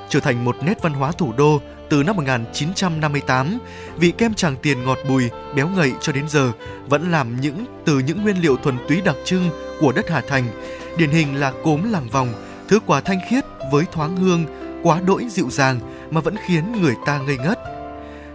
trở 0.09 0.19
thành 0.19 0.45
một 0.45 0.55
nét 0.61 0.81
văn 0.81 0.93
hóa 0.93 1.11
thủ 1.11 1.33
đô 1.37 1.61
từ 1.89 2.03
năm 2.03 2.15
1958, 2.15 3.59
vị 3.97 4.11
kem 4.17 4.33
Tràng 4.33 4.55
Tiền 4.55 4.85
ngọt 4.85 4.97
bùi, 5.09 5.29
béo 5.55 5.67
ngậy 5.67 5.91
cho 6.01 6.13
đến 6.13 6.29
giờ 6.29 6.51
vẫn 6.87 7.11
làm 7.11 7.41
những 7.41 7.65
từ 7.85 7.99
những 7.99 8.23
nguyên 8.23 8.41
liệu 8.41 8.57
thuần 8.57 8.77
túy 8.87 9.01
đặc 9.01 9.15
trưng 9.25 9.49
của 9.79 9.91
đất 9.91 10.09
Hà 10.09 10.21
Thành, 10.21 10.43
điển 10.97 11.09
hình 11.09 11.35
là 11.35 11.51
cốm 11.63 11.91
làng 11.91 12.09
vòng, 12.09 12.33
thứ 12.67 12.79
quà 12.85 13.01
thanh 13.01 13.19
khiết 13.29 13.45
với 13.71 13.85
thoáng 13.91 14.17
hương 14.17 14.45
quá 14.83 15.01
đỗi 15.05 15.27
dịu 15.29 15.47
dàng 15.49 15.79
mà 16.11 16.21
vẫn 16.21 16.35
khiến 16.45 16.81
người 16.81 16.95
ta 17.05 17.19
ngây 17.19 17.37
ngất. 17.37 17.59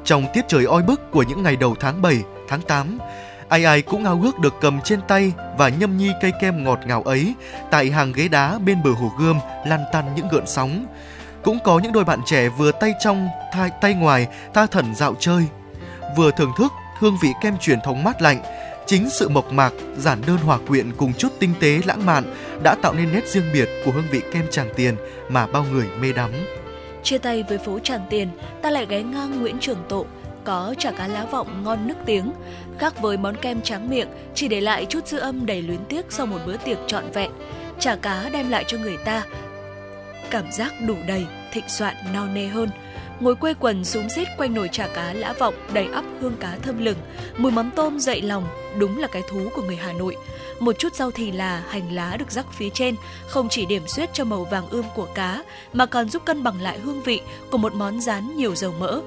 Trong 0.05 0.26
tiết 0.34 0.44
trời 0.48 0.64
oi 0.64 0.82
bức 0.82 1.10
của 1.10 1.22
những 1.22 1.43
ngày 1.43 1.56
đầu 1.56 1.76
tháng 1.80 2.02
7, 2.02 2.22
tháng 2.48 2.60
8, 2.60 2.98
ai 3.48 3.64
ai 3.64 3.82
cũng 3.82 4.05
ao 4.05 4.20
ước 4.23 4.39
được 4.39 4.55
cầm 4.60 4.81
trên 4.85 5.01
tay 5.09 5.32
và 5.59 5.68
nhâm 5.68 5.97
nhi 5.97 6.10
cây 6.23 6.32
kem 6.40 6.64
ngọt 6.64 6.78
ngào 6.86 7.02
ấy 7.02 7.35
tại 7.70 7.90
hàng 7.90 8.12
ghế 8.12 8.28
đá 8.28 8.59
bên 8.59 8.82
bờ 8.82 8.90
hồ 8.90 9.12
gươm 9.18 9.39
lăn 9.66 9.85
tăn 9.93 10.05
những 10.16 10.28
gợn 10.28 10.47
sóng. 10.47 10.86
Cũng 11.43 11.59
có 11.64 11.78
những 11.78 11.93
đôi 11.93 12.05
bạn 12.05 12.20
trẻ 12.27 12.48
vừa 12.48 12.73
tay 12.73 12.93
trong 13.01 13.28
thay, 13.52 13.70
tay 13.81 13.94
ngoài 13.94 14.28
tha 14.55 14.66
thẩn 14.66 14.94
dạo 14.94 15.14
chơi, 15.18 15.43
vừa 16.16 16.31
thưởng 16.31 16.52
thức 16.59 16.73
hương 16.98 17.16
vị 17.23 17.28
kem 17.43 17.59
truyền 17.59 17.81
thống 17.81 18.05
mát 18.05 18.23
lạnh. 18.23 18.43
Chính 18.86 19.10
sự 19.10 19.28
mộc 19.28 19.52
mạc, 19.52 19.73
giản 19.97 20.20
đơn 20.27 20.39
hòa 20.39 20.59
quyện 20.68 20.93
cùng 20.97 21.12
chút 21.12 21.28
tinh 21.39 21.55
tế 21.60 21.81
lãng 21.85 22.06
mạn 22.06 22.35
đã 22.62 22.74
tạo 22.82 22.94
nên 22.94 23.12
nét 23.12 23.28
riêng 23.28 23.52
biệt 23.52 23.68
của 23.85 23.90
hương 23.90 24.06
vị 24.10 24.23
kem 24.32 24.44
Tràng 24.51 24.68
Tiền 24.77 24.97
mà 25.28 25.47
bao 25.47 25.64
người 25.73 25.86
mê 26.01 26.12
đắm. 26.12 26.31
Chia 27.02 27.18
tay 27.18 27.44
với 27.48 27.59
phố 27.59 27.78
Tràng 27.78 28.06
Tiền, 28.10 28.28
ta 28.62 28.70
lại 28.70 28.86
ghé 28.89 29.02
ngang 29.02 29.40
Nguyễn 29.40 29.59
Trường 29.60 29.85
Tộ, 29.89 30.06
có 30.47 30.74
chả 30.78 30.90
cá 30.90 31.06
lá 31.06 31.24
vọng 31.24 31.62
ngon 31.64 31.86
nức 31.86 31.97
tiếng. 32.06 32.32
Khác 32.78 33.02
với 33.02 33.16
món 33.16 33.36
kem 33.36 33.62
tráng 33.62 33.90
miệng, 33.90 34.09
chỉ 34.35 34.48
để 34.48 34.60
lại 34.60 34.86
chút 34.89 35.06
dư 35.06 35.18
âm 35.18 35.47
đầy 35.47 35.62
luyến 35.62 35.85
tiếc 35.89 36.06
sau 36.12 36.27
một 36.27 36.39
bữa 36.47 36.56
tiệc 36.56 36.78
trọn 36.86 37.05
vẹn. 37.12 37.31
Chả 37.78 37.97
cá 37.97 38.28
đem 38.32 38.51
lại 38.51 38.64
cho 38.66 38.78
người 38.78 38.97
ta 38.97 39.23
cảm 40.31 40.52
giác 40.52 40.73
đủ 40.86 40.94
đầy, 41.06 41.27
thịnh 41.52 41.68
soạn 41.68 41.94
no 42.12 42.27
nê 42.27 42.47
hơn. 42.47 42.68
Ngồi 43.20 43.35
quây 43.35 43.55
quần 43.55 43.85
súng 43.85 44.09
xít 44.09 44.28
quanh 44.39 44.55
nồi 44.55 44.68
chả 44.73 44.89
cá 44.89 45.12
lã 45.12 45.32
vọng 45.32 45.55
đầy 45.73 45.89
ắp 45.93 46.05
hương 46.20 46.36
cá 46.40 46.56
thơm 46.62 46.85
lừng, 46.85 46.98
mùi 47.36 47.52
mắm 47.52 47.70
tôm 47.77 47.98
dậy 47.98 48.23
lòng, 48.23 48.44
đúng 48.78 48.98
là 48.98 49.09
cái 49.09 49.23
thú 49.28 49.40
của 49.55 49.62
người 49.62 49.77
Hà 49.77 49.93
Nội. 49.93 50.16
Một 50.60 50.78
chút 50.78 50.94
rau 50.94 51.10
thì 51.10 51.32
là 51.32 51.62
hành 51.68 51.94
lá 51.94 52.16
được 52.16 52.31
rắc 52.31 52.47
phía 52.52 52.68
trên, 52.74 52.94
không 53.27 53.48
chỉ 53.48 53.66
điểm 53.66 53.82
xuyết 53.86 54.10
cho 54.12 54.24
màu 54.24 54.44
vàng 54.44 54.68
ươm 54.70 54.85
của 54.94 55.09
cá, 55.14 55.43
mà 55.73 55.86
còn 55.86 56.09
giúp 56.09 56.24
cân 56.24 56.43
bằng 56.43 56.60
lại 56.60 56.78
hương 56.78 57.02
vị 57.02 57.20
của 57.51 57.59
một 57.59 57.74
món 57.74 58.01
rán 58.01 58.36
nhiều 58.36 58.55
dầu 58.55 58.74
mỡ. 58.81 59.01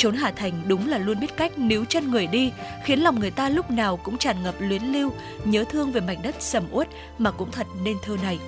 Trốn 0.00 0.14
Hà 0.16 0.30
Thành 0.30 0.62
đúng 0.66 0.88
là 0.88 0.98
luôn 0.98 1.20
biết 1.20 1.36
cách 1.36 1.58
níu 1.58 1.84
chân 1.84 2.10
người 2.10 2.26
đi, 2.26 2.52
khiến 2.84 3.00
lòng 3.00 3.20
người 3.20 3.30
ta 3.30 3.48
lúc 3.48 3.70
nào 3.70 3.96
cũng 3.96 4.18
tràn 4.18 4.42
ngập 4.42 4.54
luyến 4.60 4.82
lưu, 4.82 5.12
nhớ 5.44 5.64
thương 5.70 5.92
về 5.92 6.00
mảnh 6.00 6.22
đất 6.22 6.34
sầm 6.38 6.64
uất 6.70 6.88
mà 7.18 7.30
cũng 7.30 7.50
thật 7.50 7.66
nên 7.82 7.96
thơ 8.02 8.16
này. 8.22 8.38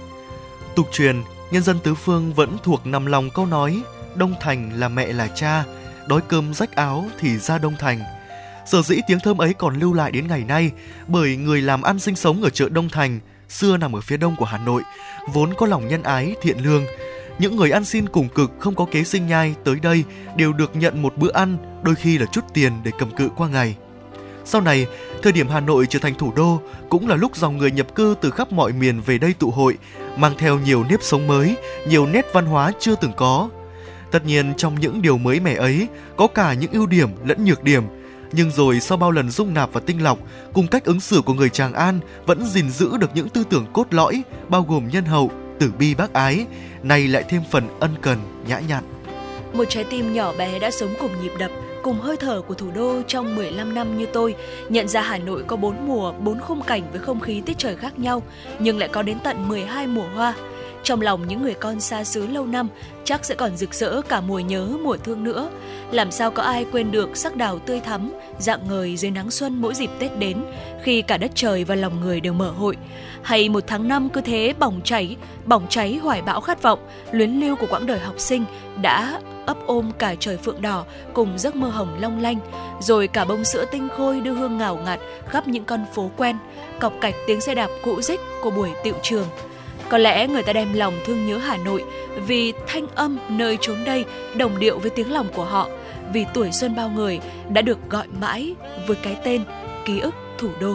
Tục 0.77 0.87
truyền, 0.93 1.23
nhân 1.51 1.63
dân 1.63 1.79
tứ 1.85 1.95
phương 1.95 2.33
vẫn 2.35 2.57
thuộc 2.63 2.87
nằm 2.87 3.07
lòng 3.07 3.31
câu 3.35 3.47
nói 3.47 3.83
Đông 4.15 4.35
Thành 4.41 4.71
là 4.77 4.89
mẹ 4.89 5.13
là 5.13 5.29
cha, 5.35 5.65
đói 6.09 6.21
cơm 6.29 6.55
rách 6.55 6.77
áo 6.77 7.05
thì 7.19 7.39
ra 7.39 7.59
Đông 7.59 7.75
Thành. 7.79 8.01
Sở 8.67 8.83
dĩ 8.83 8.97
tiếng 9.07 9.21
thơm 9.21 9.39
ấy 9.39 9.55
còn 9.55 9.81
lưu 9.81 9.93
lại 9.93 10.11
đến 10.11 10.27
ngày 10.27 10.45
nay 10.49 10.71
bởi 11.07 11.37
người 11.37 11.63
làm 11.63 11.83
ăn 11.83 11.99
sinh 11.99 12.17
sống 12.17 12.43
ở 12.43 12.51
chợ 12.51 12.69
Đông 12.69 12.89
Thành 12.89 13.21
xưa 13.49 13.77
nằm 13.77 13.97
ở 13.97 14.01
phía 14.01 14.17
đông 14.17 14.37
của 14.37 14.45
Hà 14.45 14.59
Nội, 14.59 14.83
vốn 15.33 15.55
có 15.55 15.67
lòng 15.67 15.89
nhân 15.89 16.03
ái, 16.03 16.35
thiện 16.43 16.59
lương. 16.59 16.85
Những 17.39 17.57
người 17.57 17.71
ăn 17.71 17.85
xin 17.85 18.09
cùng 18.09 18.29
cực 18.29 18.51
không 18.59 18.75
có 18.75 18.87
kế 18.91 19.05
sinh 19.05 19.27
nhai 19.27 19.55
tới 19.65 19.77
đây 19.83 20.05
đều 20.37 20.53
được 20.53 20.77
nhận 20.77 21.03
một 21.03 21.17
bữa 21.17 21.33
ăn, 21.33 21.57
đôi 21.83 21.95
khi 21.95 22.19
là 22.19 22.27
chút 22.27 22.45
tiền 22.55 22.73
để 22.85 22.91
cầm 22.99 23.11
cự 23.11 23.29
qua 23.37 23.49
ngày. 23.49 23.77
Sau 24.45 24.61
này, 24.61 24.87
thời 25.23 25.33
điểm 25.33 25.49
Hà 25.49 25.61
Nội 25.61 25.87
trở 25.87 25.99
thành 25.99 26.15
thủ 26.15 26.33
đô 26.37 26.61
cũng 26.89 27.09
là 27.09 27.17
lúc 27.17 27.37
dòng 27.37 27.59
người 27.59 27.71
nhập 27.71 27.95
cư 27.95 28.15
từ 28.21 28.31
khắp 28.31 28.53
mọi 28.53 28.73
miền 28.73 29.01
về 29.01 29.19
đây 29.19 29.35
tụ 29.39 29.51
hội, 29.51 29.79
mang 30.17 30.35
theo 30.39 30.59
nhiều 30.59 30.85
nếp 30.89 31.03
sống 31.03 31.27
mới, 31.27 31.57
nhiều 31.89 32.07
nét 32.07 32.27
văn 32.33 32.47
hóa 32.47 32.73
chưa 32.81 32.95
từng 32.95 33.13
có. 33.17 33.49
Tất 34.11 34.25
nhiên 34.25 34.53
trong 34.57 34.81
những 34.81 35.03
điều 35.03 35.19
mới 35.19 35.41
mẻ 35.41 35.55
ấy 35.55 35.89
có 36.17 36.27
cả 36.27 36.55
những 36.55 36.73
ưu 36.73 36.87
điểm 36.87 37.09
lẫn 37.25 37.45
nhược 37.45 37.63
điểm, 37.63 37.83
nhưng 38.33 38.51
rồi 38.51 38.81
sau 38.81 38.99
bao 38.99 39.11
lần 39.11 39.31
dung 39.31 39.55
nạp 39.55 39.73
và 39.73 39.81
tinh 39.87 40.03
lọc, 40.03 40.19
cùng 40.53 40.67
cách 40.67 40.85
ứng 40.85 41.01
xử 41.01 41.23
của 41.23 41.35
người 41.35 41.49
Tràng 41.49 41.73
An 41.73 42.01
vẫn 42.27 42.47
gìn 42.47 42.71
giữ 42.71 42.97
được 42.97 43.11
những 43.15 43.29
tư 43.29 43.45
tưởng 43.51 43.67
cốt 43.73 43.87
lõi 43.91 44.23
bao 44.49 44.63
gồm 44.63 44.89
nhân 44.89 45.05
hậu, 45.05 45.31
tử 45.63 45.73
bi 45.79 45.95
bác 45.95 46.13
ái, 46.13 46.47
này 46.83 47.09
lại 47.09 47.25
thêm 47.29 47.43
phần 47.51 47.69
ân 47.81 47.91
cần, 48.01 48.19
nhã 48.49 48.61
nhặn. 48.69 48.85
Một 49.53 49.65
trái 49.69 49.85
tim 49.85 50.13
nhỏ 50.13 50.33
bé 50.39 50.59
đã 50.59 50.71
sống 50.71 50.95
cùng 51.01 51.11
nhịp 51.23 51.33
đập, 51.39 51.51
cùng 51.83 52.01
hơi 52.01 52.17
thở 52.17 52.41
của 52.41 52.55
thủ 52.55 52.71
đô 52.75 53.03
trong 53.07 53.37
15 53.37 53.75
năm 53.75 53.99
như 53.99 54.07
tôi, 54.07 54.35
nhận 54.69 54.89
ra 54.89 55.01
Hà 55.01 55.19
Nội 55.19 55.45
có 55.47 55.57
bốn 55.57 55.87
mùa, 55.87 56.13
bốn 56.13 56.41
khung 56.41 56.63
cảnh 56.63 56.83
với 56.91 57.01
không 57.01 57.21
khí 57.21 57.43
tiết 57.47 57.59
trời 57.59 57.77
khác 57.77 57.99
nhau, 57.99 58.23
nhưng 58.59 58.79
lại 58.79 58.89
có 58.89 59.03
đến 59.03 59.19
tận 59.25 59.49
12 59.49 59.87
mùa 59.87 60.07
hoa. 60.15 60.35
Trong 60.85 61.01
lòng 61.01 61.29
những 61.29 61.43
người 61.43 61.55
con 61.55 61.81
xa 61.81 62.05
xứ 62.05 62.27
lâu 62.27 62.47
năm, 62.47 62.69
chắc 63.05 63.25
sẽ 63.25 63.35
còn 63.35 63.57
rực 63.57 63.75
rỡ 63.75 64.03
cả 64.03 64.21
mùa 64.21 64.39
nhớ, 64.39 64.69
mùa 64.83 64.97
thương 64.97 65.25
nữa. 65.25 65.51
Làm 65.91 66.11
sao 66.11 66.31
có 66.31 66.43
ai 66.43 66.67
quên 66.73 66.91
được 66.91 67.17
sắc 67.17 67.37
đào 67.37 67.59
tươi 67.59 67.81
thắm, 67.81 68.13
dạng 68.39 68.69
ngời 68.69 68.97
dưới 68.97 69.11
nắng 69.11 69.31
xuân 69.31 69.61
mỗi 69.61 69.75
dịp 69.75 69.91
Tết 69.99 70.19
đến, 70.19 70.45
khi 70.83 71.03
cả 71.03 71.17
đất 71.17 71.31
trời 71.35 71.65
và 71.65 71.75
lòng 71.75 72.01
người 72.01 72.21
đều 72.21 72.33
mở 72.33 72.51
hội. 72.51 72.77
Hay 73.23 73.49
một 73.49 73.65
tháng 73.67 73.89
năm 73.89 74.09
cứ 74.09 74.21
thế 74.21 74.55
bỏng 74.59 74.81
cháy, 74.85 75.17
bỏng 75.45 75.67
cháy 75.69 76.01
hoài 76.03 76.23
bão 76.23 76.41
khát 76.41 76.63
vọng, 76.63 76.79
luyến 77.13 77.31
lưu 77.31 77.57
của 77.57 77.67
quãng 77.71 77.87
đời 77.87 77.99
học 77.99 78.15
sinh 78.19 78.45
đã 78.83 79.21
ấp 79.47 79.57
ôm 79.67 79.91
cả 79.99 80.15
trời 80.21 80.37
phượng 80.37 80.63
đỏ 80.63 80.85
cùng 81.15 81.39
giấc 81.39 81.57
mơ 81.57 81.69
hồng 81.69 81.99
long 82.01 82.21
lanh, 82.21 82.39
rồi 82.81 83.09
cả 83.09 83.25
bông 83.25 83.45
sữa 83.45 83.65
tinh 83.73 83.89
khôi 83.97 84.21
đưa 84.21 84.33
hương 84.33 84.59
ngào 84.59 84.77
ngạt 84.77 85.01
khắp 85.29 85.49
những 85.49 85.65
con 85.65 85.85
phố 85.95 86.11
quen, 86.17 86.37
cọc 86.81 86.93
cạch 87.01 87.15
tiếng 87.27 87.41
xe 87.41 87.55
đạp 87.55 87.69
cũ 87.85 88.03
rích 88.03 88.21
của 88.43 88.51
buổi 88.51 88.71
tiệu 88.85 88.95
trường. 89.03 89.27
Có 89.93 89.99
lẽ 89.99 90.27
người 90.27 90.43
ta 90.43 90.53
đem 90.53 90.73
lòng 90.73 90.95
thương 91.07 91.27
nhớ 91.27 91.39
Hà 91.39 91.57
Nội 91.57 91.85
vì 92.27 92.53
thanh 92.67 92.87
âm 92.95 93.19
nơi 93.29 93.59
chốn 93.61 93.77
đây 93.85 94.05
đồng 94.37 94.59
điệu 94.59 94.79
với 94.79 94.91
tiếng 94.91 95.13
lòng 95.13 95.27
của 95.35 95.45
họ, 95.45 95.69
vì 96.13 96.25
tuổi 96.35 96.53
xuân 96.53 96.77
bao 96.77 96.89
người 96.89 97.21
đã 97.49 97.63
được 97.63 97.79
gọi 97.91 98.07
mãi 98.21 98.55
với 98.87 98.97
cái 99.03 99.17
tên 99.25 99.45
ký 99.85 100.01
ức 100.01 100.15
thủ 100.39 100.49
đô. 100.61 100.75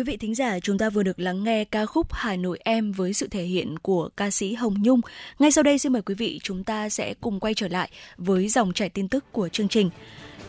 Quý 0.00 0.04
vị 0.04 0.16
thính 0.16 0.34
giả, 0.34 0.60
chúng 0.60 0.78
ta 0.78 0.90
vừa 0.90 1.02
được 1.02 1.20
lắng 1.20 1.44
nghe 1.44 1.64
ca 1.64 1.86
khúc 1.86 2.06
Hà 2.10 2.36
Nội 2.36 2.58
em 2.64 2.92
với 2.92 3.12
sự 3.12 3.28
thể 3.28 3.42
hiện 3.42 3.78
của 3.78 4.08
ca 4.16 4.30
sĩ 4.30 4.54
Hồng 4.54 4.74
Nhung. 4.82 5.00
Ngay 5.38 5.50
sau 5.50 5.64
đây 5.64 5.78
xin 5.78 5.92
mời 5.92 6.02
quý 6.02 6.14
vị 6.14 6.40
chúng 6.42 6.64
ta 6.64 6.88
sẽ 6.88 7.14
cùng 7.20 7.40
quay 7.40 7.54
trở 7.54 7.68
lại 7.68 7.90
với 8.16 8.48
dòng 8.48 8.72
chảy 8.72 8.88
tin 8.88 9.08
tức 9.08 9.24
của 9.32 9.48
chương 9.48 9.68
trình. 9.68 9.90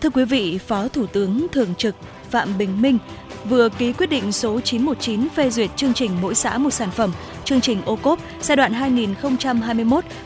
Thưa 0.02 0.10
quý 0.10 0.26
vị, 0.26 0.58
Phó 0.68 0.88
Thủ 0.88 1.06
tướng 1.06 1.48
Thường 1.52 1.76
trực 1.76 1.96
Phạm 2.30 2.58
Bình 2.58 2.82
Minh 2.82 2.98
vừa 3.46 3.70
ký 3.70 3.94
quyết 3.94 4.10
định 4.10 4.32
số 4.32 4.60
919 4.60 5.30
phê 5.30 5.50
duyệt 5.50 5.70
chương 5.76 5.94
trình 5.94 6.12
mỗi 6.22 6.36
xã 6.36 6.58
một 6.58 6.70
sản 6.70 6.92
phẩm, 6.92 7.12
chương 7.46 7.62
trình 7.62 7.82
ô 7.86 7.96
cốp 7.96 8.20
giai 8.42 8.56
đoạn 8.56 8.74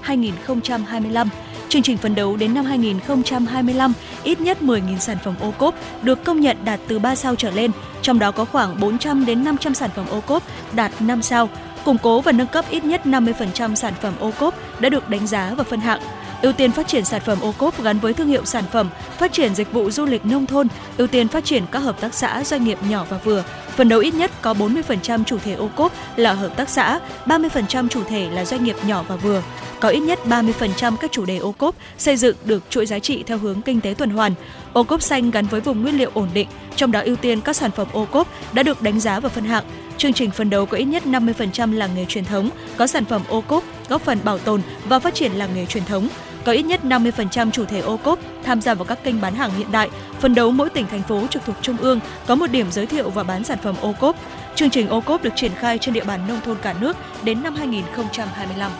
2021-2025. 0.03 1.27
Chương 1.69 1.81
trình 1.81 1.97
phấn 1.97 2.15
đấu 2.15 2.37
đến 2.37 2.53
năm 2.53 2.65
2025, 2.65 3.93
ít 4.23 4.41
nhất 4.41 4.57
10.000 4.61 4.97
sản 4.97 5.17
phẩm 5.23 5.35
ô 5.41 5.51
cốp 5.51 5.75
được 6.01 6.23
công 6.23 6.39
nhận 6.39 6.57
đạt 6.65 6.79
từ 6.87 6.99
3 6.99 7.15
sao 7.15 7.35
trở 7.35 7.51
lên, 7.51 7.71
trong 8.01 8.19
đó 8.19 8.31
có 8.31 8.45
khoảng 8.45 8.79
400 8.79 9.25
đến 9.25 9.43
500 9.43 9.73
sản 9.73 9.89
phẩm 9.95 10.05
ô 10.09 10.21
cốp 10.21 10.43
đạt 10.73 10.91
5 11.01 11.21
sao, 11.21 11.49
củng 11.85 11.97
cố 11.97 12.21
và 12.21 12.31
nâng 12.31 12.47
cấp 12.47 12.65
ít 12.69 12.85
nhất 12.85 13.01
50% 13.05 13.75
sản 13.75 13.93
phẩm 14.01 14.13
ô 14.19 14.31
cốp 14.39 14.55
đã 14.79 14.89
được 14.89 15.09
đánh 15.09 15.27
giá 15.27 15.53
và 15.57 15.63
phân 15.63 15.79
hạng 15.79 15.99
ưu 16.45 16.53
tiên 16.53 16.71
phát 16.71 16.87
triển 16.87 17.05
sản 17.05 17.21
phẩm 17.25 17.37
ô 17.41 17.53
cốp 17.57 17.83
gắn 17.83 17.99
với 17.99 18.13
thương 18.13 18.27
hiệu 18.27 18.45
sản 18.45 18.63
phẩm, 18.71 18.89
phát 19.17 19.33
triển 19.33 19.55
dịch 19.55 19.73
vụ 19.73 19.91
du 19.91 20.05
lịch 20.05 20.25
nông 20.25 20.45
thôn, 20.45 20.67
ưu 20.97 21.07
tiên 21.07 21.27
phát 21.27 21.45
triển 21.45 21.63
các 21.71 21.79
hợp 21.79 22.01
tác 22.01 22.13
xã 22.13 22.43
doanh 22.43 22.63
nghiệp 22.63 22.77
nhỏ 22.89 23.05
và 23.09 23.17
vừa, 23.17 23.43
phần 23.75 23.89
đầu 23.89 23.99
ít 23.99 24.13
nhất 24.13 24.31
có 24.41 24.53
40% 24.53 25.23
chủ 25.23 25.37
thể 25.37 25.53
ô 25.53 25.69
cốp 25.75 25.91
là 26.15 26.33
hợp 26.33 26.57
tác 26.57 26.69
xã, 26.69 26.99
30% 27.25 27.87
chủ 27.87 28.03
thể 28.03 28.29
là 28.29 28.45
doanh 28.45 28.63
nghiệp 28.63 28.75
nhỏ 28.87 29.03
và 29.07 29.15
vừa, 29.15 29.43
có 29.79 29.89
ít 29.89 29.99
nhất 29.99 30.19
30% 30.25 30.95
các 30.97 31.11
chủ 31.11 31.25
đề 31.25 31.37
ô 31.37 31.51
cốp 31.51 31.75
xây 31.97 32.17
dựng 32.17 32.35
được 32.45 32.63
chuỗi 32.69 32.85
giá 32.85 32.99
trị 32.99 33.23
theo 33.27 33.37
hướng 33.37 33.61
kinh 33.61 33.81
tế 33.81 33.93
tuần 33.97 34.09
hoàn. 34.09 34.33
Ô 34.73 34.83
cốp 34.83 35.01
xanh 35.01 35.31
gắn 35.31 35.45
với 35.45 35.61
vùng 35.61 35.81
nguyên 35.81 35.97
liệu 35.97 36.11
ổn 36.13 36.29
định, 36.33 36.47
trong 36.75 36.91
đó 36.91 37.01
ưu 37.05 37.15
tiên 37.15 37.41
các 37.41 37.55
sản 37.55 37.71
phẩm 37.71 37.87
ô 37.93 38.05
cốp 38.05 38.27
đã 38.53 38.63
được 38.63 38.81
đánh 38.81 38.99
giá 38.99 39.19
và 39.19 39.29
phân 39.29 39.45
hạng. 39.45 39.63
Chương 39.97 40.13
trình 40.13 40.31
phấn 40.31 40.49
đấu 40.49 40.65
có 40.65 40.77
ít 40.77 40.85
nhất 40.85 41.03
50% 41.05 41.73
làng 41.73 41.89
nghề 41.95 42.05
truyền 42.05 42.25
thống, 42.25 42.49
có 42.77 42.87
sản 42.87 43.05
phẩm 43.05 43.21
ô 43.29 43.41
cốp, 43.41 43.63
góp 43.89 44.01
phần 44.01 44.19
bảo 44.23 44.37
tồn 44.37 44.61
và 44.89 44.99
phát 44.99 45.15
triển 45.15 45.31
làng 45.31 45.49
nghề 45.55 45.65
truyền 45.65 45.85
thống, 45.85 46.07
có 46.45 46.51
ít 46.51 46.63
nhất 46.63 46.81
50% 46.83 47.51
chủ 47.51 47.65
thể 47.65 47.79
ô 47.79 47.97
cốp 47.97 48.19
tham 48.43 48.61
gia 48.61 48.73
vào 48.73 48.85
các 48.85 49.03
kênh 49.03 49.21
bán 49.21 49.35
hàng 49.35 49.51
hiện 49.57 49.71
đại, 49.71 49.89
phân 50.19 50.35
đấu 50.35 50.51
mỗi 50.51 50.69
tỉnh 50.69 50.87
thành 50.87 51.03
phố 51.03 51.27
trực 51.29 51.45
thuộc 51.45 51.55
trung 51.61 51.77
ương 51.77 51.99
có 52.27 52.35
một 52.35 52.47
điểm 52.51 52.71
giới 52.71 52.85
thiệu 52.85 53.09
và 53.09 53.23
bán 53.23 53.43
sản 53.43 53.57
phẩm 53.63 53.75
ô 53.81 53.93
cốp. 53.99 54.15
Chương 54.55 54.69
trình 54.69 54.89
ô 54.89 55.01
cốp 55.01 55.23
được 55.23 55.33
triển 55.35 55.51
khai 55.55 55.77
trên 55.77 55.93
địa 55.93 56.03
bàn 56.03 56.27
nông 56.27 56.41
thôn 56.45 56.57
cả 56.61 56.75
nước 56.79 56.97
đến 57.23 57.43
năm 57.43 57.55
2025. 57.55 58.71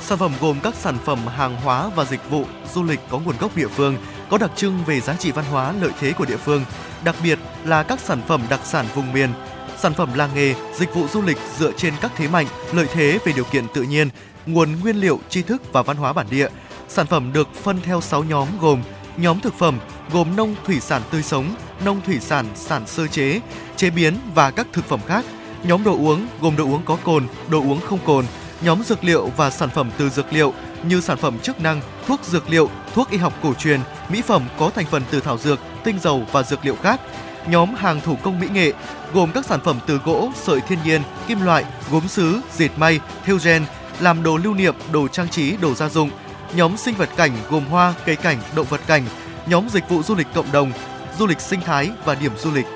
Sản 0.00 0.18
phẩm 0.18 0.32
gồm 0.40 0.56
các 0.62 0.74
sản 0.74 0.98
phẩm 1.04 1.26
hàng 1.26 1.56
hóa 1.56 1.90
và 1.96 2.04
dịch 2.04 2.30
vụ 2.30 2.44
du 2.74 2.82
lịch 2.82 3.00
có 3.10 3.18
nguồn 3.18 3.34
gốc 3.40 3.56
địa 3.56 3.68
phương, 3.68 3.96
có 4.30 4.38
đặc 4.38 4.50
trưng 4.56 4.78
về 4.86 5.00
giá 5.00 5.14
trị 5.14 5.30
văn 5.30 5.44
hóa 5.50 5.74
lợi 5.80 5.90
thế 6.00 6.12
của 6.12 6.24
địa 6.24 6.36
phương, 6.36 6.64
đặc 7.04 7.16
biệt 7.22 7.38
là 7.64 7.82
các 7.82 8.00
sản 8.00 8.22
phẩm 8.28 8.42
đặc 8.50 8.60
sản 8.64 8.86
vùng 8.94 9.12
miền, 9.12 9.30
sản 9.78 9.94
phẩm 9.94 10.08
làng 10.14 10.30
nghề, 10.34 10.54
dịch 10.74 10.94
vụ 10.94 11.06
du 11.08 11.22
lịch 11.22 11.38
dựa 11.58 11.72
trên 11.76 11.94
các 12.00 12.12
thế 12.16 12.28
mạnh, 12.28 12.46
lợi 12.72 12.86
thế 12.92 13.18
về 13.24 13.32
điều 13.36 13.44
kiện 13.44 13.64
tự 13.74 13.82
nhiên, 13.82 14.08
nguồn 14.46 14.80
nguyên 14.80 14.96
liệu, 14.96 15.20
tri 15.28 15.42
thức 15.42 15.72
và 15.72 15.82
văn 15.82 15.96
hóa 15.96 16.12
bản 16.12 16.26
địa. 16.30 16.48
Sản 16.88 17.06
phẩm 17.06 17.32
được 17.32 17.54
phân 17.54 17.80
theo 17.82 18.00
6 18.00 18.24
nhóm 18.24 18.48
gồm 18.60 18.82
nhóm 19.16 19.40
thực 19.40 19.54
phẩm 19.54 19.78
gồm 20.12 20.36
nông 20.36 20.54
thủy 20.64 20.80
sản 20.80 21.02
tươi 21.10 21.22
sống, 21.22 21.54
nông 21.84 22.00
thủy 22.06 22.18
sản 22.20 22.46
sản 22.54 22.86
sơ 22.86 23.06
chế, 23.06 23.40
chế 23.76 23.90
biến 23.90 24.14
và 24.34 24.50
các 24.50 24.66
thực 24.72 24.84
phẩm 24.84 25.00
khác. 25.06 25.24
Nhóm 25.64 25.84
đồ 25.84 25.92
uống 25.92 26.26
gồm 26.40 26.56
đồ 26.56 26.64
uống 26.64 26.82
có 26.84 26.96
cồn, 27.04 27.26
đồ 27.48 27.60
uống 27.60 27.80
không 27.80 27.98
cồn, 28.04 28.24
nhóm 28.60 28.82
dược 28.82 29.04
liệu 29.04 29.30
và 29.36 29.50
sản 29.50 29.68
phẩm 29.70 29.90
từ 29.98 30.08
dược 30.08 30.32
liệu 30.32 30.52
như 30.82 31.00
sản 31.00 31.16
phẩm 31.16 31.38
chức 31.38 31.60
năng, 31.60 31.80
thuốc 32.06 32.20
dược 32.24 32.50
liệu, 32.50 32.70
thuốc 32.94 33.10
y 33.10 33.18
học 33.18 33.32
cổ 33.42 33.54
truyền, 33.54 33.80
mỹ 34.08 34.22
phẩm 34.22 34.42
có 34.58 34.70
thành 34.70 34.86
phần 34.90 35.02
từ 35.10 35.20
thảo 35.20 35.38
dược, 35.38 35.60
tinh 35.84 35.98
dầu 36.02 36.22
và 36.32 36.42
dược 36.42 36.64
liệu 36.64 36.76
khác. 36.82 37.00
Nhóm 37.48 37.74
hàng 37.74 38.00
thủ 38.00 38.16
công 38.22 38.40
mỹ 38.40 38.46
nghệ 38.52 38.72
gồm 39.12 39.32
các 39.32 39.46
sản 39.46 39.60
phẩm 39.64 39.78
từ 39.86 40.00
gỗ, 40.04 40.30
sợi 40.34 40.60
thiên 40.60 40.78
nhiên, 40.84 41.02
kim 41.28 41.40
loại, 41.40 41.64
gốm 41.90 42.08
sứ, 42.08 42.40
dệt 42.56 42.70
may, 42.76 43.00
thêu 43.24 43.38
gen, 43.44 43.64
làm 44.00 44.22
đồ 44.22 44.36
lưu 44.36 44.54
niệm, 44.54 44.74
đồ 44.92 45.08
trang 45.08 45.28
trí, 45.28 45.56
đồ 45.56 45.74
gia 45.74 45.88
dụng. 45.88 46.10
Nhóm 46.54 46.76
sinh 46.76 46.94
vật 46.94 47.08
cảnh 47.16 47.32
gồm 47.50 47.64
hoa, 47.64 47.94
cây 48.06 48.16
cảnh, 48.16 48.38
động 48.56 48.66
vật 48.70 48.80
cảnh. 48.86 49.02
Nhóm 49.46 49.68
dịch 49.68 49.88
vụ 49.88 50.02
du 50.02 50.14
lịch 50.14 50.26
cộng 50.34 50.52
đồng, 50.52 50.72
du 51.18 51.26
lịch 51.26 51.40
sinh 51.40 51.60
thái 51.60 51.90
và 52.04 52.14
điểm 52.14 52.32
du 52.38 52.52
lịch. 52.52 52.66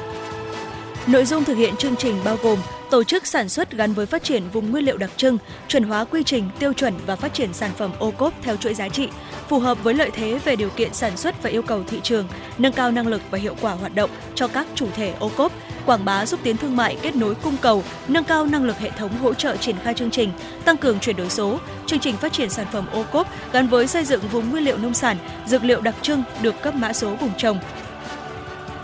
Nội 1.06 1.24
dung 1.24 1.44
thực 1.44 1.54
hiện 1.54 1.76
chương 1.76 1.96
trình 1.96 2.20
bao 2.24 2.36
gồm 2.42 2.58
tổ 2.90 3.04
chức 3.04 3.26
sản 3.26 3.48
xuất 3.48 3.70
gắn 3.72 3.92
với 3.92 4.06
phát 4.06 4.22
triển 4.22 4.42
vùng 4.52 4.70
nguyên 4.70 4.84
liệu 4.84 4.96
đặc 4.96 5.10
trưng, 5.16 5.38
chuẩn 5.68 5.82
hóa 5.82 6.04
quy 6.04 6.22
trình, 6.22 6.50
tiêu 6.58 6.72
chuẩn 6.72 6.94
và 7.06 7.16
phát 7.16 7.34
triển 7.34 7.52
sản 7.52 7.70
phẩm 7.76 7.90
ô 7.98 8.10
cốp 8.10 8.34
theo 8.42 8.56
chuỗi 8.56 8.74
giá 8.74 8.88
trị, 8.88 9.08
phù 9.48 9.58
hợp 9.58 9.84
với 9.84 9.94
lợi 9.94 10.10
thế 10.14 10.38
về 10.44 10.56
điều 10.56 10.70
kiện 10.70 10.94
sản 10.94 11.16
xuất 11.16 11.42
và 11.42 11.50
yêu 11.50 11.62
cầu 11.62 11.82
thị 11.86 12.00
trường, 12.02 12.28
nâng 12.58 12.72
cao 12.72 12.90
năng 12.90 13.06
lực 13.06 13.22
và 13.30 13.38
hiệu 13.38 13.56
quả 13.60 13.72
hoạt 13.72 13.94
động 13.94 14.10
cho 14.34 14.48
các 14.48 14.66
chủ 14.74 14.86
thể 14.96 15.14
ô 15.18 15.30
cốp, 15.36 15.52
quảng 15.86 16.04
bá 16.04 16.26
xúc 16.26 16.40
tiến 16.42 16.56
thương 16.56 16.76
mại 16.76 16.96
kết 17.02 17.16
nối 17.16 17.34
cung 17.34 17.56
cầu, 17.60 17.84
nâng 18.08 18.24
cao 18.24 18.46
năng 18.46 18.64
lực 18.64 18.78
hệ 18.78 18.90
thống 18.90 19.18
hỗ 19.18 19.34
trợ 19.34 19.56
triển 19.56 19.76
khai 19.82 19.94
chương 19.94 20.10
trình, 20.10 20.30
tăng 20.64 20.76
cường 20.76 21.00
chuyển 21.00 21.16
đổi 21.16 21.30
số, 21.30 21.58
chương 21.86 22.00
trình 22.00 22.16
phát 22.16 22.32
triển 22.32 22.50
sản 22.50 22.66
phẩm 22.72 22.86
ô 22.92 23.04
cốp 23.12 23.28
gắn 23.52 23.68
với 23.68 23.86
xây 23.86 24.04
dựng 24.04 24.20
vùng 24.32 24.50
nguyên 24.50 24.64
liệu 24.64 24.78
nông 24.78 24.94
sản, 24.94 25.16
dược 25.46 25.64
liệu 25.64 25.80
đặc 25.80 25.94
trưng 26.02 26.22
được 26.42 26.62
cấp 26.62 26.74
mã 26.74 26.92
số 26.92 27.14
vùng 27.14 27.32
trồng, 27.38 27.58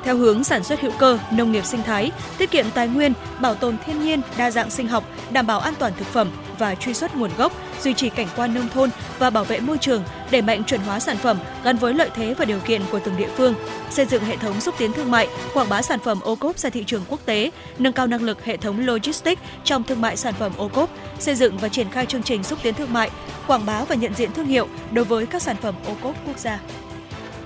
theo 0.07 0.17
hướng 0.17 0.45
sản 0.45 0.65
xuất 0.65 0.81
hữu 0.81 0.93
cơ, 0.99 1.19
nông 1.31 1.53
nghiệp 1.53 1.65
sinh 1.65 1.83
thái, 1.83 2.11
tiết 2.39 2.51
kiệm 2.51 2.67
tài 2.75 2.89
nguyên, 2.89 3.13
bảo 3.41 3.55
tồn 3.55 3.77
thiên 3.87 4.05
nhiên, 4.05 4.21
đa 4.37 4.51
dạng 4.51 4.71
sinh 4.71 4.89
học, 4.89 5.05
đảm 5.31 5.47
bảo 5.47 5.61
an 5.61 5.75
toàn 5.79 5.93
thực 5.99 6.07
phẩm 6.07 6.31
và 6.59 6.75
truy 6.75 6.95
xuất 6.95 7.17
nguồn 7.17 7.31
gốc, 7.37 7.53
duy 7.81 7.95
trì 7.95 8.09
cảnh 8.09 8.27
quan 8.37 8.55
nông 8.55 8.69
thôn 8.69 8.91
và 9.19 9.31
bảo 9.31 9.45
vệ 9.45 9.61
môi 9.61 9.79
trường, 9.79 10.03
đẩy 10.31 10.43
mạnh 10.43 10.65
chuẩn 10.65 10.81
hóa 10.81 11.01
sản 11.01 11.17
phẩm 11.17 11.39
gắn 11.65 11.77
với 11.77 11.95
lợi 11.95 12.11
thế 12.15 12.35
và 12.35 12.45
điều 12.45 12.59
kiện 12.59 12.83
của 12.91 12.99
từng 13.05 13.17
địa 13.17 13.29
phương, 13.37 13.55
xây 13.91 14.07
dựng 14.07 14.25
hệ 14.25 14.37
thống 14.37 14.61
xúc 14.61 14.75
tiến 14.79 14.93
thương 14.93 15.11
mại, 15.11 15.29
quảng 15.55 15.69
bá 15.69 15.83
sản 15.83 15.99
phẩm 15.99 16.21
ô 16.21 16.37
cốp 16.37 16.59
ra 16.59 16.71
thị 16.71 16.85
trường 16.85 17.05
quốc 17.09 17.21
tế, 17.25 17.51
nâng 17.79 17.93
cao 17.93 18.07
năng 18.07 18.23
lực 18.23 18.45
hệ 18.45 18.57
thống 18.57 18.87
logistics 18.87 19.43
trong 19.65 19.85
thương 19.85 20.01
mại 20.01 20.17
sản 20.17 20.35
phẩm 20.39 20.53
ô 20.57 20.69
cốp, 20.69 20.91
xây 21.19 21.35
dựng 21.35 21.59
và 21.59 21.69
triển 21.69 21.91
khai 21.91 22.07
chương 22.07 22.23
trình 22.23 22.43
xúc 22.43 22.59
tiến 22.63 22.75
thương 22.75 22.93
mại, 22.93 23.11
quảng 23.47 23.67
bá 23.67 23.85
và 23.85 23.95
nhận 23.95 24.15
diện 24.15 24.33
thương 24.33 24.47
hiệu 24.47 24.69
đối 24.93 25.05
với 25.05 25.27
các 25.27 25.43
sản 25.43 25.57
phẩm 25.63 25.75
ô 25.87 25.93
cốp 26.03 26.15
quốc 26.27 26.39
gia. 26.39 26.61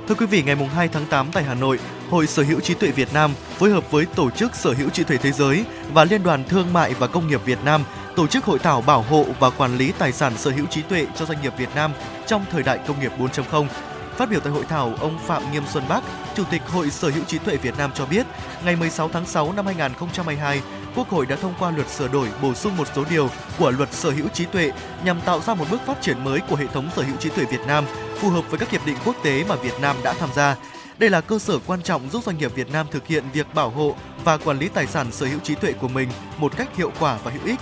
Thưa 0.08 0.14
quý 0.14 0.26
vị, 0.26 0.42
ngày 0.42 0.56
2 0.56 0.88
tháng 0.88 1.06
8 1.06 1.26
tại 1.32 1.44
Hà 1.44 1.54
Nội, 1.54 1.78
Hội 2.10 2.26
Sở 2.26 2.42
hữu 2.42 2.60
trí 2.60 2.74
tuệ 2.74 2.90
Việt 2.90 3.12
Nam 3.14 3.34
phối 3.58 3.70
hợp 3.70 3.90
với 3.90 4.06
Tổ 4.06 4.30
chức 4.30 4.54
Sở 4.54 4.72
hữu 4.72 4.90
trí 4.90 5.04
tuệ 5.04 5.16
thế 5.16 5.32
giới 5.32 5.64
và 5.92 6.04
Liên 6.04 6.22
đoàn 6.22 6.44
Thương 6.44 6.72
mại 6.72 6.94
và 6.94 7.06
Công 7.06 7.28
nghiệp 7.28 7.40
Việt 7.44 7.58
Nam 7.64 7.84
tổ 8.16 8.26
chức 8.26 8.44
hội 8.44 8.58
thảo 8.58 8.80
bảo 8.80 9.02
hộ 9.02 9.26
và 9.40 9.50
quản 9.50 9.76
lý 9.76 9.92
tài 9.98 10.12
sản 10.12 10.32
sở 10.36 10.50
hữu 10.50 10.66
trí 10.66 10.82
tuệ 10.82 11.06
cho 11.16 11.24
doanh 11.26 11.42
nghiệp 11.42 11.52
Việt 11.58 11.68
Nam 11.74 11.92
trong 12.26 12.44
thời 12.50 12.62
đại 12.62 12.78
công 12.86 13.00
nghiệp 13.00 13.12
4.0. 13.18 13.66
Phát 14.16 14.30
biểu 14.30 14.40
tại 14.40 14.52
hội 14.52 14.64
thảo, 14.68 14.94
ông 15.00 15.18
Phạm 15.26 15.52
Nghiêm 15.52 15.62
Xuân 15.72 15.84
Bắc, 15.88 16.02
Chủ 16.36 16.44
tịch 16.50 16.62
Hội 16.68 16.90
Sở 16.90 17.08
hữu 17.08 17.24
trí 17.24 17.38
tuệ 17.38 17.56
Việt 17.56 17.78
Nam 17.78 17.90
cho 17.94 18.06
biết, 18.06 18.26
ngày 18.64 18.76
16 18.76 19.08
tháng 19.08 19.26
6 19.26 19.52
năm 19.52 19.66
2022, 19.66 20.62
Quốc 20.96 21.08
hội 21.08 21.26
đã 21.26 21.36
thông 21.36 21.54
qua 21.58 21.70
luật 21.70 21.88
sửa 21.88 22.08
đổi 22.08 22.28
bổ 22.42 22.54
sung 22.54 22.76
một 22.76 22.88
số 22.94 23.04
điều 23.10 23.30
của 23.58 23.70
luật 23.70 23.92
sở 23.92 24.10
hữu 24.10 24.28
trí 24.28 24.44
tuệ 24.44 24.72
nhằm 25.04 25.20
tạo 25.20 25.40
ra 25.40 25.54
một 25.54 25.64
bước 25.70 25.80
phát 25.86 26.02
triển 26.02 26.24
mới 26.24 26.40
của 26.40 26.56
hệ 26.56 26.66
thống 26.66 26.90
sở 26.96 27.02
hữu 27.02 27.16
trí 27.16 27.28
tuệ 27.28 27.44
Việt 27.44 27.66
Nam 27.66 27.84
phù 28.16 28.28
hợp 28.28 28.50
với 28.50 28.58
các 28.58 28.70
hiệp 28.70 28.86
định 28.86 28.96
quốc 29.04 29.16
tế 29.24 29.44
mà 29.48 29.56
Việt 29.56 29.80
Nam 29.80 29.96
đã 30.04 30.12
tham 30.12 30.28
gia. 30.34 30.56
Đây 31.00 31.10
là 31.10 31.20
cơ 31.20 31.38
sở 31.38 31.58
quan 31.66 31.82
trọng 31.82 32.10
giúp 32.10 32.24
doanh 32.24 32.38
nghiệp 32.38 32.54
Việt 32.54 32.72
Nam 32.72 32.86
thực 32.90 33.06
hiện 33.06 33.24
việc 33.32 33.54
bảo 33.54 33.70
hộ 33.70 33.94
và 34.24 34.36
quản 34.36 34.58
lý 34.58 34.68
tài 34.68 34.86
sản 34.86 35.12
sở 35.12 35.26
hữu 35.26 35.38
trí 35.38 35.54
tuệ 35.54 35.72
của 35.72 35.88
mình 35.88 36.08
một 36.38 36.56
cách 36.56 36.76
hiệu 36.76 36.92
quả 37.00 37.18
và 37.24 37.30
hữu 37.30 37.44
ích. 37.44 37.60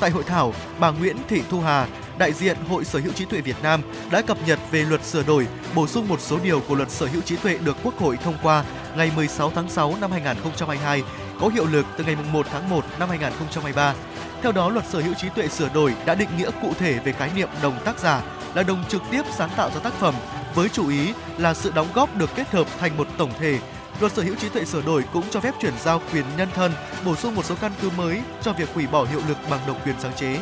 Tại 0.00 0.10
hội 0.10 0.24
thảo, 0.24 0.54
bà 0.80 0.90
Nguyễn 0.90 1.16
Thị 1.28 1.42
Thu 1.50 1.60
Hà, 1.60 1.86
đại 2.18 2.32
diện 2.32 2.56
Hội 2.68 2.84
Sở 2.84 2.98
hữu 2.98 3.12
trí 3.12 3.24
tuệ 3.24 3.40
Việt 3.40 3.56
Nam 3.62 3.82
đã 4.10 4.22
cập 4.22 4.38
nhật 4.46 4.58
về 4.70 4.82
luật 4.82 5.04
sửa 5.04 5.22
đổi, 5.22 5.46
bổ 5.74 5.86
sung 5.86 6.08
một 6.08 6.20
số 6.20 6.38
điều 6.42 6.60
của 6.60 6.74
luật 6.74 6.90
sở 6.90 7.06
hữu 7.06 7.22
trí 7.22 7.36
tuệ 7.36 7.58
được 7.64 7.76
Quốc 7.84 7.98
hội 7.98 8.16
thông 8.24 8.36
qua 8.42 8.64
ngày 8.96 9.12
16 9.16 9.52
tháng 9.54 9.68
6 9.68 9.94
năm 10.00 10.10
2022, 10.10 11.02
có 11.40 11.48
hiệu 11.48 11.66
lực 11.66 11.86
từ 11.96 12.04
ngày 12.04 12.16
1 12.32 12.46
tháng 12.50 12.70
1 12.70 12.84
năm 12.98 13.08
2023. 13.08 13.94
Theo 14.42 14.52
đó, 14.52 14.70
luật 14.70 14.84
sở 14.88 15.00
hữu 15.00 15.14
trí 15.14 15.28
tuệ 15.28 15.48
sửa 15.48 15.68
đổi 15.74 15.94
đã 16.06 16.14
định 16.14 16.28
nghĩa 16.38 16.50
cụ 16.62 16.72
thể 16.78 16.98
về 16.98 17.12
khái 17.12 17.30
niệm 17.36 17.48
đồng 17.62 17.78
tác 17.84 17.98
giả 17.98 18.22
là 18.54 18.62
đồng 18.62 18.84
trực 18.88 19.02
tiếp 19.10 19.22
sáng 19.36 19.50
tạo 19.56 19.70
ra 19.74 19.80
tác 19.80 19.92
phẩm 19.92 20.14
với 20.54 20.68
chủ 20.68 20.88
ý 20.88 21.12
là 21.38 21.54
sự 21.54 21.72
đóng 21.74 21.88
góp 21.94 22.16
được 22.16 22.30
kết 22.34 22.50
hợp 22.50 22.66
thành 22.78 22.96
một 22.96 23.06
tổng 23.18 23.30
thể. 23.38 23.58
Luật 24.00 24.12
sở 24.12 24.22
hữu 24.22 24.34
trí 24.34 24.48
tuệ 24.48 24.64
sửa 24.64 24.82
đổi 24.82 25.04
cũng 25.12 25.24
cho 25.30 25.40
phép 25.40 25.54
chuyển 25.60 25.74
giao 25.84 26.00
quyền 26.12 26.24
nhân 26.36 26.48
thân, 26.54 26.72
bổ 27.04 27.16
sung 27.16 27.34
một 27.34 27.44
số 27.44 27.54
căn 27.60 27.72
cứ 27.82 27.90
mới 27.96 28.20
cho 28.42 28.52
việc 28.52 28.74
hủy 28.74 28.86
bỏ 28.86 29.04
hiệu 29.04 29.20
lực 29.28 29.36
bằng 29.50 29.60
độc 29.66 29.86
quyền 29.86 29.94
sáng 29.98 30.12
chế. 30.16 30.38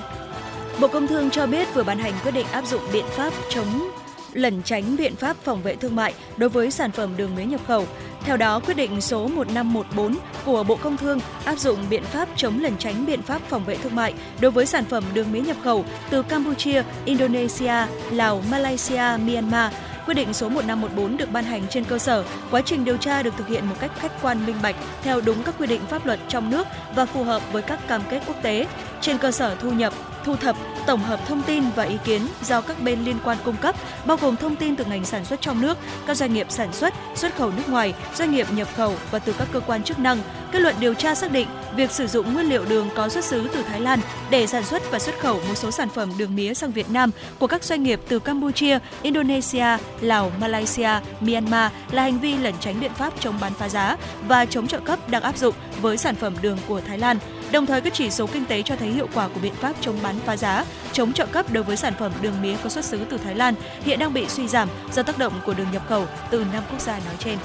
Bộ 0.80 0.88
Công 0.88 1.06
Thương 1.06 1.30
cho 1.30 1.46
biết 1.46 1.74
vừa 1.74 1.82
ban 1.82 1.98
hành 1.98 2.12
quyết 2.22 2.30
định 2.30 2.46
áp 2.52 2.66
dụng 2.66 2.82
biện 2.92 3.04
pháp 3.16 3.32
chống 3.50 3.90
lẩn 4.36 4.62
tránh 4.62 4.96
biện 4.96 5.16
pháp 5.16 5.36
phòng 5.42 5.62
vệ 5.62 5.76
thương 5.76 5.96
mại 5.96 6.14
đối 6.36 6.48
với 6.48 6.70
sản 6.70 6.90
phẩm 6.92 7.16
đường 7.16 7.36
mía 7.36 7.44
nhập 7.44 7.60
khẩu. 7.66 7.86
Theo 8.20 8.36
đó, 8.36 8.60
quyết 8.60 8.74
định 8.74 9.00
số 9.00 9.28
1514 9.28 10.16
của 10.44 10.64
Bộ 10.64 10.76
Công 10.76 10.96
Thương 10.96 11.20
áp 11.44 11.58
dụng 11.58 11.78
biện 11.90 12.02
pháp 12.02 12.28
chống 12.36 12.60
lẩn 12.60 12.76
tránh 12.78 13.06
biện 13.06 13.22
pháp 13.22 13.42
phòng 13.48 13.64
vệ 13.64 13.76
thương 13.76 13.96
mại 13.96 14.14
đối 14.40 14.50
với 14.50 14.66
sản 14.66 14.84
phẩm 14.84 15.04
đường 15.14 15.32
mía 15.32 15.40
nhập 15.40 15.56
khẩu 15.64 15.84
từ 16.10 16.22
Campuchia, 16.22 16.82
Indonesia, 17.04 17.86
Lào, 18.10 18.42
Malaysia, 18.50 19.16
Myanmar 19.26 19.72
Quyết 20.06 20.14
định 20.14 20.34
số 20.34 20.48
1514 20.48 21.16
được 21.16 21.32
ban 21.32 21.44
hành 21.44 21.62
trên 21.70 21.84
cơ 21.84 21.98
sở 21.98 22.24
quá 22.50 22.62
trình 22.64 22.84
điều 22.84 22.96
tra 22.96 23.22
được 23.22 23.34
thực 23.36 23.48
hiện 23.48 23.66
một 23.66 23.74
cách 23.80 23.90
khách 23.98 24.12
quan 24.22 24.46
minh 24.46 24.56
bạch 24.62 24.76
theo 25.02 25.20
đúng 25.20 25.42
các 25.42 25.54
quy 25.58 25.66
định 25.66 25.80
pháp 25.86 26.06
luật 26.06 26.20
trong 26.28 26.50
nước 26.50 26.66
và 26.94 27.06
phù 27.06 27.24
hợp 27.24 27.42
với 27.52 27.62
các 27.62 27.88
cam 27.88 28.02
kết 28.10 28.22
quốc 28.26 28.36
tế. 28.42 28.66
Trên 29.00 29.18
cơ 29.18 29.30
sở 29.30 29.54
thu 29.54 29.72
nhập, 29.72 29.92
thu 30.26 30.36
thập, 30.36 30.56
tổng 30.86 31.00
hợp 31.00 31.20
thông 31.26 31.42
tin 31.42 31.64
và 31.76 31.84
ý 31.84 31.96
kiến 32.04 32.22
do 32.42 32.60
các 32.60 32.82
bên 32.82 33.04
liên 33.04 33.16
quan 33.24 33.38
cung 33.44 33.56
cấp, 33.56 33.76
bao 34.06 34.16
gồm 34.16 34.36
thông 34.36 34.56
tin 34.56 34.76
từ 34.76 34.84
ngành 34.84 35.04
sản 35.04 35.24
xuất 35.24 35.40
trong 35.40 35.60
nước, 35.60 35.78
các 36.06 36.16
doanh 36.16 36.34
nghiệp 36.34 36.46
sản 36.50 36.72
xuất, 36.72 36.94
xuất 37.14 37.36
khẩu 37.36 37.50
nước 37.50 37.68
ngoài, 37.68 37.94
doanh 38.14 38.30
nghiệp 38.30 38.46
nhập 38.52 38.68
khẩu 38.76 38.94
và 39.10 39.18
từ 39.18 39.34
các 39.38 39.48
cơ 39.52 39.60
quan 39.60 39.82
chức 39.82 39.98
năng. 39.98 40.18
Kết 40.52 40.58
luận 40.60 40.74
điều 40.80 40.94
tra 40.94 41.14
xác 41.14 41.32
định 41.32 41.48
việc 41.76 41.90
sử 41.90 42.06
dụng 42.06 42.34
nguyên 42.34 42.46
liệu 42.46 42.64
đường 42.64 42.88
có 42.96 43.08
xuất 43.08 43.24
xứ 43.24 43.48
từ 43.54 43.62
Thái 43.62 43.80
Lan 43.80 44.00
để 44.30 44.46
sản 44.46 44.64
xuất 44.64 44.90
và 44.90 44.98
xuất 44.98 45.18
khẩu 45.20 45.34
một 45.48 45.54
số 45.54 45.70
sản 45.70 45.88
phẩm 45.88 46.12
đường 46.18 46.34
mía 46.34 46.54
sang 46.54 46.70
Việt 46.70 46.90
Nam 46.90 47.10
của 47.38 47.46
các 47.46 47.64
doanh 47.64 47.82
nghiệp 47.82 48.00
từ 48.08 48.18
Campuchia, 48.18 48.78
Indonesia, 49.02 49.66
Lào, 50.00 50.32
Malaysia, 50.40 50.90
Myanmar 51.20 51.72
là 51.90 52.02
hành 52.02 52.18
vi 52.18 52.36
lẩn 52.36 52.54
tránh 52.60 52.80
biện 52.80 52.94
pháp 52.94 53.12
chống 53.20 53.38
bán 53.40 53.52
phá 53.54 53.68
giá 53.68 53.96
và 54.28 54.44
chống 54.44 54.66
trợ 54.66 54.80
cấp 54.80 55.08
đang 55.08 55.22
áp 55.22 55.38
dụng 55.38 55.54
với 55.80 55.96
sản 55.96 56.14
phẩm 56.14 56.34
đường 56.42 56.58
của 56.68 56.80
Thái 56.80 56.98
Lan. 56.98 57.18
Đồng 57.52 57.66
thời 57.66 57.80
các 57.80 57.94
chỉ 57.94 58.10
số 58.10 58.26
kinh 58.26 58.44
tế 58.44 58.62
cho 58.62 58.76
thấy 58.76 58.88
hiệu 58.88 59.08
quả 59.14 59.28
của 59.28 59.40
biện 59.40 59.54
pháp 59.54 59.72
chống 59.80 59.96
bán 60.02 60.18
phá 60.26 60.36
giá, 60.36 60.64
chống 60.92 61.12
trợ 61.12 61.26
cấp 61.26 61.46
đối 61.52 61.64
với 61.64 61.76
sản 61.76 61.92
phẩm 61.98 62.12
đường 62.20 62.42
mía 62.42 62.56
có 62.62 62.68
xuất 62.68 62.84
xứ 62.84 63.00
từ 63.10 63.18
Thái 63.18 63.34
Lan 63.34 63.54
hiện 63.84 63.98
đang 63.98 64.14
bị 64.14 64.28
suy 64.28 64.48
giảm 64.48 64.68
do 64.92 65.02
tác 65.02 65.18
động 65.18 65.32
của 65.46 65.54
đường 65.54 65.70
nhập 65.72 65.82
khẩu 65.88 66.06
từ 66.30 66.44
năm 66.52 66.62
quốc 66.70 66.80
gia 66.80 66.92
nói 66.92 67.14
trên. 67.18 67.38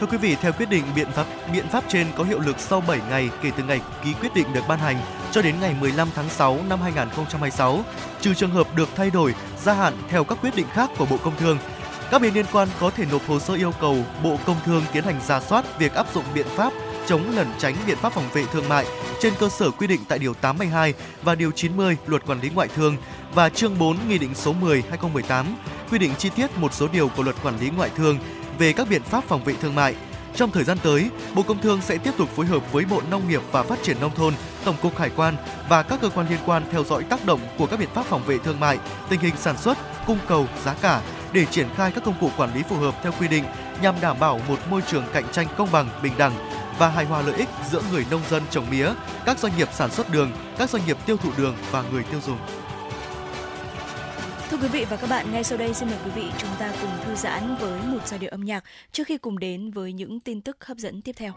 Thưa 0.00 0.06
quý 0.06 0.16
vị, 0.16 0.36
theo 0.40 0.52
quyết 0.52 0.68
định 0.68 0.84
biện 0.96 1.08
pháp 1.12 1.26
biện 1.52 1.68
pháp 1.68 1.84
trên 1.88 2.06
có 2.16 2.24
hiệu 2.24 2.40
lực 2.40 2.56
sau 2.58 2.80
7 2.80 3.00
ngày 3.10 3.30
kể 3.42 3.50
từ 3.56 3.62
ngày 3.62 3.80
ký 4.04 4.12
quyết 4.20 4.34
định 4.34 4.52
được 4.52 4.60
ban 4.68 4.78
hành 4.78 4.96
cho 5.32 5.42
đến 5.42 5.54
ngày 5.60 5.74
15 5.80 6.08
tháng 6.14 6.28
6 6.28 6.58
năm 6.68 6.80
2026, 6.80 7.84
trừ 8.20 8.34
trường 8.34 8.50
hợp 8.50 8.76
được 8.76 8.88
thay 8.96 9.10
đổi, 9.10 9.34
gia 9.64 9.72
hạn 9.72 9.94
theo 10.08 10.24
các 10.24 10.38
quyết 10.42 10.56
định 10.56 10.66
khác 10.72 10.90
của 10.98 11.06
Bộ 11.06 11.16
Công 11.16 11.36
Thương. 11.36 11.58
Các 12.10 12.22
bên 12.22 12.34
liên 12.34 12.46
quan 12.52 12.68
có 12.80 12.90
thể 12.90 13.04
nộp 13.12 13.28
hồ 13.28 13.38
sơ 13.38 13.54
yêu 13.54 13.72
cầu 13.80 13.96
Bộ 14.22 14.38
Công 14.46 14.56
Thương 14.64 14.82
tiến 14.92 15.04
hành 15.04 15.20
ra 15.26 15.40
soát 15.40 15.78
việc 15.78 15.94
áp 15.94 16.06
dụng 16.14 16.24
biện 16.34 16.46
pháp 16.56 16.72
chống 17.08 17.30
lẩn 17.36 17.46
tránh 17.58 17.74
biện 17.86 17.96
pháp 17.96 18.12
phòng 18.12 18.28
vệ 18.32 18.44
thương 18.52 18.68
mại 18.68 18.86
trên 19.20 19.32
cơ 19.38 19.48
sở 19.48 19.70
quy 19.70 19.86
định 19.86 20.00
tại 20.08 20.18
điều 20.18 20.34
82 20.34 20.94
và 21.22 21.34
điều 21.34 21.50
90 21.50 21.96
Luật 22.06 22.26
Quản 22.26 22.40
lý 22.40 22.50
Ngoại 22.54 22.68
thương 22.68 22.96
và 23.34 23.48
chương 23.48 23.78
4 23.78 23.96
Nghị 24.08 24.18
định 24.18 24.34
số 24.34 24.54
10/2018 24.60 25.44
quy 25.90 25.98
định 25.98 26.12
chi 26.18 26.30
tiết 26.36 26.58
một 26.58 26.74
số 26.74 26.88
điều 26.92 27.08
của 27.08 27.22
Luật 27.22 27.36
Quản 27.42 27.60
lý 27.60 27.70
Ngoại 27.70 27.90
thương 27.96 28.18
về 28.58 28.72
các 28.72 28.88
biện 28.90 29.02
pháp 29.02 29.24
phòng 29.24 29.44
vệ 29.44 29.54
thương 29.54 29.74
mại. 29.74 29.94
Trong 30.34 30.50
thời 30.50 30.64
gian 30.64 30.78
tới, 30.82 31.10
Bộ 31.34 31.42
Công 31.42 31.60
Thương 31.60 31.80
sẽ 31.80 31.98
tiếp 31.98 32.10
tục 32.18 32.28
phối 32.36 32.46
hợp 32.46 32.72
với 32.72 32.84
Bộ 32.84 33.02
Nông 33.10 33.28
nghiệp 33.28 33.42
và 33.52 33.62
Phát 33.62 33.78
triển 33.82 33.96
nông 34.00 34.14
thôn, 34.14 34.34
Tổng 34.64 34.76
cục 34.82 34.98
Hải 34.98 35.10
quan 35.16 35.36
và 35.68 35.82
các 35.82 36.00
cơ 36.00 36.08
quan 36.08 36.28
liên 36.28 36.38
quan 36.46 36.62
theo 36.72 36.84
dõi 36.84 37.04
tác 37.04 37.24
động 37.26 37.40
của 37.58 37.66
các 37.66 37.78
biện 37.78 37.88
pháp 37.94 38.06
phòng 38.06 38.22
vệ 38.26 38.38
thương 38.38 38.60
mại, 38.60 38.78
tình 39.08 39.20
hình 39.20 39.34
sản 39.36 39.56
xuất, 39.56 39.78
cung 40.06 40.18
cầu, 40.28 40.46
giá 40.64 40.74
cả 40.74 41.02
để 41.32 41.44
triển 41.44 41.66
khai 41.76 41.92
các 41.94 42.04
công 42.04 42.20
cụ 42.20 42.30
quản 42.36 42.54
lý 42.54 42.62
phù 42.62 42.76
hợp 42.76 42.94
theo 43.02 43.12
quy 43.20 43.28
định 43.28 43.44
nhằm 43.82 43.94
đảm 44.00 44.16
bảo 44.20 44.40
một 44.48 44.58
môi 44.70 44.82
trường 44.86 45.04
cạnh 45.12 45.24
tranh 45.32 45.46
công 45.56 45.72
bằng, 45.72 45.88
bình 46.02 46.12
đẳng 46.18 46.57
và 46.78 46.88
hài 46.88 47.04
hòa 47.04 47.22
lợi 47.22 47.34
ích 47.34 47.48
giữa 47.70 47.82
người 47.92 48.04
nông 48.10 48.22
dân 48.30 48.42
trồng 48.50 48.70
mía, 48.70 48.92
các 49.24 49.38
doanh 49.38 49.56
nghiệp 49.56 49.68
sản 49.72 49.90
xuất 49.90 50.12
đường, 50.12 50.32
các 50.58 50.70
doanh 50.70 50.86
nghiệp 50.86 50.96
tiêu 51.06 51.16
thụ 51.16 51.30
đường 51.38 51.56
và 51.70 51.84
người 51.92 52.02
tiêu 52.02 52.20
dùng. 52.26 52.38
Thưa 54.50 54.56
quý 54.56 54.68
vị 54.68 54.86
và 54.90 54.96
các 54.96 55.10
bạn, 55.10 55.32
ngay 55.32 55.44
sau 55.44 55.58
đây 55.58 55.74
xin 55.74 55.88
mời 55.88 55.98
quý 56.04 56.10
vị 56.14 56.24
chúng 56.38 56.50
ta 56.58 56.72
cùng 56.80 56.90
thư 57.04 57.14
giãn 57.14 57.56
với 57.60 57.80
một 57.82 57.98
giai 58.06 58.18
điệu 58.18 58.30
âm 58.30 58.44
nhạc 58.44 58.64
trước 58.92 59.06
khi 59.06 59.18
cùng 59.18 59.38
đến 59.38 59.70
với 59.70 59.92
những 59.92 60.20
tin 60.20 60.40
tức 60.40 60.64
hấp 60.64 60.76
dẫn 60.76 61.02
tiếp 61.02 61.12
theo. 61.18 61.32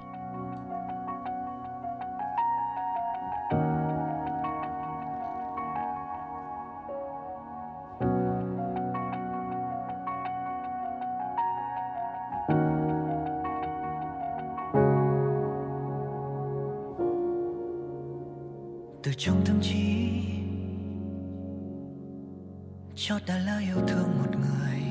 Cho 23.04 23.20
ta 23.28 23.38
lời 23.38 23.64
yêu 23.64 23.88
thương 23.88 24.18
một 24.18 24.30
người. 24.36 24.82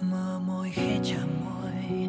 Mơ 0.00 0.40
môi 0.46 0.70
khẽ 0.70 0.98
chạm 1.04 1.28
môi. 1.44 2.08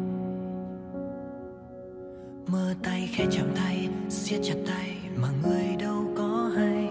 Mơ 2.46 2.74
tay 2.82 3.08
khẽ 3.12 3.26
chạm 3.30 3.46
tay, 3.56 3.88
siết 4.08 4.40
chặt 4.44 4.54
tay 4.66 4.96
mà 5.16 5.28
người 5.42 5.76
đâu 5.78 6.04
có 6.16 6.50
hay. 6.56 6.88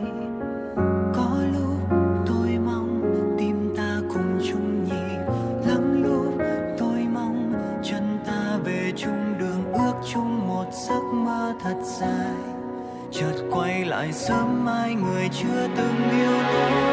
Có 1.15 1.39
lúc 1.53 1.80
tôi 2.25 2.57
mong 2.65 3.01
tim 3.38 3.73
ta 3.77 4.01
cùng 4.13 4.39
chung 4.49 4.84
nhịp. 4.84 5.19
Lắm 5.67 6.03
lúc 6.03 6.34
tôi 6.77 7.07
mong 7.13 7.53
chân 7.84 8.19
ta 8.25 8.57
về 8.63 8.91
chung 8.95 9.38
đường, 9.39 9.73
ước 9.73 9.93
chung 10.13 10.47
một 10.47 10.65
giấc 10.88 11.03
mơ 11.13 11.53
thật 11.63 11.75
dài 11.84 12.12
tại 14.03 14.09
lại 14.09 14.13
sớm 14.13 14.65
mai 14.65 14.95
người 14.95 15.30
chưa 15.30 15.67
từng 15.77 16.09
yêu 16.11 16.43
tôi? 16.53 16.93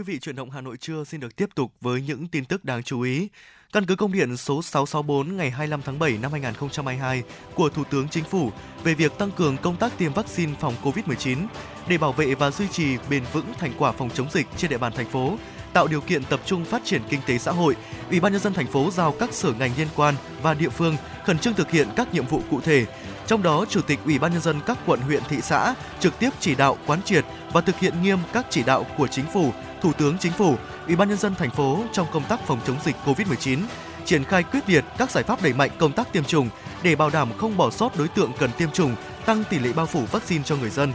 Quý 0.00 0.12
vị, 0.12 0.18
chuyển 0.18 0.36
động 0.36 0.50
Hà 0.50 0.60
Nội 0.60 0.76
trưa 0.76 1.04
xin 1.04 1.20
được 1.20 1.36
tiếp 1.36 1.48
tục 1.54 1.72
với 1.80 2.02
những 2.02 2.28
tin 2.28 2.44
tức 2.44 2.64
đáng 2.64 2.82
chú 2.82 3.00
ý. 3.00 3.28
Căn 3.72 3.86
cứ 3.86 3.96
công 3.96 4.12
điện 4.12 4.36
số 4.36 4.62
664 4.62 5.36
ngày 5.36 5.50
25 5.50 5.82
tháng 5.82 5.98
7 5.98 6.18
năm 6.22 6.32
2022 6.32 7.22
của 7.54 7.68
Thủ 7.68 7.84
tướng 7.90 8.08
Chính 8.08 8.24
phủ 8.24 8.50
về 8.84 8.94
việc 8.94 9.18
tăng 9.18 9.30
cường 9.30 9.56
công 9.56 9.76
tác 9.76 9.98
tiêm 9.98 10.12
vaccine 10.12 10.52
phòng 10.60 10.74
COVID-19 10.82 11.46
để 11.88 11.98
bảo 11.98 12.12
vệ 12.12 12.34
và 12.34 12.50
duy 12.50 12.68
trì 12.68 12.96
bền 13.10 13.22
vững 13.32 13.46
thành 13.58 13.72
quả 13.78 13.92
phòng 13.92 14.10
chống 14.14 14.30
dịch 14.32 14.46
trên 14.56 14.70
địa 14.70 14.78
bàn 14.78 14.92
thành 14.96 15.10
phố, 15.10 15.38
tạo 15.72 15.86
điều 15.86 16.00
kiện 16.00 16.24
tập 16.24 16.40
trung 16.46 16.64
phát 16.64 16.82
triển 16.84 17.02
kinh 17.08 17.20
tế 17.26 17.38
xã 17.38 17.52
hội, 17.52 17.76
Ủy 18.10 18.20
ban 18.20 18.32
nhân 18.32 18.42
dân 18.42 18.52
thành 18.52 18.66
phố 18.66 18.90
giao 18.90 19.14
các 19.18 19.34
sở 19.34 19.52
ngành 19.52 19.70
liên 19.78 19.88
quan 19.96 20.14
và 20.42 20.54
địa 20.54 20.68
phương 20.68 20.96
khẩn 21.24 21.38
trương 21.38 21.54
thực 21.54 21.70
hiện 21.70 21.88
các 21.96 22.14
nhiệm 22.14 22.26
vụ 22.26 22.42
cụ 22.50 22.60
thể. 22.60 22.86
Trong 23.26 23.42
đó, 23.42 23.64
Chủ 23.68 23.80
tịch 23.82 23.98
Ủy 24.04 24.18
ban 24.18 24.32
nhân 24.32 24.42
dân 24.42 24.60
các 24.66 24.78
quận 24.86 25.00
huyện 25.00 25.22
thị 25.28 25.40
xã 25.40 25.74
trực 26.00 26.18
tiếp 26.18 26.30
chỉ 26.40 26.54
đạo 26.54 26.78
quán 26.86 27.02
triệt 27.02 27.24
và 27.52 27.60
thực 27.60 27.78
hiện 27.78 28.02
nghiêm 28.02 28.18
các 28.32 28.46
chỉ 28.50 28.62
đạo 28.62 28.86
của 28.98 29.06
chính 29.06 29.26
phủ, 29.32 29.52
Thủ 29.82 29.92
tướng 29.92 30.18
Chính 30.18 30.32
phủ, 30.32 30.56
Ủy 30.86 30.96
ban 30.96 31.08
nhân 31.08 31.18
dân 31.18 31.34
thành 31.34 31.50
phố 31.50 31.84
trong 31.92 32.06
công 32.12 32.24
tác 32.24 32.46
phòng 32.46 32.60
chống 32.66 32.76
dịch 32.84 32.96
COVID-19, 33.04 33.58
triển 34.04 34.24
khai 34.24 34.42
quyết 34.42 34.68
liệt 34.68 34.84
các 34.98 35.10
giải 35.10 35.24
pháp 35.24 35.42
đẩy 35.42 35.52
mạnh 35.52 35.70
công 35.78 35.92
tác 35.92 36.12
tiêm 36.12 36.24
chủng 36.24 36.48
để 36.82 36.96
bảo 36.96 37.10
đảm 37.10 37.28
không 37.38 37.56
bỏ 37.56 37.70
sót 37.70 37.98
đối 37.98 38.08
tượng 38.08 38.32
cần 38.38 38.50
tiêm 38.58 38.70
chủng, 38.70 38.96
tăng 39.26 39.44
tỷ 39.50 39.58
lệ 39.58 39.72
bao 39.72 39.86
phủ 39.86 40.04
vaccine 40.12 40.42
cho 40.44 40.56
người 40.56 40.70
dân. 40.70 40.92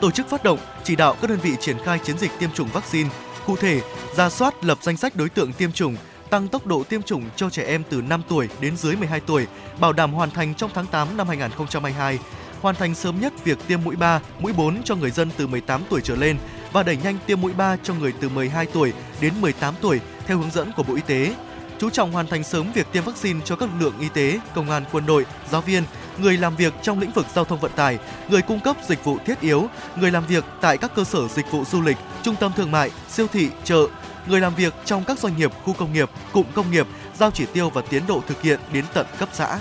Tổ 0.00 0.10
chức 0.10 0.28
phát 0.28 0.44
động, 0.44 0.58
chỉ 0.84 0.96
đạo 0.96 1.16
các 1.20 1.30
đơn 1.30 1.38
vị 1.42 1.56
triển 1.60 1.76
khai 1.84 1.98
chiến 1.98 2.18
dịch 2.18 2.30
tiêm 2.38 2.50
chủng 2.52 2.68
vaccine, 2.72 3.10
cụ 3.46 3.56
thể 3.56 3.80
ra 4.16 4.30
soát 4.30 4.64
lập 4.64 4.78
danh 4.80 4.96
sách 4.96 5.16
đối 5.16 5.28
tượng 5.28 5.52
tiêm 5.52 5.72
chủng, 5.72 5.96
tăng 6.30 6.48
tốc 6.48 6.66
độ 6.66 6.84
tiêm 6.84 7.02
chủng 7.02 7.24
cho 7.36 7.50
trẻ 7.50 7.64
em 7.64 7.82
từ 7.90 8.02
5 8.02 8.22
tuổi 8.28 8.48
đến 8.60 8.76
dưới 8.76 8.96
12 8.96 9.20
tuổi, 9.20 9.46
bảo 9.80 9.92
đảm 9.92 10.12
hoàn 10.12 10.30
thành 10.30 10.54
trong 10.54 10.70
tháng 10.74 10.86
8 10.86 11.16
năm 11.16 11.28
2022, 11.28 12.18
hoàn 12.60 12.74
thành 12.74 12.94
sớm 12.94 13.20
nhất 13.20 13.44
việc 13.44 13.58
tiêm 13.66 13.84
mũi 13.84 13.96
3, 13.96 14.20
mũi 14.40 14.52
4 14.52 14.82
cho 14.84 14.94
người 14.96 15.10
dân 15.10 15.30
từ 15.36 15.46
18 15.46 15.82
tuổi 15.90 16.00
trở 16.04 16.16
lên 16.16 16.36
và 16.72 16.82
đẩy 16.82 16.96
nhanh 16.96 17.18
tiêm 17.26 17.40
mũi 17.40 17.52
3 17.52 17.76
cho 17.82 17.94
người 17.94 18.12
từ 18.20 18.28
12 18.28 18.66
tuổi 18.66 18.92
đến 19.20 19.32
18 19.40 19.74
tuổi 19.80 20.00
theo 20.26 20.38
hướng 20.38 20.50
dẫn 20.50 20.72
của 20.76 20.82
Bộ 20.82 20.94
Y 20.94 21.02
tế. 21.06 21.34
Chú 21.78 21.90
trọng 21.90 22.12
hoàn 22.12 22.26
thành 22.26 22.44
sớm 22.44 22.72
việc 22.72 22.86
tiêm 22.92 23.04
vaccine 23.04 23.40
cho 23.44 23.56
các 23.56 23.68
lực 23.68 23.84
lượng 23.84 24.00
y 24.00 24.08
tế, 24.08 24.40
công 24.54 24.70
an, 24.70 24.84
quân 24.92 25.06
đội, 25.06 25.26
giáo 25.50 25.60
viên, 25.60 25.82
người 26.18 26.36
làm 26.36 26.56
việc 26.56 26.72
trong 26.82 26.98
lĩnh 26.98 27.12
vực 27.12 27.26
giao 27.34 27.44
thông 27.44 27.60
vận 27.60 27.72
tải, 27.76 27.98
người 28.28 28.42
cung 28.42 28.60
cấp 28.60 28.76
dịch 28.88 29.04
vụ 29.04 29.18
thiết 29.26 29.40
yếu, 29.40 29.68
người 29.96 30.10
làm 30.10 30.26
việc 30.26 30.44
tại 30.60 30.78
các 30.78 30.94
cơ 30.94 31.04
sở 31.04 31.28
dịch 31.28 31.50
vụ 31.50 31.64
du 31.64 31.80
lịch, 31.80 31.96
trung 32.22 32.36
tâm 32.40 32.52
thương 32.56 32.70
mại, 32.70 32.90
siêu 33.08 33.26
thị, 33.32 33.48
chợ, 33.64 33.86
người 34.26 34.40
làm 34.40 34.54
việc 34.54 34.74
trong 34.84 35.04
các 35.04 35.18
doanh 35.18 35.36
nghiệp, 35.36 35.52
khu 35.64 35.72
công 35.72 35.92
nghiệp, 35.92 36.10
cụm 36.32 36.46
công 36.54 36.70
nghiệp, 36.70 36.86
giao 37.18 37.30
chỉ 37.30 37.46
tiêu 37.52 37.70
và 37.70 37.82
tiến 37.90 38.02
độ 38.06 38.22
thực 38.26 38.42
hiện 38.42 38.60
đến 38.72 38.84
tận 38.94 39.06
cấp 39.18 39.28
xã. 39.32 39.58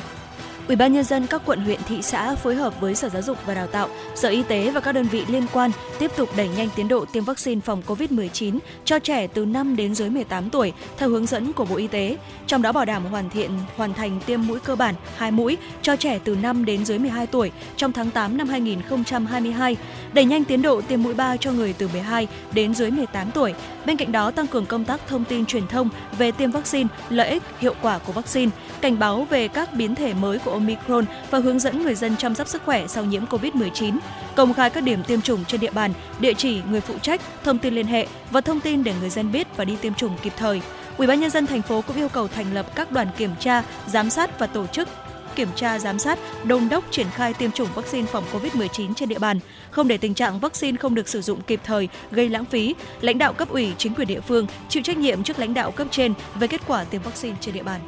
Ủy 0.71 0.75
ban 0.75 0.93
nhân 0.93 1.03
dân 1.03 1.27
các 1.27 1.41
quận 1.45 1.59
huyện 1.59 1.79
thị 1.87 2.01
xã 2.01 2.35
phối 2.35 2.55
hợp 2.55 2.81
với 2.81 2.95
Sở 2.95 3.09
Giáo 3.09 3.21
dục 3.21 3.37
và 3.45 3.53
Đào 3.53 3.67
tạo, 3.67 3.89
Sở 4.15 4.29
Y 4.29 4.43
tế 4.43 4.71
và 4.71 4.79
các 4.79 4.91
đơn 4.91 5.05
vị 5.05 5.25
liên 5.27 5.45
quan 5.53 5.71
tiếp 5.99 6.11
tục 6.17 6.29
đẩy 6.37 6.49
nhanh 6.57 6.69
tiến 6.75 6.87
độ 6.87 7.05
tiêm 7.05 7.23
vaccine 7.23 7.61
phòng 7.61 7.81
COVID-19 7.87 8.59
cho 8.85 8.99
trẻ 8.99 9.27
từ 9.27 9.45
5 9.45 9.75
đến 9.75 9.95
dưới 9.95 10.09
18 10.09 10.49
tuổi 10.49 10.73
theo 10.97 11.09
hướng 11.09 11.25
dẫn 11.25 11.53
của 11.53 11.65
Bộ 11.65 11.75
Y 11.75 11.87
tế, 11.87 12.17
trong 12.47 12.61
đó 12.61 12.71
bảo 12.71 12.85
đảm 12.85 13.05
hoàn 13.05 13.29
thiện 13.29 13.51
hoàn 13.75 13.93
thành 13.93 14.19
tiêm 14.25 14.47
mũi 14.47 14.59
cơ 14.59 14.75
bản 14.75 14.95
2 15.17 15.31
mũi 15.31 15.57
cho 15.81 15.95
trẻ 15.95 16.19
từ 16.23 16.35
5 16.35 16.65
đến 16.65 16.85
dưới 16.85 16.99
12 16.99 17.27
tuổi 17.27 17.51
trong 17.75 17.93
tháng 17.93 18.11
8 18.11 18.37
năm 18.37 18.47
2022, 18.47 19.77
đẩy 20.13 20.25
nhanh 20.25 20.43
tiến 20.43 20.61
độ 20.61 20.81
tiêm 20.81 21.03
mũi 21.03 21.13
3 21.13 21.37
cho 21.37 21.51
người 21.51 21.73
từ 21.73 21.87
12 21.87 22.27
đến 22.53 22.73
dưới 22.75 22.91
18 22.91 23.31
tuổi. 23.31 23.53
Bên 23.85 23.97
cạnh 23.97 24.11
đó 24.11 24.31
tăng 24.31 24.47
cường 24.47 24.65
công 24.65 24.85
tác 24.85 25.07
thông 25.07 25.23
tin 25.23 25.45
truyền 25.45 25.67
thông 25.67 25.89
về 26.17 26.31
tiêm 26.31 26.51
vaccine, 26.51 26.89
lợi 27.09 27.29
ích, 27.29 27.43
hiệu 27.59 27.75
quả 27.81 27.97
của 27.97 28.13
vaccine, 28.13 28.51
cảnh 28.81 28.99
báo 28.99 29.27
về 29.29 29.47
các 29.47 29.73
biến 29.73 29.95
thể 29.95 30.13
mới 30.13 30.39
của 30.39 30.51
Omicron 30.51 31.05
và 31.31 31.39
hướng 31.39 31.59
dẫn 31.59 31.83
người 31.83 31.95
dân 31.95 32.17
chăm 32.17 32.35
sóc 32.35 32.47
sức 32.47 32.61
khỏe 32.65 32.87
sau 32.87 33.05
nhiễm 33.05 33.25
COVID-19, 33.25 33.97
công 34.35 34.53
khai 34.53 34.69
các 34.69 34.83
điểm 34.83 35.03
tiêm 35.03 35.21
chủng 35.21 35.45
trên 35.45 35.61
địa 35.61 35.71
bàn, 35.71 35.93
địa 36.19 36.33
chỉ 36.33 36.61
người 36.69 36.81
phụ 36.81 36.93
trách, 37.01 37.21
thông 37.43 37.57
tin 37.57 37.73
liên 37.73 37.87
hệ 37.87 38.07
và 38.31 38.41
thông 38.41 38.59
tin 38.59 38.83
để 38.83 38.93
người 38.99 39.09
dân 39.09 39.31
biết 39.31 39.47
và 39.57 39.65
đi 39.65 39.75
tiêm 39.81 39.93
chủng 39.93 40.17
kịp 40.21 40.33
thời. 40.37 40.61
Ủy 40.97 41.07
ban 41.07 41.19
nhân 41.19 41.29
dân 41.29 41.47
thành 41.47 41.61
phố 41.61 41.81
cũng 41.87 41.97
yêu 41.97 42.09
cầu 42.09 42.27
thành 42.27 42.53
lập 42.53 42.75
các 42.75 42.91
đoàn 42.91 43.07
kiểm 43.17 43.31
tra, 43.39 43.63
giám 43.87 44.09
sát 44.09 44.39
và 44.39 44.47
tổ 44.47 44.67
chức 44.67 44.89
kiểm 45.35 45.47
tra 45.55 45.79
giám 45.79 45.99
sát, 45.99 46.19
đôn 46.43 46.69
đốc 46.69 46.83
triển 46.91 47.07
khai 47.09 47.33
tiêm 47.33 47.51
chủng 47.51 47.67
vaccine 47.75 48.07
phòng 48.07 48.23
COVID-19 48.33 48.93
trên 48.93 49.09
địa 49.09 49.19
bàn, 49.19 49.39
không 49.71 49.87
để 49.87 49.97
tình 49.97 50.13
trạng 50.13 50.39
vaccine 50.39 50.77
không 50.77 50.95
được 50.95 51.07
sử 51.07 51.21
dụng 51.21 51.41
kịp 51.41 51.59
thời 51.63 51.89
gây 52.11 52.29
lãng 52.29 52.45
phí. 52.45 52.75
Lãnh 53.01 53.17
đạo 53.17 53.33
cấp 53.33 53.49
ủy, 53.49 53.73
chính 53.77 53.93
quyền 53.93 54.07
địa 54.07 54.21
phương 54.21 54.47
chịu 54.69 54.83
trách 54.83 54.97
nhiệm 54.97 55.23
trước 55.23 55.39
lãnh 55.39 55.53
đạo 55.53 55.71
cấp 55.71 55.87
trên 55.91 56.13
về 56.35 56.47
kết 56.47 56.61
quả 56.67 56.83
tiêm 56.83 57.01
vaccine 57.01 57.37
trên 57.41 57.53
địa 57.53 57.63
bàn. 57.63 57.81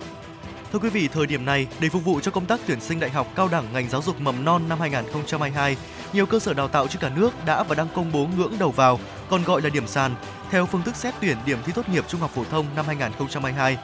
Thưa 0.73 0.79
quý 0.79 0.89
vị, 0.89 1.07
thời 1.07 1.27
điểm 1.27 1.45
này, 1.45 1.67
để 1.79 1.89
phục 1.89 2.05
vụ 2.05 2.19
cho 2.19 2.31
công 2.31 2.45
tác 2.45 2.59
tuyển 2.67 2.81
sinh 2.81 2.99
đại 2.99 3.09
học 3.09 3.27
cao 3.35 3.47
đẳng 3.47 3.73
ngành 3.73 3.89
giáo 3.89 4.01
dục 4.01 4.21
mầm 4.21 4.45
non 4.45 4.61
năm 4.69 4.79
2022, 4.79 5.77
nhiều 6.13 6.25
cơ 6.25 6.39
sở 6.39 6.53
đào 6.53 6.67
tạo 6.67 6.87
trên 6.87 7.01
cả 7.01 7.11
nước 7.15 7.45
đã 7.45 7.63
và 7.63 7.75
đang 7.75 7.87
công 7.95 8.11
bố 8.11 8.27
ngưỡng 8.37 8.53
đầu 8.59 8.71
vào, 8.71 8.99
còn 9.29 9.43
gọi 9.43 9.61
là 9.61 9.69
điểm 9.69 9.87
sàn, 9.87 10.15
theo 10.51 10.65
phương 10.65 10.81
thức 10.81 10.95
xét 10.95 11.13
tuyển 11.21 11.37
điểm 11.45 11.57
thi 11.65 11.71
tốt 11.75 11.89
nghiệp 11.89 12.05
trung 12.07 12.21
học 12.21 12.31
phổ 12.35 12.43
thông 12.43 12.65
năm 12.75 12.85
2022. 12.87 13.77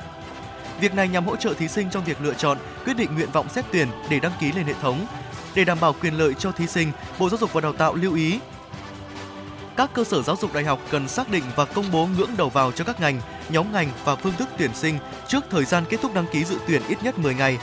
Việc 0.82 0.96
này 0.96 1.08
nhằm 1.08 1.26
hỗ 1.26 1.36
trợ 1.36 1.54
thí 1.54 1.68
sinh 1.68 1.90
trong 1.92 2.04
việc 2.04 2.22
lựa 2.22 2.34
chọn, 2.34 2.58
quyết 2.86 2.98
định 2.98 3.16
nguyện 3.16 3.32
vọng 3.32 3.50
xét 3.50 3.66
tuyển 3.72 3.88
để 4.10 4.20
đăng 4.20 4.32
ký 4.40 4.52
lên 4.52 4.66
hệ 4.66 4.74
thống. 4.74 5.06
Để 5.56 5.64
đảm 5.64 5.78
bảo 5.82 5.96
quyền 6.02 6.18
lợi 6.18 6.34
cho 6.34 6.52
thí 6.52 6.68
sinh, 6.68 6.92
Bộ 7.20 7.30
Giáo 7.30 7.38
dục 7.38 7.54
và 7.54 7.62
Đào 7.62 7.74
tạo 7.74 7.96
lưu 7.96 8.16
ý 8.16 8.40
các 9.80 9.94
cơ 9.94 10.04
sở 10.04 10.22
giáo 10.22 10.36
dục 10.36 10.54
đại 10.54 10.64
học 10.64 10.80
cần 10.92 11.08
xác 11.08 11.32
định 11.32 11.44
và 11.56 11.66
công 11.66 11.92
bố 11.92 12.08
ngưỡng 12.18 12.30
đầu 12.38 12.50
vào 12.50 12.72
cho 12.72 12.84
các 12.84 13.02
ngành, 13.02 13.22
nhóm 13.50 13.74
ngành 13.74 13.88
và 14.04 14.16
phương 14.16 14.34
thức 14.34 14.50
tuyển 14.58 14.72
sinh 14.74 14.98
trước 15.28 15.46
thời 15.50 15.66
gian 15.66 15.84
kết 15.90 16.02
thúc 16.02 16.14
đăng 16.14 16.26
ký 16.32 16.44
dự 16.44 16.58
tuyển 16.68 16.82
ít 16.88 16.98
nhất 17.04 17.20
10 17.20 17.36
ngày. 17.36 17.58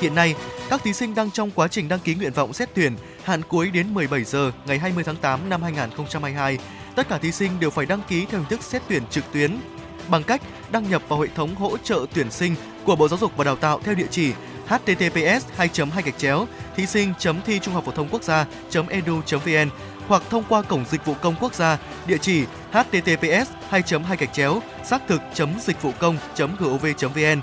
Hiện 0.00 0.14
nay, 0.14 0.34
các 0.70 0.82
thí 0.84 0.92
sinh 0.92 1.14
đang 1.14 1.30
trong 1.30 1.50
quá 1.50 1.68
trình 1.68 1.88
đăng 1.88 1.98
ký 1.98 2.14
nguyện 2.14 2.32
vọng 2.32 2.52
xét 2.52 2.68
tuyển, 2.74 2.96
hạn 3.24 3.42
cuối 3.42 3.70
đến 3.70 3.94
17 3.94 4.24
giờ 4.24 4.52
ngày 4.66 4.78
20 4.78 5.04
tháng 5.04 5.16
8 5.16 5.48
năm 5.48 5.62
2022. 5.62 6.58
Tất 6.94 7.08
cả 7.08 7.18
thí 7.18 7.32
sinh 7.32 7.60
đều 7.60 7.70
phải 7.70 7.86
đăng 7.86 8.00
ký 8.08 8.26
theo 8.26 8.40
hình 8.40 8.48
thức 8.48 8.62
xét 8.62 8.82
tuyển 8.88 9.02
trực 9.10 9.24
tuyến 9.32 9.58
bằng 10.08 10.22
cách 10.22 10.42
đăng 10.70 10.90
nhập 10.90 11.02
vào 11.08 11.20
hệ 11.20 11.28
thống 11.34 11.54
hỗ 11.54 11.76
trợ 11.78 12.06
tuyển 12.14 12.30
sinh 12.30 12.54
của 12.84 12.96
Bộ 12.96 13.08
Giáo 13.08 13.18
dục 13.18 13.32
và 13.36 13.44
Đào 13.44 13.56
tạo 13.56 13.80
theo 13.84 13.94
địa 13.94 14.06
chỉ 14.10 14.32
https 14.66 15.46
2 15.56 15.68
2 15.90 16.02
gạch 16.02 16.18
chéo 16.18 16.46
thí 16.76 16.86
sinh 16.86 17.14
thi 17.46 17.58
trung 17.58 17.74
học 17.74 17.84
phổ 17.84 17.92
thông 17.92 18.08
quốc 18.10 18.22
gia 18.22 18.46
edu 18.88 19.20
vn 19.30 19.70
hoặc 20.08 20.22
thông 20.30 20.44
qua 20.48 20.62
cổng 20.62 20.84
dịch 20.90 21.04
vụ 21.04 21.14
công 21.22 21.34
quốc 21.40 21.54
gia 21.54 21.78
địa 22.06 22.18
chỉ 22.18 22.44
https 22.72 23.50
2 23.68 23.82
2 24.06 24.16
gạch 24.16 24.32
chéo 24.32 24.60
xác 24.84 25.02
thực 25.08 25.20
dịch 25.66 25.82
vụ 25.82 25.92
công 25.98 26.18
gov 26.58 26.86
vn 27.00 27.40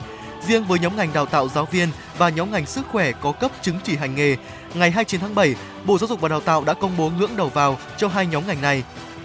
Riêng 0.47 0.63
với 0.63 0.79
nhóm 0.79 0.95
ngành 0.95 1.13
đào 1.13 1.25
tạo 1.25 1.47
giáo 1.47 1.65
viên 1.65 1.89
và 2.17 2.29
nhóm 2.29 2.51
ngành 2.51 2.65
sức 2.65 2.85
khỏe 2.91 3.11
có 3.11 3.31
cấp 3.31 3.51
chứng 3.61 3.79
chỉ 3.83 3.95
hành 3.95 4.15
nghề, 4.15 4.37
ngày 4.73 4.91
29 4.91 5.21
tháng 5.21 5.35
7, 5.35 5.55
Bộ 5.85 5.97
Giáo 5.97 6.07
dục 6.07 6.21
và 6.21 6.29
Đào 6.29 6.39
tạo 6.39 6.63
đã 6.63 6.73
công 6.73 6.97
bố 6.97 7.09
ngưỡng 7.09 7.35
đầu 7.37 7.49
vào 7.49 7.77
cho 7.97 8.07
hai 8.07 8.27
nhóm 8.27 8.47
ngành 8.47 8.61
này. 8.61 8.83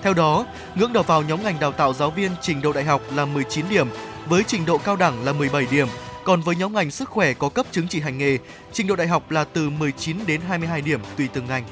Theo 0.09 0.15
đó, 0.15 0.47
ngưỡng 0.75 0.93
đầu 0.93 1.03
vào 1.03 1.23
nhóm 1.23 1.43
ngành 1.43 1.61
đào 1.61 1.73
tạo 1.73 1.93
giáo 1.93 2.11
viên 2.11 2.31
trình 2.41 2.63
độ 2.63 2.73
đại 2.73 2.85
học 2.85 3.03
là 3.15 3.25
19 3.25 3.65
điểm, 3.71 3.89
với 4.29 4.43
trình 4.47 4.67
độ 4.67 4.79
cao 4.79 4.97
đẳng 4.97 5.25
là 5.25 5.33
17 5.33 5.67
điểm, 5.71 5.89
còn 6.25 6.41
với 6.41 6.57
nhóm 6.57 6.75
ngành 6.75 6.91
sức 6.91 7.09
khỏe 7.09 7.33
có 7.33 7.49
cấp 7.49 7.67
chứng 7.71 7.89
chỉ 7.89 8.01
hành 8.01 8.19
nghề, 8.19 8.39
trình 8.73 8.87
độ 8.87 8.97
đại 8.97 9.07
học 9.07 9.31
là 9.31 9.45
từ 9.45 9.71
19 9.71 10.17
đến 10.27 10.41
22 10.49 10.81
điểm 10.81 11.01
tùy 11.17 11.29
từng 11.33 11.47
ngành. 11.47 11.65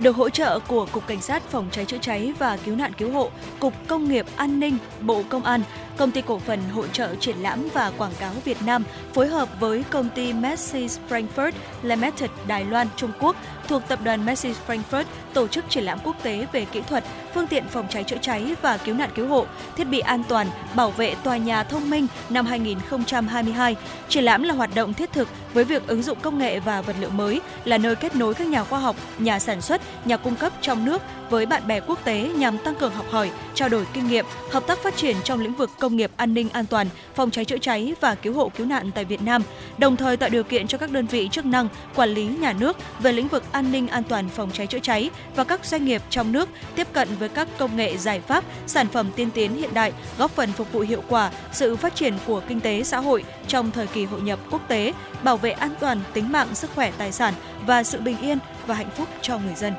Được 0.00 0.16
hỗ 0.16 0.28
trợ 0.28 0.58
của 0.58 0.86
Cục 0.92 1.06
Cảnh 1.06 1.20
sát 1.20 1.42
Phòng 1.50 1.68
cháy 1.70 1.84
chữa 1.84 1.98
cháy 2.00 2.32
và 2.38 2.56
Cứu 2.56 2.76
nạn 2.76 2.92
Cứu 2.98 3.10
hộ, 3.10 3.30
Cục 3.58 3.72
Công 3.86 4.08
nghiệp 4.08 4.26
An 4.36 4.60
ninh, 4.60 4.78
Bộ 5.00 5.22
Công 5.28 5.44
an, 5.44 5.62
Công 5.96 6.10
ty 6.10 6.22
cổ 6.22 6.38
phần 6.38 6.60
hỗ 6.72 6.86
trợ 6.86 7.14
triển 7.14 7.36
lãm 7.36 7.68
và 7.72 7.92
quảng 7.98 8.14
cáo 8.18 8.32
Việt 8.44 8.62
Nam 8.66 8.84
phối 9.14 9.26
hợp 9.26 9.48
với 9.60 9.84
công 9.90 10.08
ty 10.14 10.32
messi 10.32 10.86
Frankfurt 11.08 11.52
Limited 11.82 12.30
Đài 12.46 12.64
Loan, 12.64 12.86
Trung 12.96 13.12
Quốc 13.20 13.36
thuộc 13.68 13.82
tập 13.88 13.98
đoàn 14.04 14.26
Messi 14.26 14.52
Frankfurt 14.66 15.04
tổ 15.32 15.48
chức 15.48 15.64
triển 15.68 15.84
lãm 15.84 15.98
quốc 16.04 16.16
tế 16.22 16.46
về 16.52 16.64
kỹ 16.64 16.82
thuật, 16.88 17.04
phương 17.34 17.46
tiện 17.46 17.68
phòng 17.68 17.86
cháy 17.90 18.04
chữa 18.04 18.16
cháy 18.20 18.54
và 18.62 18.76
cứu 18.76 18.94
nạn 18.94 19.10
cứu 19.14 19.28
hộ, 19.28 19.46
thiết 19.76 19.84
bị 19.84 19.98
an 19.98 20.22
toàn, 20.28 20.46
bảo 20.74 20.90
vệ 20.90 21.14
tòa 21.14 21.36
nhà 21.36 21.62
thông 21.62 21.90
minh 21.90 22.06
năm 22.28 22.46
2022. 22.46 23.76
Triển 24.08 24.24
lãm 24.24 24.42
là 24.42 24.54
hoạt 24.54 24.74
động 24.74 24.94
thiết 24.94 25.12
thực 25.12 25.28
với 25.54 25.64
việc 25.64 25.86
ứng 25.86 26.02
dụng 26.02 26.18
công 26.20 26.38
nghệ 26.38 26.60
và 26.60 26.82
vật 26.82 26.96
liệu 27.00 27.10
mới, 27.10 27.40
là 27.64 27.78
nơi 27.78 27.96
kết 27.96 28.16
nối 28.16 28.34
các 28.34 28.46
nhà 28.46 28.64
khoa 28.64 28.78
học, 28.78 28.96
nhà 29.18 29.38
sản 29.38 29.60
xuất, 29.60 29.80
nhà 30.04 30.16
cung 30.16 30.36
cấp 30.36 30.52
trong 30.60 30.84
nước 30.84 31.02
với 31.30 31.46
bạn 31.46 31.66
bè 31.66 31.80
quốc 31.80 32.04
tế 32.04 32.30
nhằm 32.36 32.58
tăng 32.58 32.74
cường 32.74 32.92
học 32.92 33.06
hỏi, 33.10 33.30
trao 33.54 33.68
đổi 33.68 33.86
kinh 33.92 34.08
nghiệm, 34.08 34.24
hợp 34.50 34.66
tác 34.66 34.78
phát 34.78 34.96
triển 34.96 35.16
trong 35.24 35.40
lĩnh 35.40 35.54
vực 35.54 35.70
công 35.78 35.96
nghiệp 35.96 36.10
an 36.16 36.34
ninh 36.34 36.48
an 36.48 36.66
toàn, 36.66 36.86
phòng 37.14 37.30
cháy 37.30 37.44
chữa 37.44 37.58
cháy 37.58 37.94
và 38.00 38.14
cứu 38.14 38.34
hộ 38.34 38.48
cứu 38.56 38.66
nạn 38.66 38.90
tại 38.94 39.04
Việt 39.04 39.22
Nam, 39.22 39.42
đồng 39.78 39.96
thời 39.96 40.16
tạo 40.16 40.28
điều 40.28 40.44
kiện 40.44 40.66
cho 40.66 40.78
các 40.78 40.90
đơn 40.90 41.06
vị 41.06 41.28
chức 41.32 41.44
năng 41.44 41.68
quản 41.94 42.08
lý 42.08 42.24
nhà 42.26 42.52
nước 42.52 42.76
về 42.98 43.12
lĩnh 43.12 43.28
vực 43.28 43.44
an 43.56 43.72
ninh 43.72 43.88
an 43.88 44.02
toàn 44.04 44.28
phòng 44.28 44.50
cháy 44.52 44.66
chữa 44.66 44.78
cháy 44.78 45.10
và 45.36 45.44
các 45.44 45.64
doanh 45.64 45.84
nghiệp 45.84 46.02
trong 46.10 46.32
nước 46.32 46.48
tiếp 46.74 46.86
cận 46.92 47.08
với 47.18 47.28
các 47.28 47.48
công 47.58 47.76
nghệ 47.76 47.96
giải 47.96 48.20
pháp, 48.20 48.44
sản 48.66 48.86
phẩm 48.88 49.10
tiên 49.16 49.30
tiến 49.30 49.54
hiện 49.54 49.74
đại, 49.74 49.92
góp 50.18 50.30
phần 50.30 50.52
phục 50.52 50.72
vụ 50.72 50.80
hiệu 50.80 51.02
quả 51.08 51.30
sự 51.52 51.76
phát 51.76 51.94
triển 51.94 52.18
của 52.26 52.42
kinh 52.48 52.60
tế 52.60 52.82
xã 52.82 52.98
hội 52.98 53.24
trong 53.48 53.70
thời 53.70 53.86
kỳ 53.86 54.04
hội 54.04 54.20
nhập 54.20 54.38
quốc 54.50 54.68
tế, 54.68 54.92
bảo 55.22 55.36
vệ 55.36 55.50
an 55.50 55.74
toàn 55.80 56.00
tính 56.12 56.32
mạng, 56.32 56.54
sức 56.54 56.70
khỏe, 56.74 56.92
tài 56.98 57.12
sản 57.12 57.34
và 57.66 57.82
sự 57.82 58.00
bình 58.00 58.18
yên 58.18 58.38
và 58.66 58.74
hạnh 58.74 58.90
phúc 58.96 59.08
cho 59.22 59.38
người 59.38 59.54
dân. 59.54 59.74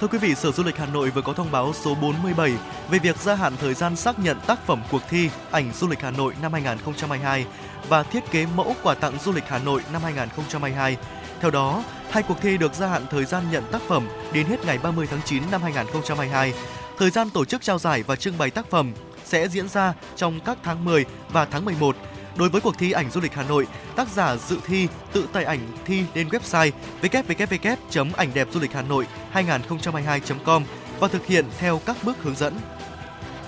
Thưa 0.00 0.06
quý 0.06 0.18
vị, 0.18 0.34
Sở 0.34 0.52
Du 0.52 0.62
lịch 0.62 0.76
Hà 0.76 0.86
Nội 0.86 1.10
vừa 1.10 1.22
có 1.22 1.32
thông 1.32 1.50
báo 1.50 1.72
số 1.72 1.94
47 1.94 2.52
về 2.90 2.98
việc 2.98 3.16
gia 3.16 3.34
hạn 3.34 3.52
thời 3.60 3.74
gian 3.74 3.96
xác 3.96 4.18
nhận 4.18 4.36
tác 4.46 4.66
phẩm 4.66 4.82
cuộc 4.90 5.02
thi 5.08 5.30
ảnh 5.50 5.72
du 5.72 5.88
lịch 5.88 6.00
Hà 6.00 6.10
Nội 6.10 6.34
năm 6.42 6.52
2022 6.52 7.46
và 7.88 8.02
thiết 8.02 8.30
kế 8.30 8.46
mẫu 8.56 8.74
quà 8.82 8.94
tặng 8.94 9.18
du 9.24 9.32
lịch 9.32 9.44
Hà 9.48 9.58
Nội 9.58 9.82
năm 9.92 10.02
2022. 10.02 10.96
Theo 11.40 11.50
đó, 11.50 11.84
hai 12.10 12.22
cuộc 12.22 12.40
thi 12.40 12.56
được 12.56 12.74
gia 12.74 12.86
hạn 12.86 13.06
thời 13.10 13.24
gian 13.24 13.44
nhận 13.50 13.64
tác 13.72 13.82
phẩm 13.82 14.08
đến 14.32 14.46
hết 14.46 14.66
ngày 14.66 14.78
30 14.82 15.06
tháng 15.10 15.20
9 15.24 15.42
năm 15.50 15.62
2022. 15.62 16.52
Thời 16.98 17.10
gian 17.10 17.30
tổ 17.30 17.44
chức 17.44 17.62
trao 17.62 17.78
giải 17.78 18.02
và 18.02 18.16
trưng 18.16 18.38
bày 18.38 18.50
tác 18.50 18.70
phẩm 18.70 18.92
sẽ 19.24 19.48
diễn 19.48 19.68
ra 19.68 19.94
trong 20.16 20.40
các 20.40 20.58
tháng 20.62 20.84
10 20.84 21.04
và 21.32 21.44
tháng 21.44 21.64
11 21.64 21.96
Đối 22.38 22.48
với 22.48 22.60
cuộc 22.60 22.78
thi 22.78 22.92
ảnh 22.92 23.10
du 23.10 23.20
lịch 23.20 23.34
Hà 23.34 23.42
Nội, 23.42 23.66
tác 23.96 24.08
giả 24.08 24.36
dự 24.36 24.58
thi 24.66 24.88
tự 25.12 25.28
tải 25.32 25.44
ảnh 25.44 25.60
thi 25.84 26.04
lên 26.14 26.28
website 26.28 26.70
www.ảnh-đẹp-du-lịch-hà-nội 27.02 29.06
2022.com 29.32 30.64
và 31.00 31.08
thực 31.08 31.26
hiện 31.26 31.44
theo 31.58 31.80
các 31.86 31.96
bước 32.02 32.16
hướng 32.22 32.36
dẫn. 32.36 32.54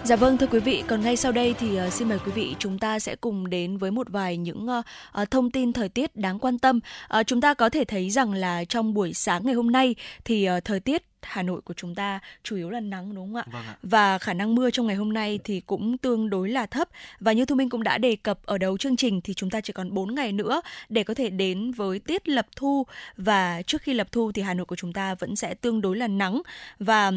Dạ 0.04 0.16
vâng 0.16 0.38
thưa 0.38 0.46
quý 0.46 0.60
vị, 0.60 0.82
còn 0.86 1.00
ngay 1.02 1.16
sau 1.16 1.32
đây 1.32 1.54
thì 1.58 1.80
uh, 1.86 1.92
xin 1.92 2.08
mời 2.08 2.18
quý 2.26 2.32
vị 2.32 2.54
chúng 2.58 2.78
ta 2.78 2.98
sẽ 2.98 3.16
cùng 3.16 3.50
đến 3.50 3.76
với 3.76 3.90
một 3.90 4.08
vài 4.10 4.36
những 4.36 4.66
uh, 4.78 4.84
uh, 5.22 5.30
thông 5.30 5.50
tin 5.50 5.72
thời 5.72 5.88
tiết 5.88 6.16
đáng 6.16 6.38
quan 6.38 6.58
tâm. 6.58 6.80
Uh, 7.20 7.26
chúng 7.26 7.40
ta 7.40 7.54
có 7.54 7.68
thể 7.68 7.84
thấy 7.84 8.10
rằng 8.10 8.32
là 8.32 8.64
trong 8.64 8.94
buổi 8.94 9.14
sáng 9.14 9.42
ngày 9.44 9.54
hôm 9.54 9.72
nay 9.72 9.94
thì 10.24 10.48
uh, 10.50 10.64
thời 10.64 10.80
tiết 10.80 11.07
Hà 11.22 11.42
Nội 11.42 11.60
của 11.60 11.74
chúng 11.74 11.94
ta 11.94 12.20
chủ 12.42 12.56
yếu 12.56 12.70
là 12.70 12.80
nắng 12.80 13.14
đúng 13.14 13.26
không 13.26 13.36
ạ? 13.36 13.44
Vâng 13.52 13.62
ạ. 13.66 13.76
Và 13.82 14.18
khả 14.18 14.34
năng 14.34 14.54
mưa 14.54 14.70
trong 14.70 14.86
ngày 14.86 14.96
hôm 14.96 15.12
nay 15.12 15.38
thì 15.44 15.60
cũng 15.60 15.98
tương 15.98 16.30
đối 16.30 16.48
là 16.48 16.66
thấp 16.66 16.88
và 17.20 17.32
như 17.32 17.44
Thu 17.44 17.54
Minh 17.54 17.68
cũng 17.68 17.82
đã 17.82 17.98
đề 17.98 18.16
cập 18.16 18.38
ở 18.46 18.58
đầu 18.58 18.78
chương 18.78 18.96
trình 18.96 19.20
thì 19.20 19.34
chúng 19.34 19.50
ta 19.50 19.60
chỉ 19.60 19.72
còn 19.72 19.94
4 19.94 20.14
ngày 20.14 20.32
nữa 20.32 20.60
để 20.88 21.04
có 21.04 21.14
thể 21.14 21.30
đến 21.30 21.72
với 21.72 21.98
tiết 21.98 22.28
lập 22.28 22.46
thu 22.56 22.86
và 23.16 23.62
trước 23.62 23.82
khi 23.82 23.94
lập 23.94 24.12
thu 24.12 24.32
thì 24.32 24.42
Hà 24.42 24.54
Nội 24.54 24.66
của 24.66 24.76
chúng 24.76 24.92
ta 24.92 25.14
vẫn 25.14 25.36
sẽ 25.36 25.54
tương 25.54 25.80
đối 25.80 25.96
là 25.96 26.08
nắng 26.08 26.42
và 26.78 27.12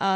uh, 0.00 0.06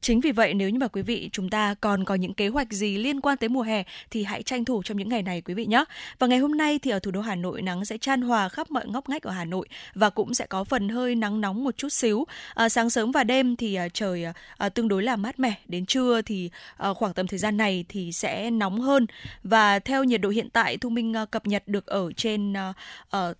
chính 0.00 0.20
vì 0.20 0.32
vậy 0.32 0.54
nếu 0.54 0.70
như 0.70 0.78
mà 0.78 0.88
quý 0.88 1.02
vị 1.02 1.30
chúng 1.32 1.50
ta 1.50 1.74
còn 1.80 2.04
có 2.04 2.14
những 2.14 2.34
kế 2.34 2.48
hoạch 2.48 2.72
gì 2.72 2.98
liên 2.98 3.20
quan 3.20 3.36
tới 3.36 3.48
mùa 3.48 3.62
hè 3.62 3.82
thì 4.10 4.24
hãy 4.24 4.42
tranh 4.42 4.64
thủ 4.64 4.82
trong 4.82 4.96
những 4.96 5.08
ngày 5.08 5.22
này 5.22 5.40
quý 5.40 5.54
vị 5.54 5.66
nhé. 5.66 5.84
Và 6.18 6.26
ngày 6.26 6.38
hôm 6.38 6.56
nay 6.56 6.78
thì 6.78 6.90
ở 6.90 6.98
thủ 6.98 7.10
đô 7.10 7.20
Hà 7.20 7.34
Nội 7.34 7.62
nắng 7.62 7.84
sẽ 7.84 7.98
chan 7.98 8.22
hòa 8.22 8.48
khắp 8.48 8.70
mọi 8.70 8.86
ngóc 8.86 9.08
ngách 9.08 9.22
ở 9.22 9.30
Hà 9.30 9.44
Nội 9.44 9.68
và 9.94 10.10
cũng 10.10 10.34
sẽ 10.34 10.46
có 10.46 10.64
phần 10.64 10.88
hơi 10.88 11.14
nắng 11.14 11.40
nóng 11.40 11.64
một 11.64 11.76
chút 11.76 11.88
xíu. 11.88 12.26
À, 12.54 12.68
sáng 12.68 12.87
sáng 12.88 13.02
sớm 13.02 13.12
và 13.12 13.24
đêm 13.24 13.56
thì 13.56 13.78
uh, 13.86 13.94
trời 13.94 14.24
uh, 14.66 14.74
tương 14.74 14.88
đối 14.88 15.02
là 15.02 15.16
mát 15.16 15.40
mẻ. 15.40 15.54
Đến 15.68 15.86
trưa 15.86 16.22
thì 16.22 16.50
uh, 16.90 16.96
khoảng 16.96 17.12
tầm 17.14 17.26
thời 17.26 17.38
gian 17.38 17.56
này 17.56 17.84
thì 17.88 18.12
sẽ 18.12 18.50
nóng 18.50 18.80
hơn 18.80 19.06
và 19.42 19.78
theo 19.78 20.04
nhiệt 20.04 20.20
độ 20.20 20.28
hiện 20.28 20.50
tại 20.50 20.76
Thu 20.76 20.88
Minh 20.88 21.14
uh, 21.22 21.30
cập 21.30 21.46
nhật 21.46 21.62
được 21.66 21.86
ở 21.86 22.12
trên 22.16 22.52
uh, 22.52 22.76
uh, 23.16 23.36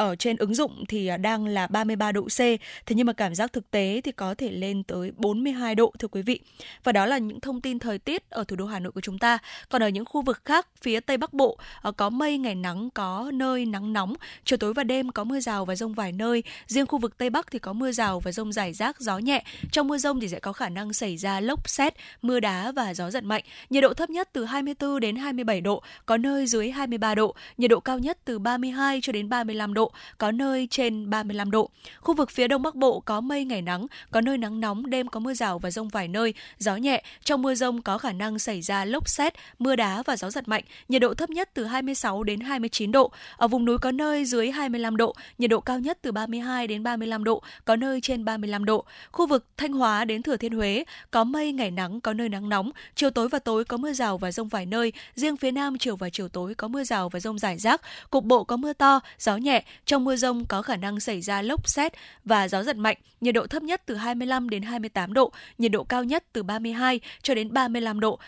ở 0.00 0.16
trên 0.16 0.36
ứng 0.36 0.54
dụng 0.54 0.84
thì 0.88 1.06
à, 1.06 1.16
đang 1.16 1.46
là 1.46 1.66
33 1.66 2.12
độ 2.12 2.22
C, 2.22 2.38
thế 2.38 2.58
nhưng 2.88 3.06
mà 3.06 3.12
cảm 3.12 3.34
giác 3.34 3.52
thực 3.52 3.70
tế 3.70 4.00
thì 4.04 4.12
có 4.12 4.34
thể 4.34 4.50
lên 4.50 4.82
tới 4.82 5.12
42 5.16 5.74
độ 5.74 5.92
thưa 5.98 6.08
quý 6.08 6.22
vị. 6.22 6.40
Và 6.84 6.92
đó 6.92 7.06
là 7.06 7.18
những 7.18 7.40
thông 7.40 7.60
tin 7.60 7.78
thời 7.78 7.98
tiết 7.98 8.30
ở 8.30 8.44
thủ 8.44 8.56
đô 8.56 8.66
Hà 8.66 8.78
Nội 8.78 8.92
của 8.92 9.00
chúng 9.00 9.18
ta. 9.18 9.38
Còn 9.68 9.82
ở 9.82 9.88
những 9.88 10.04
khu 10.04 10.22
vực 10.22 10.40
khác 10.44 10.66
phía 10.80 11.00
Tây 11.00 11.16
Bắc 11.16 11.32
Bộ 11.32 11.58
ờ, 11.82 11.92
có 11.92 12.10
mây 12.10 12.38
ngày 12.38 12.54
nắng, 12.54 12.90
có 12.94 13.30
nơi 13.34 13.66
nắng 13.66 13.92
nóng, 13.92 14.14
chiều 14.44 14.56
tối 14.56 14.74
và 14.74 14.84
đêm 14.84 15.12
có 15.12 15.24
mưa 15.24 15.40
rào 15.40 15.64
và 15.64 15.74
rông 15.74 15.94
vài 15.94 16.12
nơi. 16.12 16.42
Riêng 16.66 16.86
khu 16.86 16.98
vực 16.98 17.18
Tây 17.18 17.30
Bắc 17.30 17.50
thì 17.50 17.58
có 17.58 17.72
mưa 17.72 17.92
rào 17.92 18.20
và 18.20 18.32
rông 18.32 18.52
rải 18.52 18.72
rác, 18.72 19.00
gió 19.00 19.18
nhẹ. 19.18 19.44
Trong 19.72 19.88
mưa 19.88 19.98
rông 19.98 20.20
thì 20.20 20.28
sẽ 20.28 20.40
có 20.40 20.52
khả 20.52 20.68
năng 20.68 20.92
xảy 20.92 21.16
ra 21.16 21.40
lốc 21.40 21.68
xét, 21.68 21.94
mưa 22.22 22.40
đá 22.40 22.72
và 22.72 22.94
gió 22.94 23.10
giật 23.10 23.24
mạnh. 23.24 23.44
Nhiệt 23.70 23.82
độ 23.82 23.94
thấp 23.94 24.10
nhất 24.10 24.28
từ 24.32 24.44
24 24.44 25.00
đến 25.00 25.16
27 25.16 25.60
độ, 25.60 25.82
có 26.06 26.16
nơi 26.16 26.46
dưới 26.46 26.70
23 26.70 27.14
độ. 27.14 27.34
Nhiệt 27.58 27.70
độ 27.70 27.80
cao 27.80 27.98
nhất 27.98 28.18
từ 28.24 28.38
32 28.38 29.00
cho 29.02 29.12
đến 29.12 29.28
35 29.28 29.74
độ, 29.90 29.98
có 30.18 30.32
nơi 30.32 30.68
trên 30.70 31.10
35 31.10 31.50
độ. 31.50 31.70
Khu 32.00 32.14
vực 32.14 32.30
phía 32.30 32.48
Đông 32.48 32.62
Bắc 32.62 32.74
Bộ 32.74 33.00
có 33.00 33.20
mây 33.20 33.44
ngày 33.44 33.62
nắng, 33.62 33.86
có 34.10 34.20
nơi 34.20 34.38
nắng 34.38 34.60
nóng, 34.60 34.90
đêm 34.90 35.08
có 35.08 35.20
mưa 35.20 35.34
rào 35.34 35.58
và 35.58 35.70
rông 35.70 35.88
vài 35.88 36.08
nơi, 36.08 36.34
gió 36.58 36.76
nhẹ. 36.76 37.02
Trong 37.24 37.42
mưa 37.42 37.54
rông 37.54 37.82
có 37.82 37.98
khả 37.98 38.12
năng 38.12 38.38
xảy 38.38 38.62
ra 38.62 38.84
lốc 38.84 39.08
xét, 39.08 39.34
mưa 39.58 39.76
đá 39.76 40.02
và 40.02 40.16
gió 40.16 40.30
giật 40.30 40.48
mạnh. 40.48 40.64
Nhiệt 40.88 41.02
độ 41.02 41.14
thấp 41.14 41.30
nhất 41.30 41.50
từ 41.54 41.64
26 41.64 42.22
đến 42.22 42.40
29 42.40 42.92
độ. 42.92 43.12
Ở 43.36 43.48
vùng 43.48 43.64
núi 43.64 43.78
có 43.78 43.92
nơi 43.92 44.24
dưới 44.24 44.50
25 44.50 44.96
độ, 44.96 45.14
nhiệt 45.38 45.50
độ 45.50 45.60
cao 45.60 45.78
nhất 45.78 45.98
từ 46.02 46.12
32 46.12 46.66
đến 46.66 46.82
35 46.82 47.24
độ, 47.24 47.42
có 47.64 47.76
nơi 47.76 48.00
trên 48.00 48.24
35 48.24 48.64
độ. 48.64 48.84
Khu 49.12 49.26
vực 49.26 49.44
Thanh 49.56 49.72
Hóa 49.72 50.04
đến 50.04 50.22
Thừa 50.22 50.36
Thiên 50.36 50.52
Huế 50.52 50.84
có 51.10 51.24
mây 51.24 51.52
ngày 51.52 51.70
nắng, 51.70 52.00
có 52.00 52.12
nơi 52.12 52.28
nắng 52.28 52.48
nóng, 52.48 52.70
chiều 52.94 53.10
tối 53.10 53.28
và 53.28 53.38
tối 53.38 53.64
có 53.64 53.76
mưa 53.76 53.92
rào 53.92 54.18
và 54.18 54.32
rông 54.32 54.48
vài 54.48 54.66
nơi. 54.66 54.92
Riêng 55.14 55.36
phía 55.36 55.50
Nam 55.50 55.78
chiều 55.78 55.96
và 55.96 56.08
chiều 56.10 56.28
tối 56.28 56.54
có 56.54 56.68
mưa 56.68 56.84
rào 56.84 57.08
và 57.08 57.20
rông 57.20 57.38
rải 57.38 57.58
rác, 57.58 57.80
cục 58.10 58.24
bộ 58.24 58.44
có 58.44 58.56
mưa 58.56 58.72
to, 58.72 59.00
gió 59.18 59.36
nhẹ. 59.36 59.64
Trong 59.84 60.04
mưa 60.04 60.16
rông 60.16 60.44
có 60.44 60.62
khả 60.62 60.76
năng 60.76 61.00
xảy 61.00 61.20
ra 61.20 61.42
lốc 61.42 61.68
xét 61.68 61.92
và 62.24 62.48
gió 62.48 62.62
giật 62.62 62.76
mạnh. 62.76 62.96
Nhiệt 63.20 63.34
độ 63.34 63.46
thấp 63.46 63.62
nhất 63.62 63.82
từ 63.86 63.94
25 63.94 64.50
đến 64.50 64.62
28 64.62 65.12
độ, 65.12 65.32
nhiệt 65.58 65.72
độ 65.72 65.84
cao 65.84 66.04
nhất 66.04 66.24
từ 66.32 66.42
32 66.42 67.00
cho 67.22 67.34
đến 67.34 67.52
35 67.52 68.00
độ, 68.00 68.18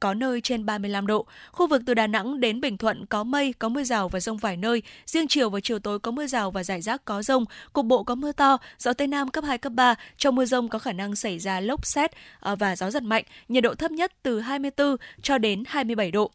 có 0.00 0.14
nơi 0.14 0.40
trên 0.40 0.66
35 0.66 1.06
độ. 1.06 1.26
Khu 1.52 1.66
vực 1.66 1.82
từ 1.86 1.94
Đà 1.94 2.06
Nẵng 2.06 2.40
đến 2.40 2.60
Bình 2.60 2.76
Thuận 2.78 3.06
có 3.06 3.24
mây, 3.24 3.54
có 3.58 3.68
mưa 3.68 3.82
rào 3.82 4.08
và 4.08 4.20
rông 4.20 4.36
vài 4.36 4.56
nơi. 4.56 4.82
Riêng 5.06 5.28
chiều 5.28 5.50
và 5.50 5.60
chiều 5.60 5.78
tối 5.78 5.98
có 5.98 6.10
mưa 6.10 6.26
rào 6.26 6.50
và 6.50 6.64
rải 6.64 6.82
rác 6.82 7.04
có 7.04 7.22
rông, 7.22 7.44
cục 7.72 7.86
bộ 7.86 8.02
có 8.02 8.14
mưa 8.14 8.32
to, 8.32 8.58
gió 8.78 8.92
tây 8.92 9.06
nam 9.06 9.28
cấp 9.28 9.44
2 9.44 9.58
cấp 9.58 9.72
3. 9.72 9.94
Trong 10.16 10.34
mưa 10.34 10.44
rông 10.44 10.68
có 10.68 10.78
khả 10.78 10.92
năng 10.92 11.16
xảy 11.16 11.38
ra 11.38 11.60
lốc 11.60 11.86
xét 11.86 12.10
ờ, 12.40 12.56
và 12.56 12.76
gió 12.76 12.90
giật 12.90 13.02
mạnh. 13.02 13.24
Nhiệt 13.48 13.62
độ 13.62 13.74
thấp 13.74 13.90
nhất 13.90 14.12
từ 14.22 14.40
24 14.40 14.96
cho 15.22 15.38
đến 15.38 15.62
27 15.66 16.10
độ. 16.10 16.30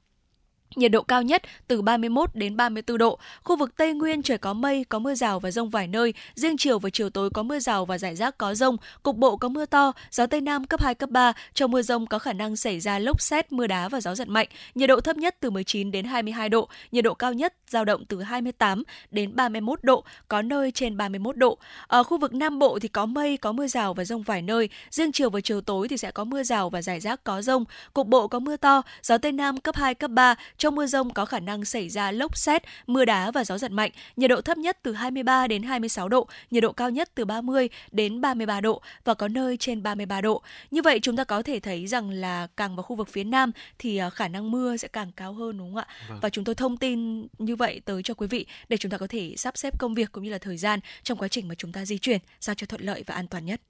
Nhiệt 0.76 0.92
độ 0.92 1.02
cao 1.02 1.22
nhất 1.22 1.42
từ 1.68 1.82
31 1.82 2.30
đến 2.34 2.58
34 2.58 2.98
độ. 2.98 3.20
Khu 3.44 3.56
vực 3.56 3.78
Tây 3.78 3.94
Nguyên 3.94 4.24
trời 4.24 4.38
có 4.38 4.54
mây, 4.54 4.86
có 4.90 5.00
mưa 5.00 5.16
rào 5.16 5.40
và 5.40 5.52
rông 5.52 5.70
vài 5.70 5.88
nơi. 5.88 6.14
Riêng 6.36 6.58
chiều 6.58 6.80
và 6.80 6.90
chiều 6.90 7.10
tối 7.10 7.30
có 7.30 7.44
mưa 7.44 7.60
rào 7.60 7.86
và 7.86 7.98
rải 7.98 8.16
rác 8.16 8.38
có 8.38 8.54
rông. 8.56 8.78
Cục 9.04 9.18
bộ 9.18 9.38
có 9.38 9.50
mưa 9.50 9.66
to, 9.66 9.92
gió 10.12 10.28
Tây 10.28 10.42
Nam 10.42 10.66
cấp 10.66 10.82
2, 10.82 10.96
cấp 10.96 11.10
3. 11.10 11.34
Trong 11.54 11.72
mưa 11.72 11.82
rông 11.82 12.08
có 12.08 12.20
khả 12.20 12.34
năng 12.34 12.56
xảy 12.56 12.80
ra 12.80 13.00
lốc 13.00 13.22
xét, 13.22 13.52
mưa 13.52 13.68
đá 13.68 13.90
và 13.90 14.02
gió 14.02 14.16
giật 14.16 14.28
mạnh. 14.28 14.48
Nhiệt 14.76 14.90
độ 14.90 15.02
thấp 15.02 15.18
nhất 15.18 15.36
từ 15.40 15.50
19 15.50 15.92
đến 15.92 16.06
22 16.06 16.50
độ. 16.50 16.70
Nhiệt 16.92 17.04
độ 17.04 17.14
cao 17.14 17.34
nhất 17.34 17.54
dao 17.68 17.86
động 17.86 18.06
từ 18.06 18.22
28 18.22 18.84
đến 19.12 19.36
31 19.36 19.84
độ, 19.84 20.04
có 20.28 20.42
nơi 20.42 20.72
trên 20.72 20.98
31 20.98 21.38
độ. 21.38 21.58
Ở 21.88 22.04
khu 22.04 22.18
vực 22.18 22.34
Nam 22.34 22.60
Bộ 22.60 22.80
thì 22.80 22.88
có 22.88 23.06
mây, 23.06 23.38
có 23.38 23.52
mưa 23.52 23.68
rào 23.68 23.94
và 23.94 24.06
rông 24.06 24.22
vài 24.22 24.42
nơi. 24.42 24.70
Riêng 24.90 25.12
chiều 25.12 25.30
và 25.30 25.42
chiều 25.42 25.62
tối 25.62 25.88
thì 25.88 25.98
sẽ 25.98 26.12
có 26.12 26.24
mưa 26.24 26.44
rào 26.44 26.70
và 26.70 26.82
rải 26.82 27.00
rác 27.00 27.24
có 27.24 27.42
rông. 27.42 27.66
Cục 27.94 28.08
bộ 28.08 28.28
có 28.28 28.40
mưa 28.40 28.58
to, 28.58 28.82
gió 29.02 29.18
Tây 29.18 29.32
Nam 29.32 29.58
cấp 29.58 29.76
2, 29.76 29.94
cấp 29.94 30.12
3. 30.12 30.36
Trong 30.66 30.76
mưa 30.76 30.86
rông 30.86 31.14
có 31.14 31.26
khả 31.26 31.40
năng 31.40 31.66
xảy 31.66 31.90
ra 31.90 32.12
lốc 32.12 32.38
xét, 32.38 32.64
mưa 32.88 33.06
đá 33.06 33.32
và 33.32 33.44
gió 33.44 33.58
giật 33.58 33.72
mạnh. 33.72 33.92
Nhiệt 34.16 34.30
độ 34.30 34.42
thấp 34.42 34.58
nhất 34.58 34.80
từ 34.84 34.94
23 34.94 35.48
đến 35.48 35.64
26 35.64 36.10
độ, 36.10 36.28
nhiệt 36.52 36.64
độ 36.64 36.72
cao 36.72 36.90
nhất 36.90 37.12
từ 37.16 37.26
30 37.26 37.70
đến 37.92 38.22
33 38.22 38.62
độ 38.62 38.82
và 39.04 39.14
có 39.14 39.28
nơi 39.28 39.58
trên 39.58 39.84
33 39.84 40.22
độ. 40.22 40.42
Như 40.72 40.82
vậy 40.82 41.00
chúng 41.00 41.16
ta 41.16 41.24
có 41.24 41.42
thể 41.42 41.60
thấy 41.60 41.88
rằng 41.88 42.10
là 42.10 42.48
càng 42.58 42.76
vào 42.76 42.84
khu 42.84 42.96
vực 42.96 43.08
phía 43.10 43.24
Nam 43.24 43.52
thì 43.80 43.98
à, 43.98 44.10
khả 44.10 44.28
năng 44.28 44.52
mưa 44.52 44.78
sẽ 44.78 44.88
càng 44.88 45.12
cao 45.12 45.34
hơn 45.34 45.58
đúng 45.58 45.74
không 45.74 45.84
ạ? 45.84 45.88
Vâng. 46.10 46.20
Và 46.22 46.30
chúng 46.30 46.44
tôi 46.44 46.56
thông 46.56 46.78
tin 46.78 47.28
như 47.38 47.56
vậy 47.56 47.82
tới 47.86 48.04
cho 48.04 48.14
quý 48.14 48.28
vị 48.28 48.46
để 48.70 48.78
chúng 48.78 48.92
ta 48.92 48.98
có 48.98 49.08
thể 49.08 49.34
sắp 49.38 49.58
xếp 49.58 49.80
công 49.80 49.94
việc 49.94 50.12
cũng 50.12 50.24
như 50.24 50.32
là 50.32 50.38
thời 50.38 50.58
gian 50.58 50.80
trong 51.04 51.18
quá 51.18 51.28
trình 51.28 51.48
mà 51.48 51.56
chúng 51.56 51.72
ta 51.72 51.86
di 51.86 51.98
chuyển 51.98 52.22
sao 52.40 52.56
cho 52.56 52.68
thuận 52.68 52.82
lợi 52.82 53.04
và 53.08 53.16
an 53.16 53.28
toàn 53.28 53.46
nhất. 53.46 53.62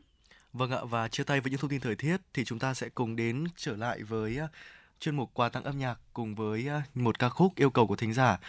Vâng 0.53 0.71
ạ 0.71 0.79
và 0.83 1.07
chia 1.07 1.23
tay 1.23 1.41
với 1.41 1.51
những 1.51 1.59
thông 1.59 1.69
tin 1.69 1.79
thời 1.79 1.95
tiết 1.95 2.17
thì 2.33 2.45
chúng 2.45 2.59
ta 2.59 2.73
sẽ 2.73 2.89
cùng 2.89 3.15
đến 3.15 3.45
trở 3.55 3.75
lại 3.75 4.03
với 4.03 4.37
uh, 4.43 4.49
chuyên 4.99 5.15
mục 5.15 5.31
quà 5.33 5.49
tặng 5.49 5.63
âm 5.63 5.77
nhạc 5.77 5.99
cùng 6.13 6.35
với 6.35 6.67
ờ, 6.67 6.81
một 6.95 7.19
ca 7.19 7.29
khúc 7.29 7.55
yêu 7.55 7.69
cầu 7.69 7.87
của 7.87 7.95
thính 7.95 8.13
giả. 8.13 8.39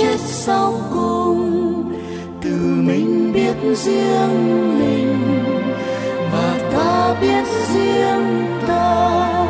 chết 0.00 0.18
sau 0.20 0.80
cùng 0.92 1.84
từ 2.42 2.50
mình 2.86 3.32
biết 3.32 3.74
riêng 3.76 4.78
mình 4.78 5.44
và 6.32 6.58
ta 6.72 7.14
biết 7.20 7.44
riêng 7.74 8.46
ta 8.66 9.46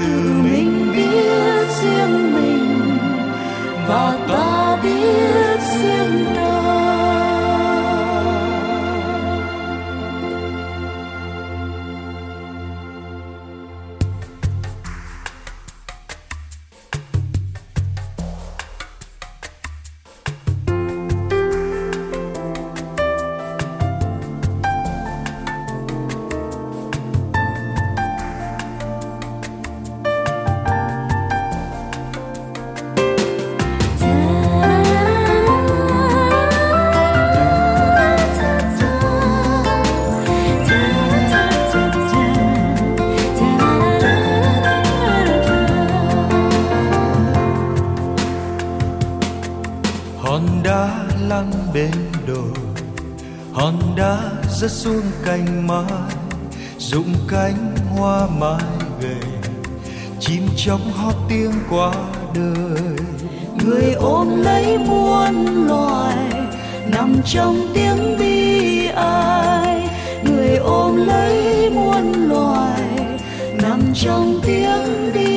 từ 0.00 0.06
mình 0.42 0.92
biết 0.96 1.66
riêng 1.82 2.34
mình 2.34 2.98
và 3.88 4.18
ta 4.28 4.78
biết 4.82 5.58
riêng 5.82 6.14
mình. 6.14 6.23
bên 51.74 51.90
đồi. 52.26 52.52
Hòn 53.52 53.78
đá 53.96 54.18
rớt 54.50 54.70
xuống 54.70 55.02
cành 55.24 55.66
mai, 55.66 56.14
rụng 56.78 57.14
cánh 57.28 57.76
hoa 57.96 58.26
mai 58.38 58.62
gầy 59.00 59.34
chim 60.20 60.42
chóc 60.56 60.80
hót 60.94 61.14
tiếng 61.28 61.52
qua 61.70 61.92
đời. 62.34 62.96
Người 63.64 63.92
ôm 63.92 64.42
lấy 64.42 64.78
muôn 64.78 65.66
loài, 65.66 66.16
nằm 66.92 67.16
trong 67.24 67.56
tiếng 67.74 68.18
bi 68.18 68.86
ai. 68.86 69.88
Người 70.24 70.56
ôm 70.56 70.96
lấy 71.06 71.70
muôn 71.70 72.28
loài, 72.28 72.82
nằm 73.62 73.80
trong 73.94 74.40
tiếng 74.46 75.12
bi 75.14 75.33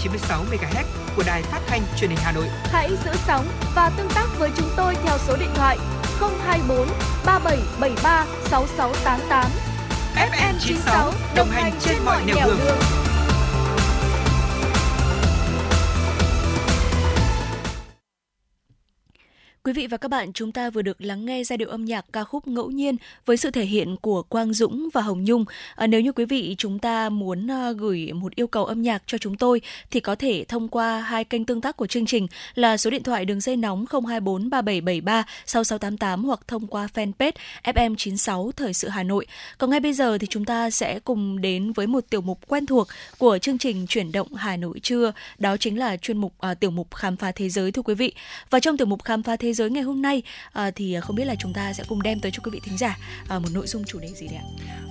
96 0.00 0.44
MHz 0.48 0.69
bạn, 20.10 20.32
chúng 20.32 20.52
ta 20.52 20.70
vừa 20.70 20.82
được 20.82 21.00
lắng 21.00 21.24
nghe 21.26 21.44
giai 21.44 21.56
điệu 21.56 21.68
âm 21.68 21.84
nhạc 21.84 22.04
ca 22.12 22.24
khúc 22.24 22.48
Ngẫu 22.48 22.70
nhiên 22.70 22.96
với 23.26 23.36
sự 23.36 23.50
thể 23.50 23.64
hiện 23.64 23.96
của 23.96 24.22
Quang 24.22 24.52
Dũng 24.52 24.88
và 24.92 25.00
Hồng 25.00 25.24
Nhung. 25.24 25.44
À, 25.74 25.86
nếu 25.86 26.00
như 26.00 26.12
quý 26.12 26.24
vị 26.24 26.54
chúng 26.58 26.78
ta 26.78 27.08
muốn 27.08 27.46
uh, 27.46 27.76
gửi 27.76 28.12
một 28.12 28.34
yêu 28.34 28.46
cầu 28.46 28.64
âm 28.64 28.82
nhạc 28.82 29.02
cho 29.06 29.18
chúng 29.18 29.36
tôi 29.36 29.60
thì 29.90 30.00
có 30.00 30.14
thể 30.14 30.44
thông 30.48 30.68
qua 30.68 31.00
hai 31.00 31.24
kênh 31.24 31.44
tương 31.44 31.60
tác 31.60 31.76
của 31.76 31.86
chương 31.86 32.06
trình 32.06 32.26
là 32.54 32.76
số 32.76 32.90
điện 32.90 33.02
thoại 33.02 33.24
đường 33.24 33.40
dây 33.40 33.56
nóng 33.56 33.84
024 33.90 34.50
3773 34.50 35.24
6688 35.46 36.24
hoặc 36.24 36.40
thông 36.48 36.66
qua 36.66 36.88
fanpage 36.94 37.32
FM96 37.64 38.50
Thời 38.52 38.74
sự 38.74 38.88
Hà 38.88 39.02
Nội. 39.02 39.26
Còn 39.58 39.70
ngay 39.70 39.80
bây 39.80 39.92
giờ 39.92 40.18
thì 40.18 40.26
chúng 40.26 40.44
ta 40.44 40.70
sẽ 40.70 41.00
cùng 41.00 41.40
đến 41.40 41.72
với 41.72 41.86
một 41.86 42.04
tiểu 42.10 42.20
mục 42.20 42.38
quen 42.48 42.66
thuộc 42.66 42.88
của 43.18 43.38
chương 43.38 43.58
trình 43.58 43.86
chuyển 43.86 44.12
động 44.12 44.34
Hà 44.34 44.56
Nội 44.56 44.80
trưa, 44.80 45.12
đó 45.38 45.56
chính 45.56 45.78
là 45.78 45.96
chuyên 45.96 46.18
mục 46.18 46.32
uh, 46.50 46.60
tiểu 46.60 46.70
mục 46.70 46.94
khám 46.94 47.16
phá 47.16 47.32
thế 47.32 47.48
giới 47.48 47.72
thưa 47.72 47.82
quý 47.82 47.94
vị. 47.94 48.12
Và 48.50 48.60
trong 48.60 48.76
tiểu 48.76 48.86
mục 48.86 49.04
khám 49.04 49.22
phá 49.22 49.36
thế 49.36 49.52
giới 49.52 49.70
ngày 49.70 49.82
hôm 49.82 49.99
nay 50.02 50.22
à, 50.52 50.70
thì 50.70 50.96
không 51.02 51.16
biết 51.16 51.24
là 51.24 51.34
chúng 51.38 51.52
ta 51.52 51.72
sẽ 51.72 51.84
cùng 51.88 52.02
đem 52.02 52.20
tới 52.20 52.32
cho 52.32 52.40
quý 52.44 52.50
vị 52.50 52.60
thính 52.64 52.78
giả 52.78 52.98
à, 53.28 53.38
một 53.38 53.48
nội 53.52 53.66
dung 53.66 53.84
chủ 53.84 53.98
đề 53.98 54.08
gì 54.08 54.26
đấy 54.26 54.36
ạ? 54.36 54.46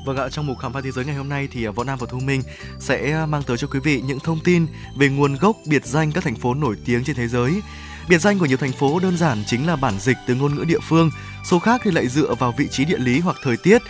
Vâng 0.05 0.17
ạ, 0.17 0.29
trong 0.29 0.47
mục 0.47 0.59
khám 0.59 0.73
phá 0.73 0.81
thế 0.81 0.91
giới 0.91 1.05
ngày 1.05 1.15
hôm 1.15 1.29
nay 1.29 1.47
thì 1.51 1.63
ờ, 1.63 1.71
Võ 1.71 1.83
Nam 1.83 1.97
và 2.01 2.07
Thu 2.11 2.19
Minh 2.19 2.41
sẽ 2.79 3.25
mang 3.25 3.43
tới 3.43 3.57
cho 3.57 3.67
quý 3.67 3.79
vị 3.79 4.01
những 4.01 4.19
thông 4.19 4.39
tin 4.43 4.67
về 4.95 5.09
nguồn 5.09 5.35
gốc 5.35 5.57
biệt 5.67 5.85
danh 5.85 6.11
các 6.11 6.23
thành 6.23 6.35
phố 6.35 6.53
nổi 6.53 6.75
tiếng 6.85 7.03
trên 7.03 7.15
thế 7.15 7.27
giới. 7.27 7.61
Biệt 8.09 8.17
danh 8.17 8.39
của 8.39 8.45
nhiều 8.45 8.57
thành 8.57 8.71
phố 8.71 8.99
đơn 8.99 9.17
giản 9.17 9.43
chính 9.47 9.67
là 9.67 9.75
bản 9.75 9.99
dịch 9.99 10.17
từ 10.27 10.35
ngôn 10.35 10.55
ngữ 10.55 10.63
địa 10.63 10.79
phương, 10.89 11.11
số 11.43 11.59
khác 11.59 11.81
thì 11.83 11.91
lại 11.91 12.07
dựa 12.07 12.35
vào 12.35 12.53
vị 12.57 12.67
trí 12.71 12.85
địa 12.85 12.97
lý 12.97 13.19
hoặc 13.19 13.35
thời 13.43 13.57
tiết 13.57 13.81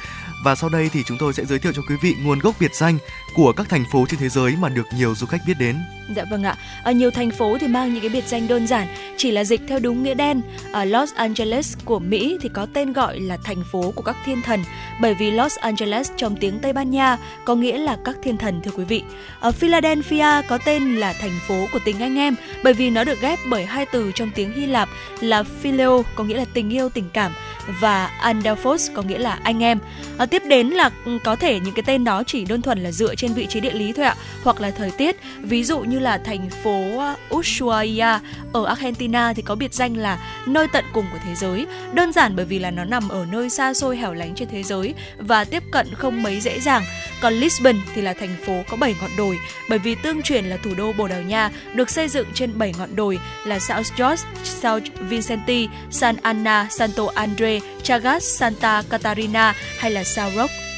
và 0.44 0.56
sau 0.56 0.70
đây 0.70 0.90
thì 0.94 1.04
chúng 1.04 1.18
tôi 1.18 1.34
sẽ 1.34 1.46
giới 1.46 1.60
thiệu 1.60 1.72
cho 1.76 1.82
quý 1.90 1.96
vị 2.02 2.16
nguồn 2.24 2.40
gốc 2.40 2.56
biệt 2.60 2.76
danh 2.76 2.98
của 3.36 3.52
các 3.52 3.70
thành 3.70 3.86
phố 3.92 4.06
trên 4.10 4.20
thế 4.20 4.30
giới 4.30 4.56
mà 4.60 4.70
được 4.70 4.88
nhiều 4.98 5.16
du 5.16 5.26
khách 5.26 5.42
biết 5.48 5.54
đến. 5.60 5.76
Dạ 6.16 6.24
vâng 6.32 6.44
ạ. 6.44 6.56
Ở 6.84 6.92
nhiều 6.92 7.12
thành 7.12 7.32
phố 7.32 7.58
thì 7.58 7.68
mang 7.68 7.94
những 7.94 8.02
cái 8.02 8.10
biệt 8.10 8.28
danh 8.28 8.48
đơn 8.48 8.68
giản, 8.68 8.88
chỉ 9.18 9.32
là 9.32 9.44
dịch 9.44 9.62
theo 9.68 9.80
đúng 9.80 10.04
nghĩa 10.04 10.14
đen. 10.14 10.42
Ở 10.72 10.86
Los 10.86 11.14
Angeles 11.14 11.78
của 11.86 12.00
Mỹ 12.00 12.38
thì 12.42 12.50
có 12.54 12.68
tên 12.74 12.94
gọi 12.94 13.20
là 13.20 13.38
thành 13.44 13.64
phố 13.72 13.92
của 13.96 14.02
các 14.02 14.16
thiên 14.26 14.42
thần, 14.42 14.64
bởi 15.02 15.14
vì 15.14 15.32
Los 15.32 15.58
Angeles 15.58 16.12
trong 16.18 16.36
tiếng 16.36 16.60
Tây 16.60 16.74
Ban 16.74 16.92
Nha 16.92 17.18
có 17.46 17.56
nghĩa 17.56 17.78
là 17.78 17.98
các 18.06 18.16
thiên 18.24 18.38
thần 18.38 18.62
thưa 18.64 18.72
quý 18.72 18.84
vị. 18.84 19.04
Ở 19.40 19.52
Philadelphia 19.52 20.42
có 20.48 20.58
tên 20.66 20.96
là 20.96 21.14
thành 21.14 21.40
phố 21.48 21.68
của 21.72 21.80
tình 21.86 22.00
anh 22.00 22.18
em, 22.18 22.36
bởi 22.64 22.74
vì 22.74 22.90
nó 22.90 23.04
được 23.04 23.22
ghép 23.22 23.40
bởi 23.50 23.66
hai 23.66 23.86
từ 23.86 24.12
trong 24.16 24.32
tiếng 24.36 24.54
Hy 24.54 24.66
Lạp 24.66 24.90
là 25.20 25.44
phileo 25.44 26.06
có 26.16 26.24
nghĩa 26.24 26.38
là 26.38 26.46
tình 26.54 26.70
yêu 26.70 26.90
tình 26.90 27.10
cảm 27.14 27.32
và 27.80 28.08
Adelphos 28.08 28.90
có 28.94 29.02
nghĩa 29.02 29.18
là 29.18 29.40
anh 29.44 29.64
em. 29.64 29.80
À, 30.18 30.26
tiếp 30.26 30.42
đến 30.48 30.68
là 30.68 30.92
có 31.24 31.36
thể 31.36 31.60
những 31.60 31.74
cái 31.74 31.84
tên 31.86 32.04
đó 32.04 32.24
chỉ 32.24 32.46
đơn 32.46 32.62
thuần 32.62 32.84
là 32.84 32.92
dựa 32.92 33.16
trên 33.20 33.34
vị 33.34 33.48
trí 33.50 33.60
địa 33.60 33.74
lý 33.74 33.94
thôi 33.94 34.06
ạ, 34.06 34.16
hoặc 34.44 34.62
là 34.62 34.72
thời 34.72 34.92
tiết. 34.92 35.16
Ví 35.42 35.64
dụ 35.64 35.80
như 35.80 36.00
là 36.00 36.18
thành 36.18 36.50
phố 36.50 36.84
uh, 36.96 37.36
Ushuaia 37.36 38.20
ở 38.54 38.66
Argentina 38.66 39.34
thì 39.34 39.42
có 39.42 39.56
biệt 39.56 39.74
danh 39.74 39.98
là 39.98 40.20
nơi 40.46 40.68
tận 40.74 40.86
cùng 40.94 41.06
của 41.12 41.18
thế 41.26 41.36
giới. 41.36 41.66
Đơn 41.94 42.14
giản 42.14 42.36
bởi 42.36 42.46
vì 42.46 42.60
là 42.60 42.72
nó 42.72 42.86
nằm 42.86 43.10
ở 43.10 43.26
nơi 43.32 43.50
xa 43.50 43.74
xôi 43.74 43.98
hẻo 43.98 44.14
lánh 44.14 44.36
trên 44.36 44.48
thế 44.52 44.64
giới 44.64 44.94
và 45.18 45.44
tiếp 45.44 45.64
cận 45.72 45.88
không 45.94 46.24
mấy 46.24 46.40
dễ 46.40 46.60
dàng. 46.60 46.84
Còn 47.22 47.34
Lisbon 47.34 47.76
thì 47.96 48.02
là 48.02 48.14
thành 48.14 48.36
phố 48.46 48.64
có 48.70 48.78
7 48.78 48.96
ngọn 49.02 49.12
đồi 49.18 49.40
bởi 49.70 49.80
vì 49.80 49.96
tương 49.96 50.22
truyền 50.22 50.46
là 50.46 50.58
thủ 50.58 50.72
đô 50.78 50.94
Bồ 50.94 51.08
Đào 51.08 51.22
Nha 51.22 51.50
được 51.74 51.90
xây 51.90 52.08
dựng 52.08 52.28
trên 52.34 52.58
7 52.58 52.74
ngọn 52.78 52.96
đồi 52.96 53.20
là 53.46 53.60
South 53.60 53.88
George, 53.98 54.24
South 54.44 54.84
Vicente, 55.00 55.66
San 55.92 56.16
Anna, 56.22 56.68
Santo 56.72 57.04
Andre, 57.16 57.60
Chagas, 57.84 58.24
Santa 58.24 58.84
Catarina 58.90 59.54
hay 59.80 59.92
là 59.92 60.04
Sao 60.04 60.32
Roque. 60.36 60.69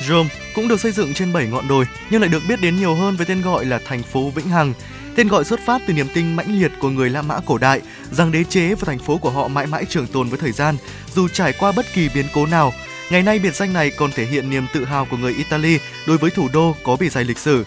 Rome 0.00 0.30
cũng 0.54 0.68
được 0.68 0.80
xây 0.80 0.92
dựng 0.92 1.14
trên 1.14 1.32
7 1.32 1.46
ngọn 1.46 1.68
đồi 1.68 1.84
nhưng 2.10 2.20
lại 2.20 2.30
được 2.30 2.42
biết 2.48 2.60
đến 2.60 2.76
nhiều 2.76 2.94
hơn 2.94 3.16
với 3.16 3.26
tên 3.26 3.42
gọi 3.42 3.64
là 3.64 3.80
thành 3.84 4.02
phố 4.02 4.30
Vĩnh 4.30 4.48
Hằng. 4.48 4.74
Tên 5.16 5.28
gọi 5.28 5.44
xuất 5.44 5.60
phát 5.66 5.82
từ 5.86 5.94
niềm 5.94 6.06
tin 6.14 6.34
mãnh 6.34 6.60
liệt 6.60 6.72
của 6.80 6.90
người 6.90 7.10
La 7.10 7.22
Mã 7.22 7.40
cổ 7.46 7.58
đại 7.58 7.80
rằng 8.10 8.32
đế 8.32 8.44
chế 8.44 8.74
và 8.74 8.82
thành 8.86 8.98
phố 8.98 9.18
của 9.18 9.30
họ 9.30 9.48
mãi 9.48 9.66
mãi 9.66 9.84
trường 9.88 10.06
tồn 10.06 10.28
với 10.28 10.38
thời 10.38 10.52
gian, 10.52 10.76
dù 11.14 11.28
trải 11.28 11.52
qua 11.52 11.72
bất 11.72 11.86
kỳ 11.94 12.08
biến 12.14 12.26
cố 12.34 12.46
nào. 12.46 12.72
Ngày 13.10 13.22
nay 13.22 13.38
biệt 13.38 13.54
danh 13.54 13.72
này 13.72 13.90
còn 13.90 14.10
thể 14.12 14.24
hiện 14.24 14.50
niềm 14.50 14.66
tự 14.74 14.84
hào 14.84 15.04
của 15.04 15.16
người 15.16 15.34
Italy 15.34 15.78
đối 16.06 16.18
với 16.18 16.30
thủ 16.30 16.48
đô 16.52 16.74
có 16.84 16.96
bề 17.00 17.08
dày 17.08 17.24
lịch 17.24 17.38
sử. 17.38 17.64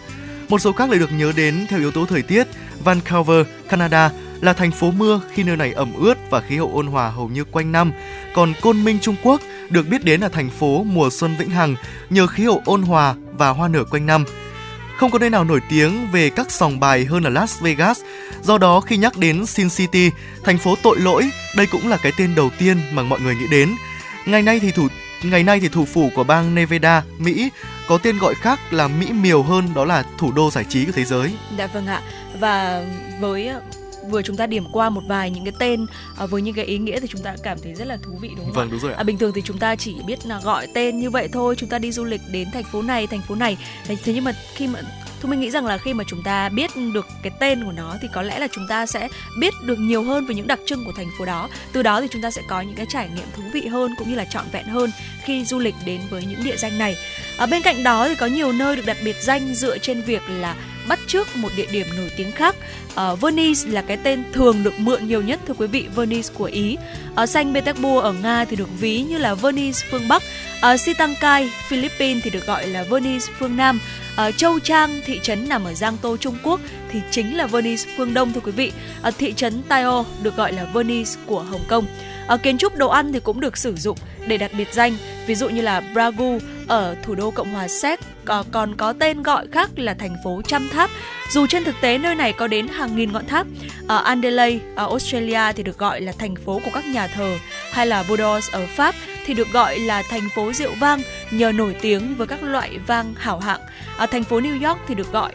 Một 0.49 0.61
số 0.61 0.71
khác 0.71 0.89
lại 0.89 0.99
được 0.99 1.11
nhớ 1.11 1.31
đến 1.35 1.65
theo 1.69 1.79
yếu 1.79 1.91
tố 1.91 2.05
thời 2.05 2.21
tiết. 2.21 2.47
Vancouver, 2.83 3.45
Canada 3.69 4.11
là 4.41 4.53
thành 4.53 4.71
phố 4.71 4.91
mưa 4.91 5.21
khi 5.33 5.43
nơi 5.43 5.57
này 5.57 5.73
ẩm 5.73 5.93
ướt 5.93 6.17
và 6.29 6.41
khí 6.41 6.57
hậu 6.57 6.71
ôn 6.73 6.87
hòa 6.87 7.09
hầu 7.09 7.27
như 7.27 7.43
quanh 7.43 7.71
năm. 7.71 7.91
Còn 8.35 8.53
Côn 8.61 8.83
Minh, 8.83 8.99
Trung 9.01 9.15
Quốc 9.23 9.41
được 9.71 9.87
biết 9.87 10.03
đến 10.03 10.21
là 10.21 10.29
thành 10.29 10.49
phố 10.49 10.83
mùa 10.83 11.09
xuân 11.11 11.35
vĩnh 11.39 11.49
hằng 11.49 11.75
nhờ 12.09 12.27
khí 12.27 12.43
hậu 12.43 12.61
ôn 12.65 12.81
hòa 12.81 13.15
và 13.33 13.49
hoa 13.49 13.67
nở 13.67 13.83
quanh 13.83 14.05
năm. 14.05 14.25
Không 14.97 15.11
có 15.11 15.19
nơi 15.19 15.29
nào 15.29 15.43
nổi 15.43 15.59
tiếng 15.69 16.07
về 16.11 16.29
các 16.29 16.51
sòng 16.51 16.79
bài 16.79 17.05
hơn 17.05 17.23
là 17.23 17.29
Las 17.29 17.61
Vegas. 17.61 18.01
Do 18.43 18.57
đó 18.57 18.81
khi 18.81 18.97
nhắc 18.97 19.17
đến 19.17 19.45
Sin 19.45 19.69
City, 19.69 20.09
thành 20.43 20.57
phố 20.57 20.75
tội 20.83 20.99
lỗi, 20.99 21.29
đây 21.55 21.67
cũng 21.67 21.87
là 21.87 21.97
cái 21.97 22.11
tên 22.17 22.35
đầu 22.35 22.49
tiên 22.57 22.77
mà 22.91 23.03
mọi 23.03 23.19
người 23.19 23.35
nghĩ 23.35 23.47
đến. 23.51 23.75
Ngày 24.25 24.41
nay 24.41 24.59
thì 24.59 24.71
thủ 24.71 24.87
ngày 25.23 25.43
nay 25.43 25.59
thì 25.59 25.67
thủ 25.67 25.85
phủ 25.85 26.11
của 26.15 26.23
bang 26.23 26.55
Nevada, 26.55 27.03
Mỹ 27.17 27.49
có 27.87 27.97
tên 27.97 28.17
gọi 28.17 28.35
khác 28.35 28.59
là 28.71 28.87
Mỹ 28.87 29.07
miều 29.11 29.43
hơn 29.43 29.73
đó 29.75 29.85
là 29.85 30.03
thủ 30.17 30.31
đô 30.31 30.51
giải 30.51 30.65
trí 30.69 30.85
của 30.85 30.91
thế 30.95 31.05
giới. 31.05 31.33
Dạ 31.57 31.67
vâng 31.67 31.87
ạ. 31.87 32.01
Và 32.39 32.83
với 33.19 33.49
vừa 34.09 34.21
chúng 34.21 34.37
ta 34.37 34.47
điểm 34.47 34.65
qua 34.71 34.89
một 34.89 35.01
vài 35.07 35.29
những 35.29 35.43
cái 35.43 35.53
tên 35.59 35.85
uh, 36.23 36.29
với 36.29 36.41
những 36.41 36.55
cái 36.55 36.65
ý 36.65 36.77
nghĩa 36.77 36.99
thì 36.99 37.07
chúng 37.07 37.21
ta 37.21 37.35
cảm 37.43 37.57
thấy 37.63 37.75
rất 37.75 37.87
là 37.87 37.97
thú 38.03 38.11
vị 38.21 38.29
đúng 38.37 38.45
không 38.45 38.53
vâng, 38.53 38.71
đúng 38.71 38.79
rồi 38.79 38.91
ạ. 38.91 38.97
À, 38.97 39.03
bình 39.03 39.17
thường 39.17 39.31
thì 39.35 39.41
chúng 39.45 39.57
ta 39.57 39.75
chỉ 39.75 39.95
biết 40.07 40.25
là 40.25 40.39
gọi 40.39 40.67
tên 40.73 40.99
như 40.99 41.09
vậy 41.09 41.27
thôi 41.33 41.55
chúng 41.57 41.69
ta 41.69 41.79
đi 41.79 41.91
du 41.91 42.03
lịch 42.03 42.21
đến 42.31 42.47
thành 42.53 42.63
phố 42.63 42.81
này 42.81 43.07
thành 43.07 43.21
phố 43.21 43.35
này 43.35 43.57
thế 43.87 44.13
nhưng 44.13 44.23
mà 44.23 44.31
khi 44.55 44.67
mà 44.67 44.81
Thu 45.21 45.29
mình 45.29 45.39
nghĩ 45.39 45.51
rằng 45.51 45.65
là 45.65 45.77
khi 45.77 45.93
mà 45.93 46.03
chúng 46.07 46.23
ta 46.23 46.49
biết 46.49 46.71
được 46.93 47.07
cái 47.23 47.31
tên 47.39 47.63
của 47.63 47.71
nó 47.71 47.97
thì 48.01 48.07
có 48.13 48.21
lẽ 48.21 48.39
là 48.39 48.47
chúng 48.51 48.67
ta 48.67 48.85
sẽ 48.85 49.07
biết 49.39 49.53
được 49.63 49.79
nhiều 49.79 50.03
hơn 50.03 50.25
về 50.25 50.35
những 50.35 50.47
đặc 50.47 50.59
trưng 50.65 50.85
của 50.85 50.91
thành 50.91 51.09
phố 51.17 51.25
đó. 51.25 51.49
Từ 51.71 51.83
đó 51.83 52.01
thì 52.01 52.07
chúng 52.11 52.21
ta 52.21 52.31
sẽ 52.31 52.41
có 52.49 52.61
những 52.61 52.75
cái 52.75 52.85
trải 52.89 53.09
nghiệm 53.15 53.25
thú 53.35 53.43
vị 53.53 53.67
hơn 53.67 53.91
cũng 53.97 54.09
như 54.09 54.15
là 54.15 54.25
trọn 54.25 54.45
vẹn 54.51 54.65
hơn 54.65 54.91
khi 55.23 55.45
du 55.45 55.59
lịch 55.59 55.75
đến 55.85 56.01
với 56.09 56.25
những 56.25 56.43
địa 56.43 56.57
danh 56.57 56.77
này. 56.77 56.95
Ở 57.37 57.45
bên 57.45 57.61
cạnh 57.61 57.83
đó 57.83 58.07
thì 58.07 58.15
có 58.15 58.25
nhiều 58.25 58.51
nơi 58.51 58.75
được 58.75 58.85
đặt 58.85 58.97
biệt 59.03 59.15
danh 59.21 59.53
dựa 59.53 59.77
trên 59.77 60.01
việc 60.01 60.21
là 60.29 60.55
bắt 60.87 60.99
trước 61.07 61.27
một 61.35 61.49
địa 61.55 61.67
điểm 61.71 61.87
nổi 61.97 62.11
tiếng 62.17 62.31
khác. 62.31 62.55
Uh, 62.93 63.21
Venice 63.21 63.69
là 63.69 63.81
cái 63.81 63.97
tên 63.97 64.23
thường 64.33 64.63
được 64.63 64.79
mượn 64.79 65.07
nhiều 65.07 65.21
nhất 65.21 65.39
thưa 65.47 65.53
quý 65.53 65.67
vị, 65.67 65.85
Venice 65.95 66.29
của 66.37 66.45
Ý. 66.45 66.77
Ờ, 67.15 67.21
ở 67.21 67.25
Saint 67.25 67.53
Petersburg 67.53 68.03
ở 68.03 68.13
Nga 68.13 68.45
thì 68.45 68.55
được 68.55 68.69
ví 68.79 69.01
như 69.01 69.17
là 69.17 69.33
Venice 69.33 69.79
phương 69.91 70.07
Bắc. 70.07 70.23
Ờ, 70.61 70.71
ở 70.71 70.77
Sitangkai, 70.77 71.51
Philippines 71.67 72.23
thì 72.23 72.29
được 72.29 72.45
gọi 72.45 72.67
là 72.67 72.83
Venice 72.83 73.25
phương 73.39 73.57
Nam. 73.57 73.79
Ở 74.15 74.31
Châu 74.31 74.59
Trang, 74.59 75.01
thị 75.05 75.19
trấn 75.23 75.49
nằm 75.49 75.63
ở 75.63 75.73
Giang 75.73 75.97
Tô, 75.97 76.17
Trung 76.17 76.37
Quốc 76.43 76.59
thì 76.91 77.01
chính 77.11 77.37
là 77.37 77.47
Venice 77.47 77.83
phương 77.97 78.13
Đông 78.13 78.33
thưa 78.33 78.41
quý 78.41 78.51
vị. 78.51 78.71
Ở 79.01 79.11
thị 79.11 79.33
trấn 79.33 79.63
Taiyo 79.63 80.05
được 80.23 80.35
gọi 80.35 80.53
là 80.53 80.63
Venice 80.63 81.11
của 81.25 81.39
Hồng 81.39 81.63
Kông. 81.67 81.85
Ở 82.27 82.37
kiến 82.37 82.57
trúc 82.57 82.75
đồ 82.75 82.89
ăn 82.89 83.13
thì 83.13 83.19
cũng 83.19 83.39
được 83.39 83.57
sử 83.57 83.75
dụng 83.75 83.97
để 84.27 84.37
đặt 84.37 84.51
biệt 84.57 84.73
danh, 84.73 84.93
ví 85.27 85.35
dụ 85.35 85.49
như 85.49 85.61
là 85.61 85.81
Bragu 85.93 86.39
ở 86.67 86.95
thủ 87.03 87.15
đô 87.15 87.31
Cộng 87.31 87.53
hòa 87.53 87.67
Séc 87.67 87.99
còn 88.51 88.75
có 88.75 88.93
tên 88.93 89.23
gọi 89.23 89.47
khác 89.51 89.69
là 89.75 89.93
thành 89.93 90.15
phố 90.23 90.41
trăm 90.47 90.69
tháp. 90.69 90.89
Dù 91.31 91.47
trên 91.47 91.63
thực 91.63 91.75
tế 91.81 91.97
nơi 91.97 92.15
này 92.15 92.33
có 92.33 92.47
đến 92.47 92.67
hàng 92.67 92.95
nghìn 92.95 93.11
ngọn 93.11 93.25
tháp. 93.25 93.47
Ở 93.87 93.97
Adelaide 93.97 94.65
ở 94.75 94.87
Australia 94.87 95.53
thì 95.55 95.63
được 95.63 95.77
gọi 95.77 96.01
là 96.01 96.11
thành 96.17 96.35
phố 96.35 96.61
của 96.65 96.71
các 96.73 96.85
nhà 96.85 97.07
thờ, 97.07 97.37
hay 97.71 97.87
là 97.87 98.03
Bordeaux 98.09 98.51
ở 98.51 98.67
Pháp 98.75 98.95
thì 99.25 99.33
được 99.33 99.47
gọi 99.51 99.79
là 99.79 100.03
thành 100.09 100.29
phố 100.35 100.53
rượu 100.53 100.71
vang 100.79 101.01
nhờ 101.31 101.51
nổi 101.51 101.75
tiếng 101.81 102.15
với 102.15 102.27
các 102.27 102.43
loại 102.43 102.79
vang 102.87 103.13
hảo 103.17 103.39
hạng. 103.39 103.61
Ở 103.97 104.05
thành 104.05 104.23
phố 104.23 104.39
New 104.39 104.67
York 104.67 104.79
thì 104.87 104.95
được 104.95 105.11
gọi 105.11 105.31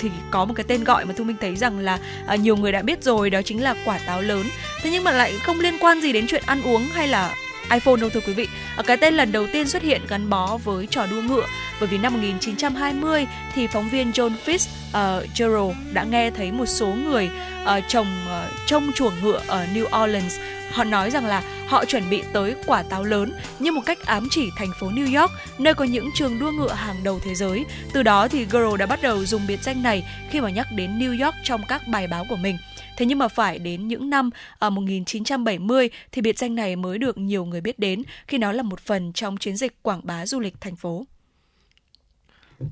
thì 0.00 0.10
có 0.30 0.44
một 0.44 0.54
cái 0.56 0.64
tên 0.68 0.84
gọi 0.84 1.04
mà 1.04 1.14
thu 1.16 1.24
minh 1.24 1.36
thấy 1.40 1.56
rằng 1.56 1.78
là 1.78 1.98
à, 2.26 2.36
nhiều 2.36 2.56
người 2.56 2.72
đã 2.72 2.82
biết 2.82 3.04
rồi 3.04 3.30
đó 3.30 3.42
chính 3.42 3.62
là 3.62 3.74
quả 3.84 3.98
táo 4.06 4.22
lớn 4.22 4.46
thế 4.82 4.90
nhưng 4.90 5.04
mà 5.04 5.10
lại 5.10 5.32
không 5.42 5.60
liên 5.60 5.78
quan 5.80 6.00
gì 6.00 6.12
đến 6.12 6.26
chuyện 6.28 6.42
ăn 6.46 6.62
uống 6.62 6.82
hay 6.82 7.08
là 7.08 7.34
iPhone 7.70 7.96
đâu 7.96 8.10
thưa 8.10 8.20
quý 8.20 8.32
vị. 8.32 8.48
Ở 8.76 8.82
cái 8.82 8.96
tên 8.96 9.14
lần 9.14 9.32
đầu 9.32 9.46
tiên 9.52 9.68
xuất 9.68 9.82
hiện 9.82 10.00
gắn 10.08 10.30
bó 10.30 10.56
với 10.64 10.86
trò 10.90 11.06
đua 11.06 11.22
ngựa 11.22 11.46
bởi 11.80 11.88
vì 11.88 11.98
năm 11.98 12.12
1920 12.12 13.26
thì 13.54 13.66
phóng 13.66 13.88
viên 13.88 14.10
John 14.10 14.30
Fitz 14.46 14.68
uh, 14.88 15.28
Gerald 15.38 15.76
đã 15.92 16.04
nghe 16.04 16.30
thấy 16.30 16.52
một 16.52 16.66
số 16.66 16.86
người 16.86 17.30
uh, 17.62 17.68
trồng 17.88 18.06
uh, 18.26 18.66
trông 18.66 18.92
chuồng 18.94 19.12
ngựa 19.22 19.40
ở 19.46 19.66
New 19.74 20.04
Orleans 20.04 20.38
Họ 20.70 20.84
nói 20.84 21.10
rằng 21.10 21.26
là 21.26 21.42
họ 21.66 21.84
chuẩn 21.84 22.10
bị 22.10 22.22
tới 22.32 22.54
quả 22.66 22.82
táo 22.82 23.04
lớn 23.04 23.32
như 23.58 23.72
một 23.72 23.82
cách 23.86 24.06
ám 24.06 24.28
chỉ 24.30 24.50
thành 24.56 24.70
phố 24.80 24.90
New 24.90 25.20
York, 25.20 25.32
nơi 25.58 25.74
có 25.74 25.84
những 25.84 26.10
trường 26.14 26.38
đua 26.38 26.50
ngựa 26.50 26.72
hàng 26.72 26.96
đầu 27.04 27.20
thế 27.24 27.34
giới. 27.34 27.64
Từ 27.92 28.02
đó 28.02 28.28
thì 28.28 28.44
Girl 28.44 28.76
đã 28.78 28.86
bắt 28.86 29.02
đầu 29.02 29.24
dùng 29.24 29.42
biệt 29.48 29.62
danh 29.62 29.82
này 29.82 30.04
khi 30.30 30.40
mà 30.40 30.50
nhắc 30.50 30.66
đến 30.76 30.98
New 30.98 31.24
York 31.24 31.34
trong 31.44 31.60
các 31.68 31.82
bài 31.88 32.06
báo 32.06 32.26
của 32.28 32.36
mình. 32.36 32.58
Thế 32.96 33.06
nhưng 33.06 33.18
mà 33.18 33.28
phải 33.28 33.58
đến 33.58 33.88
những 33.88 34.10
năm 34.10 34.30
à, 34.34 34.38
ở 34.58 34.70
1970 34.70 35.90
thì 36.12 36.22
biệt 36.22 36.38
danh 36.38 36.54
này 36.54 36.76
mới 36.76 36.98
được 36.98 37.18
nhiều 37.18 37.44
người 37.44 37.60
biết 37.60 37.78
đến 37.78 38.02
khi 38.26 38.38
nó 38.38 38.52
là 38.52 38.62
một 38.62 38.80
phần 38.80 39.12
trong 39.12 39.36
chiến 39.36 39.56
dịch 39.56 39.82
quảng 39.82 40.00
bá 40.04 40.26
du 40.26 40.40
lịch 40.40 40.60
thành 40.60 40.76
phố. 40.76 41.06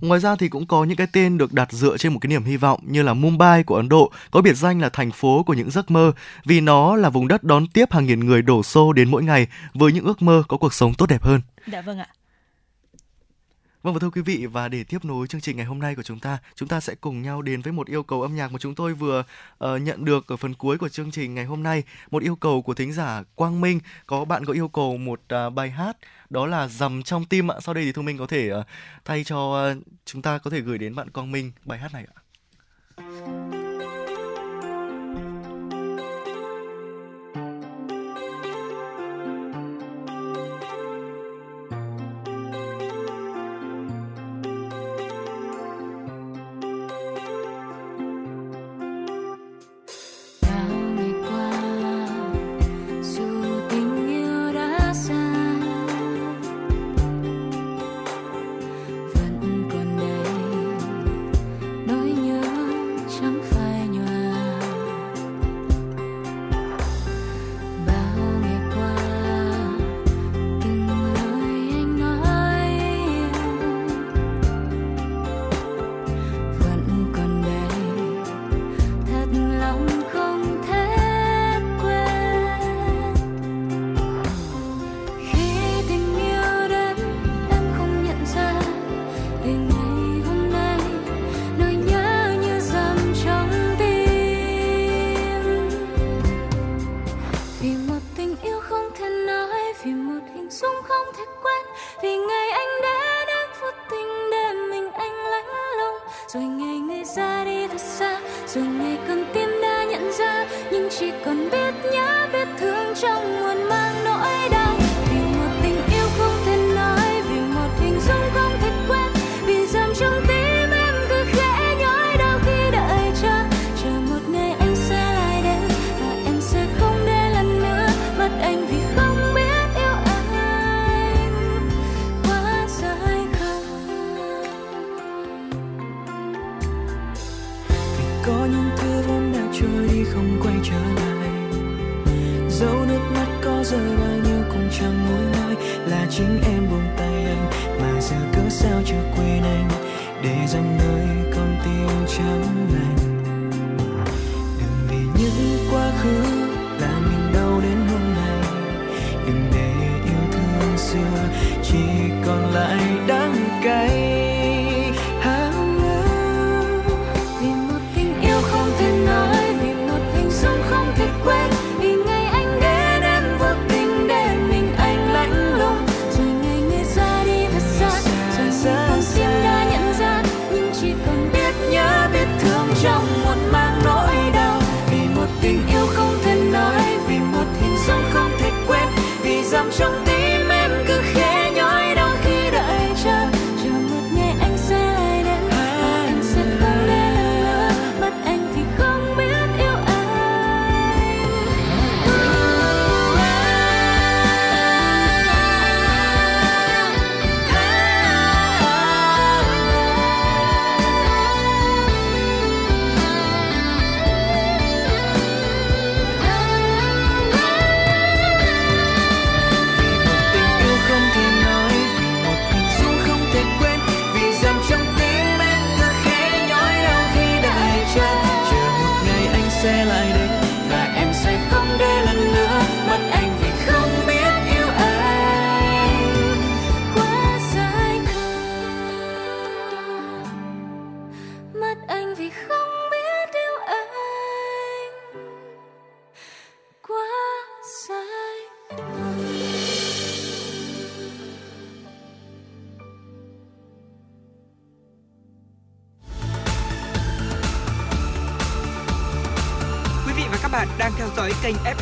Ngoài 0.00 0.20
ra 0.20 0.36
thì 0.36 0.48
cũng 0.48 0.66
có 0.66 0.84
những 0.84 0.96
cái 0.96 1.06
tên 1.12 1.38
được 1.38 1.52
đặt 1.52 1.72
dựa 1.72 1.96
trên 1.96 2.12
một 2.12 2.18
cái 2.18 2.28
niềm 2.28 2.44
hy 2.44 2.56
vọng 2.56 2.80
như 2.82 3.02
là 3.02 3.14
Mumbai 3.14 3.64
của 3.64 3.76
Ấn 3.76 3.88
Độ 3.88 4.12
có 4.30 4.40
biệt 4.40 4.54
danh 4.54 4.80
là 4.80 4.88
thành 4.88 5.10
phố 5.10 5.42
của 5.42 5.54
những 5.54 5.70
giấc 5.70 5.90
mơ 5.90 6.12
vì 6.44 6.60
nó 6.60 6.96
là 6.96 7.10
vùng 7.10 7.28
đất 7.28 7.44
đón 7.44 7.66
tiếp 7.66 7.92
hàng 7.92 8.06
nghìn 8.06 8.20
người 8.20 8.42
đổ 8.42 8.62
xô 8.62 8.92
đến 8.92 9.10
mỗi 9.10 9.24
ngày 9.24 9.46
với 9.74 9.92
những 9.92 10.04
ước 10.04 10.22
mơ 10.22 10.42
có 10.48 10.56
cuộc 10.56 10.74
sống 10.74 10.94
tốt 10.94 11.06
đẹp 11.06 11.22
hơn. 11.22 11.40
Dạ 11.72 11.80
vâng 11.80 11.98
ạ. 11.98 12.08
Vâng 13.82 13.94
và 13.94 14.00
thưa 14.00 14.10
quý 14.10 14.22
vị 14.22 14.46
và 14.46 14.68
để 14.68 14.84
tiếp 14.84 15.04
nối 15.04 15.26
chương 15.26 15.40
trình 15.40 15.56
ngày 15.56 15.66
hôm 15.66 15.78
nay 15.78 15.94
của 15.94 16.02
chúng 16.02 16.18
ta, 16.18 16.38
chúng 16.54 16.68
ta 16.68 16.80
sẽ 16.80 16.94
cùng 16.94 17.22
nhau 17.22 17.42
đến 17.42 17.62
với 17.62 17.72
một 17.72 17.86
yêu 17.86 18.02
cầu 18.02 18.22
âm 18.22 18.36
nhạc 18.36 18.52
mà 18.52 18.58
chúng 18.58 18.74
tôi 18.74 18.94
vừa 18.94 19.24
uh, 19.64 19.82
nhận 19.82 20.04
được 20.04 20.26
ở 20.28 20.36
phần 20.36 20.54
cuối 20.54 20.78
của 20.78 20.88
chương 20.88 21.10
trình 21.10 21.34
ngày 21.34 21.44
hôm 21.44 21.62
nay. 21.62 21.82
Một 22.10 22.22
yêu 22.22 22.36
cầu 22.36 22.62
của 22.62 22.74
thính 22.74 22.92
giả 22.92 23.22
Quang 23.34 23.60
Minh, 23.60 23.80
có 24.06 24.24
bạn 24.24 24.44
có 24.44 24.52
yêu 24.52 24.68
cầu 24.68 24.96
một 24.96 25.20
uh, 25.46 25.52
bài 25.52 25.70
hát 25.70 25.96
đó 26.30 26.46
là 26.46 26.68
dầm 26.68 27.02
trong 27.02 27.24
tim 27.24 27.50
ạ. 27.50 27.56
Sau 27.60 27.74
đây 27.74 27.84
thì 27.84 27.92
Thu 27.92 28.02
Minh 28.02 28.18
có 28.18 28.26
thể 28.26 28.52
uh, 28.52 28.66
thay 29.04 29.24
cho 29.24 29.70
uh, 29.72 29.82
chúng 30.04 30.22
ta 30.22 30.38
có 30.38 30.50
thể 30.50 30.60
gửi 30.60 30.78
đến 30.78 30.94
bạn 30.94 31.10
Quang 31.10 31.32
Minh 31.32 31.52
bài 31.64 31.78
hát 31.78 31.92
này 31.92 32.06
ạ. 32.14 32.18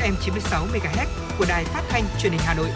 FM 0.07 0.15
96 0.21 0.67
MHz 0.67 1.07
của 1.39 1.45
đài 1.49 1.65
phát 1.65 1.83
thanh 1.89 2.05
truyền 2.19 2.33
hình 2.33 2.41
Hà 2.45 2.55
Nội. 2.55 2.69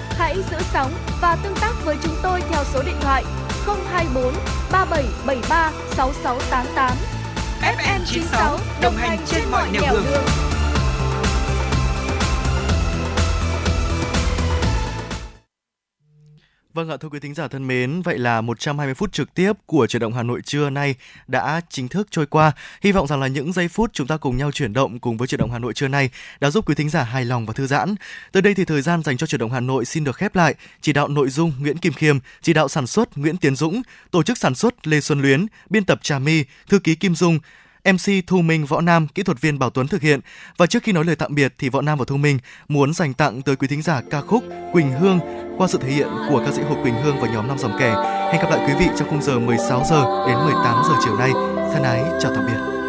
Vâng 16.80 16.88
ạ, 16.88 16.96
thưa 17.00 17.08
quý 17.08 17.20
thính 17.20 17.34
giả 17.34 17.48
thân 17.48 17.66
mến, 17.66 18.02
vậy 18.02 18.18
là 18.18 18.40
120 18.40 18.94
phút 18.94 19.12
trực 19.12 19.34
tiếp 19.34 19.52
của 19.66 19.86
chuyển 19.86 20.00
động 20.00 20.12
Hà 20.12 20.22
Nội 20.22 20.40
trưa 20.44 20.70
nay 20.70 20.94
đã 21.26 21.60
chính 21.70 21.88
thức 21.88 22.08
trôi 22.10 22.26
qua. 22.26 22.52
Hy 22.82 22.92
vọng 22.92 23.06
rằng 23.06 23.20
là 23.20 23.26
những 23.26 23.52
giây 23.52 23.68
phút 23.68 23.90
chúng 23.92 24.06
ta 24.06 24.16
cùng 24.16 24.36
nhau 24.36 24.52
chuyển 24.52 24.72
động 24.72 24.98
cùng 24.98 25.16
với 25.16 25.28
chuyển 25.28 25.38
động 25.38 25.52
Hà 25.52 25.58
Nội 25.58 25.72
trưa 25.74 25.88
nay 25.88 26.10
đã 26.40 26.50
giúp 26.50 26.68
quý 26.68 26.74
thính 26.74 26.88
giả 26.88 27.02
hài 27.02 27.24
lòng 27.24 27.46
và 27.46 27.52
thư 27.52 27.66
giãn. 27.66 27.94
Từ 28.32 28.40
đây 28.40 28.54
thì 28.54 28.64
thời 28.64 28.82
gian 28.82 29.02
dành 29.02 29.16
cho 29.16 29.26
chuyển 29.26 29.38
động 29.38 29.52
Hà 29.52 29.60
Nội 29.60 29.84
xin 29.84 30.04
được 30.04 30.16
khép 30.16 30.36
lại. 30.36 30.54
Chỉ 30.80 30.92
đạo 30.92 31.08
nội 31.08 31.28
dung 31.28 31.52
Nguyễn 31.60 31.78
Kim 31.78 31.92
Khiêm, 31.92 32.18
chỉ 32.42 32.52
đạo 32.52 32.68
sản 32.68 32.86
xuất 32.86 33.18
Nguyễn 33.18 33.36
Tiến 33.36 33.56
Dũng, 33.56 33.82
tổ 34.10 34.22
chức 34.22 34.38
sản 34.38 34.54
xuất 34.54 34.86
Lê 34.86 35.00
Xuân 35.00 35.22
Luyến, 35.22 35.46
biên 35.70 35.84
tập 35.84 35.98
Trà 36.02 36.18
My, 36.18 36.44
thư 36.68 36.78
ký 36.78 36.94
Kim 36.94 37.14
Dung, 37.14 37.38
MC 37.84 38.26
Thu 38.26 38.42
Minh 38.42 38.66
Võ 38.66 38.80
Nam, 38.80 39.06
kỹ 39.08 39.22
thuật 39.22 39.40
viên 39.40 39.58
Bảo 39.58 39.70
Tuấn 39.70 39.88
thực 39.88 40.02
hiện. 40.02 40.20
Và 40.56 40.66
trước 40.66 40.82
khi 40.82 40.92
nói 40.92 41.04
lời 41.04 41.16
tạm 41.16 41.34
biệt 41.34 41.54
thì 41.58 41.68
Võ 41.68 41.80
Nam 41.80 41.98
và 41.98 42.04
Thu 42.08 42.16
Minh 42.16 42.38
muốn 42.68 42.94
dành 42.94 43.14
tặng 43.14 43.42
tới 43.42 43.56
quý 43.56 43.68
thính 43.68 43.82
giả 43.82 44.02
ca 44.10 44.20
khúc 44.20 44.44
Quỳnh 44.72 44.92
Hương 44.92 45.20
qua 45.58 45.68
sự 45.68 45.78
thể 45.82 45.88
hiện 45.88 46.08
của 46.30 46.42
ca 46.46 46.52
sĩ 46.52 46.62
Hồ 46.62 46.76
Quỳnh 46.82 46.94
Hương 46.94 47.20
và 47.20 47.28
nhóm 47.28 47.48
Năm 47.48 47.58
Dòng 47.58 47.76
Kẻ. 47.78 47.94
Hẹn 48.32 48.42
gặp 48.42 48.50
lại 48.50 48.66
quý 48.66 48.74
vị 48.78 48.86
trong 48.98 49.08
khung 49.10 49.22
giờ 49.22 49.38
16 49.38 49.82
giờ 49.90 50.26
đến 50.26 50.36
18 50.44 50.82
giờ 50.88 50.94
chiều 51.04 51.16
nay. 51.18 51.30
Thân 51.72 51.82
ái 51.82 52.02
chào 52.20 52.32
tạm 52.34 52.46
biệt. 52.46 52.79